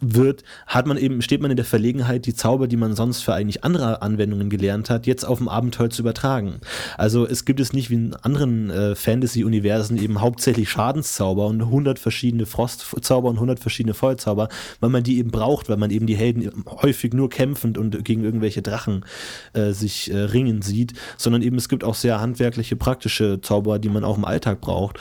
wird, 0.00 0.44
hat 0.66 0.86
man 0.86 0.96
eben, 0.96 1.22
steht 1.22 1.42
man 1.42 1.50
in 1.50 1.56
der 1.56 1.66
Verlegenheit, 1.66 2.26
die 2.26 2.34
Zauber, 2.34 2.53
die 2.68 2.76
man 2.76 2.94
sonst 2.94 3.22
für 3.22 3.34
eigentlich 3.34 3.64
andere 3.64 4.02
Anwendungen 4.02 4.48
gelernt 4.48 4.90
hat, 4.90 5.06
jetzt 5.06 5.24
auf 5.24 5.40
ein 5.40 5.48
Abenteuer 5.48 5.90
zu 5.90 6.02
übertragen. 6.02 6.60
Also 6.96 7.26
es 7.26 7.44
gibt 7.44 7.60
es 7.60 7.72
nicht 7.72 7.90
wie 7.90 7.94
in 7.94 8.14
anderen 8.14 8.70
äh, 8.70 8.94
Fantasy-Universen 8.94 9.96
eben 9.96 10.20
hauptsächlich 10.20 10.70
Schadenszauber 10.70 11.46
und 11.46 11.60
100 11.60 11.98
verschiedene 11.98 12.46
Frostzauber 12.46 13.28
und 13.28 13.36
100 13.36 13.60
verschiedene 13.60 13.94
Feuerzauber, 13.94 14.48
weil 14.80 14.90
man 14.90 15.02
die 15.02 15.18
eben 15.18 15.30
braucht, 15.30 15.68
weil 15.68 15.76
man 15.76 15.90
eben 15.90 16.06
die 16.06 16.16
Helden 16.16 16.64
häufig 16.82 17.12
nur 17.12 17.28
kämpfend 17.28 17.78
und 17.78 18.04
gegen 18.04 18.24
irgendwelche 18.24 18.62
Drachen 18.62 19.04
äh, 19.52 19.72
sich 19.72 20.10
äh, 20.10 20.16
ringen 20.16 20.62
sieht, 20.62 20.94
sondern 21.16 21.42
eben 21.42 21.56
es 21.56 21.68
gibt 21.68 21.84
auch 21.84 21.94
sehr 21.94 22.20
handwerkliche, 22.20 22.76
praktische 22.76 23.40
Zauber, 23.40 23.78
die 23.78 23.88
man 23.88 24.04
auch 24.04 24.16
im 24.16 24.24
Alltag 24.24 24.60
braucht. 24.60 24.98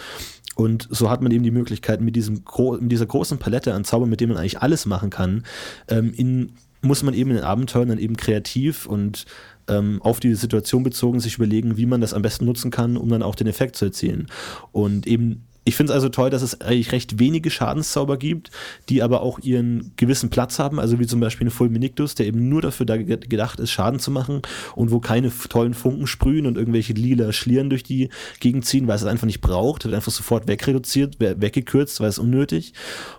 Und 0.56 0.88
so 0.92 1.10
hat 1.10 1.22
man 1.22 1.32
eben 1.32 1.44
die 1.44 1.52
Möglichkeit, 1.52 2.02
mit, 2.02 2.16
diesem 2.16 2.44
mit 2.80 2.92
dieser 2.92 3.06
großen 3.06 3.40
Palette 3.40 3.74
an 3.74 3.86
Zaubern, 3.86 4.10
mit 4.10 4.22
dem 4.22 4.30
man 4.30 4.38
eigentlich 4.38 4.62
alles 4.62 4.86
machen 4.86 5.10
kann, 5.10 5.44
ähm, 5.88 6.14
in, 6.16 6.52
muss 6.84 7.04
man 7.04 7.14
eben 7.14 7.32
in 7.32 7.38
den 7.38 7.46
Abenteuern 7.46 7.90
dann 7.90 7.98
eben 7.98 8.18
kreativ 8.18 8.86
und 8.86 9.26
ähm, 9.68 10.02
auf 10.02 10.20
die 10.20 10.36
Situation 10.36 10.84
bezogen 10.84 11.20
sich 11.20 11.36
überlegen, 11.36 11.78
wie 11.78 11.86
man 11.86 12.02
das 12.02 12.14
am 12.14 12.22
besten 12.22 12.46
nutzen 12.46 12.72
kann, 12.72 12.98
um 12.98 13.10
dann 13.10 13.24
auch 13.24 13.36
den 13.36 13.48
Effekt 13.48 13.76
zu 13.76 13.86
erzielen. 13.86 14.28
Und 14.72 15.08
eben 15.08 15.46
ich 15.66 15.76
finde 15.76 15.92
es 15.92 15.96
also 15.96 16.10
toll, 16.10 16.30
dass 16.30 16.42
es 16.42 16.60
eigentlich 16.62 16.92
recht 16.92 17.20
wenige 17.20 17.50
Schadenszauber 17.50 18.18
gibt, 18.18 18.52
die 18.90 19.02
aber 19.02 19.22
auch 19.22 19.40
ihren 19.40 19.94
gewissen 19.96 20.30
Platz 20.30 20.60
haben, 20.60 20.80
also 20.80 21.00
wie 21.00 21.08
zum 21.08 21.20
Beispiel 21.20 21.48
ein 21.48 21.52
Fulminictus, 21.52 22.16
der 22.16 22.26
eben 22.28 22.50
nur 22.50 22.62
dafür 22.62 22.86
da 22.86 22.98
ge- 22.98 23.18
gedacht 23.18 23.60
ist, 23.60 23.72
Schaden 23.72 24.00
zu 24.00 24.12
machen 24.12 24.42
und 24.76 24.92
wo 24.92 25.00
keine 25.00 25.32
tollen 25.50 25.74
Funken 25.74 26.08
sprühen 26.08 26.46
und 26.46 26.58
irgendwelche 26.58 26.94
lila 26.94 27.32
Schlieren 27.32 27.70
durch 27.70 27.84
die 27.84 28.10
Gegend 28.40 28.66
ziehen, 28.66 28.88
weil 28.88 28.96
es 28.96 29.06
einfach 29.06 29.28
nicht 29.28 29.42
braucht, 29.42 29.86
wird 29.86 29.96
einfach 29.96 30.12
sofort 30.12 30.48
wegreduziert, 30.48 31.20
we- 31.20 31.40
weggekürzt, 31.40 32.00
weil 32.02 32.10
es 32.10 32.20
unnötig. 32.20 32.74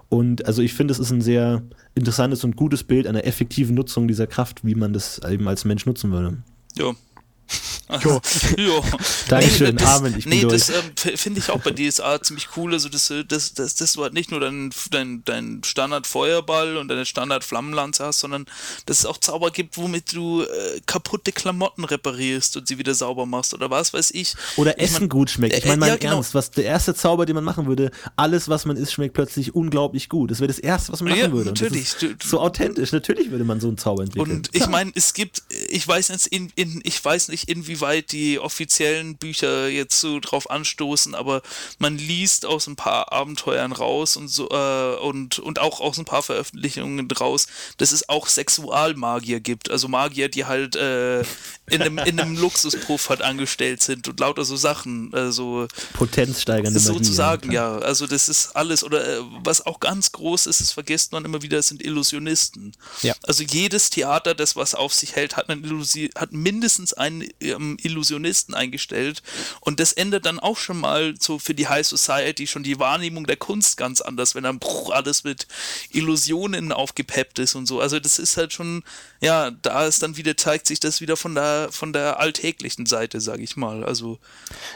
Und 0.08 0.46
also 0.46 0.62
ich 0.62 0.74
finde, 0.74 0.92
es 0.92 0.98
ist 0.98 1.10
ein 1.10 1.22
sehr 1.22 1.62
interessantes 1.94 2.44
und 2.44 2.56
gutes 2.56 2.84
Bild 2.84 3.06
einer 3.06 3.24
effektiven 3.24 3.74
Nutzung 3.74 4.06
dieser 4.06 4.26
Kraft, 4.26 4.64
wie 4.64 4.74
man 4.74 4.92
das 4.92 5.20
eben 5.28 5.48
als 5.48 5.64
Mensch 5.64 5.86
nutzen 5.86 6.12
würde. 6.12 6.38
Ja, 6.76 6.92
Jo. 8.02 8.20
jo. 8.56 8.82
Dankeschön, 9.28 9.76
das, 9.76 9.88
Amen. 9.88 10.14
Ich 10.18 10.26
nee, 10.26 10.42
das 10.42 10.70
ähm, 10.70 11.16
finde 11.16 11.40
ich 11.40 11.50
auch 11.50 11.60
bei 11.60 11.70
DSA 11.70 12.20
ziemlich 12.22 12.48
cool. 12.56 12.72
Also, 12.72 12.88
das, 12.88 13.10
äh, 13.10 13.24
das, 13.24 13.54
das, 13.54 13.74
das 13.74 13.92
du 13.92 14.02
halt 14.02 14.14
nicht 14.14 14.30
nur 14.30 14.40
dein, 14.40 14.70
dein, 14.90 15.22
dein 15.24 15.62
Standard-Feuerball 15.62 16.76
und 16.78 16.88
deine 16.88 17.04
Standard-Flammenlanze 17.04 18.04
hast, 18.04 18.20
sondern 18.20 18.46
dass 18.86 19.00
es 19.00 19.06
auch 19.06 19.18
Zauber 19.18 19.50
gibt, 19.50 19.76
womit 19.76 20.14
du 20.14 20.42
äh, 20.42 20.80
kaputte 20.86 21.32
Klamotten 21.32 21.84
reparierst 21.84 22.56
und 22.56 22.66
sie 22.66 22.78
wieder 22.78 22.94
sauber 22.94 23.26
machst 23.26 23.52
oder 23.54 23.70
was 23.70 23.92
weiß 23.92 24.12
ich. 24.12 24.34
Oder 24.56 24.76
ich 24.78 24.84
Essen 24.84 25.00
mein, 25.00 25.08
gut 25.10 25.30
schmeckt. 25.30 25.56
Ich 25.56 25.64
meine, 25.66 25.76
mein 25.76 25.88
ja, 25.90 25.96
genau. 25.96 26.16
Ernst, 26.16 26.34
was 26.34 26.50
der 26.50 26.64
erste 26.64 26.94
Zauber, 26.94 27.26
den 27.26 27.34
man 27.34 27.44
machen 27.44 27.66
würde, 27.66 27.90
alles, 28.16 28.48
was 28.48 28.64
man 28.64 28.76
isst, 28.76 28.94
schmeckt 28.94 29.14
plötzlich 29.14 29.54
unglaublich 29.54 30.08
gut. 30.08 30.30
Das 30.30 30.40
wäre 30.40 30.48
das 30.48 30.58
erste, 30.58 30.92
was 30.92 31.02
man 31.02 31.10
machen 31.10 31.20
ja, 31.20 31.32
würde. 31.32 31.50
Natürlich. 31.50 31.94
so 32.22 32.40
authentisch. 32.40 32.92
Natürlich 32.92 33.30
würde 33.30 33.44
man 33.44 33.60
so 33.60 33.68
einen 33.68 33.78
Zauber 33.78 34.04
entwickeln. 34.04 34.36
Und 34.36 34.50
ich 34.52 34.66
meine, 34.68 34.90
es 34.94 35.12
gibt, 35.12 35.42
ich 35.68 35.86
weiß 35.86 36.08
nicht, 36.08 36.26
in, 36.28 36.50
in, 36.56 36.80
ich 36.82 37.04
weiß 37.04 37.28
nicht, 37.28 37.33
inwiefern 37.42 37.74
inwieweit 37.74 38.12
die 38.12 38.38
offiziellen 38.38 39.16
Bücher 39.16 39.68
jetzt 39.68 40.00
so 40.00 40.20
drauf 40.20 40.50
anstoßen, 40.50 41.14
aber 41.14 41.42
man 41.78 41.98
liest 41.98 42.46
aus 42.46 42.66
ein 42.66 42.76
paar 42.76 43.12
Abenteuern 43.12 43.72
raus 43.72 44.16
und 44.16 44.28
so 44.28 44.48
äh, 44.50 44.96
und, 44.96 45.38
und 45.40 45.58
auch 45.58 45.80
aus 45.80 45.98
ein 45.98 46.04
paar 46.04 46.22
Veröffentlichungen 46.22 47.10
raus, 47.10 47.46
dass 47.78 47.92
es 47.92 48.08
auch 48.08 48.28
Sexualmagier 48.28 49.40
gibt. 49.40 49.70
Also 49.70 49.88
Magier, 49.88 50.28
die 50.28 50.44
halt 50.44 50.76
äh, 50.76 51.20
in 51.20 51.82
einem, 51.82 51.98
in 51.98 52.20
einem 52.20 52.36
Luxuspuff 52.40 53.08
halt 53.08 53.22
angestellt 53.22 53.82
sind 53.82 54.08
und 54.08 54.20
lauter 54.20 54.44
so 54.44 54.56
Sachen. 54.56 55.12
Also 55.12 55.66
Potenzsteigernde 55.94 56.78
Magie. 56.78 56.92
Sozusagen, 56.92 57.50
ja. 57.50 57.78
Also 57.78 58.06
das 58.06 58.28
ist 58.28 58.54
alles. 58.54 58.84
Oder 58.84 59.18
äh, 59.18 59.20
was 59.42 59.66
auch 59.66 59.80
ganz 59.80 60.12
groß 60.12 60.46
ist, 60.46 60.60
das 60.60 60.72
vergisst 60.72 61.12
man 61.12 61.24
immer 61.24 61.42
wieder, 61.42 61.60
sind 61.62 61.84
Illusionisten. 61.84 62.72
Ja. 63.02 63.14
Also 63.22 63.42
jedes 63.42 63.90
Theater, 63.90 64.34
das 64.34 64.54
was 64.56 64.74
auf 64.74 64.94
sich 64.94 65.16
hält, 65.16 65.36
hat, 65.36 65.50
einen 65.50 65.64
Illusi 65.64 66.10
hat 66.16 66.32
mindestens 66.32 66.92
einen 66.92 67.23
ähm, 67.40 67.76
Illusionisten 67.82 68.54
eingestellt. 68.54 69.22
Und 69.60 69.80
das 69.80 69.92
ändert 69.92 70.26
dann 70.26 70.38
auch 70.38 70.56
schon 70.56 70.78
mal 70.78 71.14
so 71.18 71.38
für 71.38 71.54
die 71.54 71.68
High 71.68 71.86
Society 71.86 72.46
schon 72.46 72.62
die 72.62 72.78
Wahrnehmung 72.78 73.26
der 73.26 73.36
Kunst 73.36 73.76
ganz 73.76 74.00
anders, 74.00 74.34
wenn 74.34 74.44
dann 74.44 74.58
bruch, 74.58 74.90
alles 74.90 75.24
mit 75.24 75.46
Illusionen 75.90 76.72
aufgepeppt 76.72 77.38
ist 77.38 77.54
und 77.54 77.66
so. 77.66 77.80
Also 77.80 78.00
das 78.00 78.18
ist 78.18 78.36
halt 78.36 78.52
schon, 78.52 78.82
ja, 79.20 79.50
da 79.50 79.86
ist 79.86 80.02
dann 80.02 80.16
wieder, 80.16 80.36
zeigt 80.36 80.66
sich 80.66 80.80
das 80.80 81.00
wieder 81.00 81.16
von 81.16 81.34
der, 81.34 81.68
von 81.70 81.92
der 81.92 82.20
alltäglichen 82.20 82.86
Seite, 82.86 83.20
sage 83.20 83.42
ich 83.42 83.56
mal. 83.56 83.84
Also. 83.84 84.18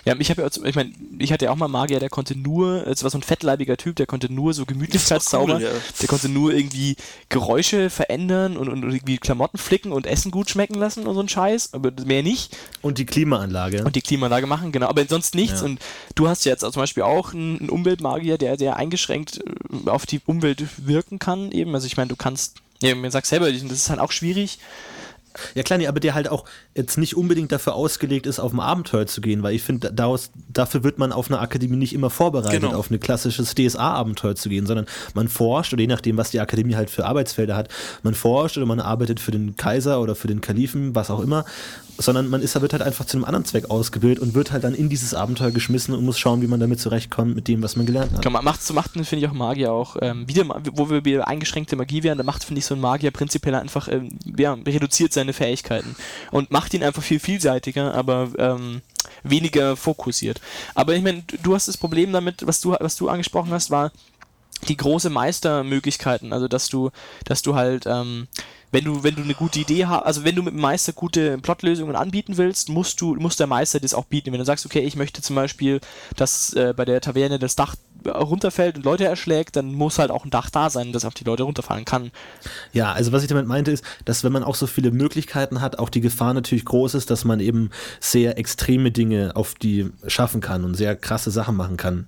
Ja, 0.04 0.16
ich 0.18 0.30
habe 0.30 0.42
ja, 0.42 0.64
ich 0.64 0.74
meine, 0.74 0.92
ich 1.18 1.32
hatte 1.32 1.46
ja 1.46 1.50
auch 1.50 1.56
mal 1.56 1.68
Magier, 1.68 2.00
der 2.00 2.10
konnte 2.10 2.36
nur, 2.38 2.86
es 2.86 3.02
war 3.02 3.10
so 3.10 3.18
ein 3.18 3.22
fettleibiger 3.22 3.76
Typ, 3.76 3.96
der 3.96 4.06
konnte 4.06 4.32
nur 4.32 4.54
so 4.54 4.64
Gemütlichkeitszauber, 4.64 5.56
cool, 5.56 5.62
ja. 5.62 5.70
der 6.00 6.08
konnte 6.08 6.28
nur 6.28 6.52
irgendwie 6.52 6.96
Geräusche 7.28 7.90
verändern 7.90 8.56
und, 8.56 8.68
und 8.68 8.82
irgendwie 8.82 9.18
Klamotten 9.18 9.58
flicken 9.58 9.92
und 9.92 10.06
Essen 10.06 10.30
gut 10.30 10.50
schmecken 10.50 10.74
lassen 10.74 11.06
und 11.06 11.14
so 11.14 11.20
ein 11.20 11.28
Scheiß, 11.28 11.74
aber 11.74 11.92
mehr 12.04 12.22
nicht. 12.22 12.37
Und 12.82 12.98
die 12.98 13.06
Klimaanlage. 13.06 13.84
Und 13.84 13.96
die 13.96 14.02
Klimaanlage 14.02 14.46
machen, 14.46 14.72
genau, 14.72 14.88
aber 14.88 15.04
sonst 15.04 15.34
nichts. 15.34 15.60
Ja. 15.60 15.66
Und 15.66 15.80
du 16.14 16.28
hast 16.28 16.44
jetzt 16.44 16.60
zum 16.60 16.72
Beispiel 16.72 17.02
auch 17.02 17.32
einen 17.32 17.68
Umweltmagier, 17.68 18.38
der 18.38 18.58
sehr 18.58 18.76
eingeschränkt 18.76 19.40
äh, 19.86 19.90
auf 19.90 20.06
die 20.06 20.20
Umwelt 20.24 20.64
wirken 20.86 21.18
kann, 21.18 21.50
eben. 21.52 21.74
Also 21.74 21.86
ich 21.86 21.96
meine, 21.96 22.08
du 22.08 22.16
kannst, 22.16 22.56
ja, 22.80 22.94
mir 22.94 23.10
sagst 23.10 23.30
selber, 23.30 23.50
das 23.50 23.62
ist 23.62 23.90
halt 23.90 24.00
auch 24.00 24.12
schwierig. 24.12 24.58
Ja 25.54 25.62
klar, 25.62 25.78
nee, 25.78 25.86
aber 25.86 26.00
der 26.00 26.14
halt 26.14 26.28
auch 26.28 26.44
jetzt 26.74 26.98
nicht 26.98 27.16
unbedingt 27.16 27.52
dafür 27.52 27.74
ausgelegt 27.74 28.26
ist, 28.26 28.40
auf 28.40 28.52
ein 28.52 28.60
Abenteuer 28.60 29.06
zu 29.06 29.20
gehen, 29.20 29.42
weil 29.42 29.54
ich 29.54 29.62
finde, 29.62 29.92
dafür 29.92 30.84
wird 30.84 30.98
man 30.98 31.12
auf 31.12 31.30
einer 31.30 31.40
Akademie 31.40 31.76
nicht 31.76 31.94
immer 31.94 32.10
vorbereitet, 32.10 32.60
genau. 32.62 32.76
auf 32.76 32.90
ein 32.90 33.00
klassisches 33.00 33.54
DSA-Abenteuer 33.54 34.34
zu 34.34 34.48
gehen, 34.48 34.66
sondern 34.66 34.86
man 35.14 35.28
forscht 35.28 35.72
oder 35.72 35.82
je 35.82 35.88
nachdem, 35.88 36.16
was 36.16 36.30
die 36.30 36.40
Akademie 36.40 36.76
halt 36.76 36.90
für 36.90 37.06
Arbeitsfelder 37.06 37.56
hat, 37.56 37.68
man 38.02 38.14
forscht 38.14 38.56
oder 38.56 38.66
man 38.66 38.80
arbeitet 38.80 39.20
für 39.20 39.30
den 39.30 39.56
Kaiser 39.56 40.00
oder 40.00 40.14
für 40.14 40.28
den 40.28 40.40
Kalifen, 40.40 40.94
was 40.94 41.10
auch 41.10 41.20
immer 41.20 41.44
sondern 41.98 42.28
man 42.28 42.40
ist, 42.40 42.58
wird 42.60 42.72
halt 42.72 42.82
einfach 42.82 43.04
zu 43.04 43.16
einem 43.16 43.24
anderen 43.24 43.44
Zweck 43.44 43.70
ausgebildet 43.70 44.20
und 44.20 44.34
wird 44.34 44.52
halt 44.52 44.64
dann 44.64 44.74
in 44.74 44.88
dieses 44.88 45.14
Abenteuer 45.14 45.50
geschmissen 45.50 45.94
und 45.94 46.04
muss 46.04 46.18
schauen, 46.18 46.42
wie 46.42 46.46
man 46.46 46.60
damit 46.60 46.80
zurechtkommt 46.80 47.34
mit 47.34 47.48
dem, 47.48 47.62
was 47.62 47.76
man 47.76 47.86
gelernt 47.86 48.12
hat. 48.12 48.22
Genau, 48.22 48.40
macht 48.40 48.62
zu 48.62 48.72
machten 48.72 49.04
finde 49.04 49.24
ich 49.24 49.30
auch 49.30 49.34
Magier 49.34 49.72
auch, 49.72 49.96
ähm, 50.00 50.28
wieder, 50.28 50.44
wo 50.72 50.90
wir 50.90 51.04
wieder 51.04 51.28
eingeschränkte 51.28 51.76
Magie 51.76 52.04
wären, 52.04 52.16
da 52.16 52.24
macht, 52.24 52.44
finde 52.44 52.60
ich, 52.60 52.66
so 52.66 52.74
ein 52.74 52.80
Magier 52.80 53.10
prinzipiell 53.10 53.54
einfach, 53.56 53.88
ähm, 53.88 54.18
ja, 54.36 54.54
reduziert 54.54 55.12
seine 55.28 55.32
Fähigkeiten 55.32 55.94
und 56.30 56.50
macht 56.50 56.74
ihn 56.74 56.82
einfach 56.82 57.02
viel 57.02 57.20
vielseitiger, 57.20 57.94
aber 57.94 58.30
ähm, 58.38 58.80
weniger 59.22 59.76
fokussiert. 59.76 60.40
Aber 60.74 60.94
ich 60.94 61.02
meine, 61.02 61.22
du 61.42 61.54
hast 61.54 61.68
das 61.68 61.76
Problem 61.76 62.12
damit, 62.12 62.46
was 62.46 62.60
du, 62.60 62.74
was 62.78 62.96
du 62.96 63.08
angesprochen 63.08 63.52
hast, 63.52 63.70
war 63.70 63.92
die 64.66 64.76
große 64.76 65.10
Meistermöglichkeiten, 65.10 66.32
also 66.32 66.48
dass 66.48 66.68
du, 66.68 66.90
dass 67.24 67.42
du 67.42 67.54
halt 67.54 67.84
ähm, 67.86 68.28
wenn 68.70 68.84
du, 68.84 69.02
wenn 69.02 69.14
du 69.14 69.22
eine 69.22 69.34
gute 69.34 69.60
Idee 69.60 69.86
hast, 69.86 70.04
also 70.04 70.24
wenn 70.24 70.34
du 70.34 70.42
mit 70.42 70.54
dem 70.54 70.60
Meister 70.60 70.92
gute 70.92 71.38
Plotlösungen 71.38 71.96
anbieten 71.96 72.36
willst, 72.36 72.68
musst 72.68 73.00
du, 73.00 73.14
muss 73.14 73.36
der 73.36 73.46
Meister 73.46 73.80
das 73.80 73.94
auch 73.94 74.04
bieten. 74.04 74.32
Wenn 74.32 74.38
du 74.38 74.44
sagst, 74.44 74.66
okay, 74.66 74.80
ich 74.80 74.96
möchte 74.96 75.22
zum 75.22 75.36
Beispiel, 75.36 75.80
dass 76.16 76.52
äh, 76.52 76.74
bei 76.76 76.84
der 76.84 77.00
Taverne 77.00 77.38
das 77.38 77.56
Dach 77.56 77.76
runterfällt 78.06 78.76
und 78.76 78.84
Leute 78.84 79.04
erschlägt, 79.04 79.56
dann 79.56 79.72
muss 79.72 79.98
halt 79.98 80.10
auch 80.10 80.24
ein 80.24 80.30
Dach 80.30 80.50
da 80.50 80.70
sein, 80.70 80.92
das 80.92 81.04
auf 81.04 81.14
die 81.14 81.24
Leute 81.24 81.42
runterfallen 81.42 81.84
kann. 81.84 82.10
Ja, 82.72 82.92
also 82.92 83.10
was 83.10 83.22
ich 83.22 83.28
damit 83.28 83.46
meinte 83.46 83.70
ist, 83.70 83.84
dass 84.04 84.22
wenn 84.22 84.32
man 84.32 84.44
auch 84.44 84.54
so 84.54 84.66
viele 84.66 84.90
Möglichkeiten 84.90 85.60
hat, 85.60 85.78
auch 85.78 85.88
die 85.88 86.00
Gefahr 86.00 86.34
natürlich 86.34 86.64
groß 86.64 86.94
ist, 86.94 87.10
dass 87.10 87.24
man 87.24 87.40
eben 87.40 87.70
sehr 88.00 88.38
extreme 88.38 88.92
Dinge 88.92 89.32
auf 89.34 89.54
die 89.54 89.90
schaffen 90.06 90.40
kann 90.40 90.64
und 90.64 90.74
sehr 90.74 90.94
krasse 90.94 91.30
Sachen 91.30 91.56
machen 91.56 91.76
kann 91.76 92.06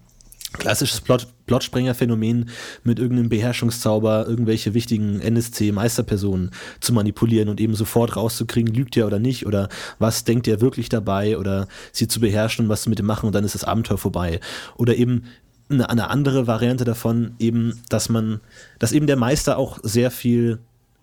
klassisches 0.53 1.01
Plot, 1.01 1.29
Plotspringer-Phänomen 1.47 2.51
mit 2.85 2.99
irgendeinem 2.99 3.29
Beherrschungszauber 3.29 4.27
irgendwelche 4.27 4.75
wichtigen 4.75 5.21
NSC-Meisterpersonen 5.21 6.51
zu 6.81 6.93
manipulieren 6.93 7.49
und 7.49 7.61
eben 7.61 7.75
sofort 7.75 8.17
rauszukriegen, 8.17 8.75
lügt 8.75 8.97
er 8.97 9.07
oder 9.07 9.19
nicht 9.19 9.47
oder 9.47 9.69
was 9.99 10.25
denkt 10.25 10.49
er 10.49 10.61
wirklich 10.61 10.89
dabei 10.89 11.39
oder 11.39 11.69
sie 11.93 12.09
zu 12.09 12.21
beherrschen 12.21 12.67
und 12.67 12.69
was 12.69 12.87
mit 12.87 12.99
dem 12.99 13.07
machen 13.07 13.27
und 13.27 13.35
dann 13.35 13.45
ist 13.45 13.55
das 13.55 13.65
Abenteuer 13.65 13.99
vorbei. 13.99 14.41
Oder 14.77 14.97
eben 14.97 15.25
eine, 15.71 15.89
eine 15.89 16.11
andere 16.11 16.47
Variante 16.47 16.85
davon 16.85 17.35
eben, 17.39 17.81
dass 17.89 18.09
man, 18.09 18.41
dass 18.79 18.93
eben 18.93 19.07
der 19.07 19.17
Meister 19.17 19.57
auch 19.57 19.79
sehr 19.83 20.11
viel 20.11 20.59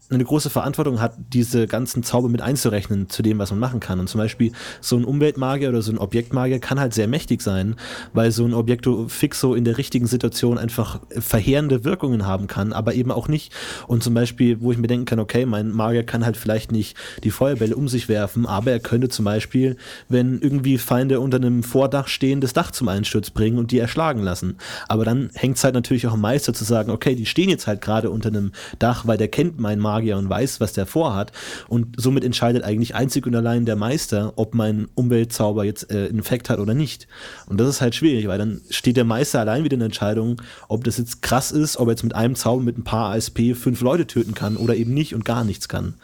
eine 0.09 0.23
große 0.23 0.49
Verantwortung 0.49 1.01
hat, 1.01 1.15
diese 1.33 1.67
ganzen 1.67 2.01
Zauber 2.01 2.29
mit 2.29 2.41
einzurechnen 2.41 3.09
zu 3.09 3.21
dem, 3.21 3.39
was 3.39 3.51
man 3.51 3.59
machen 3.59 3.81
kann. 3.81 3.99
Und 3.99 4.07
zum 4.07 4.19
Beispiel 4.19 4.53
so 4.79 4.95
ein 4.95 5.03
Umweltmagier 5.03 5.69
oder 5.69 5.81
so 5.81 5.91
ein 5.91 5.97
Objektmagier 5.97 6.59
kann 6.59 6.79
halt 6.79 6.93
sehr 6.93 7.07
mächtig 7.07 7.41
sein, 7.41 7.75
weil 8.13 8.31
so 8.31 8.45
ein 8.45 8.53
Objekto 8.53 9.09
fixo 9.09 9.53
in 9.53 9.65
der 9.65 9.77
richtigen 9.77 10.07
Situation 10.07 10.57
einfach 10.57 11.01
verheerende 11.09 11.83
Wirkungen 11.83 12.25
haben 12.25 12.47
kann, 12.47 12.71
aber 12.71 12.93
eben 12.93 13.11
auch 13.11 13.27
nicht. 13.27 13.53
Und 13.87 14.01
zum 14.01 14.13
Beispiel, 14.13 14.61
wo 14.61 14.71
ich 14.71 14.77
mir 14.77 14.87
denken 14.87 15.05
kann, 15.05 15.19
okay, 15.19 15.45
mein 15.45 15.71
Magier 15.71 16.03
kann 16.03 16.25
halt 16.25 16.37
vielleicht 16.37 16.71
nicht 16.71 16.95
die 17.23 17.31
Feuerbälle 17.31 17.75
um 17.75 17.89
sich 17.89 18.07
werfen, 18.07 18.45
aber 18.45 18.71
er 18.71 18.79
könnte 18.79 19.09
zum 19.09 19.25
Beispiel, 19.25 19.75
wenn 20.07 20.39
irgendwie 20.39 20.77
Feinde 20.77 21.19
unter 21.19 21.37
einem 21.37 21.63
Vordach 21.63 22.07
stehen, 22.07 22.39
das 22.39 22.53
Dach 22.53 22.71
zum 22.71 22.87
Einsturz 22.87 23.29
bringen 23.29 23.57
und 23.57 23.71
die 23.71 23.79
erschlagen 23.79 24.21
lassen. 24.21 24.55
Aber 24.87 25.03
dann 25.03 25.31
hängt 25.33 25.57
es 25.57 25.65
halt 25.65 25.73
natürlich 25.73 26.07
auch 26.07 26.13
am 26.13 26.21
Meister 26.21 26.53
zu 26.53 26.63
sagen, 26.63 26.91
okay, 26.91 27.15
die 27.15 27.25
stehen 27.25 27.49
jetzt 27.49 27.67
halt 27.67 27.81
gerade 27.81 28.09
unter 28.09 28.29
einem 28.29 28.53
Dach, 28.79 29.05
weil 29.05 29.17
der 29.17 29.27
kennt 29.27 29.59
mein 29.59 29.79
Magier 29.79 29.96
Magier 29.97 30.17
und 30.17 30.29
weiß, 30.29 30.59
was 30.59 30.73
der 30.73 30.85
vorhat. 30.85 31.31
Und 31.67 31.95
somit 31.99 32.23
entscheidet 32.23 32.63
eigentlich 32.63 32.95
einzig 32.95 33.25
und 33.25 33.35
allein 33.35 33.65
der 33.65 33.75
Meister, 33.75 34.33
ob 34.35 34.53
mein 34.53 34.87
Umweltzauber 34.95 35.63
jetzt 35.63 35.91
äh, 35.91 36.07
einen 36.09 36.23
hat 36.23 36.59
oder 36.59 36.73
nicht. 36.73 37.07
Und 37.47 37.59
das 37.59 37.67
ist 37.67 37.81
halt 37.81 37.95
schwierig, 37.95 38.27
weil 38.27 38.37
dann 38.37 38.61
steht 38.69 38.97
der 38.97 39.05
Meister 39.05 39.39
allein 39.39 39.63
wieder 39.63 39.73
in 39.73 39.79
der 39.79 39.87
Entscheidung, 39.87 40.41
ob 40.67 40.83
das 40.83 40.97
jetzt 40.97 41.21
krass 41.21 41.51
ist, 41.51 41.77
ob 41.77 41.87
er 41.87 41.91
jetzt 41.91 42.03
mit 42.03 42.15
einem 42.15 42.35
Zauber 42.35 42.63
mit 42.63 42.77
ein 42.77 42.83
paar 42.83 43.13
ASP 43.13 43.55
fünf 43.55 43.81
Leute 43.81 44.05
töten 44.05 44.33
kann 44.33 44.57
oder 44.57 44.75
eben 44.75 44.93
nicht 44.93 45.15
und 45.15 45.25
gar 45.25 45.43
nichts 45.43 45.67
kann. 45.67 45.95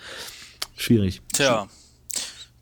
Schwierig. 0.76 1.22
Tja. 1.34 1.68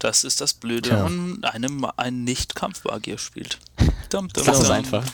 Das 0.01 0.23
ist 0.23 0.41
das 0.41 0.55
Blöde, 0.55 0.89
Tja. 0.89 1.05
wenn 1.05 1.15
man 1.15 1.43
einem 1.43 1.87
einen 1.95 2.23
Nicht-Kampfmagier 2.23 3.19
spielt. 3.19 3.59
Dum, 4.09 4.29
dum, 4.29 4.43
Lass 4.47 4.59
es 4.59 4.69
einfach. 4.71 5.05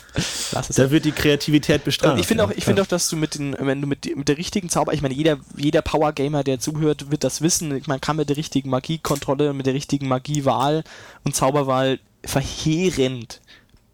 Lass 0.52 0.70
es 0.70 0.76
da 0.76 0.90
wird 0.90 1.04
die 1.04 1.12
Kreativität 1.12 1.84
bestraft. 1.84 2.18
Ich 2.18 2.26
finde 2.26 2.44
auch, 2.44 2.50
ich 2.50 2.64
find 2.64 2.80
auch, 2.80 2.86
dass 2.86 3.10
du 3.10 3.16
mit, 3.16 3.34
den, 3.34 3.54
wenn 3.60 3.82
du 3.82 3.86
mit, 3.86 4.16
mit 4.16 4.28
der 4.28 4.38
richtigen 4.38 4.70
Zauber, 4.70 4.94
ich 4.94 5.02
meine, 5.02 5.12
jeder, 5.12 5.36
jeder 5.58 5.82
Power-Gamer, 5.82 6.42
der 6.42 6.58
zuhört, 6.58 7.10
wird 7.10 7.22
das 7.22 7.42
wissen. 7.42 7.82
Man 7.86 8.00
kann 8.00 8.16
mit 8.16 8.30
der 8.30 8.38
richtigen 8.38 8.70
Magiekontrolle, 8.70 9.52
mit 9.52 9.66
der 9.66 9.74
richtigen 9.74 10.08
Magiewahl 10.08 10.84
und 11.22 11.36
Zauberwahl 11.36 12.00
verheerend 12.24 13.42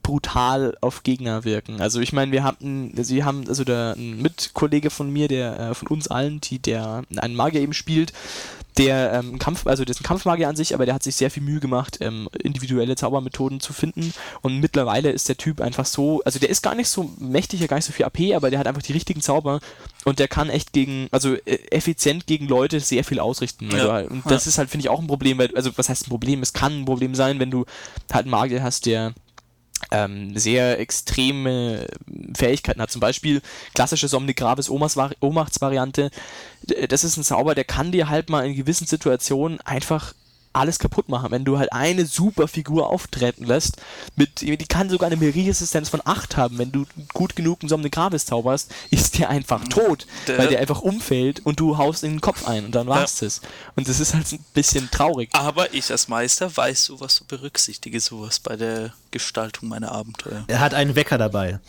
brutal 0.05 0.77
auf 0.81 1.03
Gegner 1.03 1.43
wirken. 1.43 1.81
Also 1.81 1.99
ich 1.99 2.13
meine, 2.13 2.31
wir 2.31 2.45
hatten, 2.45 2.93
sie 3.03 3.25
haben, 3.25 3.49
also 3.49 3.65
der 3.65 3.95
ein 3.97 4.23
Mitkollege 4.23 4.91
von 4.91 5.11
mir, 5.11 5.27
der 5.27 5.59
äh, 5.59 5.75
von 5.75 5.89
uns 5.89 6.07
allen, 6.07 6.41
die, 6.41 6.61
der 6.61 7.03
einen 7.17 7.35
Magier 7.35 7.63
eben 7.63 7.73
spielt, 7.73 8.13
der 8.77 9.13
ähm, 9.13 9.39
Kampf, 9.39 9.67
also 9.67 9.85
der 9.85 9.93
ist 9.93 10.01
ein 10.01 10.05
Kampfmagier 10.05 10.49
an 10.49 10.57
sich, 10.57 10.75
aber 10.75 10.85
der 10.85 10.95
hat 10.95 11.03
sich 11.03 11.15
sehr 11.15 11.31
viel 11.31 11.43
Mühe 11.43 11.61
gemacht, 11.61 11.99
ähm, 12.01 12.29
individuelle 12.43 12.97
Zaubermethoden 12.97 13.61
zu 13.61 13.73
finden. 13.73 14.13
Und 14.43 14.59
mittlerweile 14.59 15.11
ist 15.11 15.29
der 15.29 15.37
Typ 15.37 15.61
einfach 15.61 15.87
so, 15.87 16.23
also 16.25 16.39
der 16.39 16.51
ist 16.51 16.63
gar 16.63 16.75
nicht 16.75 16.89
so 16.89 17.11
mächtig, 17.19 17.61
ja 17.61 17.67
gar 17.67 17.77
nicht 17.77 17.87
so 17.87 17.93
viel 17.93 18.05
AP, 18.05 18.35
aber 18.35 18.51
der 18.51 18.59
hat 18.59 18.67
einfach 18.67 18.83
die 18.83 18.93
richtigen 18.93 19.21
Zauber 19.21 19.61
und 20.05 20.19
der 20.19 20.29
kann 20.29 20.51
echt 20.51 20.73
gegen, 20.73 21.09
also 21.13 21.35
äh, 21.35 21.59
effizient 21.71 22.27
gegen 22.27 22.49
Leute 22.49 22.81
sehr 22.81 23.05
viel 23.05 23.21
ausrichten. 23.21 23.71
Ja. 23.71 23.89
Also, 23.89 24.11
und 24.11 24.23
das 24.27 24.45
ja. 24.45 24.49
ist 24.51 24.59
halt, 24.59 24.71
finde 24.71 24.85
ich, 24.85 24.91
auch 24.91 25.01
ein 25.01 25.07
Problem, 25.07 25.39
weil, 25.39 25.55
also 25.55 25.71
was 25.77 25.89
heißt 25.89 26.07
ein 26.07 26.11
Problem? 26.11 26.43
Es 26.43 26.53
kann 26.53 26.81
ein 26.81 26.85
Problem 26.85 27.15
sein, 27.15 27.39
wenn 27.39 27.51
du 27.51 27.67
halt 28.13 28.25
einen 28.25 28.31
Magier 28.31 28.63
hast, 28.63 28.87
der 28.87 29.15
ähm, 29.91 30.37
sehr 30.37 30.79
extreme 30.79 31.87
Fähigkeiten 32.37 32.81
hat. 32.81 32.91
Zum 32.91 33.01
Beispiel 33.01 33.43
klassische 33.75 34.09
Somnigravis 34.09 34.71
Ohnmachtsvariante. 34.71 36.11
Das 36.89 37.05
ist 37.05 37.17
ein 37.17 37.25
Zauber, 37.25 37.55
der 37.55 37.65
kann 37.65 37.93
dir 37.93 38.09
halt 38.09 38.31
mal 38.31 38.47
in 38.47 38.57
gewissen 38.57 38.87
Situationen 38.87 39.61
einfach 39.61 40.15
alles 40.55 40.79
kaputt 40.79 41.09
machen. 41.09 41.31
Wenn 41.31 41.45
du 41.45 41.59
halt 41.59 41.73
eine 41.73 42.07
super 42.07 42.49
Figur 42.49 42.89
auftreten 42.91 43.45
lässt, 43.45 43.77
mit, 44.17 44.41
die 44.41 44.57
kann 44.67 44.89
sogar 44.89 45.07
eine 45.09 45.17
Melee-Resistenz 45.17 45.89
von 45.89 46.01
8 46.05 46.37
haben. 46.37 46.59
Wenn 46.59 46.73
du 46.73 46.87
gut 47.13 47.37
genug 47.37 47.63
einen 47.63 47.69
Somne 47.69 47.91
Gravis 47.91 48.27
zauberst, 48.27 48.71
ist 48.91 49.19
der 49.19 49.31
einfach 49.31 49.63
tot, 49.69 50.07
Der- 50.27 50.39
weil 50.39 50.49
der 50.49 50.61
einfach 50.61 50.81
umfällt 50.81 51.45
und 51.45 51.61
du 51.61 51.77
haust 51.79 52.05
in 52.05 52.11
den 52.13 52.21
Kopf 52.21 52.47
ein 52.47 52.65
und 52.67 52.75
dann 52.75 52.87
war's 52.87 53.17
das. 53.19 53.41
Und 53.77 53.89
das 53.89 54.01
ist 54.01 54.15
halt 54.15 54.31
ein 54.33 54.45
bisschen 54.55 54.91
traurig. 54.91 55.31
Aber 55.33 55.73
ich 55.75 55.91
als 55.91 56.09
Meister 56.09 56.57
weiß 56.57 56.85
sowas, 56.85 57.17
so 57.17 57.25
berücksichtige 57.27 58.01
sowas 58.01 58.41
bei 58.41 58.57
der 58.57 58.93
Gestaltung 59.11 59.69
meiner 59.69 59.93
Abenteuer. 59.93 60.45
Er 60.49 60.61
hat 60.61 60.75
einen 60.75 60.95
Wecker 60.97 61.19
dabei. 61.19 61.61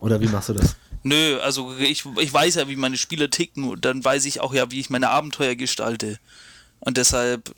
Oder 0.00 0.20
wie 0.20 0.26
machst 0.28 0.48
du 0.48 0.54
das? 0.54 0.76
Nö, 1.02 1.38
also 1.40 1.74
ich, 1.78 2.04
ich 2.18 2.32
weiß 2.32 2.56
ja, 2.56 2.68
wie 2.68 2.76
meine 2.76 2.98
Spieler 2.98 3.30
ticken 3.30 3.64
und 3.70 3.84
dann 3.86 4.04
weiß 4.04 4.26
ich 4.26 4.40
auch 4.40 4.52
ja, 4.52 4.70
wie 4.70 4.80
ich 4.80 4.90
meine 4.90 5.08
Abenteuer 5.10 5.54
gestalte. 5.54 6.18
Und 6.80 6.96
deshalb 6.98 7.54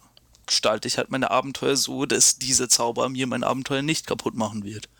gestalte 0.52 0.86
ich 0.86 0.98
halt 0.98 1.10
meine 1.10 1.30
Abenteuer 1.30 1.76
so, 1.76 2.04
dass 2.04 2.36
dieser 2.38 2.68
Zauber 2.68 3.08
mir 3.08 3.26
mein 3.26 3.42
Abenteuer 3.42 3.80
nicht 3.80 4.06
kaputt 4.06 4.34
machen 4.34 4.64
wird. 4.64 4.90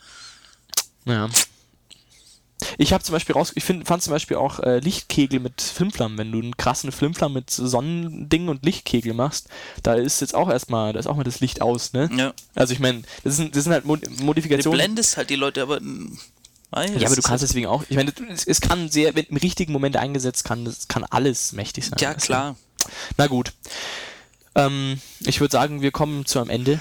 Ja. 1.05 1.29
Ich 2.79 2.93
habe 2.95 3.03
zum 3.05 3.13
Beispiel 3.13 3.35
raus, 3.35 3.53
ich 3.55 3.65
find, 3.65 3.87
fand 3.87 4.03
zum 4.03 4.13
Beispiel 4.13 4.37
auch 4.39 4.61
äh, 4.61 4.79
Lichtkegel 4.79 5.41
mit 5.41 5.61
Flimflam, 5.61 6.17
wenn 6.17 6.33
du 6.33 6.39
einen 6.39 6.57
krassen 6.57 6.91
Flimflam 6.91 7.33
mit 7.35 7.51
Sonnending 7.51 8.49
und 8.49 8.65
Lichtkegel 8.65 9.13
machst, 9.15 9.49
da 9.83 9.95
ist 9.95 10.21
jetzt 10.23 10.35
auch 10.35 10.49
erstmal, 10.49 10.93
da 10.95 11.01
ist 11.01 11.07
auch 11.07 11.17
mal 11.17 11.25
das 11.25 11.41
Licht 11.41 11.61
aus, 11.61 11.93
ne? 11.93 12.09
Ja. 12.17 12.33
Also 12.55 12.73
ich 12.73 12.79
meine, 12.79 13.03
das 13.25 13.37
sind, 13.37 13.55
das 13.55 13.65
sind 13.65 13.73
halt 13.75 13.85
Mod 13.85 14.07
Du 14.07 14.25
Modifikationen. 14.25 14.79
blendest 14.79 15.17
halt 15.19 15.29
die 15.29 15.37
Leute, 15.37 15.61
aber. 15.63 15.81
mm, 15.81 16.19
Nein, 16.71 16.93
Ja, 16.95 17.01
das 17.01 17.07
aber 17.07 17.17
du 17.17 17.23
kannst 17.23 17.43
deswegen 17.43 17.67
auch, 17.67 17.85
ich 17.91 17.97
meine, 17.97 18.13
es, 18.31 18.47
es 18.47 18.61
kann 18.63 18.89
sehr, 18.89 19.15
wenn 19.15 19.27
im 19.27 19.37
richtigen 19.37 19.73
Moment 19.75 19.97
eingesetzt 19.99 20.45
kann, 20.45 20.65
das 20.65 20.89
kann 20.89 21.05
alles 21.05 21.53
mächtig 21.53 21.85
sein. 21.87 21.99
Ja, 22.01 22.13
Also, 22.13 22.25
klar. 22.27 22.57
Na 23.19 23.27
gut. 23.27 23.53
Ähm, 24.55 24.99
ich 25.21 25.41
würde 25.41 25.53
sagen, 25.53 25.83
wir 25.83 25.91
kommen 25.91 26.27
zu 26.27 26.39
einem 26.41 26.51
Ende. 26.51 26.81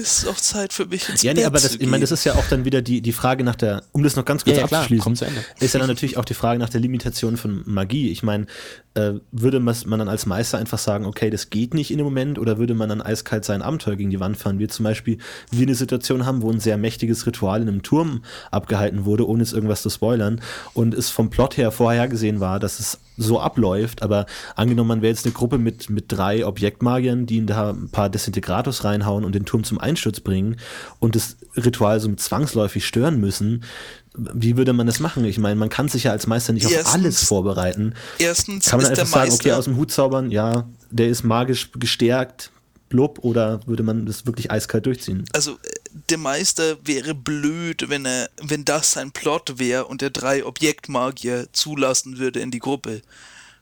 Es 0.00 0.18
ist 0.18 0.28
auch 0.28 0.36
Zeit 0.36 0.72
für 0.72 0.86
mich 0.86 1.08
ins 1.08 1.22
Ja, 1.22 1.32
nee, 1.32 1.40
Bett 1.40 1.46
aber 1.46 1.58
das, 1.58 1.74
ich 1.74 1.86
meine, 1.86 2.02
das 2.02 2.12
ist 2.12 2.24
ja 2.24 2.34
auch 2.34 2.44
dann 2.48 2.64
wieder 2.64 2.82
die, 2.82 3.00
die 3.00 3.12
Frage 3.12 3.42
nach 3.42 3.56
der, 3.56 3.82
um 3.92 4.02
das 4.02 4.14
noch 4.14 4.24
ganz 4.24 4.44
kurz 4.44 4.56
Ja, 4.56 4.62
ja, 4.62 4.68
klar, 4.68 4.82
abzuschließen, 4.82 5.26
Ende. 5.26 5.44
ist 5.58 5.74
ja 5.74 5.80
dann 5.80 5.88
natürlich 5.88 6.16
auch 6.16 6.24
die 6.24 6.34
Frage 6.34 6.60
nach 6.60 6.68
der 6.68 6.80
Limitation 6.80 7.36
von 7.36 7.62
Magie. 7.66 8.10
Ich 8.10 8.22
meine, 8.22 8.46
äh, 8.94 9.14
würde 9.32 9.58
man 9.60 9.74
dann 9.98 10.08
als 10.08 10.26
Meister 10.26 10.58
einfach 10.58 10.78
sagen, 10.78 11.04
okay, 11.04 11.30
das 11.30 11.50
geht 11.50 11.74
nicht 11.74 11.90
in 11.90 11.98
dem 11.98 12.04
Moment, 12.04 12.38
oder 12.38 12.58
würde 12.58 12.74
man 12.74 12.88
dann 12.88 13.02
eiskalt 13.02 13.44
sein 13.44 13.60
Abenteuer 13.60 13.96
gegen 13.96 14.10
die 14.10 14.20
Wand 14.20 14.36
fahren? 14.36 14.58
Wir 14.60 14.68
zum 14.68 14.84
Beispiel, 14.84 15.18
wir 15.50 15.66
eine 15.66 15.74
Situation 15.74 16.24
haben, 16.24 16.42
wo 16.42 16.50
ein 16.50 16.60
sehr 16.60 16.78
mächtiges 16.78 17.26
Ritual 17.26 17.62
in 17.62 17.68
einem 17.68 17.82
Turm 17.82 18.22
abgehalten 18.52 19.04
wurde, 19.04 19.26
ohne 19.28 19.42
jetzt 19.42 19.52
irgendwas 19.52 19.82
zu 19.82 19.90
spoilern, 19.90 20.40
und 20.74 20.94
es 20.94 21.10
vom 21.10 21.28
Plot 21.30 21.56
her 21.56 21.72
vorhergesehen 21.72 22.38
war, 22.38 22.60
dass 22.60 22.78
es 22.78 22.98
so 23.18 23.40
abläuft, 23.40 24.02
aber 24.02 24.26
angenommen, 24.54 24.88
man 24.88 25.02
wäre 25.02 25.12
jetzt 25.12 25.26
eine 25.26 25.34
Gruppe 25.34 25.58
mit, 25.58 25.90
mit 25.90 26.06
drei 26.08 26.46
Objektmagiern, 26.46 27.26
die 27.26 27.44
da 27.44 27.70
ein 27.70 27.90
paar 27.90 28.08
Desintegratos 28.08 28.84
reinhauen 28.84 29.24
und 29.24 29.34
den 29.34 29.44
Turm 29.44 29.64
zum 29.64 29.78
Einsturz 29.78 30.20
bringen 30.20 30.56
und 31.00 31.16
das 31.16 31.36
Ritual 31.56 32.00
so 32.00 32.12
zwangsläufig 32.14 32.86
stören 32.86 33.20
müssen, 33.20 33.64
wie 34.16 34.56
würde 34.56 34.72
man 34.72 34.86
das 34.86 35.00
machen? 35.00 35.24
Ich 35.24 35.38
meine, 35.38 35.56
man 35.56 35.68
kann 35.68 35.88
sich 35.88 36.04
ja 36.04 36.12
als 36.12 36.26
Meister 36.26 36.52
nicht 36.52 36.66
auf 36.66 36.72
Erstens- 36.72 36.94
alles 36.94 37.24
vorbereiten. 37.24 37.94
Erstens 38.18 38.66
Kann 38.66 38.80
man 38.80 38.90
einfach 38.90 39.06
sagen, 39.06 39.32
okay, 39.32 39.52
aus 39.52 39.64
dem 39.64 39.76
Hut 39.76 39.92
zaubern, 39.92 40.30
ja, 40.30 40.68
der 40.90 41.08
ist 41.08 41.22
magisch 41.24 41.70
gestärkt, 41.78 42.50
blub, 42.88 43.18
oder 43.22 43.60
würde 43.66 43.82
man 43.82 44.06
das 44.06 44.26
wirklich 44.26 44.50
eiskalt 44.50 44.86
durchziehen? 44.86 45.24
also 45.32 45.52
äh, 45.52 45.56
der 46.10 46.18
Meister 46.18 46.76
wäre 46.84 47.14
blöd, 47.14 47.88
wenn 47.88 48.06
er, 48.06 48.30
wenn 48.42 48.64
das 48.64 48.92
sein 48.92 49.10
Plot 49.12 49.58
wäre 49.58 49.86
und 49.86 50.02
er 50.02 50.10
drei 50.10 50.44
Objektmagier 50.44 51.48
zulassen 51.52 52.18
würde 52.18 52.40
in 52.40 52.50
die 52.50 52.58
Gruppe. 52.60 53.02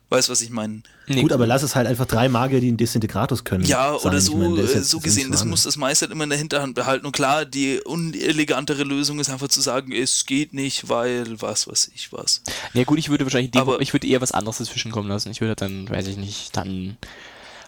Weißt 0.08 0.28
du, 0.28 0.32
was 0.32 0.40
ich 0.40 0.50
meine? 0.50 0.82
Nee, 1.08 1.22
Gut, 1.22 1.32
aber 1.32 1.48
lass 1.48 1.64
es 1.64 1.74
halt 1.74 1.88
einfach 1.88 2.06
drei 2.06 2.28
Magier, 2.28 2.60
die 2.60 2.68
einen 2.68 2.76
Desintegratus 2.76 3.42
können. 3.42 3.64
Ja, 3.64 3.98
sein. 3.98 4.08
oder 4.08 4.20
so, 4.20 4.36
meine, 4.36 4.60
äh, 4.60 4.74
jetzt 4.74 4.88
so 4.90 5.00
gesehen, 5.00 5.32
das 5.32 5.44
muss 5.44 5.64
das 5.64 5.76
Meister 5.76 6.08
immer 6.08 6.22
in 6.22 6.30
der 6.30 6.38
Hinterhand 6.38 6.76
behalten. 6.76 7.06
Und 7.06 7.12
klar, 7.12 7.44
die 7.44 7.80
unelegantere 7.80 8.84
Lösung 8.84 9.18
ist 9.18 9.30
einfach 9.30 9.48
zu 9.48 9.60
sagen, 9.60 9.90
es 9.92 10.24
geht 10.24 10.54
nicht, 10.54 10.88
weil 10.88 11.40
was 11.40 11.66
weiß 11.66 11.90
ich 11.92 12.12
was. 12.12 12.42
Ja 12.72 12.84
gut, 12.84 13.00
ich 13.00 13.08
würde 13.08 13.24
wahrscheinlich, 13.24 13.52
Aber- 13.56 13.80
ich 13.80 13.92
würde 13.92 14.06
eher 14.06 14.20
was 14.20 14.30
anderes 14.30 14.58
dazwischen 14.58 14.92
kommen 14.92 15.08
lassen. 15.08 15.30
Ich 15.32 15.40
würde 15.40 15.56
dann, 15.56 15.90
weiß 15.90 16.06
ich 16.06 16.16
nicht, 16.18 16.56
dann 16.56 16.96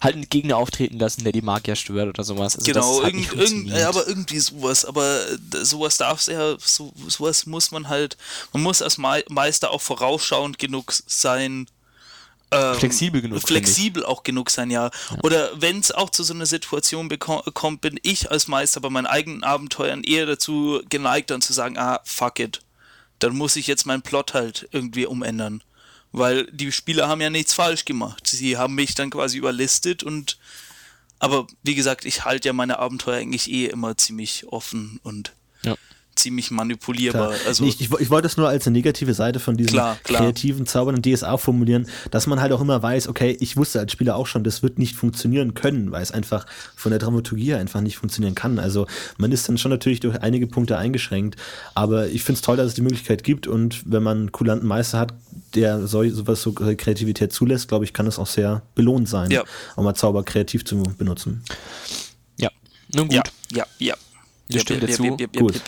halt 0.00 0.14
einen 0.14 0.28
Gegner 0.28 0.56
auftreten 0.56 0.98
lassen, 0.98 1.24
der 1.24 1.32
die 1.32 1.42
Magier 1.42 1.76
stört 1.76 2.08
oder 2.08 2.24
sowas. 2.24 2.56
Also 2.56 2.72
genau, 2.72 3.02
hat 3.02 3.12
irgend, 3.12 3.32
irgend, 3.34 3.68
ja, 3.68 3.88
aber 3.88 4.06
irgendwie 4.06 4.38
sowas. 4.38 4.84
Aber 4.84 5.26
äh, 5.28 5.64
sowas 5.64 5.96
darf 5.96 6.26
ja, 6.26 6.56
so, 6.58 6.92
sowas 7.06 7.46
muss 7.46 7.70
man 7.70 7.88
halt, 7.88 8.16
man 8.52 8.62
muss 8.62 8.82
als 8.82 8.98
Me 8.98 9.24
Meister 9.28 9.70
auch 9.70 9.80
vorausschauend 9.80 10.58
genug 10.58 10.92
sein. 11.06 11.66
ähm, 12.50 12.74
Flexibel 12.76 13.20
genug. 13.20 13.42
Flexibel 13.42 14.04
auch 14.04 14.22
genug 14.22 14.50
sein, 14.50 14.70
ja. 14.70 14.90
Oder 15.22 15.50
wenn 15.60 15.80
es 15.80 15.92
auch 15.92 16.10
zu 16.10 16.22
so 16.24 16.34
einer 16.34 16.46
Situation 16.46 17.08
kommt, 17.18 17.80
bin 17.80 17.98
ich 18.02 18.30
als 18.30 18.48
Meister 18.48 18.80
bei 18.80 18.90
meinen 18.90 19.06
eigenen 19.06 19.44
Abenteuern 19.44 20.02
eher 20.04 20.26
dazu 20.26 20.80
geneigt, 20.88 21.30
dann 21.30 21.40
zu 21.40 21.52
sagen, 21.52 21.76
ah, 21.78 22.00
fuck 22.04 22.38
it. 22.38 22.60
Dann 23.18 23.36
muss 23.36 23.56
ich 23.56 23.66
jetzt 23.66 23.84
meinen 23.84 24.02
Plot 24.02 24.34
halt 24.34 24.68
irgendwie 24.72 25.06
umändern. 25.06 25.62
Weil 26.18 26.46
die 26.52 26.72
Spieler 26.72 27.08
haben 27.08 27.20
ja 27.20 27.30
nichts 27.30 27.54
falsch 27.54 27.84
gemacht. 27.84 28.26
Sie 28.26 28.56
haben 28.56 28.74
mich 28.74 28.94
dann 28.94 29.10
quasi 29.10 29.38
überlistet 29.38 30.02
und 30.02 30.38
aber 31.20 31.46
wie 31.62 31.74
gesagt, 31.74 32.04
ich 32.04 32.24
halte 32.24 32.48
ja 32.48 32.52
meine 32.52 32.78
Abenteuer 32.78 33.16
eigentlich 33.18 33.50
eh 33.50 33.66
immer 33.66 33.96
ziemlich 33.96 34.46
offen 34.48 35.00
und 35.02 35.32
Ja. 35.62 35.74
Ziemlich 36.18 36.50
manipulierbar. 36.50 37.28
Klar. 37.30 37.40
Also 37.46 37.64
Nee, 37.64 37.70
ich, 37.70 37.80
ich, 37.80 37.90
ich 38.00 38.10
wollte 38.10 38.26
es 38.26 38.36
nur 38.36 38.48
als 38.48 38.66
eine 38.66 38.76
negative 38.76 39.14
Seite 39.14 39.40
von 39.40 39.56
diesem 39.56 39.72
Klar, 39.72 39.96
klar. 40.04 40.22
kreativen 40.22 40.66
Zaubern 40.66 40.94
und 40.96 41.06
DSA 41.06 41.36
formulieren, 41.36 41.86
dass 42.10 42.26
man 42.26 42.40
halt 42.40 42.52
auch 42.52 42.60
immer 42.60 42.82
weiß, 42.82 43.08
okay, 43.08 43.36
ich 43.40 43.56
wusste 43.56 43.78
als 43.80 43.92
Spieler 43.92 44.16
auch 44.16 44.26
schon, 44.26 44.44
das 44.44 44.62
wird 44.62 44.78
nicht 44.78 44.96
funktionieren 44.96 45.54
können, 45.54 45.92
weil 45.92 46.02
es 46.02 46.10
einfach 46.12 46.46
von 46.76 46.90
der 46.90 46.98
Dramaturgie 46.98 47.46
her 47.46 47.58
einfach 47.58 47.80
nicht 47.80 47.96
funktionieren 47.96 48.34
kann. 48.34 48.58
Also 48.58 48.86
man 49.16 49.32
ist 49.32 49.48
dann 49.48 49.58
schon 49.58 49.70
natürlich 49.70 50.00
durch 50.00 50.20
einige 50.22 50.46
Punkte 50.46 50.76
eingeschränkt, 50.78 51.36
aber 51.74 52.08
ich 52.08 52.22
finde 52.24 52.38
es 52.38 52.42
toll, 52.42 52.56
dass 52.56 52.66
es 52.68 52.74
die 52.74 52.82
Möglichkeit 52.82 53.24
gibt 53.24 53.46
und 53.46 53.82
wenn 53.90 54.02
man 54.02 54.18
einen 54.18 54.32
kulanten 54.32 54.66
Meister 54.68 54.98
hat, 54.98 55.14
der 55.54 55.86
so, 55.86 56.06
sowas 56.10 56.42
so 56.42 56.52
Kreativität 56.52 57.32
zulässt, 57.32 57.68
glaube 57.68 57.84
ich, 57.84 57.92
kann 57.92 58.06
es 58.06 58.18
auch 58.18 58.26
sehr 58.26 58.62
belohnt 58.74 59.08
sein, 59.08 59.30
Ja. 59.30 59.44
auch 59.76 59.82
mal 59.82 59.94
Zauber 59.94 60.22
kreativ 60.24 60.64
zu 60.64 60.82
benutzen. 60.98 61.42
ja. 62.36 62.50
Nun 62.94 63.08
gut. 63.08 63.14
ja, 63.14 63.22
ja, 63.52 63.64
ja. 63.78 63.94
Wir 64.50 64.60
stimmen 64.60 64.80
dir 64.80 64.88
zu. 64.88 65.02
Gut. 65.38 65.60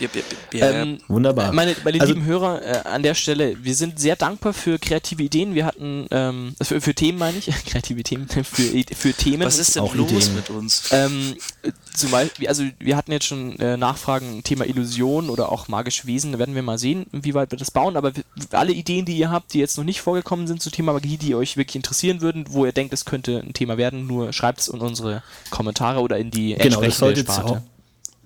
Ähm, 0.53 0.97
Wunderbar. 1.07 1.51
Meine, 1.53 1.75
meine 1.83 2.01
Also- 2.01 2.13
lieben 2.13 2.25
Hörer, 2.25 2.61
äh, 2.63 2.87
an 2.89 3.03
der 3.03 3.13
Stelle, 3.13 3.55
wir 3.63 3.75
sind 3.75 3.99
sehr 3.99 4.15
dankbar 4.15 4.53
für 4.53 4.79
kreative 4.79 5.21
Ideen. 5.21 5.53
Wir 5.53 5.65
hatten, 5.65 6.07
ähm, 6.09 6.55
für, 6.61 6.81
für 6.81 6.95
Themen 6.95 7.19
meine 7.19 7.37
ich, 7.37 7.45
kreative 7.65 8.01
Themen, 8.03 8.27
für, 8.43 8.43
für 8.43 9.13
Themen. 9.13 9.43
Was 9.45 9.59
ist 9.59 9.75
denn 9.75 9.83
auch 9.83 9.93
los 9.93 10.11
Ideen. 10.11 10.35
mit 10.35 10.49
uns? 10.49 10.89
Ähm, 10.91 11.35
äh, 11.61 11.71
zum 11.95 12.09
Beispiel, 12.11 12.47
also 12.47 12.63
wir 12.79 12.97
hatten 12.97 13.11
jetzt 13.11 13.25
schon 13.25 13.57
äh, 13.59 13.77
Nachfragen, 13.77 14.41
Thema 14.43 14.65
Illusion 14.65 15.29
oder 15.29 15.51
auch 15.51 15.67
magische 15.67 16.07
Wesen, 16.07 16.31
da 16.31 16.39
werden 16.39 16.55
wir 16.55 16.63
mal 16.63 16.77
sehen, 16.79 17.05
wie 17.11 17.33
weit 17.35 17.51
wir 17.51 17.59
das 17.59 17.69
bauen, 17.71 17.95
aber 17.97 18.11
alle 18.51 18.71
Ideen, 18.73 19.05
die 19.05 19.15
ihr 19.17 19.29
habt, 19.29 19.53
die 19.53 19.59
jetzt 19.59 19.77
noch 19.77 19.83
nicht 19.83 20.01
vorgekommen 20.01 20.47
sind 20.47 20.61
zum 20.61 20.71
Thema 20.71 20.93
Magie, 20.93 21.17
die 21.17 21.35
euch 21.35 21.55
wirklich 21.57 21.75
interessieren 21.75 22.21
würden, 22.21 22.45
wo 22.49 22.65
ihr 22.65 22.71
denkt, 22.71 22.93
es 22.93 23.05
könnte 23.05 23.43
ein 23.45 23.53
Thema 23.53 23.77
werden, 23.77 24.07
nur 24.07 24.33
schreibt 24.33 24.61
es 24.61 24.67
in 24.69 24.79
unsere 24.79 25.21
Kommentare 25.51 25.99
oder 25.99 26.17
in 26.17 26.31
die 26.31 26.55
Genau, 26.55 26.81
das 26.81 26.97
sollte, 26.97 27.19
jetzt, 27.21 27.29
auch- 27.29 27.61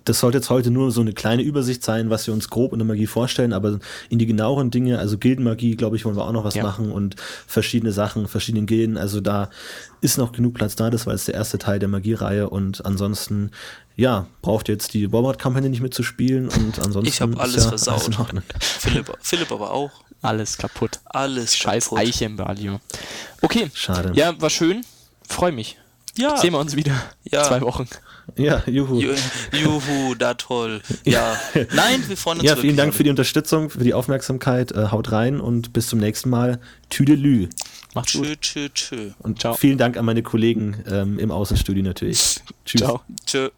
das 0.06 0.20
sollte 0.20 0.38
jetzt 0.38 0.50
heute 0.50 0.72
nur 0.72 0.92
so 0.92 1.02
eine 1.02 1.14
kleine 1.14 1.42
Übersicht 1.42 1.84
sein, 1.84 2.10
was 2.10 2.26
wir 2.28 2.34
uns 2.34 2.50
grob 2.50 2.72
unter 2.72 2.86
Magie 2.86 3.08
vorstellen, 3.08 3.52
aber 3.54 3.80
in 4.10 4.20
die 4.20 4.26
genaueren 4.26 4.72
Dinge, 4.72 5.00
also 5.00 5.18
Gildenmagie, 5.18 5.76
glaube 5.76 5.96
ich, 5.98 6.06
wollen 6.06 6.16
wir 6.16 6.26
auch 6.26 6.32
noch 6.32 6.44
was 6.46 6.56
Ja. 6.56 6.64
machen 6.64 6.92
und 6.92 7.16
verschiedene 7.48 7.92
Sachen, 7.92 8.28
verschiedene 8.28 8.66
Gilden, 8.66 8.98
also 8.98 9.20
da 9.20 9.50
ist 10.02 10.18
noch 10.18 10.32
genug 10.32 10.54
Platz 10.54 10.76
da, 10.76 10.90
das 10.90 11.06
war 11.06 11.14
jetzt 11.14 11.28
der 11.28 11.34
erste 11.36 11.58
Teil 11.58 11.80
der 11.80 11.90
Magiereihe 11.90 12.50
und 12.50 12.86
ansonsten, 12.86 13.52
ja, 13.96 14.28
braucht 14.42 14.70
ihr 14.70 14.74
jetzt 14.76 14.94
die 14.94 15.12
Warboard-Kampagne 15.12 15.70
nicht 15.70 15.82
mitzuspielen 15.82 16.50
und 16.50 16.80
ansonsten 16.80 17.08
Ich 17.10 17.22
habe 17.22 17.40
alles 17.40 17.64
ja 17.64 17.70
versaut. 17.70 18.08
in 18.08 18.16
Ordnung. 18.16 18.44
Philipp, 18.60 19.12
Philipp 19.22 19.52
aber 19.52 19.72
auch. 19.72 19.92
Alles 20.22 20.58
kaputt. 20.58 21.00
Alles 21.06 21.56
Scheiß 21.56 21.86
kaputt. 21.86 22.00
Eiche 22.00 22.26
im 22.26 22.38
Valio. 22.38 22.80
Okay. 23.42 23.70
Schade. 23.74 24.12
Ja, 24.16 24.40
war 24.42 24.50
schön. 24.50 24.84
Freue 25.28 25.52
mich. 25.52 25.78
Ja, 26.18 26.38
Sehen 26.38 26.54
wir 26.54 26.60
uns 26.60 26.76
wieder. 26.76 26.94
Ja. 27.24 27.44
Zwei 27.44 27.62
Wochen. 27.62 27.88
Ja, 28.38 28.64
juhu. 28.66 29.00
Ju- 29.00 29.16
Juhu, 29.52 30.16
da 30.16 30.34
toll. 30.34 30.82
Ja. 31.06 31.40
Nein, 31.74 32.04
wir 32.08 32.18
freuen 32.18 32.40
uns 32.40 32.48
Ja, 32.50 32.56
vielen 32.56 32.76
Dank 32.78 32.94
für 32.94 33.04
die 33.04 33.10
Unterstützung, 33.10 33.70
für 33.70 33.84
die 33.84 33.94
Aufmerksamkeit. 33.94 34.72
Äh, 34.72 34.88
haut 34.92 35.12
rein 35.12 35.40
und 35.40 35.74
bis 35.74 35.88
zum 35.88 36.00
nächsten 36.00 36.30
Mal. 36.30 36.60
Tüdelü. 36.90 37.48
Macht's 37.94 38.14
gut. 38.14 38.26
Tschö, 38.42 38.70
tschö, 38.70 38.70
tschö. 38.74 39.12
Und 39.20 39.40
Ciao. 39.40 39.54
vielen 39.54 39.78
Dank 39.78 39.98
an 39.98 40.06
meine 40.06 40.24
Kollegen 40.24 40.84
ähm, 40.90 41.20
im 41.20 41.32
Außenstudio 41.32 41.84
natürlich. 41.84 42.40
Tschüss. 42.66 42.82
Ciao. 42.82 43.02
Tschö. 43.26 43.50